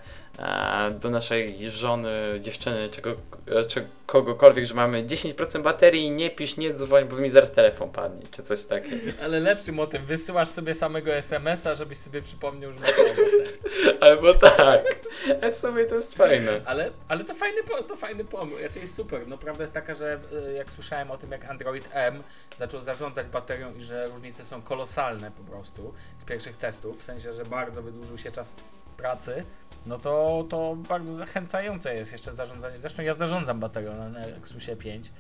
do 0.99 1.09
naszej 1.09 1.71
żony, 1.71 2.11
dziewczyny, 2.39 2.89
czego, 2.89 3.15
e, 3.47 3.65
czy 3.65 3.87
kogokolwiek, 4.05 4.65
że 4.65 4.73
mamy 4.73 5.05
10% 5.05 5.61
baterii, 5.61 6.11
nie 6.11 6.29
pisz, 6.29 6.57
nie 6.57 6.73
dzwoń, 6.73 7.05
bo 7.05 7.15
mi 7.15 7.29
zaraz 7.29 7.51
telefon 7.51 7.89
padnie, 7.89 8.21
czy 8.31 8.43
coś 8.43 8.65
takiego. 8.65 9.11
Ale 9.23 9.39
lepszy 9.39 9.71
motyw, 9.71 10.01
wysyłasz 10.01 10.49
sobie 10.49 10.73
samego 10.73 11.13
SMS-a, 11.13 11.75
żebyś 11.75 11.97
sobie 11.97 12.21
przypomniał, 12.21 12.71
że 12.71 12.77
robotę. 12.77 13.45
Albo 14.05 14.33
tak. 14.33 14.81
A 15.41 15.51
w 15.51 15.55
sumie 15.55 15.85
to 15.85 15.95
jest 15.95 16.17
fajne. 16.17 16.61
Ale, 16.65 16.91
ale 17.07 17.23
to 17.23 17.33
fajny, 17.33 17.61
to 17.87 17.95
fajny 17.95 18.25
pomysł, 18.25 18.63
raczej 18.63 18.81
jest 18.81 18.95
super. 18.95 19.27
No 19.27 19.37
prawda 19.37 19.63
jest 19.63 19.73
taka, 19.73 19.93
że 19.93 20.19
y, 20.49 20.53
jak 20.53 20.71
słyszałem 20.71 21.11
o 21.11 21.17
tym, 21.17 21.31
jak 21.31 21.45
Android 21.45 21.89
M 21.93 22.23
zaczął 22.55 22.81
zarządzać 22.81 23.27
baterią 23.27 23.75
i 23.75 23.83
że 23.83 24.07
różnice 24.07 24.43
są 24.43 24.61
kolosalne 24.61 25.31
po 25.31 25.43
prostu 25.43 25.93
z 26.17 26.25
pierwszych 26.25 26.57
testów, 26.57 26.99
w 26.99 27.03
sensie, 27.03 27.33
że 27.33 27.45
bardzo 27.45 27.81
wydłużył 27.81 28.17
się 28.17 28.31
czas 28.31 28.55
pracy, 28.95 29.43
no 29.85 29.99
to, 29.99 30.45
to 30.49 30.75
bardzo 30.89 31.13
zachęcające 31.13 31.95
jest 31.95 32.11
jeszcze 32.11 32.31
zarządzanie. 32.31 32.79
Zresztą 32.79 33.03
ja 33.03 33.13
zarządzam 33.13 33.59
baterią 33.59 33.95
na 33.95 34.09
Nexusie 34.09 34.75
5, 34.75 35.11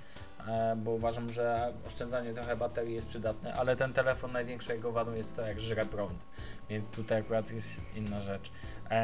e, 0.47 0.75
bo 0.77 0.91
uważam, 0.91 1.29
że 1.29 1.73
oszczędzanie 1.87 2.33
trochę 2.33 2.55
baterii 2.55 2.95
jest 2.95 3.07
przydatne, 3.07 3.53
ale 3.53 3.75
ten 3.75 3.93
telefon 3.93 4.31
największą 4.31 4.73
jego 4.73 4.91
wadą 4.91 5.13
jest 5.13 5.35
to, 5.35 5.41
jak 5.41 5.59
żre 5.59 5.85
prąd, 5.85 6.25
więc 6.69 6.91
tutaj 6.91 7.19
akurat 7.19 7.51
jest 7.51 7.81
inna 7.95 8.21
rzecz. 8.21 8.51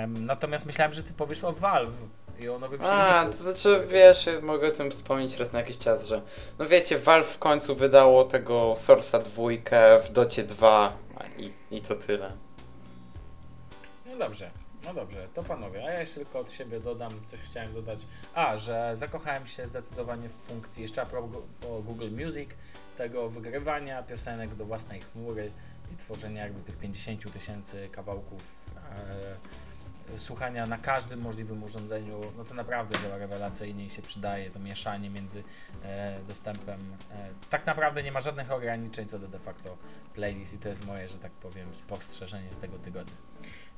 Natomiast 0.08 0.66
myślałem, 0.66 0.94
że 0.94 1.04
ty 1.04 1.14
powiesz 1.14 1.44
o 1.44 1.54
Valve 1.54 2.08
i 2.40 2.50
o 2.50 2.60
nowym 2.60 2.80
silniku. 2.80 3.02
A, 3.02 3.26
to 3.26 3.34
znaczy, 3.34 3.84
wiesz, 3.88 4.26
ja 4.26 4.42
mogę 4.42 4.68
o 4.68 4.72
tym 4.72 4.92
wspomnieć 4.92 5.38
raz 5.38 5.54
na 5.54 5.60
jakiś 5.60 5.78
czas, 5.78 6.06
że 6.06 6.22
no 6.60 6.66
wiecie, 6.68 7.00
Valve 7.00 7.28
w 7.28 7.40
końcu 7.40 7.76
wydało 7.76 8.24
tego 8.24 8.74
Source'a 8.74 9.24
dwójkę 9.24 10.00
w 10.04 10.12
Docie 10.12 10.44
2 10.44 10.94
a 11.18 11.24
i, 11.42 11.54
i 11.72 11.82
to 11.82 11.96
tyle. 11.96 12.32
No 14.12 14.18
dobrze, 14.18 14.51
no 14.86 14.93
dobrze, 14.93 15.28
to 15.34 15.43
panowie, 15.43 15.86
a 15.86 15.91
ja 15.91 15.99
jeszcze 15.99 16.16
tylko 16.16 16.39
od 16.39 16.51
siebie 16.51 16.80
dodam, 16.80 17.12
coś 17.26 17.39
chciałem 17.39 17.74
dodać. 17.74 17.99
A, 18.34 18.57
że 18.57 18.91
zakochałem 18.95 19.47
się 19.47 19.66
zdecydowanie 19.66 20.30
w 20.30 20.34
funkcji, 20.34 20.82
jeszcze 20.82 21.05
propos 21.05 21.43
po 21.62 21.82
Google 21.82 22.09
Music, 22.26 22.49
tego 22.97 23.30
wygrywania 23.30 24.03
piosenek 24.03 24.55
do 24.55 24.66
własnej 24.66 25.01
chmury 25.01 25.51
i 25.93 25.97
tworzenia 25.97 26.43
jakby 26.43 26.62
tych 26.62 26.78
50 26.78 27.22
000 27.22 27.34
tysięcy 27.34 27.89
kawałków 27.91 28.70
e, 28.76 30.18
słuchania 30.18 30.66
na 30.66 30.78
każdym 30.78 31.22
możliwym 31.22 31.64
urządzeniu, 31.64 32.22
no 32.38 32.45
to 32.45 32.53
naprawdę 32.53 32.99
działa 32.99 33.18
rewelacyjnie 33.18 33.86
i 33.86 33.89
się 33.89 34.01
przydaje 34.01 34.51
to 34.51 34.59
mieszanie 34.59 35.09
między 35.09 35.43
e, 35.84 36.18
dostępem. 36.28 36.80
E, 37.12 37.29
tak 37.50 37.66
naprawdę 37.66 38.04
nie 38.04 38.12
ma 38.12 38.21
żadnych 38.21 38.51
ograniczeń 38.51 39.08
co 39.08 39.20
do 39.20 39.28
de 39.28 39.39
facto 39.39 39.78
playlist 40.13 40.54
i 40.54 40.58
to 40.58 40.70
jest 40.70 40.88
moje, 40.88 41.08
że 41.08 41.17
tak 41.17 41.32
powiem, 41.32 41.75
spostrzeżenie 41.75 42.51
z 42.51 42.58
tego 42.58 42.78
tygodnia. 42.78 43.16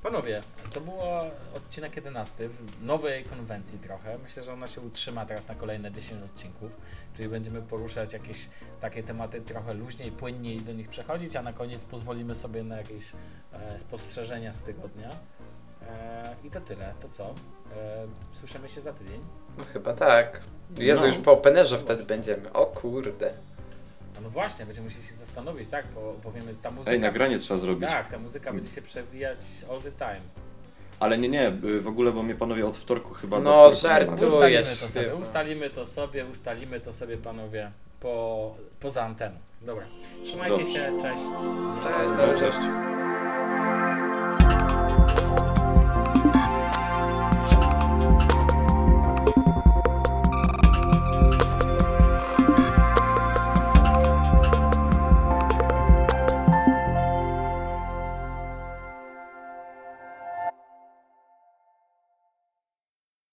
Panowie, 0.03 0.41
to 0.73 0.81
było 0.81 1.21
odcinek 1.55 1.95
11 1.95 2.49
w 2.49 2.85
nowej 2.85 3.23
konwencji 3.23 3.79
trochę. 3.79 4.17
Myślę, 4.17 4.43
że 4.43 4.53
ona 4.53 4.67
się 4.67 4.81
utrzyma 4.81 5.25
teraz 5.25 5.47
na 5.47 5.55
kolejne 5.55 5.91
10 5.91 6.23
odcinków, 6.23 6.77
czyli 7.13 7.29
będziemy 7.29 7.61
poruszać 7.61 8.13
jakieś 8.13 8.49
takie 8.81 9.03
tematy 9.03 9.41
trochę 9.41 9.73
luźniej, 9.73 10.11
płynniej 10.11 10.57
do 10.61 10.73
nich 10.73 10.89
przechodzić, 10.89 11.35
a 11.35 11.41
na 11.41 11.53
koniec 11.53 11.85
pozwolimy 11.85 12.35
sobie 12.35 12.63
na 12.63 12.77
jakieś 12.77 13.11
e, 13.53 13.79
spostrzeżenia 13.79 14.53
z 14.53 14.63
tygodnia. 14.63 15.09
E, 15.89 16.35
I 16.43 16.49
to 16.49 16.61
tyle. 16.61 16.93
To 16.99 17.09
co? 17.09 17.25
E, 17.29 17.33
słyszymy 18.31 18.69
się 18.69 18.81
za 18.81 18.93
tydzień. 18.93 19.21
No 19.57 19.63
chyba 19.63 19.93
tak. 19.93 20.41
Jezu, 20.77 21.01
No. 21.01 21.07
już 21.07 21.17
po 21.17 21.31
openerze 21.31 21.77
wtedy 21.77 22.03
będziemy. 22.05 22.53
O 22.53 22.65
kurde. 22.65 23.33
No, 24.15 24.21
no 24.21 24.29
właśnie, 24.29 24.65
będziemy 24.65 24.85
musieli 24.87 25.03
się 25.05 25.13
zastanowić, 25.15 25.69
tak? 25.69 25.85
Bo 25.95 26.15
powiemy, 26.23 26.55
ta 26.61 26.71
muzyka... 26.71 26.91
Ej, 26.91 26.99
nagranie 26.99 27.39
trzeba 27.39 27.59
zrobić. 27.59 27.89
Tak, 27.89 28.09
ta 28.11 28.19
muzyka 28.19 28.53
będzie 28.53 28.69
się 28.69 28.81
przewijać 28.81 29.39
all 29.71 29.81
the 29.81 29.91
time. 29.91 30.21
Ale 30.99 31.17
nie, 31.17 31.29
nie, 31.29 31.51
w 31.79 31.87
ogóle, 31.87 32.11
bo 32.11 32.23
mnie 32.23 32.35
panowie 32.35 32.67
od 32.67 32.77
wtorku 32.77 33.13
chyba 33.13 33.39
No, 33.39 33.69
do 33.69 33.75
żartuję. 33.75 34.25
Ustalimy 34.27 34.65
to 34.79 34.87
sobie, 34.89 35.15
ustalimy 35.15 35.69
to 35.69 35.85
sobie, 35.85 36.25
ustalimy 36.25 36.79
to 36.79 36.93
sobie 36.93 37.17
panowie 37.17 37.71
po, 37.99 38.55
poza 38.79 39.03
anteną. 39.03 39.35
Dobra, 39.61 39.83
trzymajcie 40.23 40.57
Dobrze. 40.57 40.73
się, 40.73 40.79
cześć. 41.01 41.23
Cześć, 41.83 42.13
No, 42.17 42.25
razie. 42.25 42.39
cześć. 42.39 42.57